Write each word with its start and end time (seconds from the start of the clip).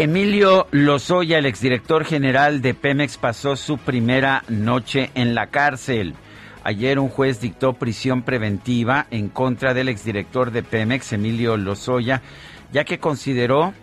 Emilio 0.00 0.68
Lozoya, 0.70 1.38
el 1.38 1.46
exdirector 1.46 2.04
general 2.04 2.62
de 2.62 2.72
Pemex, 2.72 3.18
pasó 3.18 3.56
su 3.56 3.78
primera 3.78 4.44
noche 4.46 5.10
en 5.16 5.34
la 5.34 5.48
cárcel. 5.48 6.14
Ayer 6.62 7.00
un 7.00 7.08
juez 7.08 7.40
dictó 7.40 7.72
prisión 7.72 8.22
preventiva 8.22 9.08
en 9.10 9.28
contra 9.28 9.74
del 9.74 9.88
exdirector 9.88 10.52
de 10.52 10.62
Pemex, 10.62 11.14
Emilio 11.14 11.56
Lozoya, 11.56 12.22
ya 12.70 12.84
que 12.84 13.00
consideró 13.00 13.74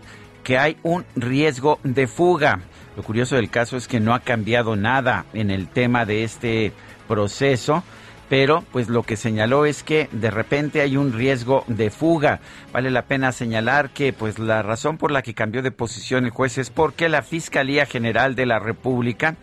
que 0.45 0.57
hay 0.57 0.77
un 0.83 1.03
riesgo 1.17 1.81
de 1.83 2.07
fuga. 2.07 2.61
Lo 2.95 3.03
curioso 3.03 3.35
del 3.35 3.49
caso 3.49 3.75
es 3.75 3.89
que 3.89 3.99
no 3.99 4.13
ha 4.13 4.21
cambiado 4.21 4.77
nada 4.77 5.25
en 5.33 5.51
el 5.51 5.67
tema 5.67 6.05
de 6.05 6.23
este 6.23 6.71
proceso 7.09 7.83
pero 8.29 8.63
pues 8.71 8.89
lo 8.89 9.03
que 9.03 9.17
señaló 9.17 9.65
es 9.65 9.83
que 9.83 10.09
de 10.11 10.31
repente 10.31 10.81
hay 10.81 10.97
un 10.97 11.13
riesgo 11.13 11.63
de 11.67 11.89
fuga. 11.89 12.39
Vale 12.71 12.89
la 12.89 13.03
pena 13.03 13.31
señalar 13.31 13.89
que 13.89 14.13
pues 14.13 14.39
la 14.39 14.61
razón 14.63 14.97
por 14.97 15.11
la 15.11 15.21
que 15.21 15.33
cambió 15.33 15.61
de 15.61 15.71
posición 15.71 16.25
el 16.25 16.31
juez 16.31 16.57
es 16.57 16.69
porque 16.69 17.09
la 17.09 17.21
Fiscalía 17.21 17.85
General 17.85 18.35
de 18.35 18.45
la 18.45 18.59
República 18.59 19.35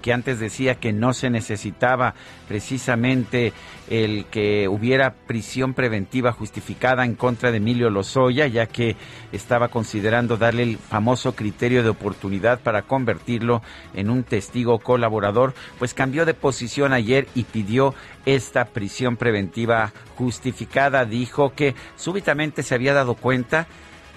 que 0.00 0.12
antes 0.12 0.38
decía 0.38 0.76
que 0.76 0.92
no 0.92 1.12
se 1.12 1.30
necesitaba 1.30 2.14
precisamente 2.46 3.52
el 3.88 4.26
que 4.26 4.68
hubiera 4.68 5.14
prisión 5.14 5.74
preventiva 5.74 6.32
justificada 6.32 7.04
en 7.04 7.14
contra 7.14 7.50
de 7.50 7.56
Emilio 7.58 7.90
Lozoya, 7.90 8.46
ya 8.46 8.66
que 8.66 8.96
estaba 9.32 9.68
considerando 9.68 10.36
darle 10.36 10.62
el 10.62 10.78
famoso 10.78 11.34
criterio 11.34 11.82
de 11.82 11.88
oportunidad 11.88 12.60
para 12.60 12.82
convertirlo 12.82 13.62
en 13.94 14.10
un 14.10 14.24
testigo 14.24 14.78
colaborador, 14.78 15.54
pues 15.78 15.94
cambió 15.94 16.26
de 16.26 16.34
posición 16.34 16.92
ayer 16.92 17.26
y 17.34 17.44
pidió 17.44 17.94
esta 18.26 18.66
prisión 18.66 19.16
preventiva 19.16 19.92
justificada. 20.16 21.04
Dijo 21.04 21.54
que 21.54 21.74
súbitamente 21.96 22.62
se 22.62 22.74
había 22.74 22.94
dado 22.94 23.14
cuenta 23.14 23.66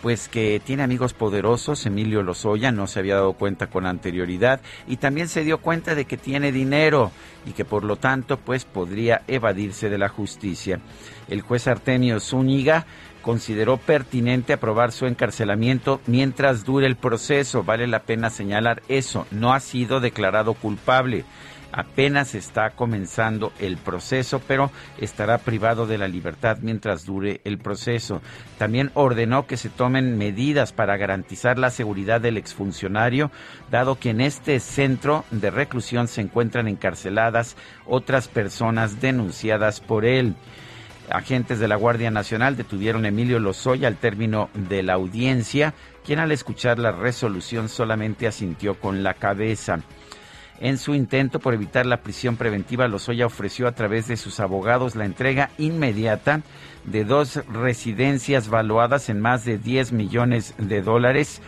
pues 0.01 0.27
que 0.27 0.61
tiene 0.63 0.83
amigos 0.83 1.13
poderosos, 1.13 1.85
Emilio 1.85 2.23
Lozoya 2.23 2.71
no 2.71 2.87
se 2.87 2.99
había 2.99 3.15
dado 3.15 3.33
cuenta 3.33 3.67
con 3.67 3.85
anterioridad 3.85 4.61
y 4.87 4.97
también 4.97 5.27
se 5.27 5.43
dio 5.43 5.59
cuenta 5.59 5.95
de 5.95 6.05
que 6.05 6.17
tiene 6.17 6.51
dinero 6.51 7.11
y 7.45 7.51
que 7.51 7.65
por 7.65 7.83
lo 7.83 7.95
tanto 7.95 8.37
pues 8.37 8.65
podría 8.65 9.21
evadirse 9.27 9.89
de 9.89 9.97
la 9.97 10.09
justicia. 10.09 10.79
El 11.27 11.41
juez 11.41 11.67
Artemio 11.67 12.19
Zúñiga 12.19 12.85
consideró 13.21 13.77
pertinente 13.77 14.53
aprobar 14.53 14.91
su 14.91 15.05
encarcelamiento 15.05 16.01
mientras 16.07 16.65
dure 16.65 16.87
el 16.87 16.95
proceso. 16.95 17.63
Vale 17.63 17.85
la 17.87 18.03
pena 18.03 18.29
señalar 18.29 18.81
eso, 18.87 19.27
no 19.29 19.53
ha 19.53 19.59
sido 19.59 19.99
declarado 19.99 20.55
culpable 20.55 21.25
apenas 21.71 22.35
está 22.35 22.71
comenzando 22.71 23.51
el 23.59 23.77
proceso, 23.77 24.41
pero 24.47 24.71
estará 24.99 25.37
privado 25.37 25.87
de 25.87 25.97
la 25.97 26.07
libertad 26.07 26.57
mientras 26.61 27.05
dure 27.05 27.41
el 27.43 27.57
proceso. 27.57 28.21
También 28.57 28.91
ordenó 28.93 29.47
que 29.47 29.57
se 29.57 29.69
tomen 29.69 30.17
medidas 30.17 30.73
para 30.73 30.97
garantizar 30.97 31.57
la 31.57 31.69
seguridad 31.69 32.21
del 32.21 32.37
exfuncionario, 32.37 33.31
dado 33.69 33.99
que 33.99 34.09
en 34.09 34.21
este 34.21 34.59
centro 34.59 35.25
de 35.31 35.51
reclusión 35.51 36.07
se 36.07 36.21
encuentran 36.21 36.67
encarceladas 36.67 37.55
otras 37.85 38.27
personas 38.27 39.01
denunciadas 39.01 39.79
por 39.79 40.05
él. 40.05 40.35
Agentes 41.09 41.59
de 41.59 41.67
la 41.67 41.75
Guardia 41.75 42.09
Nacional 42.09 42.55
detuvieron 42.55 43.03
a 43.03 43.09
Emilio 43.09 43.39
Lozoya 43.39 43.87
al 43.87 43.97
término 43.97 44.49
de 44.53 44.81
la 44.81 44.93
audiencia, 44.93 45.73
quien 46.05 46.19
al 46.19 46.31
escuchar 46.31 46.79
la 46.79 46.91
resolución 46.91 47.67
solamente 47.67 48.27
asintió 48.27 48.79
con 48.79 49.03
la 49.03 49.13
cabeza. 49.15 49.81
En 50.61 50.77
su 50.77 50.93
intento 50.93 51.39
por 51.39 51.55
evitar 51.55 51.87
la 51.87 52.03
prisión 52.03 52.37
preventiva, 52.37 52.87
Lozoya 52.87 53.25
ofreció 53.25 53.67
a 53.67 53.71
través 53.71 54.07
de 54.07 54.15
sus 54.15 54.39
abogados 54.39 54.95
la 54.95 55.05
entrega 55.05 55.49
inmediata 55.57 56.43
de 56.85 57.03
dos 57.03 57.37
residencias 57.51 58.47
valuadas 58.47 59.09
en 59.09 59.19
más 59.19 59.43
de 59.43 59.57
10 59.57 59.91
millones 59.91 60.53
de 60.59 60.83
dólares 60.83 61.41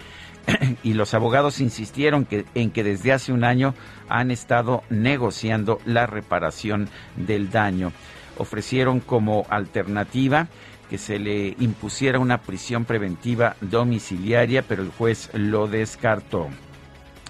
y 0.84 0.94
los 0.94 1.14
abogados 1.14 1.62
insistieron 1.62 2.28
en 2.56 2.72
que 2.72 2.84
desde 2.84 3.14
hace 3.14 3.32
un 3.32 3.44
año 3.44 3.76
han 4.10 4.32
estado 4.32 4.82
negociando 4.90 5.78
la 5.86 6.08
reparación 6.08 6.90
del 7.16 7.52
daño. 7.52 7.92
Ofrecieron 8.40 9.00
como 9.00 9.46
alternativa 9.52 10.48
que 10.90 10.98
se 10.98 11.20
le 11.20 11.56
impusiera 11.60 12.18
una 12.18 12.42
prisión 12.42 12.84
preventiva 12.84 13.58
domiciliaria, 13.62 14.64
pero 14.64 14.82
el 14.82 14.90
juez 14.90 15.30
lo 15.34 15.68
descartó. 15.68 16.50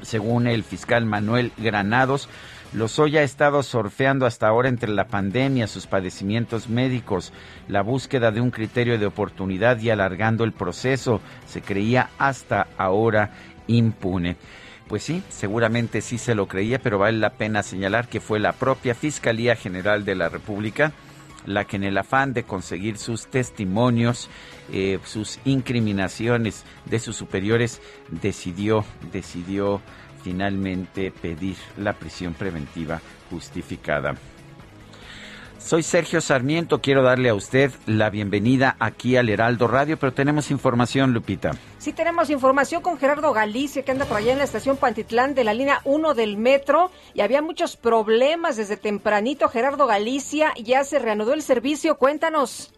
Según 0.04 0.48
el 0.48 0.64
fiscal 0.64 1.06
Manuel 1.06 1.52
Granados, 1.58 2.30
Lozoya 2.74 3.22
ha 3.22 3.24
estado 3.24 3.62
sorfeando 3.64 4.26
hasta 4.26 4.48
ahora 4.48 4.70
entre 4.70 4.90
la 4.90 5.08
pandemia, 5.08 5.68
sus 5.68 5.88
padecimientos 5.88 6.70
médicos, 6.70 7.34
la 7.68 7.82
búsqueda 7.82 8.32
de 8.32 8.42
un 8.42 8.52
criterio 8.52 8.98
de 8.98 9.06
oportunidad 9.06 9.80
y 9.80 9.90
alargando 9.90 10.44
el 10.44 10.54
proceso. 10.54 11.22
Se 11.46 11.62
creía 11.62 12.10
hasta 12.18 12.68
ahora 12.78 13.32
impune. 13.68 14.38
Pues 14.88 15.04
sí, 15.04 15.24
seguramente 15.30 16.02
sí 16.02 16.18
se 16.18 16.36
lo 16.36 16.48
creía, 16.48 16.80
pero 16.80 17.00
vale 17.00 17.18
la 17.18 17.32
pena 17.32 17.64
señalar 17.64 18.08
que 18.08 18.20
fue 18.20 18.40
la 18.40 18.54
propia 18.54 18.96
Fiscalía 18.96 19.56
General 19.56 20.04
de 20.04 20.16
la 20.16 20.30
República 20.30 20.94
la 21.46 21.66
que 21.66 21.76
en 21.76 21.84
el 21.84 21.98
afán 21.98 22.34
de 22.34 22.44
conseguir 22.44 22.98
sus 22.98 23.28
testimonios, 23.28 24.30
eh, 24.72 25.00
sus 25.04 25.40
incriminaciones 25.46 26.64
de 26.86 27.00
sus 27.00 27.16
superiores, 27.16 27.82
decidió, 28.10 28.86
decidió 29.12 29.82
finalmente 30.24 31.12
pedir 31.12 31.58
la 31.78 31.94
prisión 31.94 32.34
preventiva 32.34 33.02
justificada. 33.30 34.16
Soy 35.64 35.82
Sergio 35.82 36.20
Sarmiento, 36.20 36.82
quiero 36.82 37.04
darle 37.04 37.30
a 37.30 37.36
usted 37.36 37.72
la 37.86 38.10
bienvenida 38.10 38.76
aquí 38.80 39.16
al 39.16 39.30
Heraldo 39.30 39.70
Radio, 39.70 39.98
pero 39.98 40.14
tenemos 40.14 40.52
información, 40.52 41.14
Lupita. 41.14 41.52
Sí, 41.78 41.94
tenemos 41.94 42.30
información 42.30 42.82
con 42.82 42.98
Gerardo 42.98 43.32
Galicia, 43.32 43.82
que 43.84 43.92
anda 43.92 44.04
por 44.04 44.18
allá 44.18 44.34
en 44.34 44.40
la 44.40 44.44
estación 44.44 44.76
Pantitlán 44.76 45.36
de 45.36 45.46
la 45.46 45.54
línea 45.54 45.80
1 45.86 46.16
del 46.16 46.36
metro, 46.36 46.92
y 47.14 47.22
había 47.22 47.42
muchos 47.42 47.78
problemas 47.78 48.58
desde 48.58 48.76
tempranito. 48.76 49.48
Gerardo 49.48 49.88
Galicia, 49.88 50.54
ya 50.62 50.84
se 50.84 51.00
reanudó 51.00 51.34
el 51.34 51.42
servicio, 51.42 51.98
cuéntanos. 51.98 52.74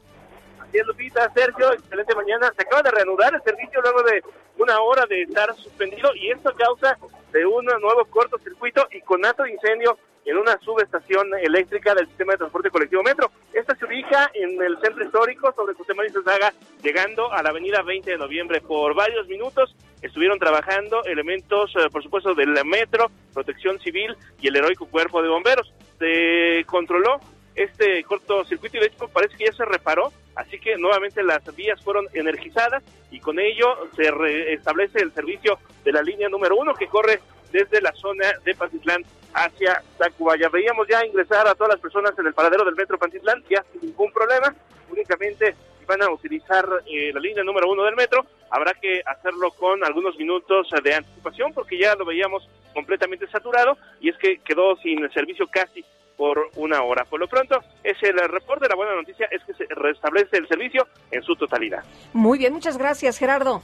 Así 0.68 0.80
Lupita, 0.86 1.32
Sergio, 1.34 1.74
excelente 1.74 2.16
mañana. 2.16 2.52
Se 2.56 2.64
acaba 2.64 2.82
de 2.82 2.92
reanudar 2.92 3.34
el 3.34 3.42
servicio 3.44 3.82
luego 3.82 4.02
de 4.04 4.24
una 4.58 4.80
hora 4.80 5.06
de 5.06 5.22
estar 5.24 5.54
suspendido, 5.56 6.14
y 6.16 6.32
esto 6.32 6.54
causa 6.56 6.98
de 7.32 7.46
un 7.46 7.66
nuevo 7.66 8.06
cortocircuito 8.06 8.88
y 8.92 9.02
conato 9.02 9.44
de 9.44 9.52
incendio 9.52 9.98
en 10.26 10.38
una 10.38 10.58
subestación 10.60 11.28
eléctrica 11.40 11.94
del 11.94 12.08
sistema 12.08 12.34
de 12.34 12.40
transporte 12.40 12.72
colectivo 12.72 13.04
Metro. 13.04 13.32
Esta 13.54 13.76
se 13.76 13.86
ubica 13.86 14.32
en 14.34 14.60
el 14.62 14.80
centro 14.80 15.04
histórico 15.04 15.54
sobre 15.56 15.76
José 15.76 15.94
María 15.94 16.12
Zaga, 16.24 16.52
llegando 16.82 17.32
a 17.32 17.44
la 17.44 17.50
avenida 17.50 17.84
20 17.84 18.10
de 18.10 18.18
noviembre. 18.18 18.62
Por 18.62 18.96
varios 18.96 19.28
minutos 19.28 19.76
estuvieron 20.02 20.40
trabajando 20.40 21.04
elementos, 21.04 21.76
eh, 21.76 21.90
por 21.92 22.02
supuesto, 22.02 22.34
del 22.34 22.56
Metro, 22.66 23.12
Protección 23.34 23.80
Civil 23.80 24.16
y 24.42 24.48
el 24.48 24.56
heroico 24.56 24.88
Cuerpo 24.88 25.22
de 25.22 25.30
Bomberos. 25.30 25.72
Se 26.00 26.66
controló 26.66 27.20
este 27.54 28.04
cortocircuito 28.04 28.78
y 28.78 29.08
parece 29.14 29.38
que 29.38 29.46
ya 29.46 29.54
se 29.54 29.66
reparó 29.66 30.12
así 30.36 30.60
que 30.60 30.78
nuevamente 30.78 31.24
las 31.24 31.44
vías 31.56 31.82
fueron 31.84 32.08
energizadas 32.14 32.84
y 33.12 33.20
con 33.20 33.40
ello 33.40 33.90
se 33.96 34.12
restablece 34.12 35.00
el 35.00 35.14
servicio 35.14 35.60
de 35.84 35.92
la 35.92 36.02
línea 36.02 36.30
número 36.30 36.56
uno 36.56 36.74
que 36.74 36.88
corre 36.88 37.22
desde 37.52 37.82
la 37.82 37.94
zona 37.94 38.26
de 38.44 38.54
Pantitlán 38.56 39.04
hacia 39.34 39.82
Tacubaya. 39.98 40.50
Veíamos 40.50 40.88
ya 40.88 41.06
ingresar 41.06 41.48
a 41.48 41.56
todas 41.56 41.74
las 41.74 41.80
personas 41.80 42.18
en 42.18 42.28
el 42.28 42.34
paradero 42.34 42.66
del 42.66 42.76
metro 42.76 42.98
Pantitlán, 42.98 43.44
ya 43.50 43.64
sin 43.72 43.82
ningún 43.82 44.12
problema, 44.12 44.54
únicamente 44.90 45.56
van 45.86 46.02
a 46.02 46.10
utilizar 46.10 46.68
eh, 46.88 47.12
la 47.14 47.20
línea 47.20 47.44
número 47.44 47.70
uno 47.70 47.84
del 47.84 47.96
metro, 47.96 48.26
habrá 48.50 48.74
que 48.74 49.02
hacerlo 49.06 49.52
con 49.52 49.84
algunos 49.84 50.18
minutos 50.18 50.68
de 50.84 50.96
anticipación 50.96 51.54
porque 51.54 51.78
ya 51.78 51.96
lo 51.96 52.06
veíamos 52.06 52.48
completamente 52.74 53.28
saturado 53.28 53.78
y 54.00 54.10
es 54.10 54.18
que 54.18 54.40
quedó 54.40 54.76
sin 54.78 55.08
servicio 55.12 55.48
casi 55.48 55.86
por 56.18 56.50
una 56.56 56.82
hora. 56.82 57.06
Por 57.06 57.20
lo 57.20 57.28
pronto, 57.28 57.60
es 57.84 57.98
el 58.04 58.18
reporte. 58.30 58.68
La 58.70 58.76
buena 58.76 58.96
noticia 58.96 59.28
es 59.32 59.44
que 59.44 59.54
se 59.54 59.66
restablece 59.74 60.38
el 60.38 60.48
servicio 60.48 60.88
en 61.12 61.22
su 61.24 61.36
totalidad. 61.36 61.84
Muy 62.14 62.40
bien, 62.40 62.54
muchas 62.54 62.78
gracias, 62.78 63.18
Gerardo. 63.18 63.62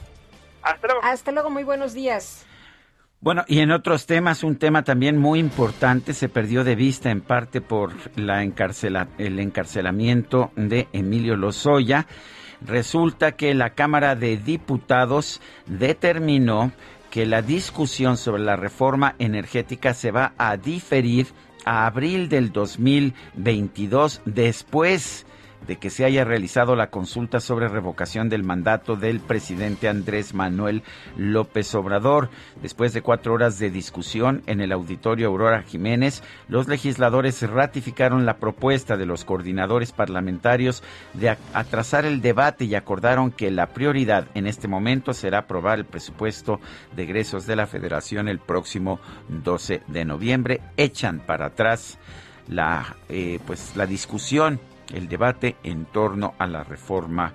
Hasta 0.62 0.86
luego. 0.86 1.00
Hasta 1.04 1.32
luego, 1.32 1.50
muy 1.50 1.64
buenos 1.64 1.92
días. 1.92 2.46
Bueno, 3.20 3.44
y 3.46 3.60
en 3.60 3.70
otros 3.70 4.06
temas, 4.06 4.42
un 4.42 4.56
tema 4.56 4.82
también 4.82 5.16
muy 5.16 5.38
importante 5.38 6.12
se 6.12 6.28
perdió 6.28 6.64
de 6.64 6.74
vista 6.74 7.10
en 7.10 7.20
parte 7.20 7.60
por 7.60 7.92
la 8.18 8.42
encarcela, 8.42 9.06
el 9.16 9.38
encarcelamiento 9.38 10.50
de 10.56 10.88
Emilio 10.92 11.36
Lozoya. 11.36 12.06
Resulta 12.60 13.32
que 13.32 13.54
la 13.54 13.70
Cámara 13.70 14.16
de 14.16 14.36
Diputados 14.36 15.40
determinó 15.66 16.72
que 17.12 17.26
la 17.26 17.42
discusión 17.42 18.16
sobre 18.16 18.42
la 18.42 18.56
reforma 18.56 19.14
energética 19.20 19.94
se 19.94 20.10
va 20.10 20.32
a 20.36 20.56
diferir 20.56 21.28
a 21.64 21.86
abril 21.86 22.28
del 22.28 22.52
2022 22.52 24.22
después 24.24 25.26
de 25.66 25.76
que 25.76 25.90
se 25.90 26.04
haya 26.04 26.24
realizado 26.24 26.76
la 26.76 26.90
consulta 26.90 27.40
sobre 27.40 27.68
revocación 27.68 28.28
del 28.28 28.42
mandato 28.42 28.96
del 28.96 29.20
presidente 29.20 29.88
Andrés 29.88 30.34
Manuel 30.34 30.82
López 31.16 31.74
Obrador. 31.74 32.30
Después 32.60 32.92
de 32.92 33.02
cuatro 33.02 33.34
horas 33.34 33.58
de 33.58 33.70
discusión 33.70 34.42
en 34.46 34.60
el 34.60 34.72
auditorio 34.72 35.28
Aurora 35.28 35.62
Jiménez, 35.62 36.22
los 36.48 36.68
legisladores 36.68 37.42
ratificaron 37.42 38.26
la 38.26 38.36
propuesta 38.36 38.96
de 38.96 39.06
los 39.06 39.24
coordinadores 39.24 39.92
parlamentarios 39.92 40.82
de 41.14 41.36
atrasar 41.54 42.04
el 42.04 42.20
debate 42.20 42.64
y 42.64 42.74
acordaron 42.74 43.30
que 43.30 43.50
la 43.50 43.68
prioridad 43.68 44.26
en 44.34 44.46
este 44.46 44.68
momento 44.68 45.12
será 45.12 45.38
aprobar 45.38 45.78
el 45.78 45.84
presupuesto 45.84 46.60
de 46.94 47.04
egresos 47.04 47.46
de 47.46 47.56
la 47.56 47.66
Federación 47.66 48.28
el 48.28 48.38
próximo 48.38 49.00
12 49.28 49.82
de 49.86 50.04
noviembre. 50.04 50.60
Echan 50.76 51.20
para 51.20 51.46
atrás 51.46 51.98
la, 52.48 52.96
eh, 53.08 53.38
pues, 53.46 53.76
la 53.76 53.86
discusión 53.86 54.60
el 54.92 55.08
debate 55.08 55.56
en 55.62 55.86
torno 55.86 56.34
a 56.38 56.46
la 56.46 56.64
reforma 56.64 57.32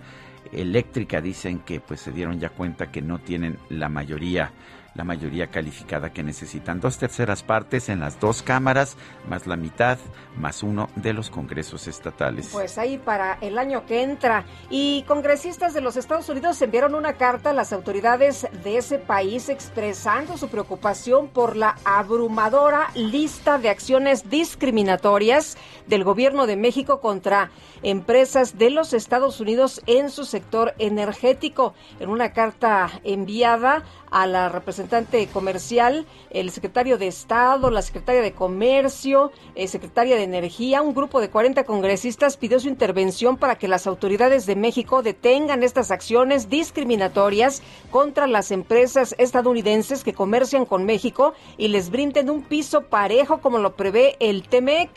eléctrica. 0.51 1.21
Dicen 1.21 1.59
que 1.59 1.80
pues 1.80 2.01
se 2.01 2.12
dieron 2.12 2.39
ya 2.39 2.50
cuenta 2.50 2.92
que 2.92 3.01
no 3.01 3.19
tienen 3.19 3.57
la 3.69 3.89
mayoría 3.89 4.51
la 4.97 5.03
mayoría 5.03 5.47
calificada 5.47 6.11
que 6.11 6.23
necesitan. 6.23 6.81
Dos 6.81 6.97
terceras 6.97 7.44
partes 7.44 7.88
en 7.88 7.99
las 7.99 8.19
dos 8.19 8.41
cámaras, 8.41 8.97
más 9.29 9.45
la 9.45 9.55
mitad, 9.55 9.99
más 10.35 10.63
uno 10.63 10.89
de 10.95 11.13
los 11.13 11.29
congresos 11.29 11.88
estatales. 11.88 12.49
Pues 12.51 12.79
ahí 12.79 12.97
para 12.97 13.38
el 13.41 13.59
año 13.59 13.85
que 13.85 14.01
entra. 14.01 14.44
Y 14.71 15.03
congresistas 15.07 15.75
de 15.75 15.81
los 15.81 15.97
Estados 15.97 16.27
Unidos 16.29 16.59
enviaron 16.63 16.95
una 16.95 17.13
carta 17.13 17.51
a 17.51 17.53
las 17.53 17.73
autoridades 17.73 18.47
de 18.63 18.77
ese 18.77 18.97
país 18.97 19.49
expresando 19.49 20.35
su 20.35 20.49
preocupación 20.49 21.27
por 21.27 21.55
la 21.55 21.77
abrumadora 21.85 22.88
lista 22.95 23.59
de 23.59 23.69
acciones 23.69 24.29
discriminatorias 24.31 25.57
del 25.85 26.03
gobierno 26.03 26.47
de 26.47 26.55
México 26.55 27.01
contra 27.01 27.51
empresas 27.83 28.57
de 28.57 28.71
los 28.71 28.94
Estados 28.94 29.39
Unidos 29.39 29.81
en 29.85 30.09
su 30.09 30.25
sector 30.25 30.73
energético. 30.79 31.75
En 31.99 32.09
una 32.09 32.33
carta 32.33 32.89
enviada 33.03 33.83
a 34.12 34.27
la 34.27 34.50
representante 34.50 35.27
comercial, 35.27 36.06
el 36.30 36.51
secretario 36.51 36.98
de 36.98 37.07
Estado, 37.07 37.69
la 37.71 37.81
secretaria 37.81 38.21
de 38.21 38.33
Comercio, 38.33 39.31
el 39.56 39.68
secretaria 39.68 40.15
de 40.15 40.24
Energía, 40.24 40.81
un 40.81 40.94
grupo 40.94 41.21
de 41.21 41.30
40 41.30 41.63
congresistas 41.65 42.38
pidió 42.38 42.59
su 42.59 42.69
intervención 42.69 43.38
para 43.38 43.57
que 43.57 43.68
las 43.68 43.88
autoridades 43.88 44.45
de 44.45 44.56
México 44.56 45.01
detengan 45.01 45.63
estas 45.63 45.92
acciones 45.92 46.50
discriminatorias 46.50 47.62
contra 47.92 48.27
las 48.27 48.51
empresas 48.51 49.15
estadounidenses 49.18 50.04
que 50.04 50.13
comercian 50.13 50.65
con 50.65 50.86
México 50.86 51.33
y 51.57 51.68
les 51.69 51.89
brinden 51.89 52.30
un 52.30 52.44
piso 52.44 52.83
parejo 52.83 53.39
como 53.39 53.57
lo 53.57 53.75
prevé 53.75 54.15
el 54.19 54.48
TEMEC. 54.48 54.89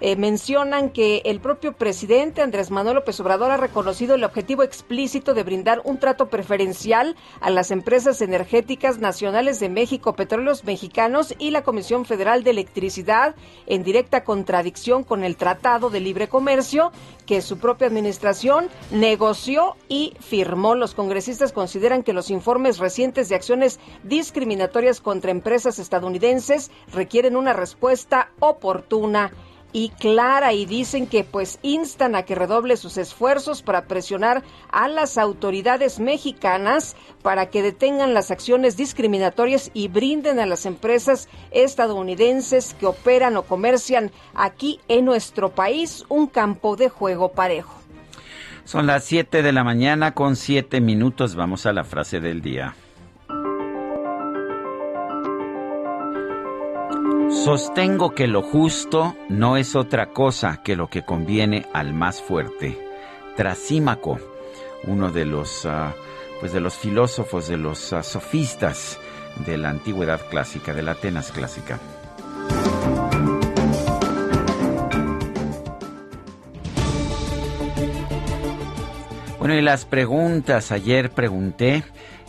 Eh, 0.00 0.14
mencionan 0.14 0.90
que 0.90 1.22
el 1.24 1.40
propio 1.40 1.72
presidente 1.72 2.40
Andrés 2.40 2.70
Manuel 2.70 2.96
López 2.96 3.18
Obrador 3.18 3.50
ha 3.50 3.56
reconocido 3.56 4.14
el 4.14 4.22
objetivo 4.22 4.62
explícito 4.62 5.34
de 5.34 5.42
brindar 5.42 5.80
un 5.84 5.98
trato 5.98 6.28
preferencial 6.28 7.16
a 7.40 7.50
las 7.50 7.72
empresas 7.72 8.22
energéticas 8.22 8.98
nacionales 8.98 9.58
de 9.58 9.68
México, 9.68 10.14
Petróleos 10.14 10.62
Mexicanos 10.62 11.34
y 11.38 11.50
la 11.50 11.62
Comisión 11.62 12.04
Federal 12.04 12.44
de 12.44 12.50
Electricidad 12.50 13.34
en 13.66 13.82
directa 13.82 14.22
contradicción 14.22 15.02
con 15.02 15.24
el 15.24 15.36
Tratado 15.36 15.90
de 15.90 15.98
Libre 15.98 16.28
Comercio 16.28 16.92
que 17.26 17.42
su 17.42 17.58
propia 17.58 17.88
administración 17.88 18.68
negoció 18.92 19.76
y 19.88 20.14
firmó. 20.20 20.76
Los 20.76 20.94
congresistas 20.94 21.52
consideran 21.52 22.04
que 22.04 22.12
los 22.12 22.30
informes 22.30 22.78
recientes 22.78 23.28
de 23.28 23.34
acciones 23.34 23.80
discriminatorias 24.04 25.00
contra 25.00 25.32
empresas 25.32 25.78
estadounidenses 25.80 26.70
requieren 26.92 27.36
una 27.36 27.52
respuesta 27.52 28.30
oportuna 28.38 29.32
y 29.72 29.90
clara 29.90 30.52
y 30.52 30.66
dicen 30.66 31.06
que 31.06 31.24
pues 31.24 31.58
instan 31.62 32.14
a 32.14 32.22
que 32.22 32.34
redoble 32.34 32.76
sus 32.76 32.96
esfuerzos 32.96 33.62
para 33.62 33.84
presionar 33.84 34.42
a 34.70 34.88
las 34.88 35.18
autoridades 35.18 36.00
mexicanas 36.00 36.96
para 37.22 37.50
que 37.50 37.62
detengan 37.62 38.14
las 38.14 38.30
acciones 38.30 38.76
discriminatorias 38.76 39.70
y 39.74 39.88
brinden 39.88 40.40
a 40.40 40.46
las 40.46 40.66
empresas 40.66 41.28
estadounidenses 41.50 42.74
que 42.74 42.86
operan 42.86 43.36
o 43.36 43.42
comercian 43.42 44.10
aquí 44.34 44.80
en 44.88 45.04
nuestro 45.04 45.50
país 45.50 46.04
un 46.08 46.26
campo 46.26 46.76
de 46.76 46.88
juego 46.88 47.32
parejo. 47.32 47.74
Son 48.64 48.86
las 48.86 49.04
7 49.04 49.42
de 49.42 49.52
la 49.52 49.64
mañana 49.64 50.12
con 50.12 50.36
7 50.36 50.80
minutos. 50.82 51.34
Vamos 51.34 51.64
a 51.64 51.72
la 51.72 51.84
frase 51.84 52.20
del 52.20 52.42
día. 52.42 52.74
Sostengo 57.30 58.14
que 58.14 58.26
lo 58.26 58.42
justo 58.42 59.14
no 59.28 59.56
es 59.58 59.76
otra 59.76 60.12
cosa 60.12 60.62
que 60.64 60.76
lo 60.76 60.88
que 60.88 61.04
conviene 61.04 61.66
al 61.74 61.92
más 61.92 62.22
fuerte. 62.22 62.78
Trasímaco, 63.36 64.18
uno 64.84 65.10
de 65.12 65.26
los, 65.26 65.66
ah, 65.66 65.94
pues 66.40 66.52
de 66.52 66.60
los 66.60 66.74
filósofos, 66.74 67.46
de 67.46 67.58
los 67.58 67.92
ah, 67.92 68.02
sofistas 68.02 68.98
de 69.44 69.58
la 69.58 69.68
antigüedad 69.68 70.20
clásica, 70.30 70.72
de 70.72 70.82
la 70.82 70.92
Atenas 70.92 71.30
clásica. 71.30 71.78
Bueno, 79.38 79.54
y 79.54 79.62
las 79.62 79.84
preguntas, 79.84 80.72
ayer 80.72 81.10
pregunté 81.10 81.84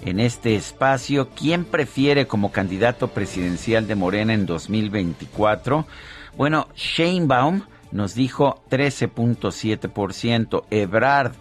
en 0.06 0.20
este 0.20 0.56
espacio. 0.56 1.30
¿Quién 1.36 1.66
prefiere 1.66 2.28
como 2.28 2.52
candidato 2.52 3.10
presidencial 3.10 3.88
de 3.88 3.96
Morena 3.96 4.34
en 4.34 4.46
2024? 4.46 5.86
Bueno, 6.38 6.68
Sheinbaum 6.76 7.64
nos 7.92 8.14
dijo 8.14 8.62
13.7%, 8.70 10.64
Ebrard 10.70 11.34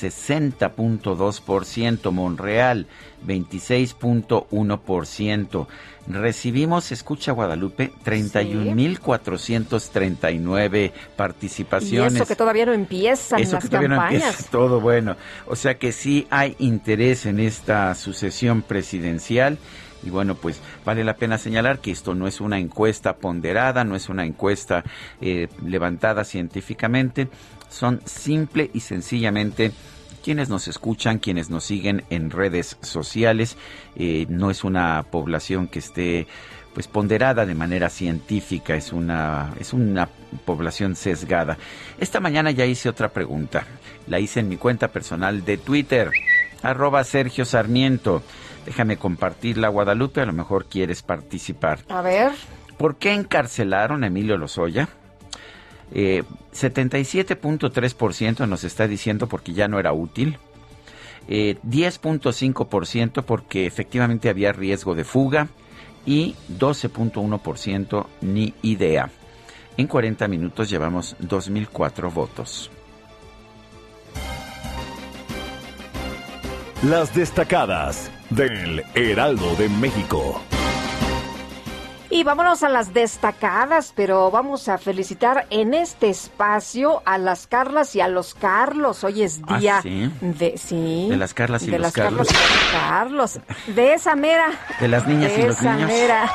60.2%, 0.00 2.12
Monreal 2.12 2.86
26.1%. 3.26 5.66
Recibimos, 6.08 6.92
escucha 6.92 7.32
Guadalupe, 7.32 7.92
31.439 8.04 10.92
participaciones. 11.16 12.12
Y 12.12 12.16
eso 12.16 12.26
que 12.26 12.36
todavía 12.36 12.66
no 12.66 12.74
empiezan 12.74 13.40
eso 13.40 13.54
las 13.54 13.64
que 13.64 13.70
todavía 13.70 13.88
campañas. 13.88 14.22
No 14.22 14.28
empieza, 14.28 14.50
todo 14.50 14.80
bueno. 14.80 15.16
O 15.46 15.56
sea 15.56 15.78
que 15.78 15.90
sí 15.92 16.28
hay 16.30 16.54
interés 16.58 17.26
en 17.26 17.40
esta 17.40 17.92
sucesión 17.96 18.62
presidencial. 18.62 19.58
Y 20.02 20.10
bueno, 20.10 20.34
pues 20.36 20.60
vale 20.84 21.02
la 21.02 21.16
pena 21.16 21.38
señalar 21.38 21.80
que 21.80 21.90
esto 21.90 22.14
no 22.14 22.28
es 22.28 22.40
una 22.40 22.60
encuesta 22.60 23.16
ponderada, 23.16 23.82
no 23.82 23.96
es 23.96 24.08
una 24.08 24.24
encuesta 24.24 24.84
eh, 25.20 25.48
levantada 25.64 26.22
científicamente, 26.22 27.26
son 27.68 28.00
simple 28.04 28.70
y 28.72 28.80
sencillamente 28.80 29.72
quienes 30.22 30.48
nos 30.48 30.66
escuchan, 30.66 31.18
quienes 31.18 31.50
nos 31.50 31.62
siguen 31.62 32.04
en 32.10 32.30
redes 32.30 32.78
sociales. 32.80 33.56
Eh, 33.94 34.26
no 34.28 34.50
es 34.50 34.64
una 34.64 35.04
población 35.04 35.68
que 35.68 35.78
esté 35.78 36.26
pues 36.74 36.88
ponderada 36.88 37.46
de 37.46 37.54
manera 37.54 37.88
científica, 37.88 38.74
es 38.74 38.92
una, 38.92 39.54
es 39.58 39.72
una 39.72 40.10
población 40.44 40.94
sesgada. 40.94 41.56
Esta 41.98 42.20
mañana 42.20 42.50
ya 42.50 42.66
hice 42.66 42.88
otra 42.88 43.08
pregunta, 43.10 43.64
la 44.08 44.18
hice 44.20 44.40
en 44.40 44.48
mi 44.48 44.58
cuenta 44.58 44.88
personal 44.88 45.44
de 45.44 45.56
Twitter, 45.56 46.10
arroba 46.62 47.02
Sergio 47.04 47.46
Sarmiento. 47.46 48.22
Déjame 48.66 48.98
compartirla, 48.98 49.68
Guadalupe, 49.68 50.20
a 50.20 50.26
lo 50.26 50.32
mejor 50.32 50.66
quieres 50.66 51.02
participar. 51.02 51.78
A 51.88 52.02
ver. 52.02 52.32
¿Por 52.76 52.96
qué 52.96 53.14
encarcelaron 53.14 54.04
a 54.04 54.08
Emilio 54.08 54.36
Lozoya? 54.36 54.88
Eh, 55.92 56.24
77.3% 56.52 58.48
nos 58.48 58.64
está 58.64 58.86
diciendo 58.86 59.26
porque 59.28 59.52
ya 59.52 59.68
no 59.68 59.78
era 59.78 59.92
útil. 59.92 60.38
10.5% 61.28 63.18
eh, 63.18 63.22
porque 63.26 63.66
efectivamente 63.66 64.28
había 64.28 64.52
riesgo 64.52 64.94
de 64.94 65.04
fuga 65.04 65.48
y 66.04 66.36
12.1% 66.48 68.06
ni 68.20 68.54
idea. 68.62 69.10
En 69.76 69.88
40 69.88 70.28
minutos 70.28 70.70
llevamos 70.70 71.16
2.004 71.18 72.12
votos. 72.12 72.70
Las 76.82 77.14
destacadas 77.14 78.10
del 78.30 78.84
Heraldo 78.94 79.56
de 79.56 79.68
México. 79.68 80.40
Y 82.08 82.22
vámonos 82.22 82.62
a 82.62 82.68
las 82.68 82.94
destacadas, 82.94 83.92
pero 83.96 84.30
vamos 84.30 84.68
a 84.68 84.78
felicitar 84.78 85.46
en 85.50 85.74
este 85.74 86.08
espacio 86.08 87.02
a 87.04 87.18
las 87.18 87.48
Carlas 87.48 87.96
y 87.96 88.00
a 88.00 88.06
los 88.06 88.34
Carlos. 88.34 89.02
Hoy 89.02 89.22
es 89.22 89.40
ah, 89.48 89.58
día 89.58 89.80
de 90.20 90.56
sí, 90.56 91.08
de 91.10 91.16
las 91.16 91.34
Carlas 91.34 91.64
y 91.64 91.66
de 91.66 91.78
los 91.78 91.86
las 91.86 91.92
Carlos. 91.92 92.28
Carlos, 92.70 93.40
de 93.74 93.94
esa 93.94 94.14
mera, 94.14 94.50
de 94.78 94.86
las 94.86 95.06
niñas 95.06 95.32
y 95.36 95.42
los 95.42 95.60
niños. 95.60 95.88
Mera. 95.88 96.30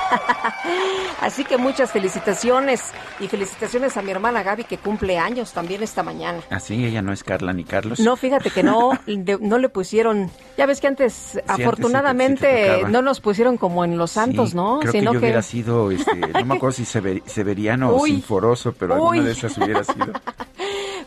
Así 1.21 1.45
que 1.45 1.57
muchas 1.57 1.91
felicitaciones 1.91 2.91
y 3.19 3.27
felicitaciones 3.27 3.95
a 3.95 4.01
mi 4.01 4.11
hermana 4.11 4.43
Gaby 4.43 4.65
que 4.65 4.77
cumple 4.77 5.19
años 5.19 5.53
también 5.53 5.83
esta 5.83 6.03
mañana. 6.03 6.41
Así, 6.49 6.83
ah, 6.83 6.87
ella 6.87 7.01
no 7.01 7.13
es 7.13 7.23
Carla 7.23 7.53
ni 7.53 7.63
Carlos. 7.63 7.99
No, 7.99 8.17
fíjate 8.17 8.49
que 8.49 8.63
no, 8.63 8.91
no 9.39 9.57
le 9.57 9.69
pusieron. 9.69 10.29
Ya 10.57 10.65
ves 10.65 10.81
que 10.81 10.87
antes, 10.87 11.39
afortunadamente, 11.47 12.83
no 12.89 13.01
nos 13.01 13.21
pusieron 13.21 13.57
como 13.57 13.85
en 13.85 13.97
los 13.97 14.11
Santos, 14.11 14.53
¿no? 14.53 14.79
Creo 14.79 14.91
Sino 14.91 15.11
que, 15.13 15.31
yo 15.31 15.60
sido, 15.61 15.91
este, 15.91 16.15
no 16.15 16.45
me 16.45 16.55
acuerdo 16.55 16.73
si 16.73 16.85
Severiano 16.85 17.95
o 17.95 18.05
Sinforoso, 18.05 18.73
pero 18.73 18.95
alguna 18.95 19.23
de 19.23 19.31
esas 19.31 19.57
hubiera 19.57 19.83
sido. 19.83 20.13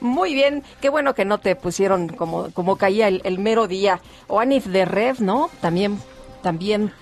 Muy 0.00 0.34
bien, 0.34 0.62
qué 0.80 0.90
bueno 0.90 1.14
que 1.14 1.24
no 1.24 1.38
te 1.38 1.56
pusieron 1.56 2.08
como, 2.08 2.50
como 2.52 2.76
caía 2.76 3.08
el, 3.08 3.38
mero 3.38 3.66
día. 3.66 4.00
O 4.26 4.40
Anif 4.40 4.66
de 4.66 4.84
Rev, 4.84 5.20
¿no? 5.20 5.50
También, 5.60 5.98
también, 6.42 6.92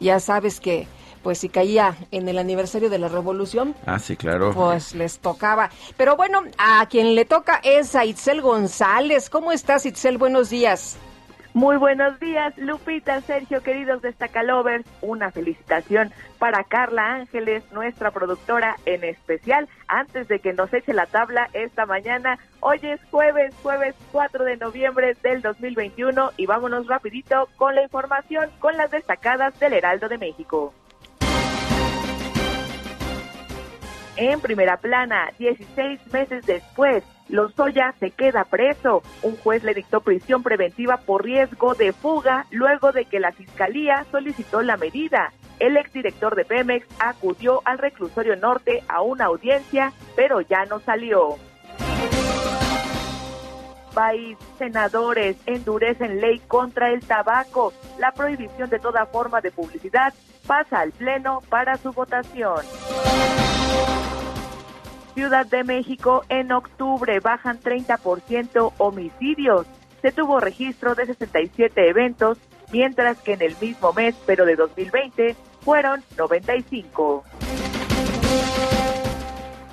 ya 0.00 0.18
sabes 0.20 0.60
que 0.60 0.86
pues 1.22 1.38
si 1.38 1.48
caía 1.48 1.96
en 2.10 2.28
el 2.28 2.38
aniversario 2.38 2.90
de 2.90 2.98
la 2.98 3.08
revolución. 3.08 3.74
Ah, 3.86 3.98
sí, 3.98 4.16
claro. 4.16 4.52
Pues 4.54 4.94
les 4.94 5.18
tocaba. 5.18 5.70
Pero 5.96 6.16
bueno, 6.16 6.42
a 6.58 6.86
quien 6.86 7.14
le 7.14 7.24
toca 7.24 7.60
es 7.62 7.94
a 7.94 8.04
Itzel 8.04 8.40
González. 8.40 9.28
¿Cómo 9.28 9.52
estás, 9.52 9.84
Itzel? 9.84 10.16
Buenos 10.16 10.48
días. 10.48 10.96
Muy 11.54 11.76
buenos 11.76 12.20
días, 12.20 12.56
Lupita, 12.58 13.20
Sergio, 13.22 13.62
queridos 13.62 14.02
Destacalovers. 14.02 14.84
Una 15.00 15.30
felicitación 15.30 16.12
para 16.38 16.62
Carla 16.62 17.14
Ángeles, 17.14 17.64
nuestra 17.72 18.10
productora 18.10 18.76
en 18.84 19.02
especial, 19.02 19.66
antes 19.88 20.28
de 20.28 20.40
que 20.40 20.52
nos 20.52 20.72
eche 20.72 20.92
la 20.92 21.06
tabla 21.06 21.48
esta 21.54 21.86
mañana. 21.86 22.38
Hoy 22.60 22.78
es 22.82 23.00
jueves, 23.10 23.54
jueves 23.62 23.94
4 24.12 24.44
de 24.44 24.58
noviembre 24.58 25.16
del 25.22 25.40
2021 25.40 26.32
y 26.36 26.46
vámonos 26.46 26.86
rapidito 26.86 27.48
con 27.56 27.74
la 27.74 27.82
información 27.82 28.50
con 28.58 28.76
las 28.76 28.90
destacadas 28.90 29.58
del 29.58 29.72
Heraldo 29.72 30.08
de 30.08 30.18
México. 30.18 30.74
En 34.20 34.40
primera 34.40 34.78
plana, 34.78 35.30
16 35.38 36.12
meses 36.12 36.44
después, 36.44 37.04
Lozoya 37.28 37.94
se 38.00 38.10
queda 38.10 38.42
preso. 38.42 39.00
Un 39.22 39.36
juez 39.36 39.62
le 39.62 39.74
dictó 39.74 40.00
prisión 40.00 40.42
preventiva 40.42 40.96
por 40.96 41.22
riesgo 41.24 41.74
de 41.74 41.92
fuga 41.92 42.44
luego 42.50 42.90
de 42.90 43.04
que 43.04 43.20
la 43.20 43.30
fiscalía 43.30 44.04
solicitó 44.10 44.60
la 44.62 44.76
medida. 44.76 45.32
El 45.60 45.76
exdirector 45.76 46.34
de 46.34 46.44
Pemex 46.44 46.84
acudió 46.98 47.62
al 47.64 47.78
reclusorio 47.78 48.34
norte 48.34 48.82
a 48.88 49.02
una 49.02 49.26
audiencia, 49.26 49.92
pero 50.16 50.40
ya 50.40 50.64
no 50.64 50.80
salió. 50.80 51.36
País, 53.94 54.36
senadores 54.58 55.36
endurecen 55.46 56.20
ley 56.20 56.40
contra 56.48 56.90
el 56.90 57.06
tabaco. 57.06 57.72
La 58.00 58.10
prohibición 58.10 58.68
de 58.68 58.80
toda 58.80 59.06
forma 59.06 59.40
de 59.40 59.52
publicidad 59.52 60.12
pasa 60.44 60.80
al 60.80 60.90
Pleno 60.90 61.40
para 61.48 61.76
su 61.76 61.92
votación. 61.92 62.64
Ciudad 65.18 65.46
de 65.46 65.64
México 65.64 66.22
en 66.28 66.52
octubre 66.52 67.18
bajan 67.18 67.58
30% 67.58 68.72
homicidios. 68.78 69.66
Se 70.00 70.12
tuvo 70.12 70.38
registro 70.38 70.94
de 70.94 71.06
67 71.06 71.88
eventos, 71.88 72.38
mientras 72.70 73.18
que 73.18 73.32
en 73.32 73.42
el 73.42 73.56
mismo 73.60 73.92
mes, 73.92 74.14
pero 74.26 74.44
de 74.44 74.54
2020, 74.54 75.34
fueron 75.62 76.04
95. 76.16 77.24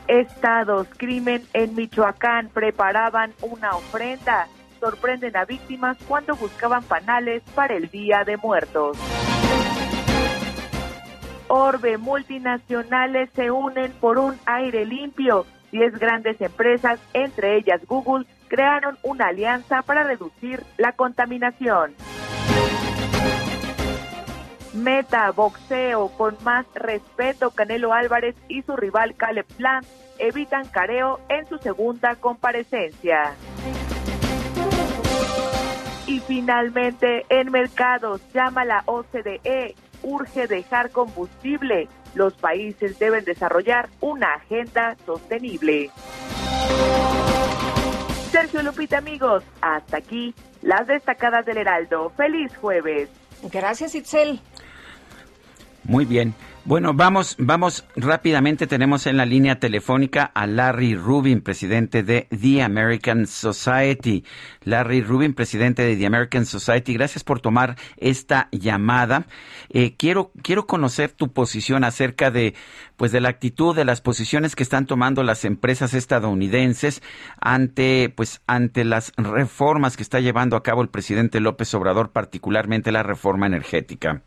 Estados, 0.07 0.87
crimen 0.97 1.43
en 1.53 1.75
Michoacán, 1.75 2.49
preparaban 2.49 3.31
una 3.43 3.75
ofrenda. 3.75 4.47
Sorprenden 4.79 5.37
a 5.37 5.45
víctimas 5.45 5.95
cuando 6.07 6.35
buscaban 6.35 6.81
panales 6.81 7.43
para 7.53 7.75
el 7.75 7.91
Día 7.91 8.23
de 8.23 8.37
Muertos. 8.37 8.97
Orbe, 11.47 11.97
multinacionales 11.97 13.29
se 13.35 13.51
unen 13.51 13.91
por 13.93 14.17
un 14.17 14.37
aire 14.45 14.85
limpio. 14.85 15.45
Diez 15.71 15.97
grandes 15.99 16.39
empresas, 16.41 16.99
entre 17.13 17.57
ellas 17.57 17.85
Google, 17.85 18.25
crearon 18.47 18.97
una 19.03 19.27
alianza 19.27 19.81
para 19.81 20.03
reducir 20.03 20.63
la 20.77 20.93
contaminación. 20.93 21.95
Meta, 24.73 25.31
boxeo, 25.31 26.09
con 26.17 26.35
más 26.43 26.65
respeto, 26.75 27.51
Canelo 27.51 27.93
Álvarez 27.93 28.35
y 28.49 28.61
su 28.63 28.75
rival 28.75 29.15
Caleb 29.15 29.45
Plant 29.57 29.87
evitan 30.19 30.67
careo 30.67 31.19
en 31.29 31.47
su 31.47 31.57
segunda 31.59 32.15
comparecencia. 32.15 33.35
Y 36.07 36.19
finalmente, 36.19 37.25
en 37.29 37.51
mercados, 37.51 38.21
llama 38.33 38.65
la 38.65 38.83
OCDE 38.85 39.75
urge 40.05 40.47
dejar 40.47 40.91
combustible. 40.91 41.89
Los 42.13 42.33
países 42.35 42.97
deben 42.99 43.25
desarrollar 43.25 43.89
una 43.99 44.35
agenda 44.35 44.95
sostenible. 45.05 45.91
Sergio 48.31 48.63
Lupita, 48.63 48.99
amigos, 48.99 49.43
hasta 49.61 49.97
aquí 49.97 50.33
las 50.61 50.87
destacadas 50.87 51.45
del 51.45 51.57
Heraldo. 51.57 52.11
Feliz 52.17 52.55
jueves. 52.57 53.09
Gracias, 53.51 53.95
Itzel. 53.95 54.39
Muy 55.87 56.05
bien. 56.05 56.33
Bueno, 56.67 56.95
vamos, 56.95 57.35
vamos 57.37 57.85
rápidamente. 57.95 58.65
Tenemos 58.65 59.05
en 59.05 59.17
la 59.17 59.25
línea 59.27 59.59
telefónica 59.59 60.23
a 60.33 60.47
Larry 60.47 60.95
Rubin, 60.95 61.41
presidente 61.41 62.01
de 62.01 62.27
The 62.31 62.63
American 62.63 63.27
Society. 63.27 64.23
Larry 64.63 65.03
Rubin, 65.03 65.35
presidente 65.35 65.83
de 65.83 65.95
The 65.95 66.07
American 66.07 66.47
Society, 66.47 66.95
gracias 66.95 67.23
por 67.23 67.39
tomar 67.39 67.75
esta 67.97 68.49
llamada. 68.51 69.27
Eh, 69.69 69.93
quiero, 69.95 70.31
quiero 70.41 70.65
conocer 70.65 71.11
tu 71.11 71.31
posición 71.31 71.83
acerca 71.83 72.31
de, 72.31 72.55
pues, 72.97 73.11
de 73.11 73.21
la 73.21 73.29
actitud, 73.29 73.75
de 73.75 73.85
las 73.85 74.01
posiciones 74.01 74.55
que 74.55 74.63
están 74.63 74.87
tomando 74.87 75.21
las 75.21 75.45
empresas 75.45 75.93
estadounidenses 75.93 77.03
ante, 77.39 78.11
pues, 78.15 78.41
ante 78.47 78.85
las 78.85 79.13
reformas 79.17 79.97
que 79.97 80.03
está 80.03 80.19
llevando 80.19 80.55
a 80.55 80.63
cabo 80.63 80.81
el 80.81 80.89
presidente 80.89 81.39
López 81.39 81.71
Obrador, 81.75 82.11
particularmente 82.11 82.91
la 82.91 83.03
reforma 83.03 83.45
energética. 83.45 84.23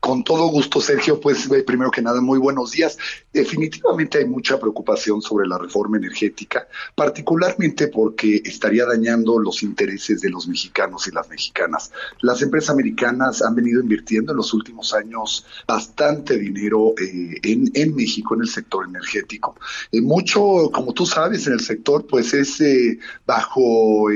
Con 0.00 0.24
todo 0.24 0.48
gusto, 0.48 0.80
Sergio. 0.80 1.20
Pues 1.20 1.50
eh, 1.50 1.62
primero 1.62 1.90
que 1.90 2.02
nada, 2.02 2.20
muy 2.20 2.38
buenos 2.38 2.72
días. 2.72 2.98
Definitivamente 3.32 4.18
hay 4.18 4.24
mucha 4.24 4.58
preocupación 4.58 5.22
sobre 5.22 5.46
la 5.46 5.58
reforma 5.58 5.96
energética, 5.96 6.68
particularmente 6.94 7.88
porque 7.88 8.42
estaría 8.44 8.86
dañando 8.86 9.38
los 9.38 9.62
intereses 9.62 10.20
de 10.20 10.30
los 10.30 10.48
mexicanos 10.48 11.06
y 11.06 11.10
las 11.10 11.28
mexicanas. 11.28 11.92
Las 12.20 12.42
empresas 12.42 12.70
americanas 12.70 13.42
han 13.42 13.54
venido 13.54 13.80
invirtiendo 13.80 14.32
en 14.32 14.38
los 14.38 14.52
últimos 14.54 14.94
años 14.94 15.46
bastante 15.66 16.38
dinero 16.38 16.94
eh, 17.00 17.38
en, 17.42 17.70
en, 17.74 17.94
México 17.94 18.34
en 18.34 18.42
el 18.42 18.48
sector 18.48 18.86
energético. 18.86 19.56
Eh, 19.92 20.00
mucho, 20.00 20.70
como 20.72 20.92
tú 20.92 21.06
sabes, 21.06 21.46
en 21.46 21.54
el 21.54 21.60
sector, 21.60 22.06
pues 22.06 22.32
es 22.34 22.62
bajo, 23.26 24.08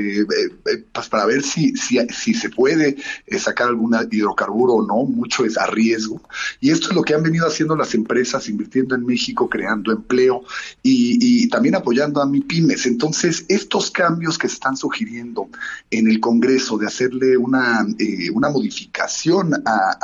pues 0.91 1.09
para 1.09 1.25
ver 1.25 1.43
si, 1.43 1.75
si, 1.75 1.99
si 2.09 2.33
se 2.33 2.49
puede 2.49 2.97
sacar 3.37 3.67
algún 3.67 3.95
hidrocarburo 4.11 4.73
o 4.73 4.85
no, 4.85 5.03
mucho 5.05 5.45
es 5.45 5.57
riesgo. 5.71 6.21
Y 6.59 6.71
esto 6.71 6.89
es 6.89 6.95
lo 6.95 7.01
que 7.01 7.13
han 7.13 7.23
venido 7.23 7.47
haciendo 7.47 7.75
las 7.75 7.93
empresas, 7.93 8.47
invirtiendo 8.49 8.95
en 8.95 9.05
México, 9.05 9.49
creando 9.49 9.91
empleo 9.91 10.43
y, 10.83 11.49
también 11.49 11.75
apoyando 11.75 12.21
a 12.21 12.25
mi 12.25 12.41
pymes. 12.41 12.85
Entonces, 12.85 13.45
estos 13.49 13.91
cambios 13.91 14.37
que 14.37 14.47
se 14.47 14.55
están 14.55 14.77
sugiriendo 14.77 15.49
en 15.89 16.07
el 16.07 16.19
Congreso 16.19 16.77
de 16.77 16.87
hacerle 16.87 17.37
una, 17.37 17.85
eh, 17.97 18.29
una 18.31 18.49
modificación 18.49 19.53
a, 19.65 19.97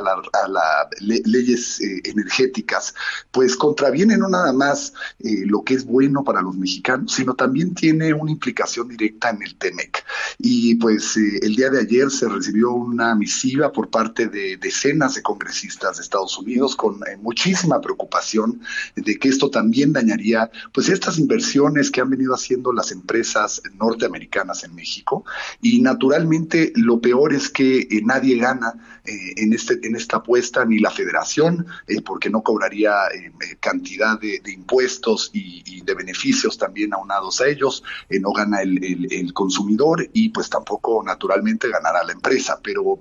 las 0.00 1.24
leyes 1.24 1.80
eh, 1.80 2.00
energéticas, 2.04 2.94
pues 3.30 3.56
contravienen 3.56 4.20
no 4.20 4.28
nada 4.28 4.52
más 4.52 4.92
eh, 5.18 5.44
lo 5.46 5.62
que 5.62 5.74
es 5.74 5.84
bueno 5.84 6.22
para 6.24 6.42
los 6.42 6.56
mexicanos, 6.56 7.12
sino 7.12 7.34
también 7.34 7.74
tiene 7.74 8.12
una 8.12 8.30
implicación 8.30 8.88
directa 8.88 9.30
en 9.30 9.42
el 9.42 9.56
TEMEC. 9.56 10.04
Y 10.38 10.74
pues 10.76 11.16
el 11.16 11.56
día 11.56 11.70
de 11.70 11.80
ayer 11.80 12.10
se 12.10 12.28
recibió 12.28 12.72
una 12.72 13.14
misiva 13.14 13.72
por 13.72 13.90
parte 13.90 14.28
de 14.28 14.56
decenas 14.56 15.13
de 15.14 15.22
congresistas 15.22 15.96
de 15.96 16.02
Estados 16.02 16.36
Unidos 16.38 16.76
con 16.76 16.96
eh, 17.06 17.16
muchísima 17.16 17.80
preocupación 17.80 18.60
de 18.94 19.18
que 19.18 19.28
esto 19.28 19.50
también 19.50 19.92
dañaría 19.92 20.50
pues 20.72 20.88
estas 20.88 21.18
inversiones 21.18 21.90
que 21.90 22.00
han 22.00 22.10
venido 22.10 22.34
haciendo 22.34 22.72
las 22.72 22.92
empresas 22.92 23.62
norteamericanas 23.78 24.64
en 24.64 24.74
México. 24.74 25.24
Y 25.60 25.80
naturalmente 25.80 26.72
lo 26.76 27.00
peor 27.00 27.32
es 27.32 27.48
que 27.48 27.80
eh, 27.80 28.02
nadie 28.04 28.38
gana 28.38 28.74
en 29.06 29.52
este 29.52 29.86
en 29.86 29.96
esta 29.96 30.16
apuesta 30.16 30.64
ni 30.64 30.78
la 30.78 30.90
Federación 30.90 31.66
porque 32.06 32.30
no 32.30 32.42
cobraría 32.42 32.92
cantidad 33.60 34.18
de, 34.18 34.40
impuestos 34.46 35.30
y, 35.34 35.82
de 35.82 35.94
beneficios 35.94 36.56
también 36.56 36.94
aunados 36.94 37.42
a 37.42 37.48
ellos 37.48 37.84
no 38.08 38.32
gana 38.32 38.62
el, 38.62 39.06
el 39.12 39.34
consumidor 39.34 40.08
y 40.14 40.30
pues 40.30 40.48
tampoco 40.48 41.02
naturalmente 41.04 41.68
ganará 41.68 42.02
la 42.02 42.12
empresa. 42.12 42.58
Pero 42.62 43.00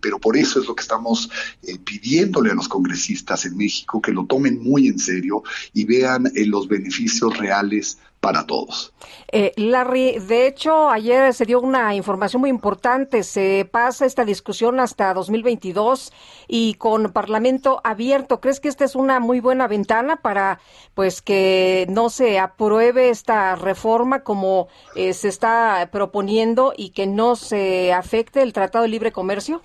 pero 0.00 0.18
por 0.18 0.36
eso 0.36 0.60
es 0.60 0.66
lo 0.66 0.74
que 0.74 0.82
estamos 0.82 1.30
eh, 1.66 1.78
pidiéndole 1.78 2.50
a 2.50 2.54
los 2.54 2.68
congresistas 2.68 3.44
en 3.46 3.56
México 3.56 4.00
que 4.00 4.12
lo 4.12 4.26
tomen 4.26 4.62
muy 4.62 4.88
en 4.88 4.98
serio 4.98 5.42
y 5.72 5.84
vean 5.84 6.26
eh, 6.34 6.46
los 6.46 6.68
beneficios 6.68 7.36
reales 7.36 7.98
para 8.20 8.46
todos. 8.46 8.94
Eh, 9.30 9.52
Larry, 9.56 10.18
de 10.18 10.46
hecho, 10.46 10.88
ayer 10.88 11.34
se 11.34 11.44
dio 11.44 11.60
una 11.60 11.94
información 11.94 12.40
muy 12.40 12.48
importante. 12.48 13.22
Se 13.22 13.68
pasa 13.70 14.06
esta 14.06 14.24
discusión 14.24 14.80
hasta 14.80 15.12
2022 15.12 16.12
y 16.48 16.74
con 16.74 17.12
Parlamento 17.12 17.80
abierto. 17.84 18.40
¿Crees 18.40 18.60
que 18.60 18.68
esta 18.68 18.84
es 18.84 18.94
una 18.96 19.20
muy 19.20 19.40
buena 19.40 19.66
ventana 19.68 20.16
para, 20.16 20.58
pues, 20.94 21.20
que 21.20 21.86
no 21.90 22.08
se 22.08 22.38
apruebe 22.38 23.10
esta 23.10 23.56
reforma 23.56 24.22
como 24.22 24.68
se 24.94 25.28
está 25.28 25.90
proponiendo 25.92 26.72
y 26.74 26.90
que 26.90 27.06
no 27.06 27.36
se 27.36 27.92
afecte 27.92 28.40
el 28.40 28.54
Tratado 28.54 28.82
de 28.82 28.88
Libre 28.88 29.12
Comercio? 29.12 29.62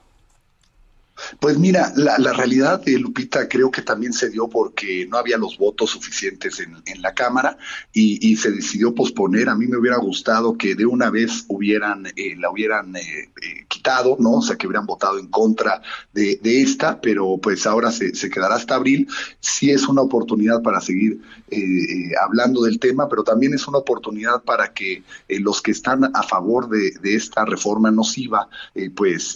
Pues 1.40 1.58
mira, 1.58 1.92
la, 1.96 2.34
realidad 2.34 2.82
de 2.82 2.98
Lupita 3.00 3.48
creo 3.48 3.72
que 3.72 3.82
también 3.82 4.14
se 4.14 4.30
dio 4.30 4.48
porque 4.48 5.08
no 5.10 5.18
había 5.18 5.38
los 5.38 5.58
votos 5.58 5.92
suficientes 5.92 6.60
en, 6.60 7.02
la 7.02 7.14
Cámara 7.14 7.58
y, 7.94 8.36
se 8.36 8.52
decidió 8.52 8.94
posponer. 8.94 9.50
A 9.50 9.56
mí 9.56 9.68
me 9.68 9.78
hubiera 9.78 9.98
gustado 9.98 10.58
que 10.58 10.76
de 10.76 10.86
una 10.86 11.10
vez 11.10 11.46
hubieran 11.48 12.06
eh, 12.16 12.36
la 12.38 12.50
hubieran 12.52 12.96
eh, 12.96 13.02
eh, 13.02 13.66
quitado, 13.68 14.18
¿no? 14.20 14.36
O 14.36 14.42
sea, 14.42 14.56
que 14.56 14.68
hubieran 14.68 14.86
votado 14.86 15.20
en 15.20 15.28
contra 15.28 15.82
de, 16.14 16.40
esta, 16.44 17.00
pero 17.00 17.38
pues 17.38 17.66
ahora 17.66 17.92
se, 17.92 18.12
quedará 18.30 18.56
hasta 18.56 18.76
abril. 18.76 19.08
Sí 19.40 19.72
es 19.72 19.88
una 19.88 20.02
oportunidad 20.02 20.62
para 20.62 20.82
seguir 20.82 21.22
hablando 22.22 22.64
del 22.64 22.80
tema, 22.80 23.10
pero 23.10 23.24
también 23.24 23.54
es 23.54 23.68
una 23.68 23.80
oportunidad 23.80 24.44
para 24.44 24.74
que 24.74 25.04
los 25.28 25.62
que 25.62 25.72
están 25.72 26.12
a 26.14 26.24
favor 26.24 26.70
de, 26.70 26.92
de 27.02 27.16
esta 27.16 27.44
reforma 27.46 27.92
nociva, 27.92 28.48
pues 28.96 29.34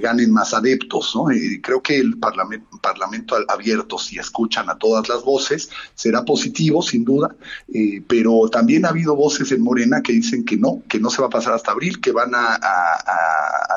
ganen 0.00 0.30
más 0.30 0.52
adeptos 0.52 0.75
creo 0.78 1.82
que 1.82 1.96
el 1.96 2.18
parlamento, 2.18 2.78
parlamento 2.80 3.36
abierto, 3.48 3.98
si 3.98 4.18
escuchan 4.18 4.68
a 4.70 4.78
todas 4.78 5.08
las 5.08 5.22
voces, 5.22 5.70
será 5.94 6.24
positivo, 6.24 6.82
sin 6.82 7.04
duda, 7.04 7.34
eh, 7.72 8.02
pero 8.06 8.48
también 8.50 8.84
ha 8.84 8.90
habido 8.90 9.16
voces 9.16 9.52
en 9.52 9.62
Morena 9.62 10.02
que 10.02 10.12
dicen 10.12 10.44
que 10.44 10.56
no, 10.56 10.82
que 10.88 10.98
no 11.00 11.10
se 11.10 11.20
va 11.20 11.28
a 11.28 11.30
pasar 11.30 11.54
hasta 11.54 11.72
abril, 11.72 12.00
que 12.00 12.12
van 12.12 12.32
a, 12.34 12.58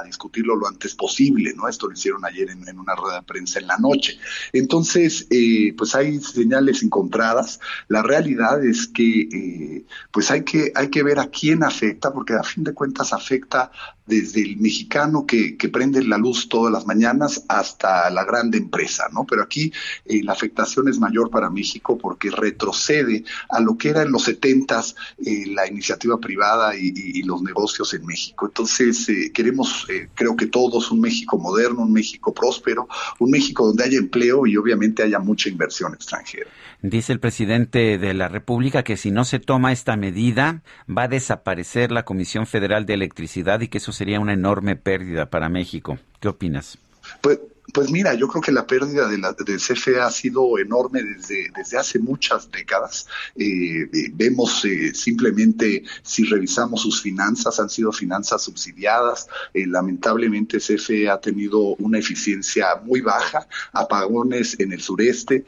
discutirlo 0.05 0.55
lo 0.55 0.67
antes 0.67 0.95
posible, 0.95 1.53
¿no? 1.55 1.67
Esto 1.67 1.85
lo 1.85 1.93
hicieron 1.93 2.25
ayer 2.25 2.49
en, 2.49 2.79
una 2.79 2.95
rueda 2.95 3.17
de 3.17 3.23
prensa 3.23 3.59
en 3.59 3.67
la 3.67 3.77
noche. 3.77 4.17
Entonces, 4.53 5.27
eh, 5.29 5.73
pues 5.77 5.93
hay 5.93 6.19
señales 6.19 6.81
encontradas. 6.81 7.59
La 7.89 8.01
realidad 8.01 8.63
es 8.65 8.87
que, 8.87 9.21
eh, 9.21 9.85
pues 10.11 10.31
hay 10.31 10.43
que, 10.43 10.71
hay 10.73 10.89
que 10.89 11.03
ver 11.03 11.19
a 11.19 11.27
quién 11.27 11.63
afecta, 11.63 12.11
porque 12.11 12.33
a 12.33 12.43
fin 12.43 12.63
de 12.63 12.73
cuentas 12.73 13.13
afecta 13.13 13.71
desde 14.09 14.41
el 14.41 14.57
mexicano 14.57 15.25
que, 15.25 15.55
que 15.55 15.69
prende 15.69 16.03
la 16.03 16.17
luz 16.17 16.49
todas 16.49 16.73
las 16.73 16.85
mañanas 16.85 17.45
hasta 17.47 18.09
la 18.09 18.25
grande 18.25 18.57
empresa, 18.57 19.07
¿no? 19.13 19.25
Pero 19.25 19.43
aquí 19.43 19.71
eh, 20.05 20.23
la 20.23 20.33
afectación 20.33 20.89
es 20.89 20.99
mayor 20.99 21.29
para 21.29 21.49
México 21.49 21.97
porque 21.97 22.31
retrocede 22.31 23.23
a 23.49 23.59
lo 23.59 23.77
que 23.77 23.89
era 23.89 24.01
en 24.01 24.11
los 24.11 24.23
setentas 24.23 24.95
eh, 25.23 25.45
la 25.47 25.67
iniciativa 25.67 26.19
privada 26.19 26.75
y, 26.75 27.19
los 27.29 27.43
negocios 27.43 27.93
en 27.93 28.05
México. 28.05 28.47
Entonces 28.47 29.07
eh, 29.09 29.31
queremos, 29.31 29.85
creo 30.15 30.35
que 30.35 30.47
todos, 30.47 30.89
un 30.89 31.01
México 31.01 31.37
moderno, 31.37 31.81
un 31.81 31.91
México 31.91 32.33
próspero, 32.33 32.87
un 33.19 33.29
México 33.29 33.67
donde 33.67 33.83
haya 33.83 33.99
empleo 33.99 34.47
y 34.47 34.57
obviamente 34.57 35.03
haya 35.03 35.19
mucha 35.19 35.49
inversión 35.49 35.93
extranjera. 35.93 36.49
Dice 36.81 37.11
el 37.11 37.19
presidente 37.19 37.97
de 37.97 38.13
la 38.13 38.29
República 38.29 38.83
que 38.83 38.95
si 38.95 39.11
no 39.11 39.25
se 39.25 39.39
toma 39.39 39.73
esta 39.73 39.97
medida 39.97 40.63
va 40.89 41.03
a 41.03 41.07
desaparecer 41.09 41.91
la 41.91 42.05
Comisión 42.05 42.47
Federal 42.47 42.85
de 42.85 42.93
Electricidad 42.93 43.59
y 43.59 43.67
que 43.67 43.79
eso 43.79 43.91
sería 43.99 44.21
una 44.21 44.31
enorme 44.31 44.77
pérdida 44.77 45.29
para 45.29 45.49
México. 45.49 45.99
¿Qué 46.21 46.29
opinas? 46.29 46.77
Pues 47.19 47.37
pues 47.73 47.91
mira, 47.91 48.13
yo 48.13 48.27
creo 48.27 48.41
que 48.41 48.51
la 48.51 48.65
pérdida 48.65 49.07
de 49.07 49.17
la, 49.17 49.33
del 49.33 49.59
CFE 49.59 49.99
ha 49.99 50.09
sido 50.09 50.57
enorme 50.57 51.03
desde, 51.03 51.51
desde 51.55 51.77
hace 51.77 51.99
muchas 51.99 52.49
décadas. 52.51 53.07
Eh, 53.35 53.89
eh, 53.93 54.11
vemos 54.13 54.63
eh, 54.65 54.93
simplemente, 54.93 55.83
si 56.01 56.23
revisamos 56.23 56.81
sus 56.81 57.01
finanzas, 57.01 57.59
han 57.59 57.69
sido 57.69 57.91
finanzas 57.91 58.41
subsidiadas. 58.43 59.27
lamentablemente, 59.53 60.59
CFE 60.59 61.09
ha 61.09 61.19
tenido 61.19 61.75
una 61.75 61.99
eficiencia 61.99 62.75
muy 62.83 63.01
baja, 63.01 63.47
apagones 63.73 64.59
en 64.59 64.71
el 64.73 64.81
sureste. 64.81 65.45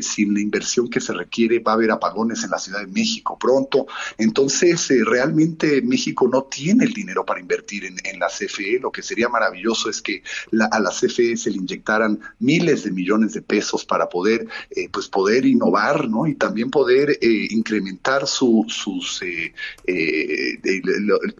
sin 0.00 0.34
la 0.34 0.40
inversión 0.40 0.88
que 0.88 1.00
se 1.00 1.12
requiere, 1.12 1.58
va 1.58 1.72
a 1.72 1.74
haber 1.74 1.90
apagones 1.90 2.44
en 2.44 2.50
la 2.50 2.58
Ciudad 2.58 2.80
de 2.80 2.86
México 2.86 3.38
pronto. 3.38 3.86
Entonces, 4.18 4.88
realmente 5.04 5.82
México 5.82 6.28
no 6.28 6.44
tiene 6.44 6.84
el 6.84 6.92
dinero 6.92 7.24
para 7.24 7.40
invertir 7.40 7.84
en, 7.84 7.96
en, 8.04 8.18
la 8.18 8.28
CFE. 8.28 8.78
Lo 8.80 8.90
que 8.90 9.02
sería 9.02 9.28
maravilloso 9.28 9.90
es 9.90 10.02
que 10.02 10.22
la, 10.50 10.66
a 10.66 10.80
la 10.80 10.90
CFE 10.90 11.36
se 11.36 11.51
inyectaran 11.56 12.20
miles 12.38 12.84
de 12.84 12.90
millones 12.90 13.32
de 13.32 13.42
pesos 13.42 13.84
para 13.84 14.08
poder, 14.08 14.46
eh, 14.70 14.88
pues 14.90 15.08
poder 15.08 15.46
innovar, 15.46 16.08
¿no? 16.08 16.26
Y 16.26 16.34
también 16.34 16.70
poder 16.70 17.18
eh, 17.20 17.48
incrementar 17.50 18.26
su, 18.26 18.64
sus, 18.68 19.22
eh, 19.22 19.52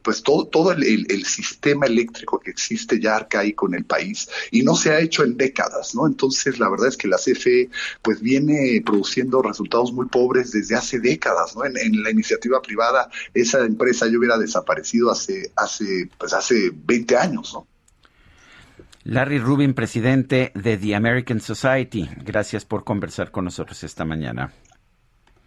pues 0.03 0.23
todo, 0.23 0.47
todo 0.47 0.73
el, 0.73 1.23
sistema 1.23 1.87
eléctrico 1.87 2.41
que 2.41 2.51
existe 2.51 3.01
ya 3.01 3.17
arcaico 3.17 3.67
en 3.69 3.75
el 3.75 3.85
país 3.85 4.29
y 4.51 4.63
no 4.63 4.75
se 4.75 4.91
ha 4.91 5.01
hecho 5.01 5.23
en 5.25 5.37
décadas, 5.37 5.95
¿no? 5.95 6.07
Entonces, 6.07 6.59
la 6.59 6.69
verdad 6.69 6.89
es 6.89 6.97
que 6.97 7.09
la 7.09 7.17
CFE, 7.17 7.71
pues 8.03 8.21
viene 8.21 8.83
produciendo 8.85 9.41
resultados 9.41 9.93
muy 9.93 10.07
pobres 10.07 10.53
desde 10.53 10.75
hace 10.75 10.99
décadas, 10.99 11.57
¿no? 11.57 11.65
En, 11.65 11.77
en 11.79 12.03
la 12.03 12.11
iniciativa 12.11 12.61
privada, 12.61 13.09
esa 13.35 13.65
empresa 13.65 14.07
ya 14.09 14.19
hubiera 14.19 14.39
desaparecido 14.39 15.11
hace, 15.11 15.53
hace, 15.57 16.09
pues 16.19 16.33
hace 16.33 16.73
20 16.75 17.17
años, 17.17 17.53
¿no? 17.55 17.67
Larry 19.05 19.39
Rubin, 19.39 19.75
presidente 19.75 20.53
de 20.55 20.77
The 20.77 20.95
American 20.95 21.41
Society, 21.41 22.09
gracias 22.25 22.65
por 22.65 22.85
conversar 22.85 23.31
con 23.31 23.45
nosotros 23.45 23.83
esta 23.83 24.05
mañana. 24.05 24.53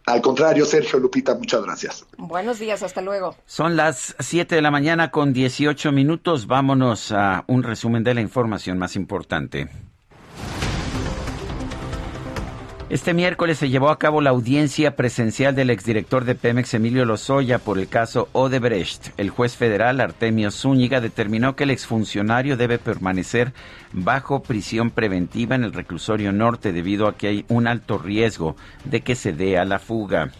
Al 0.05 0.21
contrario, 0.21 0.65
Sergio 0.65 0.99
Lupita, 0.99 1.33
muchas 1.33 1.63
gracias. 1.63 2.05
Buenos 2.17 2.59
días, 2.59 2.83
hasta 2.83 3.01
luego. 3.01 3.35
Son 3.45 3.75
las 3.75 4.15
7 4.19 4.53
de 4.53 4.61
la 4.61 4.69
mañana 4.69 5.09
con 5.09 5.33
18 5.33 5.91
minutos. 5.91 6.45
Vámonos 6.45 7.11
a 7.11 7.43
un 7.47 7.63
resumen 7.63 8.03
de 8.03 8.13
la 8.13 8.21
información 8.21 8.77
más 8.77 8.95
importante. 8.95 9.67
Este 12.95 13.13
miércoles 13.13 13.57
se 13.57 13.67
llevó 13.67 13.89
a 13.89 13.99
cabo 13.99 14.21
la 14.21 14.29
audiencia 14.29 14.95
presencial 14.95 15.53
del 15.53 15.69
exdirector 15.69 16.23
de 16.23 16.33
Pemex, 16.33 16.75
Emilio 16.75 17.03
Lozoya, 17.03 17.59
por 17.59 17.77
el 17.77 17.89
caso 17.89 18.29
Odebrecht. 18.31 19.09
El 19.17 19.31
juez 19.31 19.57
federal, 19.57 19.99
Artemio 19.99 20.49
Zúñiga, 20.49 21.01
determinó 21.01 21.57
que 21.57 21.65
el 21.65 21.71
exfuncionario 21.71 22.55
debe 22.55 22.77
permanecer 22.77 23.51
bajo 23.91 24.43
prisión 24.43 24.91
preventiva 24.91 25.55
en 25.55 25.65
el 25.65 25.73
reclusorio 25.73 26.31
norte 26.31 26.71
debido 26.71 27.07
a 27.07 27.17
que 27.17 27.27
hay 27.27 27.45
un 27.49 27.67
alto 27.67 27.97
riesgo 27.97 28.55
de 28.85 29.01
que 29.01 29.15
se 29.15 29.33
dé 29.33 29.57
a 29.57 29.65
la 29.65 29.79
fuga. 29.79 30.31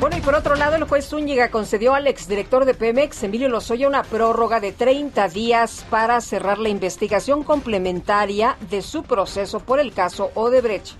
Bueno, 0.00 0.16
y 0.16 0.20
por 0.20 0.34
otro 0.34 0.56
lado, 0.56 0.74
el 0.74 0.88
juez 0.88 1.08
Zúñiga 1.08 1.52
concedió 1.52 1.94
al 1.94 2.08
exdirector 2.08 2.64
de 2.64 2.74
Pemex, 2.74 3.22
Emilio 3.22 3.48
Lozoya, 3.48 3.86
una 3.86 4.02
prórroga 4.02 4.58
de 4.58 4.72
30 4.72 5.28
días 5.28 5.86
para 5.88 6.20
cerrar 6.20 6.58
la 6.58 6.70
investigación 6.70 7.44
complementaria 7.44 8.56
de 8.68 8.82
su 8.82 9.04
proceso 9.04 9.60
por 9.60 9.78
el 9.78 9.92
caso 9.92 10.32
Odebrecht. 10.34 10.96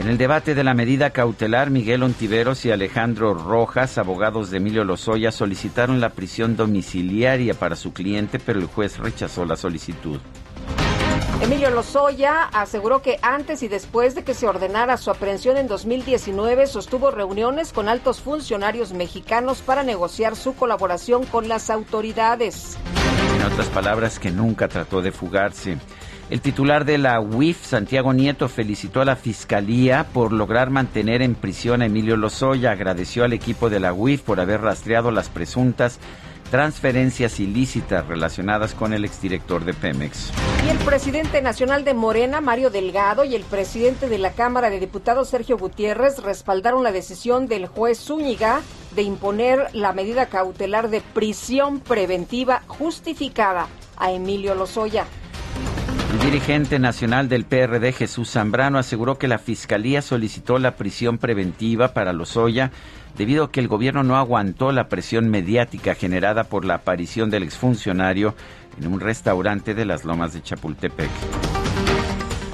En 0.00 0.08
el 0.08 0.16
debate 0.16 0.54
de 0.54 0.64
la 0.64 0.72
medida 0.72 1.10
cautelar, 1.10 1.68
Miguel 1.68 2.02
Ontiveros 2.02 2.64
y 2.64 2.70
Alejandro 2.70 3.34
Rojas, 3.34 3.98
abogados 3.98 4.50
de 4.50 4.56
Emilio 4.56 4.82
Lozoya, 4.82 5.30
solicitaron 5.30 6.00
la 6.00 6.08
prisión 6.08 6.56
domiciliaria 6.56 7.52
para 7.52 7.76
su 7.76 7.92
cliente, 7.92 8.38
pero 8.38 8.60
el 8.60 8.64
juez 8.64 8.96
rechazó 8.96 9.44
la 9.44 9.56
solicitud. 9.56 10.18
Emilio 11.42 11.68
Lozoya 11.68 12.44
aseguró 12.44 13.02
que 13.02 13.18
antes 13.20 13.62
y 13.62 13.68
después 13.68 14.14
de 14.14 14.24
que 14.24 14.32
se 14.32 14.48
ordenara 14.48 14.96
su 14.96 15.10
aprehensión 15.10 15.58
en 15.58 15.68
2019 15.68 16.66
sostuvo 16.66 17.10
reuniones 17.10 17.74
con 17.74 17.90
altos 17.90 18.22
funcionarios 18.22 18.94
mexicanos 18.94 19.60
para 19.60 19.82
negociar 19.82 20.34
su 20.34 20.54
colaboración 20.54 21.26
con 21.26 21.46
las 21.46 21.68
autoridades. 21.68 22.78
En 23.36 23.42
otras 23.42 23.68
palabras, 23.68 24.18
que 24.18 24.30
nunca 24.30 24.66
trató 24.66 25.02
de 25.02 25.12
fugarse. 25.12 25.76
El 26.30 26.40
titular 26.40 26.84
de 26.84 26.96
la 26.96 27.20
UIF, 27.20 27.66
Santiago 27.66 28.12
Nieto, 28.12 28.48
felicitó 28.48 29.00
a 29.00 29.04
la 29.04 29.16
Fiscalía 29.16 30.06
por 30.12 30.32
lograr 30.32 30.70
mantener 30.70 31.22
en 31.22 31.34
prisión 31.34 31.82
a 31.82 31.86
Emilio 31.86 32.16
Lozoya. 32.16 32.70
Agradeció 32.70 33.24
al 33.24 33.32
equipo 33.32 33.68
de 33.68 33.80
la 33.80 33.92
UIF 33.92 34.22
por 34.22 34.38
haber 34.38 34.60
rastreado 34.60 35.10
las 35.10 35.28
presuntas 35.28 35.98
transferencias 36.52 37.40
ilícitas 37.40 38.06
relacionadas 38.06 38.74
con 38.74 38.92
el 38.92 39.04
exdirector 39.04 39.64
de 39.64 39.74
Pemex. 39.74 40.30
Y 40.64 40.68
el 40.68 40.78
presidente 40.78 41.42
nacional 41.42 41.82
de 41.82 41.94
Morena, 41.94 42.40
Mario 42.40 42.70
Delgado, 42.70 43.24
y 43.24 43.34
el 43.34 43.42
presidente 43.42 44.08
de 44.08 44.18
la 44.18 44.30
Cámara 44.30 44.70
de 44.70 44.78
Diputados, 44.78 45.28
Sergio 45.28 45.58
Gutiérrez, 45.58 46.22
respaldaron 46.22 46.84
la 46.84 46.92
decisión 46.92 47.48
del 47.48 47.66
juez 47.66 47.98
Zúñiga 47.98 48.60
de 48.94 49.02
imponer 49.02 49.66
la 49.72 49.92
medida 49.92 50.26
cautelar 50.26 50.90
de 50.90 51.00
prisión 51.00 51.80
preventiva 51.80 52.62
justificada 52.68 53.66
a 53.96 54.12
Emilio 54.12 54.54
Lozoya. 54.54 55.06
El 56.10 56.18
dirigente 56.18 56.80
nacional 56.80 57.28
del 57.28 57.44
PRD, 57.44 57.92
Jesús 57.92 58.32
Zambrano, 58.32 58.78
aseguró 58.78 59.16
que 59.16 59.28
la 59.28 59.38
Fiscalía 59.38 60.02
solicitó 60.02 60.58
la 60.58 60.74
prisión 60.74 61.18
preventiva 61.18 61.94
para 61.94 62.12
Lozoya 62.12 62.72
debido 63.16 63.44
a 63.44 63.52
que 63.52 63.60
el 63.60 63.68
gobierno 63.68 64.02
no 64.02 64.16
aguantó 64.16 64.72
la 64.72 64.88
presión 64.88 65.28
mediática 65.28 65.94
generada 65.94 66.42
por 66.42 66.64
la 66.64 66.74
aparición 66.74 67.30
del 67.30 67.44
exfuncionario 67.44 68.34
en 68.80 68.92
un 68.92 68.98
restaurante 68.98 69.72
de 69.72 69.84
las 69.84 70.04
Lomas 70.04 70.32
de 70.32 70.42
Chapultepec. 70.42 71.10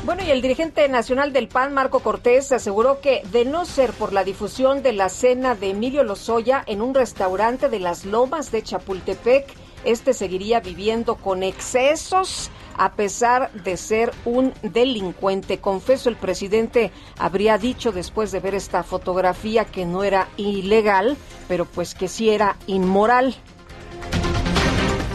Bueno, 0.04 0.22
y 0.22 0.30
el 0.30 0.42
dirigente 0.42 0.86
nacional 0.90 1.32
del 1.32 1.48
PAN, 1.48 1.72
Marco 1.72 2.00
Cortés, 2.00 2.52
aseguró 2.52 3.00
que 3.00 3.22
de 3.32 3.46
no 3.46 3.64
ser 3.64 3.92
por 3.92 4.12
la 4.12 4.22
difusión 4.22 4.82
de 4.82 4.92
la 4.92 5.08
cena 5.08 5.54
de 5.54 5.70
Emilio 5.70 6.04
Lozoya 6.04 6.62
en 6.66 6.82
un 6.82 6.94
restaurante 6.94 7.70
de 7.70 7.80
las 7.80 8.04
Lomas 8.04 8.52
de 8.52 8.62
Chapultepec, 8.62 9.46
este 9.84 10.12
seguiría 10.12 10.60
viviendo 10.60 11.16
con 11.16 11.42
excesos 11.42 12.50
a 12.78 12.92
pesar 12.92 13.50
de 13.52 13.76
ser 13.76 14.12
un 14.24 14.52
delincuente. 14.62 15.58
Confeso, 15.58 16.08
el 16.08 16.16
presidente 16.16 16.90
habría 17.18 17.58
dicho 17.58 17.92
después 17.92 18.32
de 18.32 18.40
ver 18.40 18.54
esta 18.54 18.82
fotografía 18.82 19.64
que 19.64 19.84
no 19.84 20.04
era 20.04 20.28
ilegal, 20.36 21.16
pero 21.48 21.64
pues 21.64 21.94
que 21.94 22.08
sí 22.08 22.30
era 22.30 22.56
inmoral. 22.66 23.34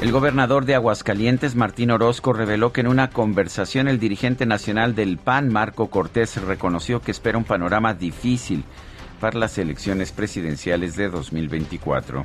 El 0.01 0.11
gobernador 0.11 0.65
de 0.65 0.73
Aguascalientes, 0.73 1.55
Martín 1.55 1.91
Orozco, 1.91 2.33
reveló 2.33 2.73
que 2.73 2.81
en 2.81 2.87
una 2.87 3.11
conversación 3.11 3.87
el 3.87 3.99
dirigente 3.99 4.47
nacional 4.47 4.95
del 4.95 5.19
PAN, 5.19 5.53
Marco 5.53 5.91
Cortés, 5.91 6.41
reconoció 6.41 7.01
que 7.01 7.11
espera 7.11 7.37
un 7.37 7.43
panorama 7.43 7.93
difícil 7.93 8.63
para 9.19 9.37
las 9.37 9.59
elecciones 9.59 10.11
presidenciales 10.11 10.95
de 10.95 11.09
2024. 11.09 12.23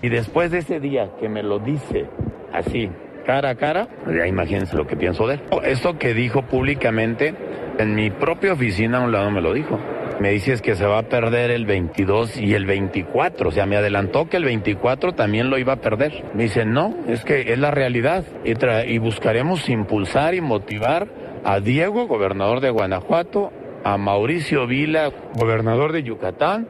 Y 0.00 0.08
después 0.08 0.50
de 0.50 0.58
ese 0.58 0.80
día 0.80 1.10
que 1.20 1.28
me 1.28 1.42
lo 1.42 1.58
dice 1.58 2.06
así, 2.52 2.88
cara 3.28 3.50
a 3.50 3.54
cara, 3.56 3.88
ya 4.06 4.26
imagínense 4.26 4.74
lo 4.74 4.86
que 4.86 4.96
pienso 4.96 5.26
de 5.26 5.34
él. 5.34 5.40
Esto 5.64 5.98
que 5.98 6.14
dijo 6.14 6.46
públicamente, 6.46 7.34
en 7.76 7.94
mi 7.94 8.10
propia 8.10 8.54
oficina 8.54 8.96
a 8.96 9.00
un 9.02 9.12
lado 9.12 9.30
me 9.30 9.42
lo 9.42 9.52
dijo. 9.52 9.78
Me 10.18 10.30
dices 10.30 10.62
que 10.62 10.74
se 10.74 10.86
va 10.86 11.00
a 11.00 11.02
perder 11.02 11.50
el 11.50 11.66
22 11.66 12.38
y 12.40 12.54
el 12.54 12.64
24. 12.64 13.50
O 13.50 13.52
sea, 13.52 13.66
me 13.66 13.76
adelantó 13.76 14.30
que 14.30 14.38
el 14.38 14.44
24 14.44 15.12
también 15.12 15.50
lo 15.50 15.58
iba 15.58 15.74
a 15.74 15.76
perder. 15.76 16.24
Me 16.32 16.44
dice, 16.44 16.64
no, 16.64 16.96
es 17.06 17.22
que 17.22 17.52
es 17.52 17.58
la 17.58 17.70
realidad. 17.70 18.24
Y, 18.46 18.54
y 18.90 18.96
buscaremos 18.96 19.68
impulsar 19.68 20.34
y 20.34 20.40
motivar 20.40 21.08
a 21.44 21.60
Diego, 21.60 22.06
gobernador 22.06 22.60
de 22.60 22.70
Guanajuato, 22.70 23.52
a 23.84 23.98
Mauricio 23.98 24.66
Vila, 24.66 25.12
gobernador 25.34 25.92
de 25.92 26.02
Yucatán, 26.02 26.66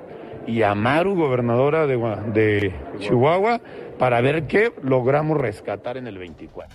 y 0.49 0.62
a 0.62 0.75
Maru, 0.75 1.14
gobernadora 1.14 1.87
de, 1.87 1.97
de 2.33 2.75
Chihuahua, 2.99 3.61
para 3.99 4.21
ver 4.21 4.47
qué 4.47 4.73
logramos 4.83 5.39
rescatar 5.39 5.97
en 5.97 6.07
el 6.07 6.19
24. 6.19 6.75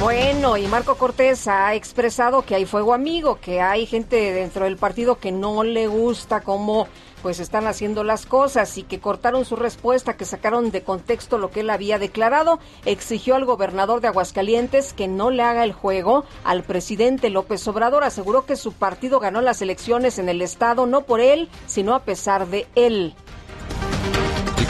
Bueno, 0.00 0.56
y 0.56 0.66
Marco 0.66 0.96
Cortés 0.96 1.48
ha 1.48 1.74
expresado 1.74 2.42
que 2.42 2.54
hay 2.54 2.66
fuego 2.66 2.94
amigo, 2.94 3.38
que 3.40 3.60
hay 3.60 3.86
gente 3.86 4.32
dentro 4.32 4.64
del 4.64 4.76
partido 4.76 5.18
que 5.18 5.32
no 5.32 5.64
le 5.64 5.88
gusta 5.88 6.40
cómo 6.42 6.86
pues 7.22 7.40
están 7.40 7.66
haciendo 7.66 8.04
las 8.04 8.26
cosas 8.26 8.78
y 8.78 8.84
que 8.84 9.00
cortaron 9.00 9.44
su 9.44 9.56
respuesta, 9.56 10.16
que 10.16 10.24
sacaron 10.24 10.70
de 10.70 10.82
contexto 10.82 11.36
lo 11.36 11.50
que 11.50 11.60
él 11.60 11.70
había 11.70 11.98
declarado, 11.98 12.60
exigió 12.84 13.34
al 13.34 13.44
gobernador 13.44 14.00
de 14.00 14.08
Aguascalientes 14.08 14.92
que 14.92 15.08
no 15.08 15.30
le 15.30 15.42
haga 15.42 15.64
el 15.64 15.72
juego 15.72 16.24
al 16.44 16.62
presidente 16.62 17.30
López 17.30 17.66
Obrador, 17.66 18.04
aseguró 18.04 18.46
que 18.46 18.54
su 18.54 18.72
partido 18.72 19.18
ganó 19.18 19.40
las 19.40 19.62
elecciones 19.62 20.18
en 20.20 20.28
el 20.28 20.42
estado 20.42 20.86
no 20.86 21.02
por 21.02 21.20
él, 21.20 21.48
sino 21.66 21.94
a 21.94 22.04
pesar 22.04 22.46
de 22.46 22.66
él. 22.76 23.14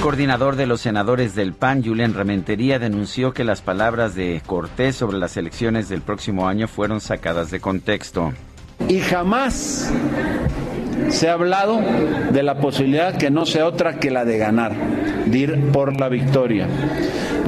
Coordinador 0.02 0.54
de 0.54 0.66
los 0.66 0.80
senadores 0.80 1.34
del 1.34 1.54
PAN, 1.54 1.82
Julián 1.84 2.14
Rementería, 2.14 2.78
denunció 2.78 3.32
que 3.32 3.42
las 3.42 3.62
palabras 3.62 4.14
de 4.14 4.40
Cortés 4.46 4.94
sobre 4.94 5.18
las 5.18 5.36
elecciones 5.36 5.88
del 5.88 6.02
próximo 6.02 6.46
año 6.46 6.68
fueron 6.68 7.00
sacadas 7.00 7.50
de 7.50 7.58
contexto. 7.58 8.32
Y 8.88 9.00
jamás 9.00 9.92
se 11.08 11.28
ha 11.28 11.32
hablado 11.32 11.80
de 12.30 12.42
la 12.44 12.58
posibilidad 12.60 13.16
que 13.16 13.30
no 13.30 13.44
sea 13.44 13.66
otra 13.66 13.98
que 13.98 14.12
la 14.12 14.24
de 14.24 14.38
ganar, 14.38 14.72
de 15.26 15.38
ir 15.38 15.72
por 15.72 15.98
la 15.98 16.08
victoria. 16.08 16.68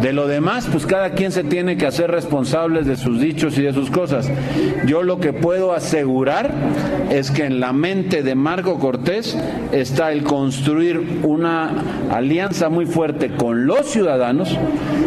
De 0.02 0.14
lo 0.14 0.26
demás, 0.26 0.66
pues 0.72 0.86
cada 0.86 1.10
quien 1.10 1.30
se 1.30 1.44
tiene 1.44 1.76
que 1.76 1.86
hacer 1.86 2.10
responsables 2.10 2.86
de 2.86 2.96
sus 2.96 3.20
dichos 3.20 3.58
y 3.58 3.62
de 3.62 3.74
sus 3.74 3.90
cosas. 3.90 4.30
Yo 4.86 5.02
lo 5.02 5.20
que 5.20 5.34
puedo 5.34 5.74
asegurar 5.74 6.50
es 7.10 7.30
que 7.30 7.44
en 7.44 7.60
la 7.60 7.74
mente 7.74 8.22
de 8.22 8.34
Marco 8.34 8.78
Cortés 8.78 9.36
está 9.72 10.10
el 10.12 10.22
construir 10.22 11.20
una 11.22 11.70
alianza 12.10 12.70
muy 12.70 12.86
fuerte 12.86 13.30
con 13.30 13.66
los 13.66 13.86
ciudadanos 13.86 14.56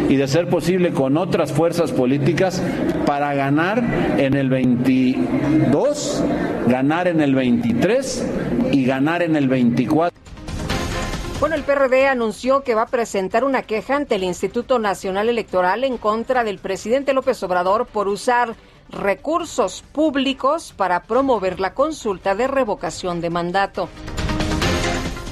y 0.10 0.16
de 0.16 0.28
ser 0.28 0.48
posible 0.48 0.92
con 0.92 1.18
otras 1.18 1.52
fuerzas 1.52 1.92
políticas 1.92 2.62
para 3.08 3.34
ganar 3.34 3.84
en 4.18 4.36
el 4.36 4.50
22, 4.50 6.24
ganar 6.68 7.08
en 7.08 7.22
el 7.22 7.34
23 7.34 8.28
y 8.72 8.86
ganar 8.86 9.24
en 9.24 9.36
el 9.36 9.48
24. 9.48 10.24
Bueno, 11.44 11.58
el 11.58 11.64
PRD 11.64 12.08
anunció 12.08 12.64
que 12.64 12.74
va 12.74 12.84
a 12.84 12.88
presentar 12.88 13.44
una 13.44 13.64
queja 13.64 13.98
ante 13.98 14.16
el 14.16 14.24
Instituto 14.24 14.80
Nacional 14.80 15.28
Electoral 15.28 15.84
en 15.84 15.98
contra 15.98 16.46
del 16.46 16.58
presidente 16.58 17.12
López 17.12 17.44
Obrador 17.44 17.86
por 17.86 18.08
usar 18.08 18.56
recursos 18.90 19.84
públicos 19.92 20.74
para 20.78 21.04
promover 21.04 21.60
la 21.60 21.74
consulta 21.74 22.34
de 22.34 22.48
revocación 22.48 23.20
de 23.20 23.30
mandato. 23.30 23.90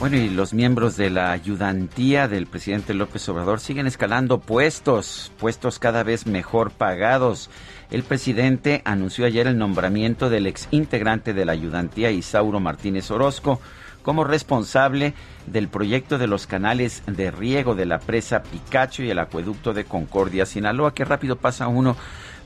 Bueno, 0.02 0.17
y 0.17 0.30
los 0.30 0.54
miembros 0.54 0.97
de 0.97 1.12
la 1.12 1.32
ayudantía 1.32 2.28
del 2.28 2.45
presidente 2.45 2.93
López 2.93 3.30
Obrador 3.30 3.62
siguen 3.62 3.88
escalando 3.88 4.39
puestos, 4.39 5.32
puestos 5.39 5.80
cada 5.80 6.04
vez 6.04 6.28
mejor 6.28 6.71
pagados. 6.71 7.50
El 7.89 8.04
presidente 8.04 8.82
anunció 8.84 9.26
ayer 9.26 9.47
el 9.47 9.58
nombramiento 9.58 10.30
del 10.30 10.47
ex 10.47 10.67
integrante 10.71 11.34
de 11.34 11.45
la 11.45 11.54
ayudantía, 11.54 12.12
Isauro 12.12 12.60
Martínez 12.60 13.10
Orozco, 13.12 13.62
como 14.01 14.23
responsable 14.23 15.13
del 15.47 15.67
proyecto 15.67 16.17
de 16.17 16.27
los 16.27 16.47
canales 16.47 17.03
de 17.07 17.31
riego 17.31 17.75
de 17.75 17.85
la 17.85 17.99
presa 17.99 18.43
Picacho 18.43 19.03
y 19.03 19.09
el 19.09 19.19
acueducto 19.19 19.73
de 19.73 19.85
Concordia, 19.85 20.45
Sinaloa. 20.45 20.93
Qué 20.93 21.05
rápido 21.05 21.35
pasa 21.35 21.67
uno 21.67 21.95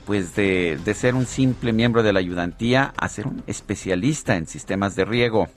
pues 0.06 0.36
de, 0.36 0.78
ser 0.94 1.14
un 1.14 1.26
simple 1.26 1.72
miembro 1.72 2.02
de 2.02 2.12
la 2.12 2.20
ayudantía 2.20 2.94
a 2.96 3.08
ser 3.08 3.26
un 3.26 3.42
especialista 3.46 4.36
en 4.36 4.46
sistemas 4.46 4.94
de 4.94 5.04
riego. 5.04 5.48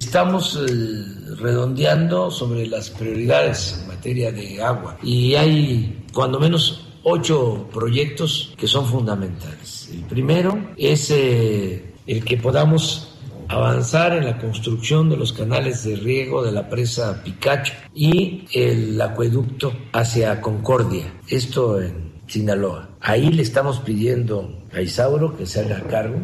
Estamos 0.00 0.56
eh, 0.56 1.36
redondeando 1.38 2.30
sobre 2.30 2.66
las 2.66 2.90
prioridades 2.90 3.78
en 3.80 3.88
materia 3.88 4.32
de 4.32 4.62
agua 4.62 4.96
y 5.02 5.34
hay 5.34 6.04
cuando 6.12 6.40
menos 6.40 6.88
ocho 7.04 7.68
proyectos 7.72 8.54
que 8.56 8.66
son 8.66 8.86
fundamentales. 8.86 9.90
El 9.92 10.02
primero 10.02 10.58
es 10.76 11.10
eh, 11.10 11.94
el 12.06 12.24
que 12.24 12.38
podamos 12.38 13.09
avanzar 13.50 14.12
en 14.12 14.24
la 14.24 14.38
construcción 14.38 15.10
de 15.10 15.16
los 15.16 15.32
canales 15.32 15.82
de 15.82 15.96
riego 15.96 16.44
de 16.44 16.52
la 16.52 16.68
presa 16.68 17.20
Picacho 17.24 17.74
y 17.92 18.44
el 18.52 19.00
acueducto 19.00 19.72
hacia 19.92 20.40
Concordia, 20.40 21.12
esto 21.26 21.80
en 21.82 22.12
Sinaloa. 22.28 22.90
Ahí 23.00 23.32
le 23.32 23.42
estamos 23.42 23.80
pidiendo 23.80 24.62
a 24.72 24.80
Isauro 24.80 25.36
que 25.36 25.46
se 25.46 25.60
haga 25.60 25.82
cargo. 25.88 26.18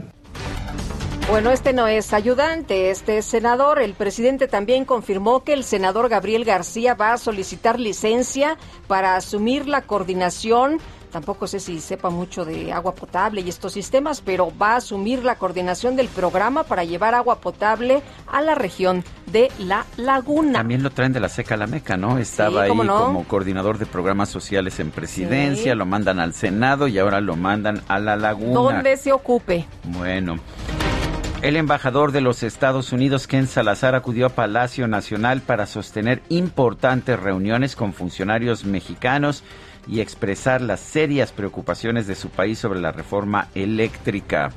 Bueno, 1.28 1.50
este 1.50 1.72
no 1.72 1.88
es 1.88 2.12
ayudante, 2.12 2.90
este 2.90 3.18
es 3.18 3.24
senador. 3.24 3.80
El 3.80 3.94
presidente 3.94 4.46
también 4.46 4.84
confirmó 4.84 5.42
que 5.42 5.54
el 5.54 5.64
senador 5.64 6.08
Gabriel 6.08 6.44
García 6.44 6.94
va 6.94 7.12
a 7.12 7.18
solicitar 7.18 7.80
licencia 7.80 8.56
para 8.86 9.16
asumir 9.16 9.66
la 9.66 9.82
coordinación 9.82 10.78
tampoco 11.16 11.46
sé 11.46 11.60
si 11.60 11.80
sepa 11.80 12.10
mucho 12.10 12.44
de 12.44 12.74
agua 12.74 12.94
potable 12.94 13.40
y 13.40 13.48
estos 13.48 13.72
sistemas, 13.72 14.20
pero 14.20 14.52
va 14.60 14.72
a 14.72 14.76
asumir 14.76 15.24
la 15.24 15.36
coordinación 15.36 15.96
del 15.96 16.08
programa 16.08 16.64
para 16.64 16.84
llevar 16.84 17.14
agua 17.14 17.40
potable 17.40 18.02
a 18.30 18.42
la 18.42 18.54
región 18.54 19.02
de 19.32 19.50
La 19.58 19.86
Laguna. 19.96 20.58
También 20.58 20.82
lo 20.82 20.90
traen 20.90 21.14
de 21.14 21.20
la 21.20 21.30
Seca 21.30 21.56
la 21.56 21.66
Meca, 21.66 21.96
¿no? 21.96 22.18
Estaba 22.18 22.64
ahí 22.64 22.68
como 22.68 23.24
coordinador 23.24 23.78
de 23.78 23.86
programas 23.86 24.28
sociales 24.28 24.78
en 24.78 24.90
presidencia, 24.90 25.74
lo 25.74 25.86
mandan 25.86 26.20
al 26.20 26.34
Senado 26.34 26.86
y 26.86 26.98
ahora 26.98 27.22
lo 27.22 27.34
mandan 27.34 27.80
a 27.88 27.98
La 27.98 28.16
Laguna. 28.16 28.52
Donde 28.52 28.98
se 28.98 29.10
ocupe. 29.10 29.64
Bueno. 29.84 30.36
El 31.40 31.56
embajador 31.56 32.12
de 32.12 32.20
los 32.20 32.42
Estados 32.42 32.92
Unidos, 32.92 33.26
Ken 33.26 33.46
Salazar, 33.46 33.94
acudió 33.94 34.26
a 34.26 34.30
Palacio 34.30 34.86
Nacional 34.86 35.40
para 35.40 35.64
sostener 35.64 36.22
importantes 36.28 37.18
reuniones 37.18 37.74
con 37.74 37.94
funcionarios 37.94 38.64
mexicanos 38.66 39.44
y 39.86 40.00
expresar 40.00 40.60
las 40.60 40.80
serias 40.80 41.32
preocupaciones 41.32 42.06
de 42.06 42.14
su 42.14 42.28
país 42.28 42.58
sobre 42.58 42.80
la 42.80 42.92
reforma 42.92 43.48
eléctrica. 43.54 44.52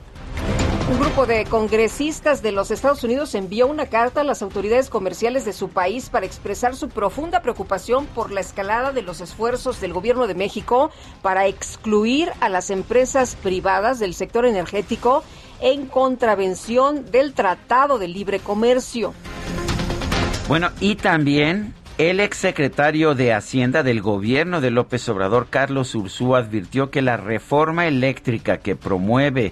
Un 0.89 0.99
grupo 0.99 1.27
de 1.27 1.45
congresistas 1.45 2.41
de 2.41 2.51
los 2.51 2.71
Estados 2.71 3.03
Unidos 3.03 3.35
envió 3.35 3.67
una 3.67 3.85
carta 3.85 4.21
a 4.21 4.23
las 4.23 4.41
autoridades 4.41 4.89
comerciales 4.89 5.45
de 5.45 5.53
su 5.53 5.69
país 5.69 6.09
para 6.09 6.25
expresar 6.25 6.75
su 6.75 6.89
profunda 6.89 7.43
preocupación 7.43 8.07
por 8.07 8.31
la 8.31 8.41
escalada 8.41 8.91
de 8.91 9.03
los 9.03 9.21
esfuerzos 9.21 9.79
del 9.81 9.93
gobierno 9.93 10.25
de 10.25 10.33
México 10.33 10.89
para 11.21 11.45
excluir 11.45 12.31
a 12.39 12.49
las 12.49 12.71
empresas 12.71 13.35
privadas 13.35 13.99
del 13.99 14.15
sector 14.15 14.47
energético 14.47 15.23
en 15.61 15.85
contravención 15.85 17.11
del 17.11 17.33
Tratado 17.33 17.99
de 17.99 18.07
Libre 18.07 18.39
Comercio. 18.39 19.13
Bueno, 20.47 20.71
y 20.79 20.95
también 20.95 21.75
el 21.99 22.21
exsecretario 22.21 23.13
de 23.13 23.33
Hacienda 23.33 23.83
del 23.83 23.99
gobierno 24.01 24.61
de 24.61 24.71
López 24.71 25.09
Obrador, 25.09 25.47
Carlos 25.49 25.93
Ursúa, 25.95 26.39
advirtió 26.39 26.89
que 26.91 27.01
la 27.01 27.17
reforma 27.17 27.87
eléctrica 27.87 28.59
que 28.59 28.77
promueve 28.77 29.51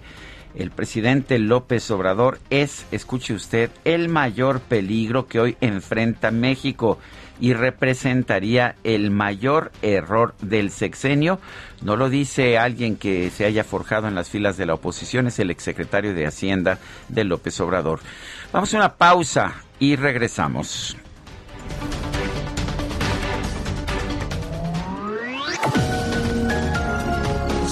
el 0.56 0.72
presidente 0.72 1.40
López 1.40 1.92
Obrador 1.92 2.40
es, 2.50 2.86
escuche 2.94 3.34
usted, 3.34 3.70
el 3.84 4.08
mayor 4.08 4.62
peligro 4.62 5.28
que 5.28 5.42
hoy 5.42 5.58
enfrenta 5.60 6.32
México 6.32 7.00
y 7.42 7.54
representaría 7.54 8.76
el 8.86 9.12
mayor 9.12 9.74
error 9.82 10.34
del 10.42 10.72
sexenio. 10.72 11.42
No 11.82 11.98
lo 11.98 12.10
dice 12.10 12.58
alguien 12.58 12.96
que 12.96 13.30
se 13.30 13.44
haya 13.44 13.66
forjado 13.66 14.08
en 14.08 14.16
las 14.16 14.30
filas 14.30 14.56
de 14.56 14.66
la 14.66 14.76
oposición, 14.76 15.28
es 15.28 15.38
el 15.40 15.52
exsecretario 15.52 16.14
de 16.14 16.26
Hacienda 16.26 16.80
de 17.10 17.26
López 17.26 17.60
Obrador. 17.60 18.00
Vamos 18.54 18.74
a 18.74 18.78
una 18.78 18.96
pausa 18.96 19.56
y 19.80 19.98
regresamos. 19.98 20.96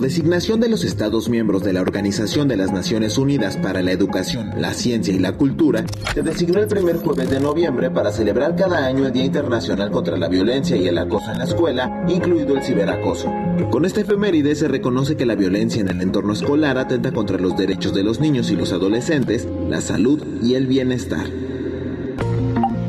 Designación 0.00 0.60
de 0.60 0.70
los 0.70 0.82
Estados 0.82 1.28
miembros 1.28 1.62
de 1.62 1.74
la 1.74 1.82
Organización 1.82 2.48
de 2.48 2.56
las 2.56 2.72
Naciones 2.72 3.18
Unidas 3.18 3.58
para 3.58 3.82
la 3.82 3.92
Educación, 3.92 4.50
la 4.56 4.72
Ciencia 4.72 5.12
y 5.12 5.18
la 5.18 5.32
Cultura, 5.32 5.84
se 6.14 6.22
designó 6.22 6.58
el 6.58 6.68
primer 6.68 6.96
jueves 6.96 7.28
de 7.28 7.38
noviembre 7.38 7.90
para 7.90 8.10
celebrar 8.10 8.56
cada 8.56 8.86
año 8.86 9.06
el 9.06 9.12
Día 9.12 9.26
Internacional 9.26 9.90
contra 9.90 10.16
la 10.16 10.28
Violencia 10.28 10.74
y 10.74 10.88
el 10.88 10.96
Acoso 10.96 11.30
en 11.30 11.38
la 11.38 11.44
Escuela, 11.44 12.06
incluido 12.08 12.56
el 12.56 12.62
ciberacoso. 12.62 13.30
Con 13.70 13.84
esta 13.84 14.00
efeméride 14.00 14.54
se 14.54 14.68
reconoce 14.68 15.18
que 15.18 15.26
la 15.26 15.34
violencia 15.34 15.82
en 15.82 15.88
el 15.88 16.00
entorno 16.00 16.32
escolar 16.32 16.78
atenta 16.78 17.12
contra 17.12 17.38
los 17.38 17.54
derechos 17.58 17.92
de 17.94 18.02
los 18.02 18.20
niños 18.20 18.50
y 18.50 18.56
los 18.56 18.72
adolescentes, 18.72 19.46
la 19.68 19.82
salud 19.82 20.24
y 20.42 20.54
el 20.54 20.66
bienestar. 20.66 21.26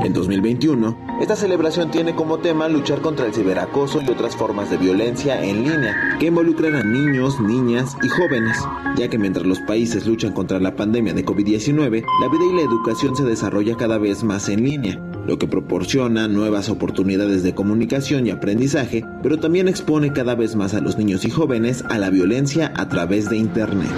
En 0.04 0.14
2021, 0.14 0.98
esta 1.22 1.36
celebración 1.36 1.92
tiene 1.92 2.16
como 2.16 2.40
tema 2.40 2.68
luchar 2.68 3.02
contra 3.02 3.28
el 3.28 3.36
ciberacoso 3.36 4.02
y 4.02 4.10
otras 4.10 4.36
formas 4.36 4.72
de 4.72 4.78
violencia 4.78 5.44
en 5.44 5.64
línea 5.64 6.18
que 6.20 6.26
involucran 6.26 6.76
a 6.76 6.84
niños, 6.84 7.40
niñas 7.40 7.96
y 8.02 8.10
jóvenes, 8.10 8.58
ya 8.98 9.10
que 9.10 9.20
mientras 9.20 9.46
los 9.46 9.60
países 9.60 10.08
luchan 10.08 10.34
contra 10.34 10.60
la 10.60 10.76
pandemia 10.76 11.14
de 11.14 11.24
COVID-19, 11.24 12.04
la 12.20 12.28
vida 12.30 12.46
y 12.52 12.56
la 12.56 12.62
educación 12.64 13.16
se 13.16 13.24
desarrolla 13.24 13.78
cada 13.78 14.00
vez 14.00 14.24
más 14.24 14.50
en 14.50 14.64
línea, 14.64 15.00
lo 15.28 15.38
que 15.38 15.48
proporciona 15.48 16.28
nuevas 16.28 16.70
oportunidades 16.70 17.44
de 17.44 17.54
comunicación 17.54 18.26
y 18.26 18.32
aprendizaje, 18.32 19.06
pero 19.22 19.40
también 19.40 19.68
expone 19.68 20.12
cada 20.12 20.34
vez 20.34 20.56
más 20.56 20.74
a 20.74 20.82
los 20.82 20.98
niños 20.98 21.26
y 21.26 21.30
jóvenes 21.30 21.84
a 21.90 22.00
la 22.00 22.10
violencia 22.10 22.74
a 22.76 22.90
través 22.90 23.30
de 23.30 23.38
Internet. 23.38 23.92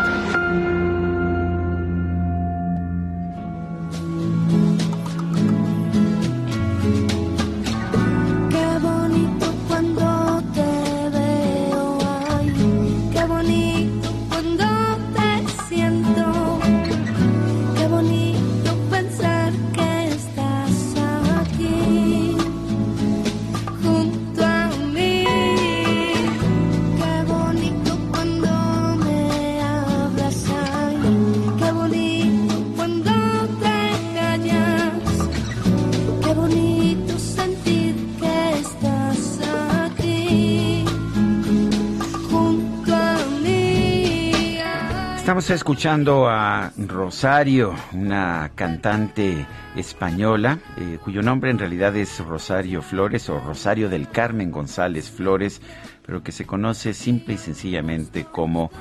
Estamos 45.43 45.59
escuchando 45.59 46.29
a 46.29 46.71
Rosario, 46.77 47.75
una 47.91 48.51
cantante 48.55 49.45
española, 49.75 50.59
eh, 50.77 50.97
cuyo 51.03 51.21
nombre 51.21 51.51
en 51.51 51.59
realidad 51.59 51.93
es 51.97 52.19
Rosario 52.19 52.81
Flores 52.81 53.27
o 53.27 53.41
Rosario 53.41 53.89
del 53.89 54.07
Carmen 54.07 54.51
González 54.51 55.11
Flores, 55.11 55.61
pero 56.05 56.23
que 56.23 56.31
se 56.31 56.45
conoce 56.45 56.93
simple 56.93 57.33
y 57.33 57.37
sencillamente 57.37 58.23
como 58.23 58.71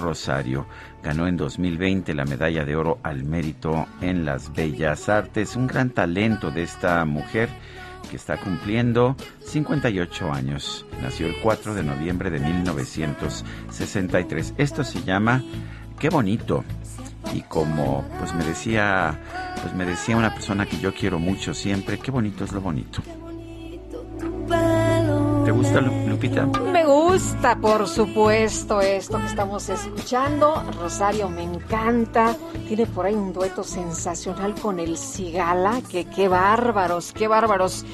Rosario. 0.00 0.66
Ganó 1.02 1.26
en 1.26 1.36
2020 1.36 2.14
la 2.14 2.24
medalla 2.24 2.64
de 2.64 2.74
oro 2.74 3.00
al 3.02 3.24
mérito 3.24 3.86
en 4.00 4.24
las 4.24 4.54
bellas 4.54 5.10
artes. 5.10 5.56
Un 5.56 5.66
gran 5.66 5.90
talento 5.90 6.50
de 6.50 6.62
esta 6.62 7.04
mujer 7.04 7.50
que 8.10 8.16
está 8.16 8.38
cumpliendo 8.38 9.14
58 9.44 10.32
años. 10.32 10.86
Nació 11.02 11.26
el 11.26 11.36
4 11.42 11.74
de 11.74 11.82
noviembre 11.82 12.30
de 12.30 12.40
1963. 12.40 14.54
Esto 14.56 14.84
se 14.84 15.02
llama 15.02 15.42
Qué 15.98 16.08
bonito. 16.10 16.64
Y 17.34 17.42
como 17.42 18.04
pues 18.18 18.32
me 18.34 18.44
decía, 18.44 19.18
pues 19.62 19.74
me 19.74 19.84
decía 19.84 20.16
una 20.16 20.32
persona 20.32 20.64
que 20.66 20.78
yo 20.78 20.94
quiero 20.94 21.18
mucho 21.18 21.52
siempre, 21.52 21.98
qué 21.98 22.10
bonito 22.10 22.44
es 22.44 22.52
lo 22.52 22.60
bonito. 22.60 23.02
¿Te 25.44 25.50
gusta 25.52 25.80
Lu- 25.80 26.08
Lupita? 26.08 26.46
Me 26.46 26.84
gusta, 26.84 27.56
por 27.56 27.86
supuesto, 27.88 28.80
esto 28.80 29.18
que 29.18 29.26
estamos 29.26 29.68
escuchando. 29.68 30.62
Rosario 30.80 31.28
me 31.30 31.42
encanta. 31.42 32.36
Tiene 32.66 32.86
por 32.86 33.06
ahí 33.06 33.14
un 33.14 33.32
dueto 33.32 33.64
sensacional 33.64 34.54
con 34.54 34.78
el 34.78 34.96
Cigala. 34.98 35.80
Que 35.90 36.04
qué 36.04 36.28
bárbaros, 36.28 37.12
qué 37.12 37.28
bárbaros. 37.28 37.84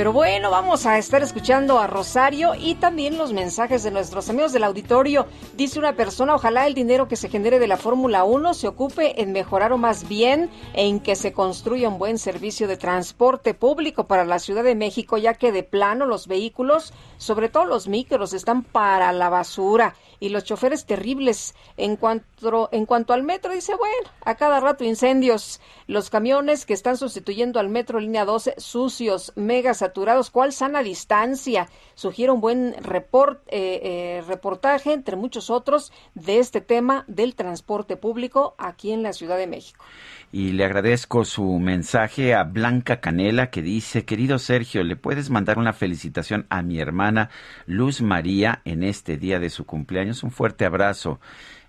Pero 0.00 0.14
bueno, 0.14 0.50
vamos 0.50 0.86
a 0.86 0.96
estar 0.96 1.22
escuchando 1.22 1.78
a 1.78 1.86
Rosario 1.86 2.54
y 2.58 2.76
también 2.76 3.18
los 3.18 3.34
mensajes 3.34 3.82
de 3.82 3.90
nuestros 3.90 4.30
amigos 4.30 4.50
del 4.50 4.64
auditorio. 4.64 5.26
Dice 5.58 5.78
una 5.78 5.94
persona, 5.94 6.34
ojalá 6.34 6.66
el 6.66 6.72
dinero 6.72 7.06
que 7.06 7.16
se 7.16 7.28
genere 7.28 7.58
de 7.58 7.66
la 7.66 7.76
Fórmula 7.76 8.24
1 8.24 8.54
se 8.54 8.66
ocupe 8.66 9.20
en 9.20 9.32
mejorar 9.32 9.74
o 9.74 9.76
más 9.76 10.08
bien 10.08 10.48
en 10.72 11.00
que 11.00 11.16
se 11.16 11.34
construya 11.34 11.90
un 11.90 11.98
buen 11.98 12.16
servicio 12.16 12.66
de 12.66 12.78
transporte 12.78 13.52
público 13.52 14.04
para 14.04 14.24
la 14.24 14.38
Ciudad 14.38 14.64
de 14.64 14.74
México, 14.74 15.18
ya 15.18 15.34
que 15.34 15.52
de 15.52 15.64
plano 15.64 16.06
los 16.06 16.28
vehículos, 16.28 16.94
sobre 17.18 17.50
todo 17.50 17.66
los 17.66 17.86
micros, 17.86 18.32
están 18.32 18.62
para 18.62 19.12
la 19.12 19.28
basura. 19.28 19.96
Y 20.20 20.28
los 20.28 20.44
choferes 20.44 20.84
terribles. 20.84 21.54
En 21.76 21.96
cuanto, 21.96 22.68
en 22.70 22.86
cuanto 22.86 23.12
al 23.12 23.22
metro, 23.22 23.52
dice, 23.52 23.74
bueno, 23.74 24.10
a 24.24 24.36
cada 24.36 24.60
rato 24.60 24.84
incendios. 24.84 25.60
Los 25.86 26.10
camiones 26.10 26.66
que 26.66 26.74
están 26.74 26.96
sustituyendo 26.96 27.58
al 27.58 27.70
metro 27.70 27.98
línea 27.98 28.24
12, 28.24 28.54
sucios, 28.58 29.32
mega 29.34 29.74
saturados. 29.74 30.30
¿Cuál 30.30 30.52
sana 30.52 30.82
distancia? 30.82 31.68
Sugiere 31.94 32.32
un 32.32 32.40
buen 32.40 32.74
report, 32.82 33.42
eh, 33.48 33.80
eh, 33.82 34.22
reportaje, 34.26 34.92
entre 34.92 35.16
muchos 35.16 35.50
otros, 35.50 35.92
de 36.14 36.38
este 36.38 36.60
tema 36.60 37.04
del 37.08 37.34
transporte 37.34 37.96
público 37.96 38.54
aquí 38.58 38.92
en 38.92 39.02
la 39.02 39.12
Ciudad 39.12 39.38
de 39.38 39.46
México. 39.46 39.84
Y 40.32 40.52
le 40.52 40.64
agradezco 40.64 41.24
su 41.24 41.58
mensaje 41.58 42.34
a 42.34 42.44
Blanca 42.44 43.00
Canela 43.00 43.50
que 43.50 43.62
dice, 43.62 44.04
querido 44.04 44.38
Sergio, 44.38 44.84
¿le 44.84 44.94
puedes 44.94 45.28
mandar 45.28 45.58
una 45.58 45.72
felicitación 45.72 46.46
a 46.50 46.62
mi 46.62 46.78
hermana 46.78 47.30
Luz 47.66 48.00
María 48.00 48.62
en 48.64 48.84
este 48.84 49.16
día 49.16 49.40
de 49.40 49.50
su 49.50 49.66
cumpleaños? 49.66 50.22
Un 50.22 50.30
fuerte 50.30 50.64
abrazo 50.64 51.18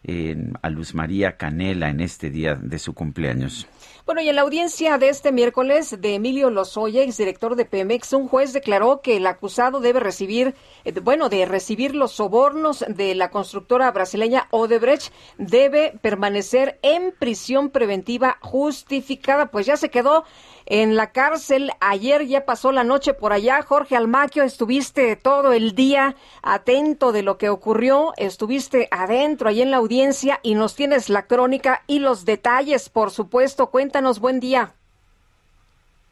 eh, 0.04 0.52
a 0.62 0.70
Luz 0.70 0.94
María 0.94 1.38
Canela 1.38 1.90
en 1.90 2.02
este 2.02 2.30
día 2.30 2.54
de 2.54 2.78
su 2.78 2.94
cumpleaños. 2.94 3.68
Bueno, 4.04 4.22
y 4.22 4.30
en 4.30 4.36
la 4.36 4.42
audiencia 4.42 4.98
de 4.98 5.10
este 5.10 5.32
miércoles 5.32 6.02
de 6.02 6.16
Emilio 6.16 6.50
Lozoya, 6.50 7.04
exdirector 7.04 7.56
de 7.56 7.66
Pemex, 7.66 8.14
un 8.14 8.28
juez 8.28 8.52
declaró 8.52 9.02
que 9.02 9.18
el 9.18 9.28
acusado 9.28 9.80
debe 9.80 10.00
recibir, 10.00 10.56
eh, 10.86 11.00
bueno, 11.00 11.30
de 11.30 11.46
recibir 11.46 11.94
los 11.94 12.14
sobornos 12.14 12.84
de 12.88 13.14
la 13.14 13.30
constructora 13.30 13.92
brasileña 13.92 14.48
Odebrecht, 14.50 15.14
debe 15.38 15.94
permanecer 16.02 16.80
en 16.82 17.14
prisión 17.18 17.70
preventiva 17.70 18.38
justificada. 18.42 19.52
Pues 19.52 19.68
ya 19.68 19.78
se 19.78 19.90
quedó 19.90 20.24
en 20.72 20.96
la 20.96 21.12
cárcel. 21.12 21.70
Ayer 21.82 22.26
ya 22.28 22.46
pasó 22.46 22.72
la 22.72 22.86
noche 22.86 23.14
por 23.14 23.34
allá. 23.34 23.62
Jorge 23.62 23.98
Almaquio, 23.98 24.44
estuviste 24.44 25.18
todo 25.18 25.52
el 25.52 25.76
día 25.76 26.16
atento 26.42 27.12
de 27.12 27.24
lo 27.24 27.38
que 27.38 27.50
ocurrió. 27.50 28.14
Estuviste 28.16 28.88
adentro, 28.90 29.50
ahí 29.50 29.62
en 29.62 29.70
la 29.70 29.78
audiencia, 29.78 30.40
y 30.44 30.56
nos 30.56 30.78
tienes 30.78 31.10
la 31.10 31.28
crónica 31.28 31.82
y 31.88 32.00
los 32.00 32.24
detalles, 32.24 32.88
por 32.90 33.12
supuesto. 33.12 33.70
Cuéntanos, 33.70 34.22
buen 34.22 34.40
día. 34.40 34.72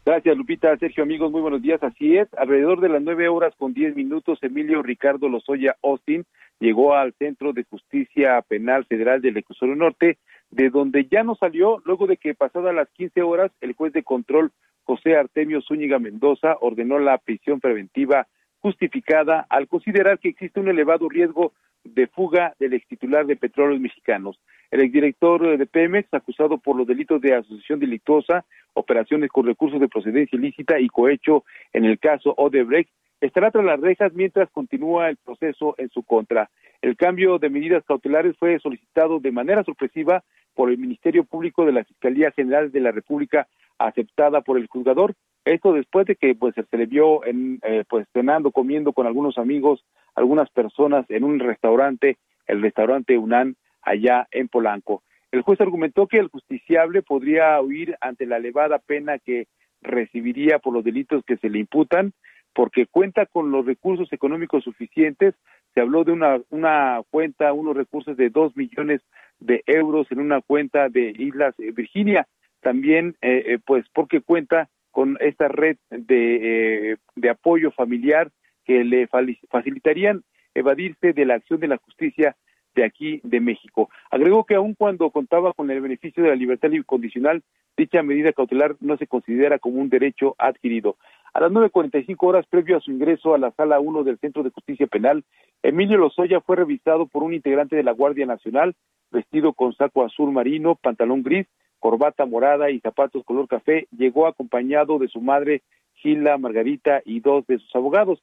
Gracias, 0.04 0.36
Lupita. 0.36 0.76
Sergio, 0.76 1.04
amigos, 1.04 1.32
muy 1.32 1.40
buenos 1.40 1.62
días. 1.62 1.82
Así 1.82 2.18
es, 2.18 2.28
alrededor 2.36 2.80
de 2.80 2.90
las 2.90 3.00
nueve 3.00 3.28
horas 3.28 3.54
con 3.56 3.72
diez 3.72 3.96
minutos, 3.96 4.38
Emilio 4.42 4.82
Ricardo 4.82 5.28
Lozoya 5.30 5.76
Austin 5.82 6.26
llegó 6.58 6.94
al 6.94 7.14
Centro 7.14 7.54
de 7.54 7.64
Justicia 7.64 8.42
Penal 8.42 8.84
Federal 8.84 9.22
del 9.22 9.34
Reclusorio 9.34 9.74
Norte, 9.74 10.18
de 10.50 10.70
donde 10.70 11.06
ya 11.10 11.22
no 11.22 11.34
salió 11.34 11.80
luego 11.84 12.06
de 12.06 12.16
que 12.16 12.34
pasadas 12.34 12.74
las 12.74 12.88
quince 12.90 13.22
horas 13.22 13.52
el 13.60 13.74
juez 13.74 13.92
de 13.92 14.02
control 14.02 14.52
José 14.84 15.16
Artemio 15.16 15.62
Zúñiga 15.62 15.98
Mendoza 15.98 16.56
ordenó 16.60 16.98
la 16.98 17.18
prisión 17.18 17.60
preventiva 17.60 18.26
justificada 18.58 19.46
al 19.48 19.68
considerar 19.68 20.18
que 20.18 20.30
existe 20.30 20.60
un 20.60 20.68
elevado 20.68 21.08
riesgo 21.08 21.52
de 21.84 22.06
fuga 22.06 22.54
del 22.58 22.74
ex 22.74 22.86
titular 22.86 23.26
de 23.26 23.36
Petróleos 23.36 23.80
Mexicanos. 23.80 24.38
El 24.70 24.80
exdirector 24.82 25.58
de 25.58 25.66
Pemex, 25.66 26.12
acusado 26.12 26.58
por 26.58 26.76
los 26.76 26.86
delitos 26.86 27.20
de 27.20 27.34
asociación 27.34 27.80
delictuosa, 27.80 28.44
operaciones 28.74 29.30
con 29.30 29.46
recursos 29.46 29.80
de 29.80 29.88
procedencia 29.88 30.36
ilícita 30.36 30.78
y 30.78 30.88
cohecho 30.88 31.44
en 31.72 31.84
el 31.84 31.98
caso 31.98 32.34
Odebrecht, 32.36 32.90
estará 33.20 33.50
tras 33.50 33.64
las 33.64 33.80
rejas 33.80 34.12
mientras 34.14 34.48
continúa 34.50 35.08
el 35.08 35.16
proceso 35.16 35.74
en 35.78 35.90
su 35.90 36.02
contra. 36.02 36.50
El 36.82 36.96
cambio 36.96 37.38
de 37.38 37.50
medidas 37.50 37.84
cautelares 37.84 38.36
fue 38.38 38.58
solicitado 38.60 39.18
de 39.18 39.32
manera 39.32 39.64
sorpresiva 39.64 40.22
por 40.54 40.70
el 40.70 40.78
Ministerio 40.78 41.24
Público 41.24 41.66
de 41.66 41.72
la 41.72 41.84
Fiscalía 41.84 42.30
General 42.30 42.70
de 42.72 42.80
la 42.80 42.92
República, 42.92 43.48
aceptada 43.78 44.40
por 44.40 44.58
el 44.58 44.66
juzgador. 44.66 45.14
Esto 45.44 45.72
después 45.72 46.06
de 46.06 46.16
que 46.16 46.34
pues 46.34 46.54
se 46.54 46.76
le 46.76 46.86
vio 46.86 47.24
en 47.24 47.58
eh, 47.62 47.84
pues 47.88 48.06
cenando, 48.12 48.50
comiendo 48.50 48.92
con 48.92 49.06
algunos 49.06 49.38
amigos, 49.38 49.84
algunas 50.14 50.50
personas 50.50 51.06
en 51.08 51.24
un 51.24 51.38
restaurante, 51.38 52.18
el 52.46 52.60
restaurante 52.60 53.16
UNAN 53.16 53.56
allá 53.82 54.28
en 54.30 54.48
Polanco. 54.48 55.02
El 55.32 55.42
juez 55.42 55.60
argumentó 55.60 56.06
que 56.06 56.18
el 56.18 56.28
justiciable 56.28 57.02
podría 57.02 57.60
huir 57.60 57.96
ante 58.00 58.26
la 58.26 58.38
elevada 58.38 58.78
pena 58.78 59.18
que 59.18 59.46
recibiría 59.80 60.58
por 60.58 60.74
los 60.74 60.84
delitos 60.84 61.24
que 61.24 61.36
se 61.36 61.48
le 61.48 61.60
imputan, 61.60 62.12
porque 62.52 62.86
cuenta 62.86 63.26
con 63.26 63.50
los 63.50 63.64
recursos 63.64 64.12
económicos 64.12 64.64
suficientes. 64.64 65.34
Se 65.72 65.80
habló 65.80 66.04
de 66.04 66.12
una, 66.12 66.40
una 66.50 67.00
cuenta, 67.10 67.52
unos 67.52 67.76
recursos 67.76 68.16
de 68.16 68.28
dos 68.28 68.56
millones 68.56 69.00
de 69.38 69.62
euros 69.66 70.10
en 70.10 70.18
una 70.18 70.40
cuenta 70.40 70.88
de 70.88 71.14
Islas 71.16 71.54
eh, 71.58 71.70
Virginia. 71.70 72.26
También, 72.60 73.16
eh, 73.22 73.44
eh, 73.46 73.58
pues, 73.64 73.86
porque 73.94 74.20
cuenta 74.20 74.68
con 74.90 75.16
esta 75.20 75.48
red 75.48 75.76
de, 75.90 76.98
de 77.16 77.30
apoyo 77.30 77.70
familiar 77.70 78.30
que 78.64 78.84
le 78.84 79.08
facilitarían 79.48 80.22
evadirse 80.54 81.12
de 81.12 81.24
la 81.24 81.34
acción 81.34 81.60
de 81.60 81.68
la 81.68 81.78
justicia 81.78 82.36
de 82.74 82.84
aquí 82.84 83.20
de 83.24 83.40
México. 83.40 83.90
Agregó 84.10 84.44
que 84.44 84.54
aun 84.54 84.74
cuando 84.74 85.10
contaba 85.10 85.52
con 85.52 85.70
el 85.70 85.80
beneficio 85.80 86.22
de 86.22 86.30
la 86.30 86.36
libertad 86.36 86.70
incondicional, 86.70 87.42
dicha 87.76 88.02
medida 88.02 88.32
cautelar 88.32 88.76
no 88.80 88.96
se 88.96 89.06
considera 89.06 89.58
como 89.58 89.80
un 89.80 89.88
derecho 89.88 90.34
adquirido. 90.38 90.96
A 91.32 91.40
las 91.40 91.52
9.45 91.52 92.16
horas 92.20 92.46
previo 92.46 92.76
a 92.76 92.80
su 92.80 92.90
ingreso 92.90 93.34
a 93.34 93.38
la 93.38 93.52
sala 93.52 93.80
1 93.80 94.02
del 94.02 94.18
Centro 94.18 94.42
de 94.42 94.50
Justicia 94.50 94.86
Penal, 94.86 95.24
Emilio 95.62 95.96
Lozoya 95.96 96.40
fue 96.40 96.56
revisado 96.56 97.06
por 97.06 97.22
un 97.22 97.34
integrante 97.34 97.76
de 97.76 97.84
la 97.84 97.92
Guardia 97.92 98.26
Nacional, 98.26 98.74
vestido 99.10 99.52
con 99.52 99.72
saco 99.74 100.04
azul 100.04 100.32
marino, 100.32 100.74
pantalón 100.74 101.22
gris, 101.22 101.46
corbata 101.80 102.24
morada 102.26 102.70
y 102.70 102.78
zapatos 102.80 103.24
color 103.24 103.48
café. 103.48 103.88
Llegó 103.90 104.28
acompañado 104.28 104.98
de 104.98 105.08
su 105.08 105.20
madre, 105.20 105.62
Gila 105.94 106.38
Margarita, 106.38 107.02
y 107.04 107.20
dos 107.20 107.46
de 107.46 107.58
sus 107.58 107.74
abogados 107.74 108.22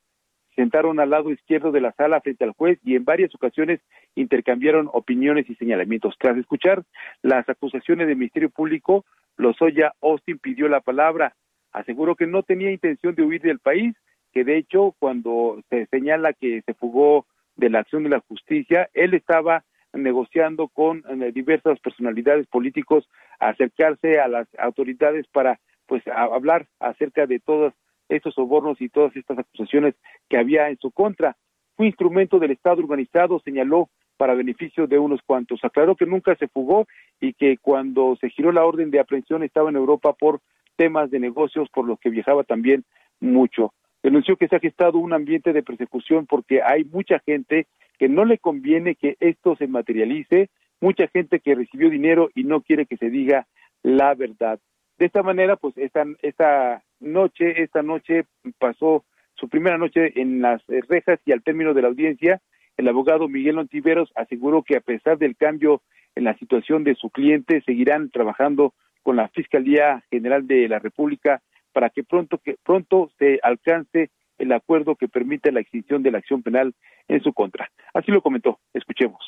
sentaron 0.58 1.00
al 1.00 1.12
lado 1.12 1.32
izquierdo 1.32 1.72
de 1.72 1.82
la 1.82 1.94
sala 1.94 2.20
frente 2.20 2.44
al 2.44 2.52
juez 2.52 2.80
y 2.84 2.96
en 2.96 3.06
varias 3.06 3.34
ocasiones 3.36 3.80
intercambiaron 4.16 4.90
opiniones 4.92 5.48
y 5.50 5.56
señalamientos. 5.56 6.16
Tras 6.20 6.36
escuchar 6.36 6.84
las 7.22 7.48
acusaciones 7.48 8.08
del 8.08 8.18
Ministerio 8.18 8.50
Público, 8.50 9.06
Lozoya 9.38 9.94
Austin 10.02 10.40
pidió 10.40 10.68
la 10.68 10.82
palabra. 10.82 11.36
Aseguró 11.72 12.16
que 12.16 12.26
no 12.26 12.42
tenía 12.42 12.72
intención 12.72 13.14
de 13.14 13.22
huir 13.22 13.42
del 13.42 13.60
país, 13.60 13.96
que 14.34 14.44
de 14.44 14.58
hecho 14.58 14.96
cuando 14.98 15.62
se 15.70 15.86
señala 15.86 16.34
que 16.34 16.64
se 16.64 16.74
fugó 16.74 17.28
de 17.56 17.70
la 17.70 17.80
acción 17.80 18.04
de 18.04 18.10
la 18.10 18.20
justicia, 18.22 18.90
él 18.96 19.14
estaba 19.14 19.64
negociando 20.04 20.68
con 20.68 21.04
eh, 21.10 21.32
diversas 21.32 21.80
personalidades 21.80 22.48
políticos 22.48 23.08
acercarse 23.40 24.20
a 24.20 24.28
las 24.28 24.48
autoridades 24.58 25.28
para 25.28 25.60
pues 25.86 26.04
hablar 26.08 26.68
acerca 26.80 27.26
de 27.26 27.40
todas 27.40 27.74
estos 28.10 28.36
sobornos 28.36 28.82
y 28.82 28.90
todas 28.90 29.16
estas 29.16 29.40
acusaciones 29.40 29.96
que 30.30 30.38
había 30.38 30.70
en 30.70 30.78
su 30.78 30.92
contra. 30.92 31.36
Fue 31.76 31.86
instrumento 31.86 32.40
del 32.40 32.52
Estado 32.52 32.82
organizado, 32.82 33.40
señaló, 33.40 33.90
para 34.18 34.34
beneficio 34.34 34.88
de 34.88 35.00
unos 35.00 35.22
cuantos. 35.26 35.64
Aclaró 35.64 35.96
que 35.96 36.06
nunca 36.06 36.36
se 36.36 36.48
fugó 36.48 36.88
y 37.22 37.34
que 37.34 37.58
cuando 37.58 38.18
se 38.20 38.30
giró 38.30 38.52
la 38.52 38.66
orden 38.66 38.92
de 38.92 39.00
aprehensión 39.00 39.44
estaba 39.44 39.70
en 39.70 39.76
Europa 39.76 40.14
por 40.14 40.42
temas 40.76 41.10
de 41.12 41.20
negocios, 41.20 41.70
por 41.70 41.86
los 41.86 42.00
que 42.00 42.10
viajaba 42.10 42.44
también 42.44 42.84
mucho. 43.20 43.74
Denunció 44.04 44.36
que 44.38 44.48
se 44.48 44.56
ha 44.56 44.60
gestado 44.60 45.00
un 45.00 45.14
ambiente 45.14 45.54
de 45.54 45.64
persecución 45.64 46.26
porque 46.26 46.62
hay 46.62 46.84
mucha 46.86 47.20
gente 47.20 47.68
que 47.98 48.10
no 48.10 48.26
le 48.26 48.38
conviene 48.38 48.96
que 48.96 49.18
esto 49.20 49.56
se 49.56 49.68
materialice, 49.68 50.50
mucha 50.80 51.08
gente 51.08 51.40
que 51.40 51.56
recibió 51.56 51.90
dinero 51.90 52.30
y 52.36 52.44
no 52.44 52.62
quiere 52.62 52.86
que 52.86 52.98
se 52.98 53.10
diga 53.10 53.48
la 53.84 54.14
verdad. 54.14 54.60
De 54.98 55.06
esta 55.06 55.24
manera, 55.24 55.56
pues 55.56 55.78
esta, 55.78 56.06
esta 56.22 56.84
noche, 57.00 57.62
esta 57.62 57.84
noche 57.84 58.26
pasó 58.60 59.06
su 59.36 59.50
primera 59.50 59.78
noche 59.78 60.20
en 60.20 60.42
las 60.42 60.62
rejas 60.68 61.20
y 61.26 61.32
al 61.32 61.44
término 61.44 61.74
de 61.74 61.84
la 61.84 61.88
audiencia, 61.90 62.42
el 62.78 62.88
abogado 62.88 63.28
Miguel 63.28 63.60
Ontiveros 63.60 64.12
aseguró 64.16 64.64
que 64.64 64.78
a 64.78 64.82
pesar 64.82 65.18
del 65.18 65.36
cambio 65.36 65.82
en 66.16 66.24
la 66.24 66.36
situación 66.38 66.84
de 66.84 66.96
su 66.96 67.12
cliente, 67.12 67.62
seguirán 67.62 68.10
trabajando 68.10 68.74
con 69.04 69.16
la 69.16 69.28
Fiscalía 69.30 70.04
General 70.10 70.48
de 70.48 70.68
la 70.68 70.80
República 70.80 71.42
para 71.72 71.92
que 71.92 72.04
pronto, 72.04 72.40
que 72.40 72.56
pronto 72.64 73.12
se 73.20 73.40
alcance 73.44 74.10
el 74.38 74.52
acuerdo 74.52 74.96
que 74.96 75.08
permite 75.08 75.52
la 75.52 75.60
extinción 75.60 76.04
de 76.04 76.12
la 76.12 76.20
acción 76.20 76.44
penal 76.44 76.74
en 77.08 77.22
su 77.22 77.34
contra. 77.34 77.70
Así 77.94 78.12
lo 78.12 78.22
comentó. 78.22 78.60
Escuchemos. 78.74 79.20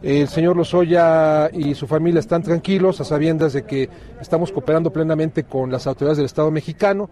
El 0.00 0.28
señor 0.28 0.56
Lozoya 0.56 1.50
y 1.52 1.74
su 1.74 1.88
familia 1.88 2.20
están 2.20 2.42
tranquilos 2.42 3.00
a 3.00 3.04
sabiendas 3.04 3.52
de 3.52 3.64
que 3.64 3.88
estamos 4.20 4.52
cooperando 4.52 4.92
plenamente 4.92 5.42
con 5.42 5.72
las 5.72 5.88
autoridades 5.88 6.18
del 6.18 6.26
Estado 6.26 6.52
mexicano, 6.52 7.10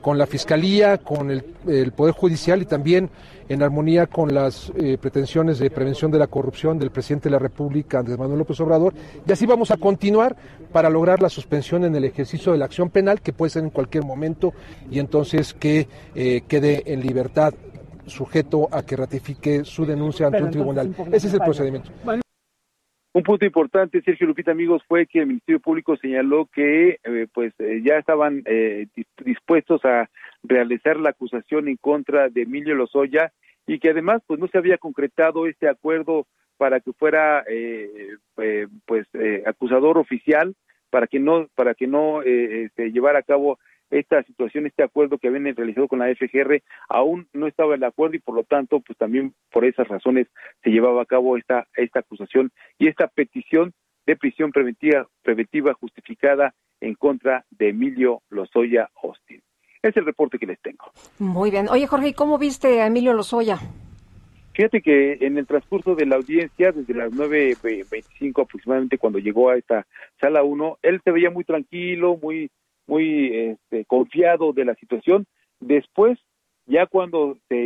con 0.00 0.18
la 0.18 0.26
Fiscalía, 0.26 0.98
con 0.98 1.30
el, 1.30 1.92
Poder 1.92 2.12
Judicial 2.12 2.60
y 2.60 2.66
también 2.66 3.08
en 3.48 3.62
armonía 3.62 4.08
con 4.08 4.34
las 4.34 4.72
eh, 4.76 4.98
pretensiones 5.00 5.60
de 5.60 5.70
prevención 5.70 6.10
de 6.10 6.18
la 6.18 6.26
corrupción 6.26 6.76
del 6.76 6.90
presidente 6.90 7.28
de 7.28 7.34
la 7.34 7.38
República, 7.38 8.00
Andrés 8.00 8.18
Manuel 8.18 8.40
López 8.40 8.58
Obrador. 8.60 8.94
Y 9.26 9.30
así 9.30 9.46
vamos 9.46 9.70
a 9.70 9.76
continuar 9.76 10.34
para 10.72 10.90
lograr 10.90 11.22
la 11.22 11.28
suspensión 11.28 11.84
en 11.84 11.94
el 11.94 12.04
ejercicio 12.04 12.50
de 12.50 12.58
la 12.58 12.64
acción 12.64 12.90
penal, 12.90 13.20
que 13.20 13.32
puede 13.32 13.50
ser 13.50 13.62
en 13.62 13.70
cualquier 13.70 14.04
momento, 14.04 14.52
y 14.90 14.98
entonces 14.98 15.54
que 15.54 15.86
eh, 16.16 16.42
quede 16.48 16.82
en 16.92 17.00
libertad 17.00 17.54
sujeto 18.06 18.68
a 18.70 18.82
que 18.82 18.96
ratifique 18.96 19.64
su 19.64 19.86
denuncia 19.86 20.26
ante 20.26 20.42
un 20.42 20.50
tribunal. 20.50 20.94
Ese 21.12 21.28
es 21.28 21.34
el 21.34 21.40
procedimiento. 21.40 21.90
Un 23.16 23.22
punto 23.22 23.46
importante, 23.46 24.02
Sergio 24.02 24.26
Lupita, 24.26 24.50
amigos, 24.50 24.82
fue 24.88 25.06
que 25.06 25.20
el 25.20 25.28
Ministerio 25.28 25.60
Público 25.60 25.96
señaló 25.96 26.46
que 26.52 26.98
eh, 27.04 27.28
pues 27.32 27.54
eh, 27.60 27.80
ya 27.84 27.96
estaban 27.96 28.42
eh, 28.44 28.88
dispuestos 29.24 29.84
a 29.84 30.10
realizar 30.42 30.96
la 30.98 31.10
acusación 31.10 31.68
en 31.68 31.76
contra 31.76 32.28
de 32.28 32.42
Emilio 32.42 32.74
Lozoya 32.74 33.32
y 33.68 33.78
que 33.78 33.90
además 33.90 34.20
pues 34.26 34.40
no 34.40 34.48
se 34.48 34.58
había 34.58 34.78
concretado 34.78 35.46
este 35.46 35.68
acuerdo 35.68 36.26
para 36.56 36.80
que 36.80 36.92
fuera 36.92 37.44
eh, 37.48 38.16
eh, 38.38 38.66
pues 38.84 39.06
acusador 39.46 39.96
oficial 39.96 40.56
para 40.90 41.06
que 41.06 41.20
no 41.20 41.46
para 41.54 41.74
que 41.74 41.86
no 41.86 42.20
se 42.24 42.90
llevara 42.90 43.20
a 43.20 43.22
cabo 43.22 43.60
esta 43.90 44.22
situación 44.24 44.66
este 44.66 44.82
acuerdo 44.82 45.18
que 45.18 45.28
habían 45.28 45.54
realizado 45.54 45.88
con 45.88 45.98
la 45.98 46.14
FGR 46.14 46.62
aún 46.88 47.28
no 47.32 47.46
estaba 47.46 47.74
el 47.74 47.84
acuerdo 47.84 48.16
y 48.16 48.20
por 48.20 48.34
lo 48.34 48.44
tanto 48.44 48.80
pues 48.80 48.98
también 48.98 49.34
por 49.50 49.64
esas 49.64 49.88
razones 49.88 50.26
se 50.62 50.70
llevaba 50.70 51.02
a 51.02 51.06
cabo 51.06 51.36
esta 51.36 51.66
esta 51.76 52.00
acusación 52.00 52.50
y 52.78 52.88
esta 52.88 53.08
petición 53.08 53.72
de 54.06 54.16
prisión 54.16 54.52
preventiva 54.52 55.06
preventiva 55.22 55.74
justificada 55.74 56.54
en 56.80 56.94
contra 56.94 57.44
de 57.50 57.70
Emilio 57.70 58.22
Lozoya 58.30 58.90
Austin 59.02 59.40
es 59.82 59.96
el 59.96 60.06
reporte 60.06 60.38
que 60.38 60.46
les 60.46 60.60
tengo 60.60 60.86
Muy 61.18 61.50
bien. 61.50 61.68
Oye, 61.68 61.86
Jorge, 61.86 62.08
¿y 62.08 62.12
cómo 62.14 62.38
viste 62.38 62.80
a 62.80 62.86
Emilio 62.86 63.12
Lozoya? 63.12 63.58
Fíjate 64.54 64.82
que 64.82 65.18
en 65.20 65.36
el 65.36 65.46
transcurso 65.48 65.96
de 65.96 66.06
la 66.06 66.14
audiencia, 66.14 66.70
desde 66.70 66.94
las 66.94 67.10
9.25 67.10 68.42
aproximadamente, 68.42 68.98
cuando 68.98 69.18
llegó 69.18 69.50
a 69.50 69.56
esta 69.56 69.84
sala 70.20 70.44
1, 70.44 70.78
él 70.82 71.00
se 71.02 71.10
veía 71.10 71.30
muy 71.30 71.42
tranquilo, 71.42 72.16
muy, 72.22 72.50
muy 72.86 73.34
este, 73.34 73.84
confiado 73.86 74.52
de 74.52 74.64
la 74.64 74.74
situación. 74.74 75.26
Después, 75.60 76.18
ya 76.66 76.86
cuando 76.86 77.38
se 77.48 77.56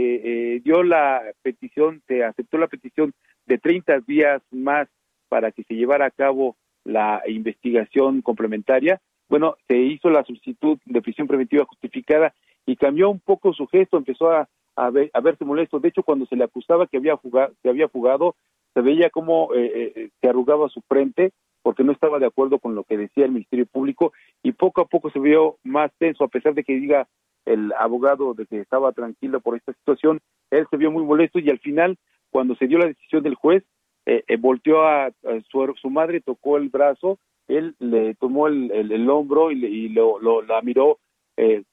eh, 0.55 0.61
dio 0.65 0.83
la 0.83 1.23
petición, 1.43 2.03
se 2.07 2.25
aceptó 2.25 2.59
la 2.59 2.69
petición 2.69 3.13
de 3.47 3.59
30 3.59 4.01
días 4.01 4.43
más 4.51 4.89
para 5.29 5.53
que 5.53 5.63
se 5.65 5.75
llevara 5.75 6.07
a 6.07 6.11
cabo 6.11 6.57
la 6.85 7.23
investigación 7.27 8.23
complementaria, 8.23 9.01
bueno, 9.29 9.57
se 9.67 9.77
hizo 9.77 10.09
la 10.09 10.25
solicitud 10.25 10.79
de 10.87 11.03
prisión 11.03 11.27
preventiva 11.27 11.67
justificada 11.67 12.33
y 12.65 12.77
cambió 12.77 13.11
un 13.11 13.21
poco 13.21 13.53
su 13.53 13.67
gesto, 13.67 13.99
empezó 13.99 14.31
a, 14.31 14.49
a, 14.75 14.91
ver- 14.91 15.11
a 15.13 15.21
verse 15.21 15.45
molesto. 15.45 15.81
De 15.81 15.89
hecho, 15.89 16.03
cuando 16.03 16.25
se 16.27 16.37
le 16.37 16.45
acusaba 16.45 16.87
que 16.87 16.97
había 16.97 17.17
jugado, 17.17 17.53
que 17.63 17.69
había 17.69 17.89
fugado, 17.89 18.37
se 18.73 18.81
veía 18.81 19.11
como 19.11 19.53
eh, 19.55 19.93
eh, 19.97 20.09
se 20.21 20.29
arrugaba 20.29 20.69
su 20.71 20.81
frente 20.83 21.33
porque 21.69 21.85
no 21.85 21.93
estaba 21.93 22.19
de 22.19 22.25
acuerdo 22.25 22.59
con 22.61 22.75
lo 22.75 22.83
que 22.85 22.97
decía 22.97 23.27
el 23.27 23.33
Ministerio 23.33 23.67
Público 23.67 24.15
y 24.43 24.53
poco 24.53 24.81
a 24.81 24.87
poco 24.87 25.11
se 25.11 25.19
vio 25.21 25.59
más 25.65 25.93
tenso, 25.99 26.25
a 26.25 26.29
pesar 26.29 26.55
de 26.55 26.65
que 26.65 26.73
diga 26.81 27.07
el 27.45 27.75
abogado 27.79 28.33
de 28.33 28.47
que 28.47 28.59
estaba 28.59 28.91
tranquilo 28.93 29.41
por 29.43 29.55
esta 29.55 29.75
situación, 29.75 30.19
él 30.51 30.67
se 30.71 30.79
vio 30.79 30.91
muy 30.91 31.05
molesto 31.05 31.39
y 31.39 31.51
al 31.51 31.59
final, 31.59 31.99
cuando 32.31 32.55
se 32.55 32.69
dio 32.69 32.79
la 32.79 32.87
decisión 32.87 33.23
del 33.23 33.35
juez, 33.35 33.65
eh, 34.07 34.25
eh, 34.29 34.39
volteó 34.39 34.81
a, 34.87 35.11
su, 35.51 35.75
su 35.79 35.91
madre, 35.91 36.23
tocó 36.23 36.57
el 36.57 36.71
brazo, 36.71 37.19
él 37.49 37.75
le 37.81 38.15
tomó 38.15 38.47
el, 38.47 38.71
el- 38.73 39.11
hombro 39.11 39.51
y, 39.51 39.57
le- 39.57 39.69
y 39.69 39.91
lo, 39.91 40.19
lo- 40.21 40.41
la 40.41 40.63
miró 40.63 40.99
eh, 41.37 41.65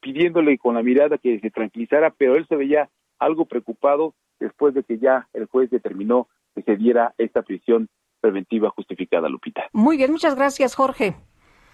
pidiéndole 0.00 0.58
con 0.58 0.74
la 0.74 0.82
mirada 0.82 1.16
que 1.16 1.38
se 1.38 1.50
tranquilizara, 1.52 2.10
pero 2.10 2.34
él 2.34 2.44
se 2.48 2.56
veía 2.56 2.90
algo 3.20 3.44
preocupado 3.44 4.14
después 4.40 4.74
de 4.74 4.82
que 4.82 4.98
ya 4.98 5.28
el 5.32 5.46
juez 5.46 5.70
determinó 5.70 6.26
que 6.56 6.62
se 6.62 6.74
diera 6.74 7.14
esta 7.18 7.42
prisión 7.42 7.88
preventiva 8.20 8.70
justificada, 8.70 9.28
Lupita. 9.28 9.62
Muy 9.72 9.96
bien, 9.96 10.12
muchas 10.12 10.34
gracias, 10.34 10.74
Jorge. 10.74 11.14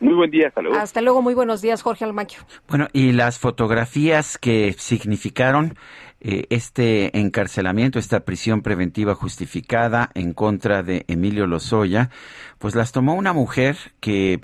Muy 0.01 0.14
buen 0.14 0.30
día, 0.30 0.49
hasta 0.49 0.61
luego. 0.61 0.76
Hasta 0.78 1.01
luego, 1.01 1.22
muy 1.22 1.34
buenos 1.34 1.62
días, 1.62 1.82
Jorge 1.82 2.05
Almaquio. 2.05 2.40
Bueno, 2.68 2.88
y 2.92 3.12
las 3.12 3.38
fotografías 3.38 4.38
que 4.38 4.74
significaron 4.76 5.76
eh, 6.20 6.47
este 6.51 7.16
encarcelamiento, 7.18 7.99
esta 7.99 8.20
prisión 8.24 8.62
preventiva 8.62 9.14
justificada 9.14 10.11
en 10.14 10.32
contra 10.32 10.82
de 10.82 11.05
Emilio 11.07 11.47
Lozoya, 11.47 12.11
pues 12.59 12.74
las 12.74 12.92
tomó 12.92 13.14
una 13.14 13.32
mujer 13.32 13.76
que 14.01 14.40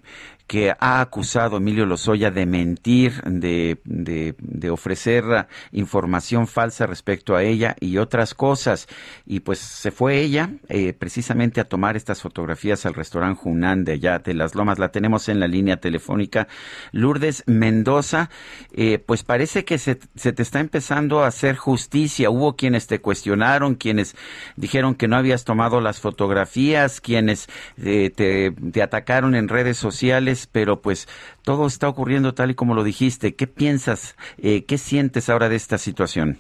que 0.51 0.74
ha 0.80 1.01
acusado 1.01 1.55
a 1.55 1.59
Emilio 1.61 1.86
Lozoya 1.86 2.32
de 2.32 2.44
mentir, 2.44 3.22
de, 3.22 3.78
de, 3.84 4.70
ofrecer 4.70 5.46
información 5.70 6.48
falsa 6.48 6.86
respecto 6.86 7.36
a 7.36 7.44
ella 7.44 7.76
y 7.78 7.98
otras 7.98 8.34
cosas. 8.34 8.88
Y 9.24 9.40
pues 9.40 9.61
se 9.61 9.92
fue 9.92 10.18
ella 10.18 10.51
eh, 10.68 10.92
precisamente 10.92 11.61
a 11.61 11.68
tomar 11.68 11.96
estas 11.96 12.20
fotografías 12.20 12.84
al 12.84 12.94
restaurante 12.94 13.40
Junán 13.40 13.84
de 13.84 13.92
allá 13.92 14.18
de 14.18 14.34
Las 14.34 14.57
Lomas. 14.57 14.80
La 14.80 14.90
tenemos 14.90 15.28
en 15.28 15.38
la 15.38 15.46
línea 15.46 15.76
telefónica. 15.76 16.48
Lourdes 16.90 17.44
Mendoza, 17.46 18.28
eh, 18.72 18.98
pues 18.98 19.22
parece 19.22 19.64
que 19.64 19.78
se, 19.78 20.01
se 20.16 20.32
te 20.32 20.42
está 20.42 20.59
empezando 20.59 21.22
a 21.22 21.28
hacer 21.28 21.55
justicia. 21.55 22.28
Hubo 22.28 22.57
quienes 22.57 22.88
te 22.88 23.01
cuestionaron, 23.01 23.76
quienes 23.76 24.16
dijeron 24.57 24.96
que 24.96 25.07
no 25.07 25.14
habías 25.14 25.44
tomado 25.44 25.80
las 25.80 26.01
fotografías, 26.01 27.01
quienes 27.01 27.46
eh, 27.80 28.11
te 28.11 28.82
atacaron 28.82 29.36
en 29.36 29.46
redes 29.46 29.76
sociales, 29.76 30.39
pero 30.47 30.80
pues 30.80 31.09
todo 31.45 31.66
está 31.66 31.88
ocurriendo 31.88 32.34
tal 32.34 32.51
y 32.51 32.55
como 32.55 32.74
lo 32.74 32.84
dijiste. 32.84 33.34
¿Qué 33.34 33.47
piensas? 33.47 34.16
Eh, 34.38 34.64
¿Qué 34.64 34.78
sientes 34.78 35.28
ahora 35.28 35.49
de 35.49 35.57
esta 35.57 35.78
situación? 35.78 36.38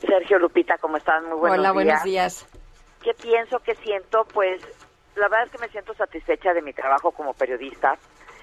Sergio 0.00 0.38
Lupita, 0.38 0.76
¿cómo 0.78 0.96
están? 0.96 1.24
Muy 1.24 1.38
buenos 1.38 1.58
Hola, 1.58 1.68
días. 1.68 1.74
buenos 1.74 2.04
días. 2.04 2.46
¿Qué 3.02 3.14
pienso, 3.14 3.58
qué 3.60 3.74
siento? 3.76 4.26
Pues 4.32 4.62
la 5.16 5.28
verdad 5.28 5.46
es 5.46 5.52
que 5.52 5.58
me 5.58 5.68
siento 5.68 5.94
satisfecha 5.94 6.52
de 6.52 6.62
mi 6.62 6.72
trabajo 6.72 7.12
como 7.12 7.34
periodista. 7.34 7.96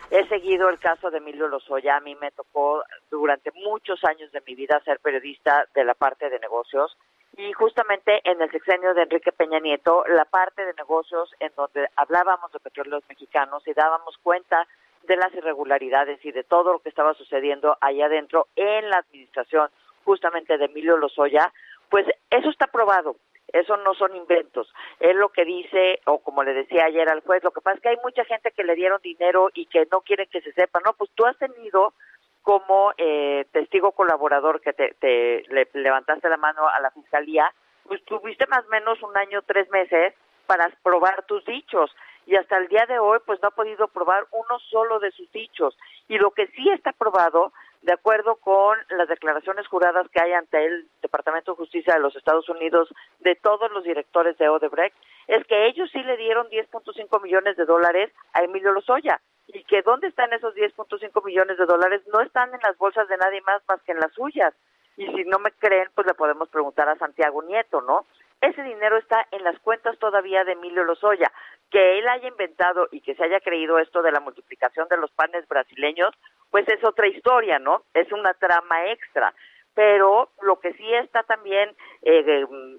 He 0.09 0.27
seguido 0.27 0.69
el 0.69 0.77
caso 0.79 1.09
de 1.09 1.19
Emilio 1.19 1.47
Lozoya. 1.47 1.97
A 1.97 2.01
mí 2.01 2.15
me 2.15 2.31
tocó 2.31 2.83
durante 3.09 3.51
muchos 3.51 4.03
años 4.03 4.31
de 4.31 4.41
mi 4.45 4.55
vida 4.55 4.81
ser 4.83 4.99
periodista 4.99 5.65
de 5.73 5.85
la 5.85 5.93
parte 5.93 6.29
de 6.29 6.39
negocios. 6.39 6.97
Y 7.37 7.53
justamente 7.53 8.21
en 8.23 8.41
el 8.41 8.51
sexenio 8.51 8.93
de 8.93 9.03
Enrique 9.03 9.31
Peña 9.31 9.59
Nieto, 9.59 10.03
la 10.07 10.25
parte 10.25 10.65
de 10.65 10.73
negocios 10.73 11.33
en 11.39 11.51
donde 11.55 11.87
hablábamos 11.95 12.51
de 12.51 12.59
petróleos 12.59 13.03
mexicanos 13.07 13.65
y 13.67 13.73
dábamos 13.73 14.17
cuenta 14.17 14.67
de 15.03 15.15
las 15.15 15.33
irregularidades 15.33 16.23
y 16.25 16.31
de 16.31 16.43
todo 16.43 16.73
lo 16.73 16.79
que 16.79 16.89
estaba 16.89 17.13
sucediendo 17.13 17.77
allá 17.81 18.05
adentro 18.05 18.47
en 18.55 18.89
la 18.89 18.97
administración 18.97 19.69
justamente 20.03 20.57
de 20.57 20.65
Emilio 20.65 20.97
Lozoya, 20.97 21.51
pues 21.89 22.05
eso 22.29 22.49
está 22.49 22.67
probado. 22.67 23.15
Eso 23.53 23.75
no 23.77 23.93
son 23.93 24.15
inventos. 24.15 24.71
Él 24.99 25.17
lo 25.17 25.29
que 25.29 25.43
dice, 25.43 25.99
o 26.05 26.19
como 26.19 26.43
le 26.43 26.53
decía 26.53 26.85
ayer 26.85 27.09
al 27.09 27.21
juez, 27.21 27.43
lo 27.43 27.51
que 27.51 27.59
pasa 27.59 27.75
es 27.75 27.81
que 27.81 27.89
hay 27.89 27.97
mucha 28.03 28.23
gente 28.23 28.51
que 28.51 28.63
le 28.63 28.75
dieron 28.75 29.01
dinero 29.01 29.49
y 29.53 29.65
que 29.65 29.87
no 29.91 30.01
quieren 30.01 30.29
que 30.31 30.41
se 30.41 30.53
sepa. 30.53 30.79
No, 30.85 30.93
pues 30.93 31.11
tú 31.15 31.25
has 31.25 31.37
tenido 31.37 31.93
como 32.41 32.93
eh, 32.97 33.45
testigo 33.51 33.91
colaborador 33.91 34.61
que 34.61 34.73
te, 34.73 34.95
te 34.99 35.43
le 35.49 35.67
levantaste 35.73 36.29
la 36.29 36.37
mano 36.37 36.67
a 36.67 36.79
la 36.79 36.91
fiscalía, 36.91 37.51
pues 37.83 38.03
tuviste 38.05 38.47
más 38.47 38.65
o 38.65 38.69
menos 38.69 39.01
un 39.03 39.15
año, 39.17 39.41
tres 39.43 39.69
meses 39.69 40.13
para 40.47 40.69
probar 40.83 41.23
tus 41.25 41.45
dichos. 41.45 41.95
Y 42.25 42.35
hasta 42.35 42.57
el 42.57 42.67
día 42.67 42.85
de 42.87 42.99
hoy 42.99 43.19
pues 43.25 43.39
no 43.41 43.49
ha 43.49 43.51
podido 43.51 43.87
probar 43.87 44.25
uno 44.31 44.59
solo 44.69 44.99
de 44.99 45.11
sus 45.11 45.31
dichos. 45.31 45.77
Y 46.07 46.17
lo 46.17 46.31
que 46.31 46.47
sí 46.47 46.69
está 46.69 46.91
probado 46.93 47.51
de 47.81 47.93
acuerdo 47.93 48.35
con 48.35 48.77
las 48.89 49.07
declaraciones 49.07 49.67
juradas 49.67 50.07
que 50.09 50.21
hay 50.21 50.33
ante 50.33 50.63
el 50.63 50.87
Departamento 51.01 51.51
de 51.51 51.57
Justicia 51.57 51.95
de 51.95 51.99
los 51.99 52.15
Estados 52.15 52.47
Unidos 52.49 52.93
de 53.19 53.35
todos 53.35 53.71
los 53.71 53.83
directores 53.83 54.37
de 54.37 54.49
Odebrecht 54.49 54.95
es 55.27 55.45
que 55.47 55.67
ellos 55.67 55.89
sí 55.91 56.01
le 56.03 56.17
dieron 56.17 56.47
10.5 56.49 57.21
millones 57.21 57.57
de 57.57 57.65
dólares 57.65 58.11
a 58.33 58.43
Emilio 58.43 58.71
Lozoya 58.71 59.19
y 59.47 59.63
que 59.63 59.81
dónde 59.81 60.07
están 60.07 60.31
esos 60.33 60.53
10.5 60.55 61.25
millones 61.25 61.57
de 61.57 61.65
dólares 61.65 62.01
no 62.13 62.21
están 62.21 62.53
en 62.53 62.59
las 62.61 62.77
bolsas 62.77 63.07
de 63.07 63.17
nadie 63.17 63.41
más 63.41 63.61
más 63.67 63.81
que 63.83 63.93
en 63.93 63.99
las 63.99 64.13
suyas 64.13 64.53
y 64.97 65.07
si 65.07 65.23
no 65.25 65.39
me 65.39 65.51
creen 65.51 65.87
pues 65.95 66.07
le 66.07 66.13
podemos 66.13 66.49
preguntar 66.49 66.89
a 66.89 66.97
Santiago 66.97 67.41
Nieto, 67.43 67.81
¿no? 67.81 68.05
Ese 68.41 68.63
dinero 68.63 68.97
está 68.97 69.27
en 69.31 69.43
las 69.43 69.57
cuentas 69.59 69.97
todavía 69.99 70.43
de 70.43 70.53
Emilio 70.53 70.83
Lozoya. 70.83 71.31
Que 71.69 71.99
él 71.99 72.07
haya 72.07 72.27
inventado 72.27 72.87
y 72.91 73.01
que 73.01 73.13
se 73.15 73.23
haya 73.23 73.39
creído 73.39 73.77
esto 73.77 74.01
de 74.01 74.11
la 74.11 74.19
multiplicación 74.19 74.87
de 74.89 74.97
los 74.97 75.11
panes 75.11 75.47
brasileños, 75.47 76.13
pues 76.49 76.67
es 76.67 76.83
otra 76.83 77.07
historia, 77.07 77.59
¿no? 77.59 77.83
Es 77.93 78.11
una 78.11 78.33
trama 78.33 78.87
extra. 78.87 79.33
Pero 79.75 80.29
lo 80.41 80.59
que 80.59 80.73
sí 80.73 80.93
está 80.95 81.23
también 81.23 81.73
eh, 82.01 82.45
mm, 82.49 82.75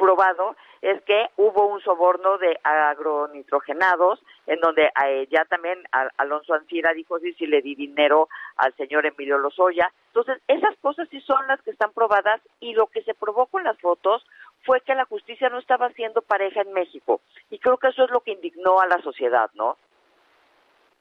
probado 0.00 0.56
es 0.80 1.00
que 1.02 1.28
hubo 1.36 1.66
un 1.66 1.80
soborno 1.82 2.38
de 2.38 2.58
agronitrogenados 2.64 4.18
en 4.46 4.58
donde 4.60 4.90
eh, 5.06 5.28
ya 5.30 5.44
también 5.44 5.78
Al- 5.92 6.10
Alonso 6.16 6.54
Ancira 6.54 6.92
dijo 6.94 7.18
sí, 7.18 7.32
sí 7.34 7.46
le 7.46 7.60
di 7.60 7.74
dinero 7.74 8.28
al 8.56 8.74
señor 8.76 9.04
Emilio 9.06 9.38
Lozoya. 9.38 9.92
Entonces, 10.08 10.42
esas 10.48 10.74
cosas 10.80 11.06
sí 11.10 11.20
son 11.20 11.46
las 11.48 11.60
que 11.62 11.70
están 11.70 11.92
probadas 11.92 12.40
y 12.60 12.72
lo 12.74 12.86
que 12.86 13.02
se 13.02 13.14
probó 13.14 13.46
con 13.46 13.62
las 13.62 13.78
fotos 13.78 14.26
fue 14.64 14.80
que 14.80 14.94
la 14.94 15.04
justicia 15.04 15.48
no 15.50 15.58
estaba 15.58 15.86
haciendo 15.86 16.22
pareja 16.22 16.62
en 16.62 16.72
México. 16.72 17.20
Y 17.50 17.58
creo 17.58 17.76
que 17.76 17.88
eso 17.88 18.04
es 18.04 18.10
lo 18.10 18.20
que 18.20 18.32
indignó 18.32 18.80
a 18.80 18.86
la 18.86 19.00
sociedad, 19.02 19.50
¿no? 19.54 19.76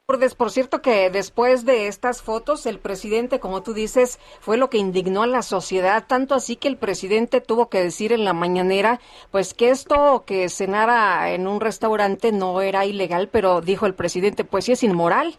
Por 0.09 0.49
cierto 0.49 0.81
que 0.81 1.11
después 1.11 1.65
de 1.65 1.85
estas 1.85 2.23
fotos, 2.23 2.65
el 2.65 2.79
presidente, 2.79 3.39
como 3.39 3.61
tú 3.61 3.75
dices, 3.75 4.17
fue 4.41 4.57
lo 4.57 4.67
que 4.67 4.79
indignó 4.79 5.21
a 5.21 5.27
la 5.27 5.43
sociedad, 5.43 6.03
tanto 6.07 6.33
así 6.33 6.55
que 6.55 6.67
el 6.67 6.77
presidente 6.77 7.41
tuvo 7.41 7.69
que 7.69 7.79
decir 7.79 8.11
en 8.11 8.25
la 8.25 8.33
mañanera, 8.33 8.99
pues 9.29 9.53
que 9.53 9.69
esto 9.69 10.23
que 10.25 10.49
cenara 10.49 11.29
en 11.29 11.45
un 11.45 11.61
restaurante 11.61 12.31
no 12.31 12.59
era 12.61 12.85
ilegal, 12.85 13.29
pero 13.31 13.61
dijo 13.61 13.85
el 13.85 13.93
presidente, 13.93 14.43
pues 14.43 14.65
sí 14.65 14.71
es 14.71 14.81
inmoral. 14.81 15.35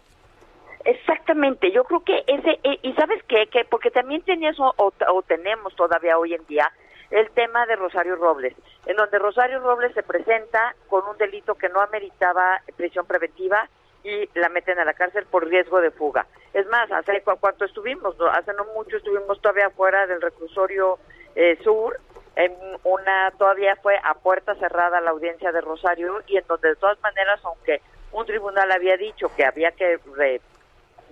Exactamente, 0.85 1.69
yo 1.73 1.83
creo 1.83 2.05
que 2.05 2.23
ese, 2.25 2.51
eh, 2.63 2.79
y 2.81 2.93
sabes 2.93 3.21
qué, 3.27 3.47
que 3.51 3.65
porque 3.65 3.91
también 3.91 4.21
tenías 4.21 4.57
o- 4.57 4.73
o 4.77 5.21
tenemos 5.23 5.75
todavía 5.75 6.17
hoy 6.17 6.33
en 6.33 6.45
día 6.45 6.71
el 7.09 7.29
tema 7.31 7.65
de 7.65 7.75
Rosario 7.75 8.15
Robles, 8.15 8.55
en 8.85 8.95
donde 8.95 9.19
Rosario 9.19 9.59
Robles 9.59 9.93
se 9.93 10.01
presenta 10.01 10.73
con 10.87 11.05
un 11.09 11.17
delito 11.17 11.55
que 11.55 11.67
no 11.67 11.81
ameritaba 11.81 12.61
prisión 12.77 13.05
preventiva 13.05 13.67
y 14.03 14.29
la 14.39 14.49
meten 14.49 14.79
a 14.79 14.85
la 14.85 14.93
cárcel 14.93 15.25
por 15.27 15.47
riesgo 15.47 15.79
de 15.81 15.91
fuga. 15.91 16.25
Es 16.53 16.65
más, 16.67 16.91
hace 16.91 17.21
cu- 17.21 17.37
cuánto 17.39 17.65
estuvimos, 17.65 18.15
hace 18.31 18.53
no 18.53 18.65
mucho 18.75 18.97
estuvimos 18.97 19.39
todavía 19.41 19.69
fuera 19.71 20.07
del 20.07 20.21
reclusorio 20.21 20.99
eh, 21.35 21.57
sur 21.63 21.97
en 22.35 22.53
una 22.83 23.31
todavía 23.37 23.75
fue 23.83 23.97
a 24.03 24.13
puerta 24.15 24.55
cerrada 24.55 25.01
la 25.01 25.11
audiencia 25.11 25.51
de 25.51 25.59
Rosario 25.61 26.21
y 26.27 26.37
en 26.37 26.45
donde 26.47 26.69
de 26.69 26.75
todas 26.77 26.97
maneras 27.01 27.39
aunque 27.43 27.81
un 28.13 28.25
tribunal 28.25 28.71
había 28.71 28.95
dicho 28.95 29.33
que 29.35 29.43
había 29.45 29.71
que 29.73 29.99
re- 30.15 30.41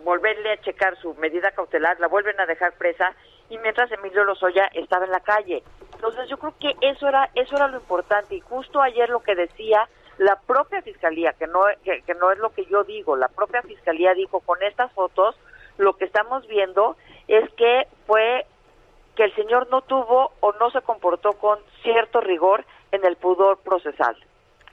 volverle 0.03 0.51
a 0.53 0.61
checar 0.61 0.95
su 0.97 1.13
medida 1.15 1.51
cautelar 1.51 1.99
la 1.99 2.07
vuelven 2.07 2.39
a 2.39 2.45
dejar 2.45 2.73
presa 2.77 3.13
y 3.49 3.57
mientras 3.57 3.91
Emilio 3.91 4.23
Lozoya 4.23 4.69
estaba 4.73 5.05
en 5.05 5.11
la 5.11 5.19
calle 5.19 5.61
entonces 5.95 6.29
yo 6.29 6.37
creo 6.37 6.55
que 6.57 6.77
eso 6.79 7.07
era 7.09 7.29
eso 7.35 7.55
era 7.57 7.67
lo 7.67 7.77
importante 7.77 8.35
y 8.35 8.39
justo 8.39 8.81
ayer 8.81 9.09
lo 9.09 9.19
que 9.19 9.35
decía 9.35 9.89
la 10.19 10.35
propia 10.35 10.81
fiscalía 10.83 11.33
que 11.33 11.47
no 11.47 11.61
que, 11.83 12.01
que 12.03 12.13
no 12.13 12.31
es 12.31 12.37
lo 12.39 12.51
que 12.51 12.65
yo 12.65 12.83
digo 12.83 13.15
la 13.15 13.27
propia 13.29 13.61
fiscalía 13.63 14.13
dijo 14.13 14.39
con 14.41 14.61
estas 14.63 14.91
fotos 14.93 15.35
lo 15.77 15.93
que 15.97 16.05
estamos 16.05 16.45
viendo 16.47 16.95
es 17.27 17.49
que 17.53 17.87
fue 18.05 18.45
que 19.15 19.23
el 19.23 19.35
señor 19.35 19.67
no 19.71 19.81
tuvo 19.81 20.31
o 20.41 20.51
no 20.53 20.69
se 20.71 20.81
comportó 20.81 21.33
con 21.33 21.57
cierto 21.83 22.21
rigor 22.21 22.63
en 22.91 23.05
el 23.05 23.15
pudor 23.17 23.57
procesal, 23.59 24.15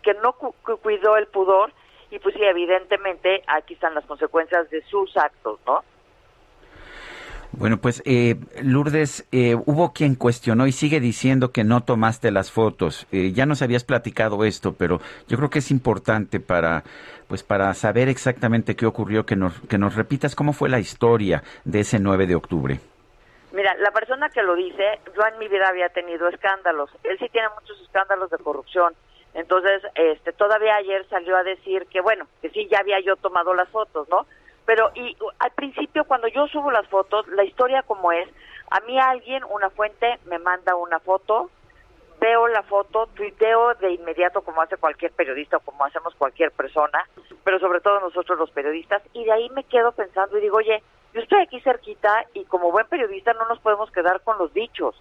que 0.02 0.14
no 0.14 0.32
cu- 0.34 0.54
cu- 0.64 0.76
cuidó 0.78 1.16
el 1.16 1.26
pudor 1.26 1.72
y 2.10 2.18
pues 2.20 2.34
sí, 2.34 2.42
evidentemente 2.42 3.42
aquí 3.48 3.74
están 3.74 3.94
las 3.94 4.04
consecuencias 4.06 4.68
de 4.70 4.82
sus 4.82 5.16
actos, 5.16 5.58
¿no? 5.66 5.82
Bueno, 7.58 7.78
pues 7.78 8.02
eh, 8.04 8.36
Lourdes, 8.62 9.26
eh, 9.32 9.54
hubo 9.54 9.94
quien 9.94 10.14
cuestionó 10.14 10.66
y 10.66 10.72
sigue 10.72 11.00
diciendo 11.00 11.52
que 11.52 11.64
no 11.64 11.82
tomaste 11.82 12.30
las 12.30 12.52
fotos. 12.52 13.06
Eh, 13.12 13.32
ya 13.32 13.46
nos 13.46 13.62
habías 13.62 13.82
platicado 13.82 14.44
esto, 14.44 14.74
pero 14.78 15.00
yo 15.26 15.38
creo 15.38 15.48
que 15.48 15.60
es 15.60 15.70
importante 15.70 16.38
para, 16.38 16.84
pues, 17.28 17.42
para 17.42 17.72
saber 17.72 18.10
exactamente 18.10 18.76
qué 18.76 18.84
ocurrió, 18.84 19.24
que 19.24 19.36
nos, 19.36 19.58
que 19.70 19.78
nos 19.78 19.94
repitas 19.94 20.36
cómo 20.36 20.52
fue 20.52 20.68
la 20.68 20.80
historia 20.80 21.42
de 21.64 21.80
ese 21.80 21.98
9 21.98 22.26
de 22.26 22.34
octubre. 22.34 22.78
Mira, 23.52 23.74
la 23.76 23.90
persona 23.90 24.28
que 24.28 24.42
lo 24.42 24.54
dice, 24.54 25.00
yo 25.16 25.22
en 25.26 25.38
mi 25.38 25.48
vida 25.48 25.66
había 25.66 25.88
tenido 25.88 26.28
escándalos. 26.28 26.90
Él 27.04 27.16
sí 27.18 27.26
tiene 27.32 27.48
muchos 27.58 27.80
escándalos 27.80 28.28
de 28.30 28.36
corrupción. 28.36 28.92
Entonces, 29.32 29.82
este, 29.94 30.32
todavía 30.34 30.76
ayer 30.76 31.06
salió 31.08 31.34
a 31.38 31.42
decir 31.42 31.86
que, 31.90 32.02
bueno, 32.02 32.26
que 32.42 32.50
sí, 32.50 32.68
ya 32.70 32.80
había 32.80 33.00
yo 33.00 33.16
tomado 33.16 33.54
las 33.54 33.68
fotos, 33.70 34.06
¿no? 34.10 34.26
Pero, 34.66 34.90
y 34.94 35.16
al 35.38 35.50
principio, 35.52 36.04
cuando 36.04 36.28
yo 36.28 36.46
subo 36.48 36.70
las 36.70 36.86
fotos, 36.88 37.26
la 37.28 37.44
historia 37.44 37.82
como 37.82 38.12
es, 38.12 38.28
a 38.70 38.80
mí 38.80 38.98
alguien, 38.98 39.44
una 39.44 39.70
fuente, 39.70 40.18
me 40.26 40.38
manda 40.38 40.74
una 40.74 40.98
foto, 40.98 41.50
veo 42.20 42.48
la 42.48 42.62
foto, 42.62 43.06
tuiteo 43.14 43.74
de 43.74 43.92
inmediato 43.92 44.42
como 44.42 44.60
hace 44.60 44.76
cualquier 44.76 45.12
periodista 45.12 45.58
o 45.58 45.60
como 45.60 45.84
hacemos 45.84 46.14
cualquier 46.16 46.50
persona, 46.50 47.08
pero 47.44 47.60
sobre 47.60 47.80
todo 47.80 48.00
nosotros 48.00 48.38
los 48.38 48.50
periodistas, 48.50 49.02
y 49.12 49.24
de 49.24 49.32
ahí 49.32 49.48
me 49.50 49.64
quedo 49.64 49.92
pensando 49.92 50.36
y 50.36 50.40
digo, 50.40 50.56
oye, 50.56 50.82
yo 51.14 51.20
estoy 51.20 51.42
aquí 51.42 51.60
cerquita 51.60 52.24
y 52.34 52.44
como 52.44 52.72
buen 52.72 52.86
periodista 52.88 53.32
no 53.34 53.46
nos 53.46 53.60
podemos 53.60 53.90
quedar 53.90 54.20
con 54.22 54.36
los 54.38 54.52
dichos. 54.52 55.00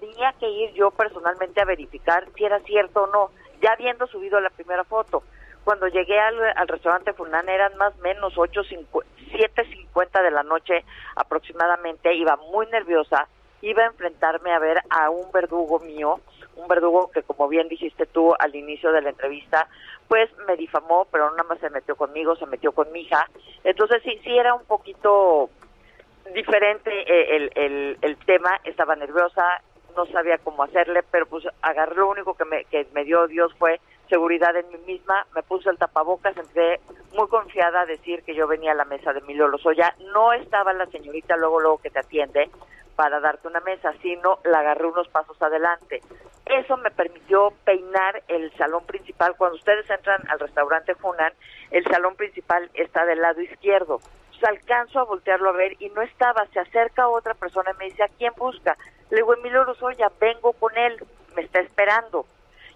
Tenía 0.00 0.32
que 0.38 0.48
ir 0.48 0.72
yo 0.74 0.92
personalmente 0.92 1.60
a 1.60 1.64
verificar 1.64 2.24
si 2.36 2.44
era 2.44 2.60
cierto 2.60 3.02
o 3.02 3.06
no, 3.08 3.30
ya 3.60 3.72
habiendo 3.72 4.06
subido 4.06 4.40
la 4.40 4.50
primera 4.50 4.84
foto. 4.84 5.24
Cuando 5.64 5.88
llegué 5.88 6.20
al, 6.20 6.68
restaurante 6.68 7.12
Funan 7.14 7.48
eran 7.48 7.76
más 7.76 7.94
o 7.94 8.02
menos 8.02 8.34
7.50 8.34 10.22
de 10.22 10.30
la 10.30 10.42
noche 10.42 10.84
aproximadamente, 11.16 12.14
iba 12.14 12.36
muy 12.36 12.66
nerviosa, 12.66 13.26
iba 13.62 13.82
a 13.82 13.86
enfrentarme 13.86 14.52
a 14.52 14.58
ver 14.58 14.82
a 14.90 15.08
un 15.10 15.32
verdugo 15.32 15.80
mío, 15.80 16.20
un 16.56 16.68
verdugo 16.68 17.10
que 17.10 17.22
como 17.22 17.48
bien 17.48 17.68
dijiste 17.68 18.04
tú 18.06 18.34
al 18.38 18.54
inicio 18.54 18.92
de 18.92 19.00
la 19.00 19.08
entrevista, 19.10 19.66
pues 20.06 20.30
me 20.46 20.56
difamó, 20.56 21.06
pero 21.10 21.30
nada 21.30 21.44
más 21.44 21.58
se 21.60 21.70
metió 21.70 21.96
conmigo, 21.96 22.36
se 22.36 22.46
metió 22.46 22.72
con 22.72 22.92
mi 22.92 23.00
hija. 23.00 23.26
Entonces 23.64 24.02
sí, 24.02 24.20
sí 24.22 24.36
era 24.36 24.54
un 24.54 24.64
poquito 24.66 25.48
diferente 26.34 26.90
eh, 26.90 27.36
el, 27.36 27.50
el, 27.54 27.98
el 28.02 28.16
tema, 28.18 28.60
estaba 28.64 28.96
nerviosa, 28.96 29.42
no 29.96 30.06
sabía 30.06 30.38
cómo 30.38 30.62
hacerle, 30.62 31.02
pero 31.10 31.26
pues 31.26 31.44
agarré 31.62 31.96
lo 31.96 32.08
único 32.08 32.34
que 32.34 32.44
me, 32.44 32.64
que 32.66 32.86
me 32.92 33.04
dio 33.04 33.26
Dios 33.26 33.52
fue 33.58 33.80
seguridad 34.08 34.56
en 34.56 34.68
mí 34.68 34.78
misma, 34.86 35.26
me 35.34 35.42
puse 35.42 35.70
el 35.70 35.78
tapabocas, 35.78 36.36
entré 36.36 36.80
muy 37.12 37.28
confiada 37.28 37.82
a 37.82 37.86
decir 37.86 38.22
que 38.22 38.34
yo 38.34 38.46
venía 38.46 38.72
a 38.72 38.74
la 38.74 38.84
mesa 38.84 39.12
de 39.12 39.20
Emilio 39.20 39.48
Lozoya, 39.48 39.94
no 40.12 40.32
estaba 40.32 40.72
la 40.72 40.86
señorita 40.86 41.36
luego 41.36 41.60
luego 41.60 41.78
que 41.78 41.90
te 41.90 42.00
atiende 42.00 42.50
para 42.96 43.20
darte 43.20 43.48
una 43.48 43.60
mesa, 43.60 43.92
sino 44.02 44.38
la 44.44 44.60
agarré 44.60 44.86
unos 44.86 45.08
pasos 45.08 45.40
adelante. 45.42 46.00
Eso 46.46 46.76
me 46.76 46.90
permitió 46.90 47.52
peinar 47.64 48.22
el 48.28 48.52
salón 48.56 48.84
principal. 48.86 49.34
Cuando 49.36 49.56
ustedes 49.56 49.88
entran 49.90 50.22
al 50.28 50.38
restaurante 50.38 50.94
Funan, 50.94 51.32
el 51.70 51.84
salón 51.84 52.16
principal 52.16 52.70
está 52.74 53.04
del 53.04 53.20
lado 53.20 53.40
izquierdo. 53.40 54.00
Entonces, 54.26 54.48
alcanzo 54.48 55.00
a 55.00 55.04
voltearlo 55.04 55.50
a 55.50 55.52
ver 55.52 55.76
y 55.80 55.88
no 55.90 56.02
estaba. 56.02 56.46
Se 56.52 56.60
acerca 56.60 57.08
otra 57.08 57.34
persona 57.34 57.70
y 57.72 57.78
me 57.78 57.84
dice, 57.86 58.02
¿a 58.02 58.08
quién 58.08 58.32
busca? 58.36 58.76
Le 59.10 59.16
digo, 59.16 59.34
Emilio 59.34 59.64
Lozoya, 59.64 60.10
vengo 60.20 60.52
con 60.52 60.76
él, 60.76 61.02
me 61.34 61.42
está 61.42 61.60
esperando. 61.60 62.26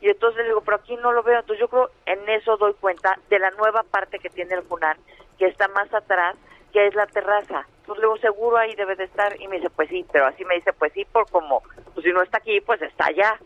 Y 0.00 0.08
entonces 0.08 0.42
le 0.42 0.48
digo, 0.48 0.60
pero 0.60 0.76
aquí 0.76 0.96
no 0.96 1.12
lo 1.12 1.22
veo. 1.22 1.40
Entonces 1.40 1.60
yo 1.60 1.68
creo 1.68 1.90
en 2.06 2.28
eso 2.28 2.56
doy 2.56 2.74
cuenta 2.74 3.18
de 3.28 3.38
la 3.38 3.50
nueva 3.52 3.82
parte 3.82 4.18
que 4.18 4.30
tiene 4.30 4.54
el 4.54 4.62
Funan, 4.62 4.96
que 5.38 5.46
está 5.46 5.68
más 5.68 5.92
atrás, 5.92 6.36
que 6.72 6.86
es 6.86 6.94
la 6.94 7.06
terraza. 7.06 7.66
Entonces 7.80 8.02
luego 8.02 8.18
seguro 8.18 8.56
ahí 8.58 8.74
debe 8.74 8.96
de 8.96 9.04
estar. 9.04 9.40
Y 9.40 9.48
me 9.48 9.56
dice, 9.56 9.70
pues 9.70 9.88
sí, 9.88 10.06
pero 10.12 10.26
así 10.26 10.44
me 10.44 10.54
dice, 10.54 10.72
pues 10.72 10.92
sí, 10.92 11.04
por 11.04 11.28
como, 11.30 11.62
pues 11.94 12.04
si 12.04 12.12
no 12.12 12.22
está 12.22 12.38
aquí, 12.38 12.60
pues 12.60 12.80
está 12.82 13.06
allá. 13.06 13.38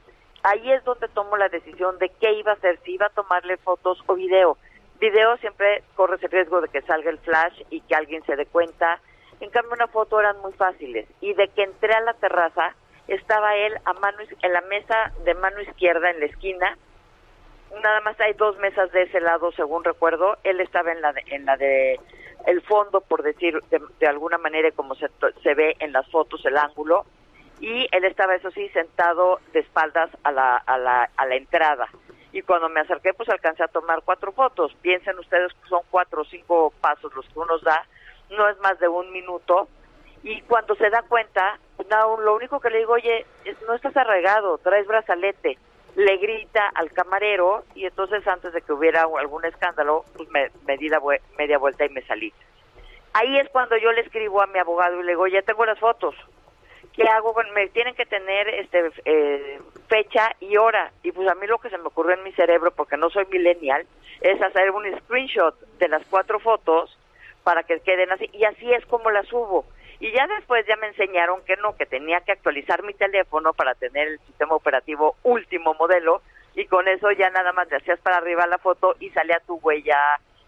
Ahí 0.42 0.72
es 0.72 0.82
donde 0.84 1.08
tomo 1.08 1.36
la 1.36 1.48
decisión 1.48 1.98
de 1.98 2.08
qué 2.20 2.32
iba 2.32 2.52
a 2.52 2.54
hacer, 2.54 2.78
si 2.84 2.94
iba 2.94 3.06
a 3.06 3.10
tomarle 3.10 3.56
fotos 3.58 4.02
o 4.06 4.14
video. 4.14 4.58
Video 4.98 5.36
siempre 5.38 5.82
corres 5.94 6.22
el 6.22 6.30
riesgo 6.30 6.60
de 6.60 6.68
que 6.68 6.82
salga 6.82 7.10
el 7.10 7.18
flash 7.18 7.62
y 7.70 7.80
que 7.80 7.94
alguien 7.94 8.24
se 8.24 8.36
dé 8.36 8.46
cuenta. 8.46 9.00
En 9.40 9.50
cambio, 9.50 9.72
una 9.74 9.88
foto 9.88 10.20
eran 10.20 10.40
muy 10.40 10.52
fáciles. 10.52 11.08
Y 11.20 11.34
de 11.34 11.48
que 11.48 11.62
entré 11.62 11.92
a 11.94 12.00
la 12.00 12.14
terraza, 12.14 12.74
estaba 13.14 13.56
él 13.56 13.74
a 13.84 13.92
mano 13.94 14.18
en 14.42 14.52
la 14.52 14.60
mesa 14.62 15.12
de 15.24 15.34
mano 15.34 15.60
izquierda 15.60 16.10
en 16.10 16.20
la 16.20 16.26
esquina. 16.26 16.76
Nada 17.82 18.00
más 18.00 18.20
hay 18.20 18.34
dos 18.34 18.58
mesas 18.58 18.92
de 18.92 19.02
ese 19.02 19.20
lado, 19.20 19.50
según 19.52 19.84
recuerdo. 19.84 20.36
Él 20.44 20.60
estaba 20.60 20.92
en 20.92 21.00
la 21.00 21.12
de, 21.12 21.22
en 21.28 21.44
la 21.46 21.56
de 21.56 21.98
el 22.46 22.60
fondo, 22.62 23.00
por 23.00 23.22
decir 23.22 23.58
de, 23.70 24.06
alguna 24.06 24.38
manera, 24.38 24.70
como 24.72 24.94
se, 24.94 25.08
se 25.42 25.54
ve 25.54 25.76
en 25.78 25.92
las 25.92 26.08
fotos, 26.10 26.44
el 26.44 26.58
ángulo. 26.58 27.06
Y 27.60 27.86
él 27.92 28.04
estaba, 28.04 28.34
eso 28.34 28.50
sí, 28.50 28.68
sentado 28.70 29.38
de 29.52 29.60
espaldas 29.60 30.10
a 30.24 30.32
la, 30.32 30.56
a 30.56 30.78
la, 30.78 31.08
a 31.16 31.26
la 31.26 31.36
entrada. 31.36 31.88
Y 32.32 32.42
cuando 32.42 32.68
me 32.68 32.80
acerqué, 32.80 33.12
pues 33.14 33.28
alcancé 33.28 33.62
a 33.62 33.68
tomar 33.68 34.02
cuatro 34.04 34.32
fotos. 34.32 34.74
Piensen 34.82 35.18
ustedes 35.18 35.52
que 35.52 35.68
son 35.68 35.82
cuatro 35.90 36.22
o 36.22 36.24
cinco 36.24 36.72
pasos 36.80 37.14
los 37.14 37.26
que 37.26 37.38
uno 37.38 37.58
da, 37.58 37.86
no 38.30 38.48
es 38.48 38.58
más 38.60 38.78
de 38.80 38.88
un 38.88 39.12
minuto. 39.12 39.68
Y 40.22 40.40
cuando 40.42 40.74
se 40.76 40.88
da 40.90 41.02
cuenta, 41.02 41.58
lo 42.18 42.34
único 42.34 42.60
que 42.60 42.70
le 42.70 42.78
digo, 42.78 42.92
oye, 42.92 43.26
no 43.66 43.74
estás 43.74 43.96
arraigado, 43.96 44.58
traes 44.58 44.86
brazalete. 44.86 45.58
Le 45.94 46.16
grita 46.16 46.68
al 46.74 46.90
camarero 46.92 47.64
y 47.74 47.84
entonces 47.84 48.26
antes 48.26 48.52
de 48.54 48.62
que 48.62 48.72
hubiera 48.72 49.02
algún 49.02 49.44
escándalo, 49.44 50.06
pues 50.16 50.28
me, 50.30 50.50
me 50.66 50.78
di 50.78 50.88
la 50.88 51.00
media 51.36 51.58
vuelta 51.58 51.84
y 51.84 51.90
me 51.90 52.02
salí. 52.02 52.32
Ahí 53.12 53.38
es 53.38 53.48
cuando 53.50 53.76
yo 53.76 53.92
le 53.92 54.00
escribo 54.00 54.40
a 54.42 54.46
mi 54.46 54.58
abogado 54.58 55.00
y 55.00 55.02
le 55.02 55.12
digo, 55.12 55.26
ya 55.26 55.42
tengo 55.42 55.66
las 55.66 55.78
fotos. 55.78 56.14
¿Qué 56.94 57.04
hago? 57.04 57.34
me 57.54 57.68
tienen 57.68 57.94
que 57.94 58.06
tener 58.06 58.48
este 58.48 58.90
eh, 59.04 59.60
fecha 59.88 60.34
y 60.40 60.56
hora. 60.56 60.92
Y 61.02 61.12
pues 61.12 61.28
a 61.28 61.34
mí 61.34 61.46
lo 61.46 61.58
que 61.58 61.70
se 61.70 61.78
me 61.78 61.86
ocurrió 61.88 62.16
en 62.16 62.22
mi 62.22 62.32
cerebro, 62.32 62.70
porque 62.70 62.96
no 62.96 63.10
soy 63.10 63.26
millennial, 63.26 63.86
es 64.20 64.40
hacer 64.40 64.70
un 64.70 64.84
screenshot 65.00 65.58
de 65.78 65.88
las 65.88 66.04
cuatro 66.06 66.38
fotos 66.38 66.96
para 67.44 67.62
que 67.64 67.80
queden 67.80 68.12
así. 68.12 68.28
Y 68.32 68.44
así 68.44 68.72
es 68.72 68.84
como 68.86 69.10
las 69.10 69.26
subo. 69.26 69.64
Y 70.02 70.10
ya 70.10 70.26
después 70.26 70.66
ya 70.66 70.74
me 70.78 70.88
enseñaron 70.88 71.44
que 71.44 71.54
no, 71.58 71.76
que 71.76 71.86
tenía 71.86 72.20
que 72.22 72.32
actualizar 72.32 72.82
mi 72.82 72.92
teléfono 72.92 73.52
para 73.52 73.76
tener 73.76 74.08
el 74.08 74.18
sistema 74.26 74.56
operativo 74.56 75.14
último 75.22 75.74
modelo. 75.74 76.22
Y 76.56 76.64
con 76.66 76.88
eso 76.88 77.12
ya 77.12 77.30
nada 77.30 77.52
más 77.52 77.70
le 77.70 77.76
hacías 77.76 78.00
para 78.00 78.16
arriba 78.16 78.48
la 78.48 78.58
foto 78.58 78.96
y 78.98 79.10
salía 79.10 79.40
tu 79.46 79.60
huella 79.62 79.96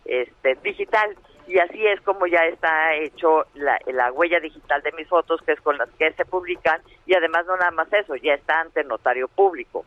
este, 0.07 0.57
digital. 0.57 1.17
Y 1.47 1.61
así 1.61 1.87
es 1.87 2.01
como 2.01 2.27
ya 2.27 2.45
está 2.47 2.95
hecho 2.97 3.47
la, 3.55 3.79
la 3.87 4.11
huella 4.11 4.41
digital 4.41 4.83
de 4.83 4.91
mis 4.91 5.07
fotos, 5.07 5.41
que 5.43 5.53
es 5.53 5.61
con 5.61 5.79
las 5.79 5.89
que 5.91 6.13
se 6.15 6.25
publican. 6.25 6.83
Y 7.07 7.15
además 7.15 7.47
no 7.47 7.57
nada 7.57 7.71
más 7.71 7.93
eso, 7.93 8.17
ya 8.17 8.35
está 8.35 8.59
ante 8.59 8.83
notario 8.83 9.29
público. 9.29 9.85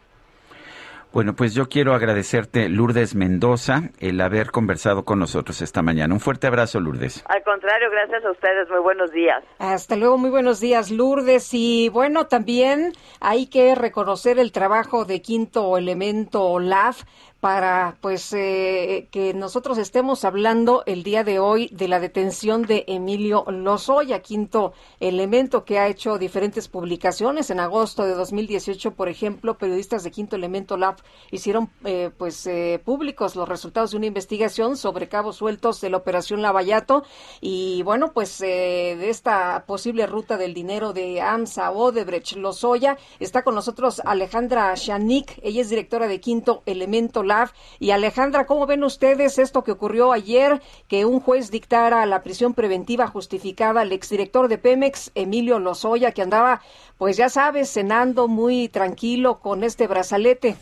Bueno, 1.17 1.33
pues 1.33 1.55
yo 1.55 1.67
quiero 1.67 1.95
agradecerte, 1.95 2.69
Lourdes 2.69 3.15
Mendoza, 3.15 3.89
el 3.99 4.21
haber 4.21 4.51
conversado 4.51 5.03
con 5.03 5.17
nosotros 5.17 5.63
esta 5.63 5.81
mañana. 5.81 6.13
Un 6.13 6.19
fuerte 6.19 6.45
abrazo, 6.45 6.79
Lourdes. 6.79 7.25
Al 7.27 7.41
contrario, 7.41 7.89
gracias 7.89 8.23
a 8.23 8.29
ustedes. 8.29 8.69
Muy 8.69 8.81
buenos 8.81 9.09
días. 9.09 9.43
Hasta 9.57 9.95
luego, 9.95 10.19
muy 10.19 10.29
buenos 10.29 10.59
días, 10.59 10.91
Lourdes. 10.91 11.55
Y 11.55 11.89
bueno, 11.89 12.27
también 12.27 12.93
hay 13.19 13.47
que 13.47 13.73
reconocer 13.73 14.37
el 14.37 14.51
trabajo 14.51 15.05
de 15.05 15.23
Quinto 15.23 15.75
Elemento 15.75 16.59
LAF 16.59 17.01
para 17.47 17.95
pues 18.01 18.33
eh, 18.33 19.07
que 19.09 19.33
nosotros 19.33 19.77
estemos 19.77 20.25
hablando 20.25 20.83
el 20.85 21.01
día 21.03 21.23
de 21.23 21.39
hoy 21.39 21.69
de 21.71 21.87
la 21.87 22.01
detención 22.01 22.63
de 22.63 22.83
Emilio 22.89 23.45
Lozoya, 23.47 24.19
quinto 24.21 24.73
elemento 24.99 25.63
que 25.63 25.79
ha 25.79 25.87
hecho 25.87 26.17
diferentes 26.17 26.67
publicaciones. 26.67 27.49
En 27.49 27.61
agosto 27.61 28.03
de 28.03 28.15
2018, 28.15 28.95
por 28.95 29.07
ejemplo, 29.07 29.57
periodistas 29.57 30.03
de 30.03 30.11
Quinto 30.11 30.35
Elemento 30.35 30.75
Lab 30.75 30.97
hicieron 31.31 31.69
eh, 31.85 32.11
pues 32.17 32.45
eh, 32.47 32.81
públicos 32.83 33.37
los 33.37 33.47
resultados 33.47 33.91
de 33.91 33.97
una 33.97 34.07
investigación 34.07 34.75
sobre 34.75 35.07
cabos 35.07 35.37
sueltos 35.37 35.79
de 35.79 35.89
la 35.89 35.95
operación 35.95 36.41
Lavallato 36.41 37.05
y 37.39 37.81
bueno, 37.83 38.11
pues 38.11 38.39
de 38.39 39.09
esta 39.09 39.63
posible 39.65 40.05
ruta 40.05 40.35
del 40.35 40.53
dinero 40.53 40.91
de 40.91 41.21
AMSA 41.21 41.71
Odebrecht 41.71 42.35
Lozoya 42.35 42.97
está 43.21 43.43
con 43.43 43.55
nosotros 43.55 44.01
Alejandra 44.03 44.73
Shanik, 44.75 45.39
ella 45.41 45.61
es 45.61 45.69
directora 45.69 46.09
de 46.09 46.19
Quinto 46.19 46.61
Elemento 46.65 47.23
Lab. 47.23 47.36
Y 47.79 47.91
Alejandra, 47.91 48.45
¿cómo 48.45 48.65
ven 48.65 48.83
ustedes 48.83 49.39
esto 49.39 49.63
que 49.63 49.71
ocurrió 49.71 50.11
ayer, 50.11 50.61
que 50.87 51.05
un 51.05 51.19
juez 51.19 51.51
dictara 51.51 52.05
la 52.05 52.23
prisión 52.23 52.53
preventiva 52.53 53.07
justificada 53.07 53.81
al 53.81 53.91
exdirector 53.91 54.47
de 54.47 54.57
Pemex, 54.57 55.11
Emilio 55.15 55.59
Lozoya, 55.59 56.11
que 56.11 56.21
andaba, 56.21 56.61
pues 56.97 57.17
ya 57.17 57.29
sabes, 57.29 57.71
cenando 57.71 58.27
muy 58.27 58.69
tranquilo 58.69 59.39
con 59.39 59.63
este 59.63 59.87
brazalete? 59.87 60.55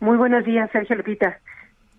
Muy 0.00 0.16
buenos 0.16 0.44
días, 0.44 0.70
Sergio 0.72 0.96
Lupita. 0.96 1.38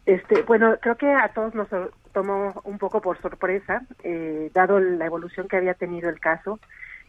Este, 0.06 0.44
bueno, 0.44 0.78
creo 0.80 0.96
que 0.96 1.12
a 1.12 1.30
todos 1.30 1.54
nos 1.54 1.68
tomó 2.14 2.62
un 2.64 2.78
poco 2.78 3.02
por 3.02 3.22
sorpresa, 3.22 3.82
eh, 4.04 4.50
dado 4.54 4.80
la 4.80 5.06
evolución 5.06 5.48
que 5.48 5.58
había 5.58 5.74
tenido 5.74 6.10
el 6.10 6.20
caso. 6.20 6.60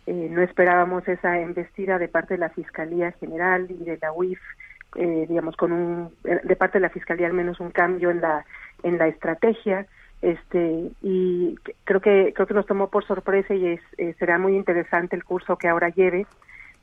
Eh, 0.07 0.29
no 0.31 0.43
esperábamos 0.43 1.07
esa 1.07 1.39
embestida 1.39 1.99
de 1.99 2.09
parte 2.09 2.35
de 2.35 2.39
la 2.39 2.49
Fiscalía 2.49 3.13
General 3.13 3.67
y 3.71 3.85
de 3.85 3.99
la 4.01 4.13
UIF 4.13 4.41
eh, 5.01 5.27
digamos, 5.29 5.57
con 5.57 5.71
un, 5.71 6.11
eh, 6.25 6.41
de 6.43 6.57
parte 6.57 6.79
de 6.79 6.83
la 6.83 6.91
Fiscalía 6.91 7.29
al 7.29 7.33
menos 7.33 7.61
un 7.61 7.71
cambio 7.71 8.11
en 8.11 8.21
la, 8.21 8.45
en 8.83 8.99
la 8.99 9.07
estrategia, 9.07 9.87
este, 10.23 10.91
y 11.03 11.57
creo 11.85 12.01
que, 12.01 12.33
creo 12.35 12.49
que 12.49 12.55
nos 12.55 12.67
tomó 12.67 12.89
por 12.89 13.07
sorpresa 13.07 13.55
y 13.55 13.67
es, 13.69 13.81
eh, 13.97 14.17
será 14.19 14.39
muy 14.39 14.57
interesante 14.57 15.15
el 15.15 15.23
curso 15.23 15.57
que 15.57 15.69
ahora 15.69 15.91
lleve, 15.91 16.27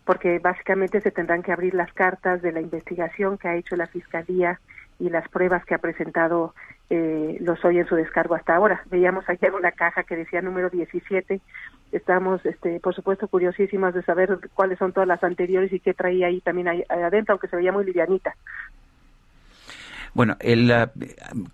porque 0.05 0.39
básicamente 0.39 1.01
se 1.01 1.11
tendrán 1.11 1.43
que 1.43 1.51
abrir 1.51 1.73
las 1.73 1.91
cartas 1.91 2.41
de 2.41 2.53
la 2.53 2.61
investigación 2.61 3.37
que 3.37 3.49
ha 3.49 3.57
hecho 3.57 3.75
la 3.75 3.87
Fiscalía 3.87 4.61
y 4.97 5.09
las 5.09 5.27
pruebas 5.27 5.65
que 5.65 5.75
ha 5.75 5.79
presentado 5.79 6.55
eh, 6.89 7.37
los 7.41 7.63
hoy 7.65 7.79
en 7.79 7.87
su 7.87 7.95
descargo 7.95 8.35
hasta 8.35 8.55
ahora. 8.55 8.83
Veíamos 8.89 9.27
ayer 9.27 9.53
una 9.53 9.71
caja 9.71 10.03
que 10.03 10.15
decía 10.15 10.41
número 10.41 10.69
17. 10.69 11.41
Estamos, 11.91 12.45
este, 12.45 12.79
por 12.79 12.93
supuesto, 12.93 13.27
curiosísimas 13.27 13.93
de 13.93 14.03
saber 14.03 14.37
cuáles 14.53 14.77
son 14.77 14.93
todas 14.93 15.07
las 15.07 15.23
anteriores 15.23 15.71
y 15.73 15.79
qué 15.79 15.93
traía 15.93 16.27
ahí 16.27 16.41
también 16.41 16.67
ahí 16.67 16.83
adentro, 16.89 17.33
aunque 17.33 17.47
se 17.47 17.55
veía 17.55 17.71
muy 17.71 17.85
livianita. 17.85 18.35
Bueno, 20.15 20.37
el, 20.39 20.71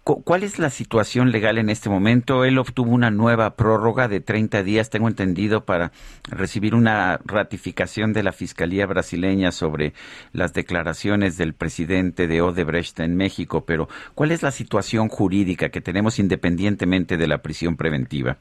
¿cuál 0.03 0.43
es 0.43 0.59
la 0.59 0.69
situación 0.69 1.31
legal 1.31 1.57
en 1.57 1.71
este 1.71 1.89
momento? 1.89 2.45
Él 2.45 2.59
obtuvo 2.59 2.91
una 2.91 3.09
nueva 3.09 3.55
prórroga 3.55 4.07
de 4.07 4.19
30 4.19 4.61
días, 4.61 4.91
tengo 4.91 5.07
entendido, 5.07 5.65
para 5.65 5.91
recibir 6.29 6.75
una 6.75 7.19
ratificación 7.25 8.13
de 8.13 8.21
la 8.21 8.31
Fiscalía 8.31 8.85
brasileña 8.85 9.51
sobre 9.51 9.93
las 10.31 10.53
declaraciones 10.53 11.39
del 11.39 11.55
presidente 11.55 12.27
de 12.27 12.41
Odebrecht 12.43 12.99
en 12.99 13.15
México. 13.17 13.65
Pero, 13.65 13.89
¿cuál 14.13 14.29
es 14.29 14.43
la 14.43 14.51
situación 14.51 15.09
jurídica 15.09 15.69
que 15.69 15.81
tenemos 15.81 16.19
independientemente 16.19 17.17
de 17.17 17.27
la 17.27 17.39
prisión 17.39 17.75
preventiva? 17.75 18.37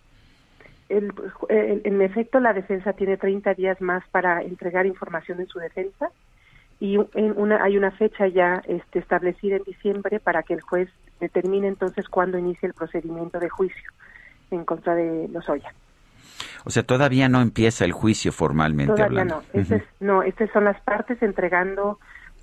El, 0.91 1.14
en 1.49 2.03
efecto, 2.03 2.41
la 2.41 2.53
defensa 2.53 2.93
tiene 2.93 3.16
30 3.16 3.55
días 3.55 3.81
más 3.81 4.05
para 4.11 4.43
entregar 4.43 4.85
información 4.85 5.41
en 5.41 5.47
su 5.47 5.59
defensa 5.61 6.11
y 6.81 6.97
en 7.14 7.35
una, 7.37 7.62
hay 7.62 7.76
una 7.76 7.91
fecha 7.91 8.26
ya 8.26 8.62
este, 8.66 8.99
establecida 8.99 9.57
en 9.57 9.64
diciembre 9.64 10.18
para 10.18 10.43
que 10.43 10.55
el 10.55 10.62
juez 10.62 10.89
determine 11.20 11.68
entonces 11.68 12.09
cuándo 12.09 12.39
inicia 12.39 12.66
el 12.66 12.72
procedimiento 12.72 13.39
de 13.39 13.51
juicio 13.51 13.93
en 14.51 14.64
contra 14.64 14.95
de 14.95 15.28
Lozoya. 15.28 15.74
O 16.64 16.70
sea, 16.70 16.83
todavía 16.83 17.28
no 17.28 17.43
empieza 17.43 17.85
el 17.85 17.93
juicio 17.93 18.33
formalmente 18.33 18.95
todavía 18.95 19.22
hablando. 19.22 19.43
no, 20.01 20.22
estas 20.22 20.51
son 20.53 20.64
las 20.64 20.81
partes 20.81 21.22
entregando 21.22 21.99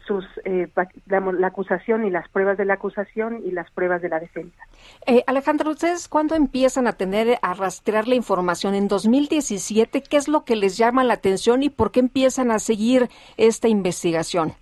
sus 0.07 0.25
eh, 0.45 0.67
la, 1.05 1.19
la, 1.19 1.47
acusación 1.47 2.05
y 2.05 2.09
las 2.09 2.27
pruebas 2.29 2.57
de 2.57 2.65
la 2.65 2.75
acusación 2.75 3.41
y 3.45 3.51
las 3.51 3.69
pruebas 3.71 4.01
de 4.01 4.09
la 4.09 4.19
defensa. 4.19 4.57
Eh, 5.05 5.23
Alejandro, 5.27 5.71
¿ustedes 5.71 6.07
cuándo 6.07 6.35
empiezan 6.35 6.87
a 6.87 6.93
tener 6.93 7.37
a 7.41 7.53
rastrear 7.53 8.07
la 8.07 8.15
información? 8.15 8.73
¿En 8.73 8.87
2017? 8.87 10.01
¿Qué 10.01 10.17
es 10.17 10.27
lo 10.27 10.45
que 10.45 10.55
les 10.55 10.77
llama 10.77 11.03
la 11.03 11.15
atención 11.15 11.61
y 11.61 11.69
por 11.69 11.91
qué 11.91 11.99
empiezan 11.99 12.51
a 12.51 12.59
seguir 12.59 13.09
esta 13.37 13.67
investigación? 13.67 14.53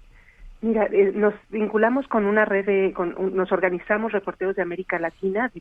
Mira, 0.61 0.87
eh, 0.91 1.11
nos 1.13 1.35
vinculamos 1.49 2.07
con 2.07 2.25
una 2.25 2.43
red 2.43 2.65
de, 2.65 2.93
con, 2.93 3.13
un, 3.19 3.35
nos 3.35 3.51
organizamos 3.51 4.11
reporteros 4.11 4.55
de 4.55 4.63
América 4.63 4.97
Latina, 4.97 5.51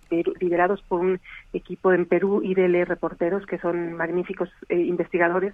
liderados 0.40 0.80
por 0.88 1.00
un 1.00 1.20
equipo 1.52 1.92
en 1.92 2.06
Perú, 2.06 2.40
IDL 2.42 2.86
Reporteros, 2.86 3.44
que 3.44 3.58
son 3.58 3.92
magníficos 3.92 4.48
eh, 4.70 4.78
investigadores, 4.78 5.52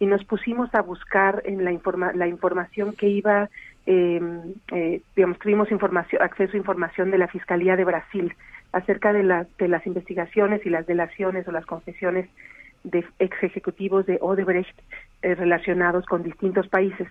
y 0.00 0.06
nos 0.06 0.24
pusimos 0.24 0.74
a 0.74 0.80
buscar 0.80 1.42
en 1.44 1.62
la, 1.62 1.70
informa 1.70 2.12
la 2.14 2.26
información 2.26 2.94
que 2.94 3.06
iba, 3.06 3.48
eh, 3.86 4.20
eh, 4.72 5.02
digamos, 5.14 5.38
tuvimos 5.38 5.70
información, 5.70 6.22
acceso 6.22 6.54
a 6.54 6.56
información 6.56 7.10
de 7.10 7.18
la 7.18 7.28
Fiscalía 7.28 7.76
de 7.76 7.84
Brasil 7.84 8.34
acerca 8.72 9.12
de, 9.12 9.22
la, 9.22 9.46
de 9.58 9.68
las 9.68 9.86
investigaciones 9.86 10.64
y 10.64 10.70
las 10.70 10.86
delaciones 10.86 11.46
o 11.46 11.52
las 11.52 11.66
confesiones 11.66 12.28
de 12.82 13.04
ex 13.18 13.42
ejecutivos 13.42 14.06
de 14.06 14.18
Odebrecht 14.22 14.74
eh, 15.22 15.34
relacionados 15.34 16.06
con 16.06 16.22
distintos 16.22 16.66
países. 16.68 17.06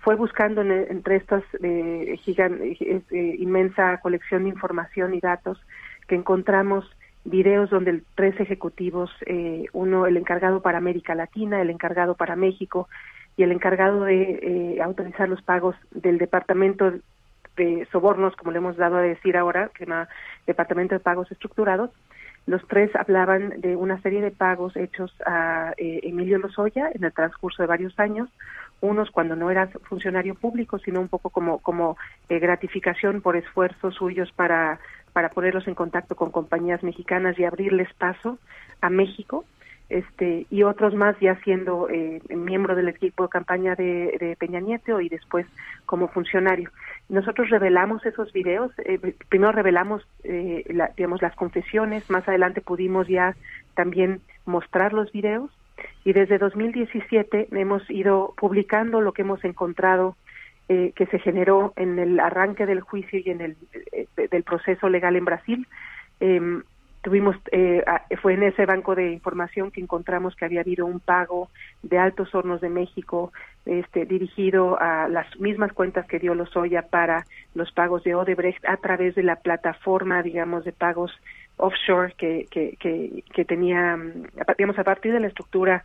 Fue 0.00 0.14
buscando 0.14 0.60
en, 0.60 0.72
entre 0.72 1.16
estas 1.16 1.42
eh, 1.62 2.16
gigan, 2.22 2.60
eh, 2.62 3.02
inmensa 3.38 3.98
colección 4.02 4.44
de 4.44 4.50
información 4.50 5.14
y 5.14 5.20
datos 5.20 5.58
que 6.06 6.16
encontramos 6.16 6.84
videos 7.26 7.70
donde 7.70 8.02
tres 8.14 8.38
ejecutivos, 8.40 9.10
eh, 9.26 9.66
uno 9.72 10.06
el 10.06 10.16
encargado 10.16 10.62
para 10.62 10.78
América 10.78 11.14
Latina, 11.14 11.60
el 11.60 11.70
encargado 11.70 12.14
para 12.14 12.36
México 12.36 12.88
y 13.36 13.42
el 13.42 13.52
encargado 13.52 14.04
de 14.04 14.22
eh, 14.76 14.82
autorizar 14.82 15.28
los 15.28 15.42
pagos 15.42 15.76
del 15.90 16.18
Departamento 16.18 16.92
de 17.56 17.86
Sobornos, 17.90 18.36
como 18.36 18.52
le 18.52 18.58
hemos 18.58 18.76
dado 18.76 18.96
a 18.96 19.02
decir 19.02 19.36
ahora, 19.36 19.68
que 19.68 19.84
se 19.84 19.90
llama 19.90 20.08
Departamento 20.46 20.94
de 20.94 21.00
Pagos 21.00 21.30
Estructurados, 21.32 21.90
los 22.46 22.66
tres 22.68 22.94
hablaban 22.94 23.60
de 23.60 23.74
una 23.74 24.00
serie 24.02 24.22
de 24.22 24.30
pagos 24.30 24.76
hechos 24.76 25.12
a 25.26 25.74
eh, 25.76 26.00
Emilio 26.04 26.38
Lozoya 26.38 26.90
en 26.94 27.02
el 27.02 27.12
transcurso 27.12 27.62
de 27.62 27.66
varios 27.66 27.98
años, 27.98 28.28
unos 28.80 29.10
cuando 29.10 29.34
no 29.34 29.50
era 29.50 29.66
funcionario 29.88 30.36
público, 30.36 30.78
sino 30.78 31.00
un 31.00 31.08
poco 31.08 31.30
como, 31.30 31.58
como 31.58 31.96
eh, 32.28 32.38
gratificación 32.38 33.20
por 33.20 33.36
esfuerzos 33.36 33.96
suyos 33.96 34.30
para 34.32 34.78
para 35.16 35.30
ponerlos 35.30 35.66
en 35.66 35.74
contacto 35.74 36.14
con 36.14 36.30
compañías 36.30 36.82
mexicanas 36.82 37.38
y 37.38 37.44
abrirles 37.44 37.88
paso 37.94 38.38
a 38.82 38.90
México, 38.90 39.46
este 39.88 40.46
y 40.50 40.62
otros 40.62 40.94
más 40.94 41.18
ya 41.20 41.36
siendo 41.36 41.88
eh, 41.88 42.20
miembro 42.28 42.74
del 42.74 42.90
equipo 42.90 43.22
de 43.22 43.30
campaña 43.30 43.74
de, 43.74 44.14
de, 44.20 44.36
Peña 44.38 44.60
Nieto 44.60 45.00
y 45.00 45.08
después 45.08 45.46
como 45.86 46.08
funcionario. 46.08 46.68
Nosotros 47.08 47.48
revelamos 47.48 48.04
esos 48.04 48.30
videos, 48.34 48.72
eh, 48.84 48.98
primero 49.30 49.52
revelamos 49.52 50.06
eh, 50.22 50.64
la, 50.68 50.90
digamos 50.94 51.22
las 51.22 51.34
confesiones, 51.34 52.10
más 52.10 52.28
adelante 52.28 52.60
pudimos 52.60 53.08
ya 53.08 53.34
también 53.74 54.20
mostrar 54.44 54.92
los 54.92 55.10
videos 55.12 55.50
y 56.04 56.12
desde 56.12 56.36
2017 56.36 57.48
hemos 57.52 57.88
ido 57.88 58.34
publicando 58.36 59.00
lo 59.00 59.12
que 59.12 59.22
hemos 59.22 59.42
encontrado 59.46 60.14
eh, 60.68 60.92
que 60.96 61.06
se 61.06 61.20
generó 61.20 61.72
en 61.76 61.96
el 62.00 62.18
arranque 62.18 62.66
del 62.66 62.80
juicio 62.80 63.20
y 63.24 63.30
en 63.30 63.40
el 63.40 63.56
eh, 63.92 64.08
del 64.30 64.42
proceso 64.42 64.88
legal 64.88 65.14
en 65.14 65.24
Brasil. 65.24 65.68
Eh, 66.18 66.40
tuvimos 67.02 67.36
fue 68.20 68.34
en 68.34 68.42
ese 68.42 68.66
banco 68.66 68.96
de 68.96 69.12
información 69.12 69.70
que 69.70 69.80
encontramos 69.80 70.34
que 70.34 70.44
había 70.44 70.62
habido 70.62 70.84
un 70.84 70.98
pago 70.98 71.50
de 71.84 71.98
Altos 71.98 72.34
Hornos 72.34 72.60
de 72.60 72.68
México 72.68 73.32
este 73.64 74.06
dirigido 74.06 74.76
a 74.80 75.06
las 75.06 75.38
mismas 75.38 75.72
cuentas 75.72 76.04
que 76.08 76.18
dio 76.18 76.34
Lozoya 76.34 76.82
para 76.82 77.26
los 77.54 77.70
pagos 77.70 78.02
de 78.02 78.16
Odebrecht 78.16 78.64
a 78.64 78.76
través 78.78 79.14
de 79.14 79.22
la 79.22 79.36
plataforma 79.36 80.20
digamos 80.24 80.64
de 80.64 80.72
pagos 80.72 81.12
offshore 81.58 82.12
que 82.18 82.46
que 82.50 82.76
que, 82.80 83.22
que 83.32 83.44
tenía 83.44 83.96
digamos 84.58 84.78
a 84.80 84.82
partir 84.82 85.12
de 85.12 85.20
la 85.20 85.28
estructura 85.28 85.84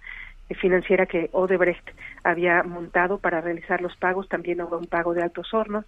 financiera 0.60 1.06
que 1.06 1.30
Odebrecht 1.32 1.90
había 2.24 2.64
montado 2.64 3.20
para 3.20 3.42
realizar 3.42 3.82
los 3.82 3.96
pagos, 3.98 4.28
también 4.30 4.62
hubo 4.62 4.78
un 4.78 4.88
pago 4.88 5.14
de 5.14 5.24
altos 5.24 5.54
hornos. 5.54 5.86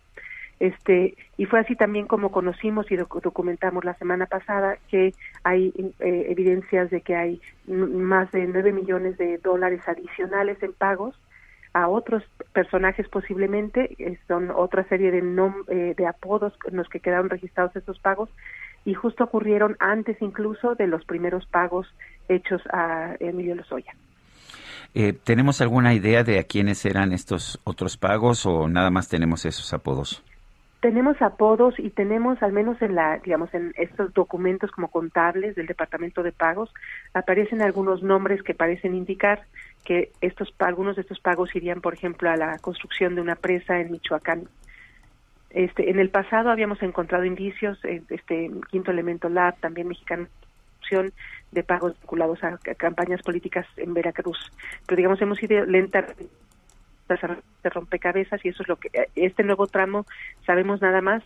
Este, 0.59 1.15
y 1.35 1.45
fue 1.45 1.59
así 1.59 1.75
también 1.75 2.07
como 2.07 2.31
conocimos 2.31 2.89
y 2.91 2.95
documentamos 2.95 3.83
la 3.83 3.95
semana 3.95 4.27
pasada 4.27 4.77
que 4.89 5.13
hay 5.43 5.73
eh, 5.99 6.27
evidencias 6.29 6.89
de 6.89 7.01
que 7.01 7.15
hay 7.15 7.41
más 7.67 8.31
de 8.31 8.45
nueve 8.47 8.71
millones 8.71 9.17
de 9.17 9.39
dólares 9.39 9.81
adicionales 9.87 10.61
en 10.61 10.73
pagos 10.73 11.19
a 11.73 11.87
otros 11.87 12.23
personajes 12.53 13.09
posiblemente, 13.09 13.95
eh, 13.97 14.17
son 14.27 14.51
otra 14.51 14.83
serie 14.85 15.11
de, 15.11 15.21
nom 15.21 15.65
eh, 15.67 15.95
de 15.97 16.07
apodos 16.07 16.53
en 16.69 16.77
los 16.77 16.87
que 16.87 16.99
quedaron 16.99 17.29
registrados 17.29 17.75
estos 17.75 17.99
pagos 17.99 18.29
y 18.85 18.93
justo 18.93 19.23
ocurrieron 19.23 19.75
antes 19.79 20.21
incluso 20.21 20.75
de 20.75 20.87
los 20.87 21.03
primeros 21.05 21.45
pagos 21.47 21.87
hechos 22.29 22.61
a 22.71 23.15
Emilio 23.19 23.55
Lozoya. 23.55 23.93
Eh, 24.95 25.13
¿Tenemos 25.13 25.59
alguna 25.61 25.93
idea 25.93 26.23
de 26.23 26.39
a 26.39 26.43
quiénes 26.43 26.85
eran 26.85 27.13
estos 27.13 27.59
otros 27.63 27.97
pagos 27.97 28.45
o 28.45 28.67
nada 28.67 28.91
más 28.91 29.09
tenemos 29.09 29.45
esos 29.45 29.73
apodos? 29.73 30.23
Tenemos 30.81 31.19
apodos 31.21 31.79
y 31.79 31.89
tenemos, 31.89 32.43
al 32.43 32.51
menos 32.51 32.79
en 32.81 32.93
la, 32.93 33.17
digamos, 33.19 33.53
en 33.53 33.73
estos 33.77 34.13
documentos 34.13 34.69
como 34.69 34.89
contables 34.89 35.55
del 35.55 35.65
Departamento 35.65 36.21
de 36.23 36.33
Pagos, 36.33 36.73
aparecen 37.13 37.61
algunos 37.61 38.03
nombres 38.03 38.43
que 38.43 38.53
parecen 38.53 38.93
indicar 38.93 39.43
que 39.85 40.11
estos 40.21 40.53
algunos 40.59 40.95
de 40.97 41.03
estos 41.03 41.19
pagos 41.19 41.55
irían, 41.55 41.81
por 41.81 41.93
ejemplo, 41.93 42.29
a 42.29 42.35
la 42.35 42.59
construcción 42.59 43.15
de 43.15 43.21
una 43.21 43.35
presa 43.35 43.79
en 43.79 43.91
Michoacán. 43.91 44.47
Este, 45.49 45.89
en 45.89 45.99
el 45.99 46.09
pasado 46.09 46.49
habíamos 46.51 46.81
encontrado 46.83 47.25
indicios, 47.25 47.83
eh, 47.85 48.01
este 48.09 48.51
Quinto 48.69 48.91
Elemento 48.91 49.29
Lab, 49.29 49.57
también 49.59 49.87
mexicano 49.87 50.27
de 51.51 51.63
pagos 51.63 51.93
vinculados 51.99 52.43
a, 52.43 52.57
campañas 52.77 53.21
políticas 53.21 53.65
en 53.77 53.93
Veracruz. 53.93 54.51
Pero 54.85 54.97
digamos 54.97 55.21
hemos 55.21 55.41
ido 55.41 55.65
lenta 55.65 56.05
de 57.09 57.69
rompecabezas 57.69 58.43
y 58.43 58.49
eso 58.49 58.63
es 58.63 58.69
lo 58.69 58.77
que 58.77 58.89
eh, 58.93 59.09
este 59.15 59.43
nuevo 59.43 59.67
tramo 59.67 60.05
sabemos 60.45 60.81
nada 60.81 61.01
más 61.01 61.23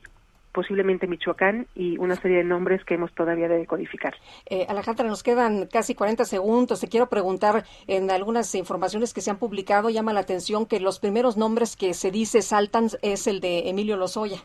posiblemente 0.58 1.06
Michoacán 1.06 1.68
y 1.76 2.00
una 2.00 2.16
serie 2.16 2.38
de 2.38 2.44
nombres 2.44 2.84
que 2.84 2.96
hemos 2.96 3.14
todavía 3.14 3.48
de 3.48 3.68
codificar. 3.68 4.16
Eh, 4.50 4.66
Alejandra, 4.68 5.06
nos 5.06 5.22
quedan 5.22 5.68
casi 5.68 5.94
40 5.94 6.26
segundos. 6.26 6.80
Te 6.80 6.88
quiero 6.88 7.10
preguntar, 7.10 7.64
en 7.86 8.10
algunas 8.10 8.56
informaciones 8.56 9.14
que 9.14 9.22
se 9.22 9.30
han 9.30 9.38
publicado, 9.38 9.92
llama 9.92 10.14
la 10.14 10.22
atención 10.22 10.66
que 10.66 10.80
los 10.80 10.98
primeros 10.98 11.38
nombres 11.38 11.76
que 11.76 11.94
se 11.94 12.10
dice 12.10 12.42
saltan 12.42 12.88
es 13.04 13.28
el 13.28 13.40
de 13.40 13.70
Emilio 13.70 13.98
Lozoya. 13.98 14.40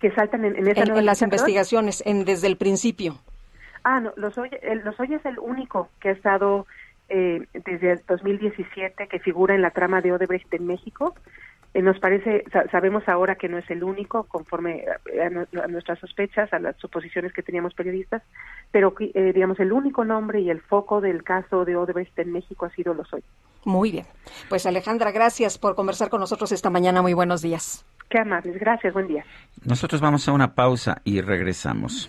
Que 0.00 0.10
saltan 0.12 0.44
en, 0.44 0.56
en 0.56 0.68
esta 0.68 0.82
En, 0.82 1.06
las 1.06 1.22
investigaciones, 1.22 2.02
en, 2.06 2.24
desde 2.24 2.46
el 2.48 2.56
principio. 2.56 3.16
Ah, 3.84 4.00
no, 4.00 4.12
Lozoya, 4.16 4.58
el, 4.62 4.80
Lozoya 4.84 5.16
es 5.16 5.24
el 5.26 5.38
único 5.38 5.88
que 6.00 6.08
ha 6.10 6.12
estado 6.12 6.66
eh, 7.08 7.46
desde 7.64 7.92
el 7.92 8.00
2017 8.06 9.06
que 9.08 9.18
figura 9.20 9.54
en 9.54 9.62
la 9.62 9.70
trama 9.70 10.00
de 10.00 10.12
Odebrecht 10.12 10.52
en 10.52 10.66
México. 10.66 11.14
Eh, 11.72 11.82
nos 11.82 11.98
parece, 11.98 12.44
sa- 12.52 12.66
sabemos 12.68 13.08
ahora 13.08 13.36
que 13.36 13.48
no 13.48 13.58
es 13.58 13.70
el 13.70 13.84
único, 13.84 14.24
conforme 14.24 14.84
a, 14.88 15.26
a 15.26 15.30
nu- 15.30 15.46
a 15.62 15.66
nuestras 15.68 15.98
sospechas, 15.98 16.52
a 16.52 16.58
las 16.58 16.76
suposiciones 16.76 17.32
que 17.32 17.42
teníamos 17.42 17.74
periodistas, 17.74 18.22
pero 18.72 18.94
eh, 18.98 19.32
digamos 19.32 19.60
el 19.60 19.72
único 19.72 20.04
nombre 20.04 20.40
y 20.40 20.50
el 20.50 20.60
foco 20.60 21.00
del 21.00 21.22
caso 21.22 21.64
de 21.64 21.76
Odebrecht 21.76 22.18
en 22.18 22.32
México 22.32 22.66
ha 22.66 22.70
sido 22.70 22.92
Lozoya. 22.94 23.24
Muy 23.66 23.90
bien. 23.90 24.06
Pues 24.48 24.64
Alejandra, 24.64 25.10
gracias 25.10 25.58
por 25.58 25.74
conversar 25.74 26.08
con 26.08 26.20
nosotros 26.20 26.52
esta 26.52 26.70
mañana. 26.70 27.02
Muy 27.02 27.14
buenos 27.14 27.42
días. 27.42 27.84
Qué 28.08 28.20
amables, 28.20 28.58
gracias, 28.60 28.94
buen 28.94 29.08
día. 29.08 29.24
Nosotros 29.64 30.00
vamos 30.00 30.28
a 30.28 30.32
una 30.32 30.54
pausa 30.54 31.02
y 31.02 31.20
regresamos. 31.20 32.08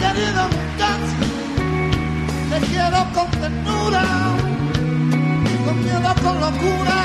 querido. 0.00 0.48
Te 2.50 2.66
quiero 2.66 3.06
con 3.14 3.30
ternura, 3.40 4.02
con 5.64 5.84
miedo, 5.84 6.14
con 6.22 6.40
locura. 6.40 6.96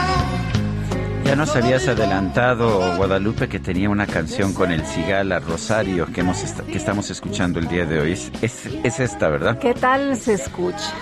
Ya 1.25 1.35
nos 1.35 1.55
habías 1.55 1.87
adelantado, 1.87 2.95
Guadalupe, 2.97 3.47
que 3.49 3.59
tenía 3.59 3.89
una 3.89 4.05
canción 4.05 4.53
con 4.53 4.71
el 4.71 4.85
Cigala 4.85 5.39
Rosario 5.39 6.05
que, 6.13 6.21
hemos 6.21 6.43
est- 6.43 6.59
que 6.61 6.77
estamos 6.77 7.09
escuchando 7.09 7.59
el 7.59 7.67
día 7.67 7.85
de 7.85 7.99
hoy. 7.99 8.11
Es, 8.13 8.31
es, 8.41 8.67
es 8.83 8.99
esta, 8.99 9.27
¿verdad? 9.29 9.57
¿Qué 9.59 9.73
tal 9.73 10.15
se 10.17 10.33
escucha? 10.33 10.93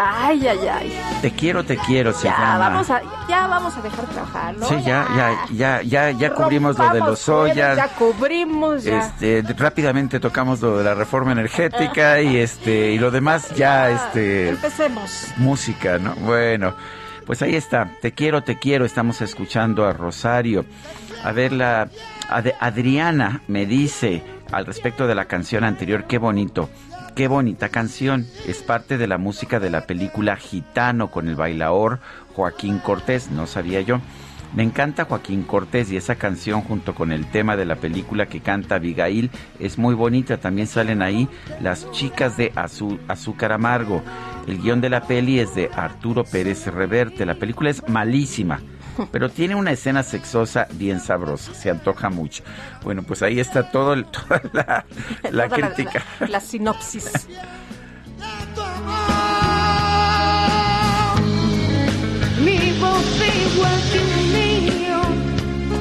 Ay, 0.00 0.46
ay, 0.46 0.58
ay. 0.68 1.00
Te 1.22 1.32
quiero, 1.32 1.64
te 1.64 1.76
quiero, 1.76 2.12
se 2.12 2.28
Ya 2.28 2.38
llama. 2.38 2.58
vamos 2.58 2.90
a, 2.90 3.00
ya 3.28 3.46
vamos 3.48 3.76
a 3.76 3.82
dejar 3.82 4.04
trabajar, 4.06 4.56
¿no? 4.56 4.66
Sí, 4.68 4.76
ya, 4.84 5.06
ya, 5.16 5.46
ya, 5.52 5.82
ya, 5.82 6.10
ya 6.12 6.34
cubrimos 6.34 6.78
lo 6.78 6.88
de 6.90 7.00
los 7.00 7.28
ollas. 7.28 7.76
Ya 7.76 7.88
cubrimos, 7.88 8.84
ya. 8.84 8.98
Este, 9.00 9.42
rápidamente 9.56 10.20
tocamos 10.20 10.60
lo 10.60 10.78
de 10.78 10.84
la 10.84 10.94
reforma 10.94 11.32
energética 11.32 12.20
y 12.22 12.36
este 12.36 12.92
y 12.92 12.98
lo 12.98 13.10
demás 13.10 13.50
ya 13.56 13.90
este 13.90 14.50
Empecemos. 14.50 15.28
música, 15.36 15.98
¿no? 15.98 16.14
Bueno, 16.14 16.74
pues 17.26 17.42
ahí 17.42 17.56
está. 17.56 17.90
Te 18.00 18.12
quiero, 18.12 18.42
te 18.44 18.56
quiero. 18.56 18.84
Estamos 18.84 19.20
escuchando 19.20 19.84
a 19.84 19.92
Rosario. 19.92 20.64
A 21.24 21.32
ver, 21.32 21.52
la 21.52 21.88
Ad- 22.28 22.52
Adriana 22.60 23.40
me 23.48 23.66
dice 23.66 24.22
al 24.52 24.64
respecto 24.64 25.08
de 25.08 25.14
la 25.16 25.24
canción 25.24 25.64
anterior, 25.64 26.04
qué 26.04 26.18
bonito. 26.18 26.70
Qué 27.18 27.26
bonita 27.26 27.68
canción. 27.68 28.26
Es 28.46 28.58
parte 28.62 28.96
de 28.96 29.08
la 29.08 29.18
música 29.18 29.58
de 29.58 29.70
la 29.70 29.88
película 29.88 30.36
Gitano 30.36 31.10
con 31.10 31.26
el 31.26 31.34
bailaor 31.34 31.98
Joaquín 32.36 32.78
Cortés. 32.78 33.32
No 33.32 33.48
sabía 33.48 33.80
yo. 33.80 33.98
Me 34.54 34.62
encanta 34.62 35.04
Joaquín 35.04 35.42
Cortés 35.42 35.90
y 35.90 35.96
esa 35.96 36.14
canción 36.14 36.60
junto 36.60 36.94
con 36.94 37.10
el 37.10 37.28
tema 37.28 37.56
de 37.56 37.64
la 37.64 37.74
película 37.74 38.26
que 38.26 38.38
canta 38.38 38.76
Abigail 38.76 39.32
es 39.58 39.78
muy 39.78 39.96
bonita. 39.96 40.36
También 40.36 40.68
salen 40.68 41.02
ahí 41.02 41.28
las 41.60 41.90
chicas 41.90 42.36
de 42.36 42.52
Azú- 42.52 43.00
Azúcar 43.08 43.50
Amargo. 43.50 44.00
El 44.46 44.62
guion 44.62 44.80
de 44.80 44.88
la 44.88 45.02
peli 45.02 45.40
es 45.40 45.56
de 45.56 45.70
Arturo 45.74 46.22
Pérez 46.22 46.68
Reverte. 46.68 47.26
La 47.26 47.34
película 47.34 47.68
es 47.68 47.82
malísima, 47.88 48.60
pero 49.12 49.30
tiene 49.30 49.54
una 49.54 49.72
escena 49.72 50.02
sexosa 50.02 50.66
bien 50.72 51.00
sabrosa. 51.00 51.54
Se 51.54 51.70
antoja 51.70 52.08
mucho. 52.10 52.42
Bueno, 52.82 53.02
pues 53.02 53.22
ahí 53.22 53.40
está 53.40 53.70
todo 53.70 53.92
el- 53.94 54.04
toda 54.10 54.40
la, 54.52 54.84
la 55.30 55.48
Toda 55.48 55.56
crítica. 55.68 56.02
La, 56.20 56.28
la 56.28 56.40
sinopsis. 56.40 57.28
Mi 62.44 62.72
voz 62.80 63.04
igual 63.52 63.80
que 63.92 63.98
un 63.98 64.32
niño 64.32 65.00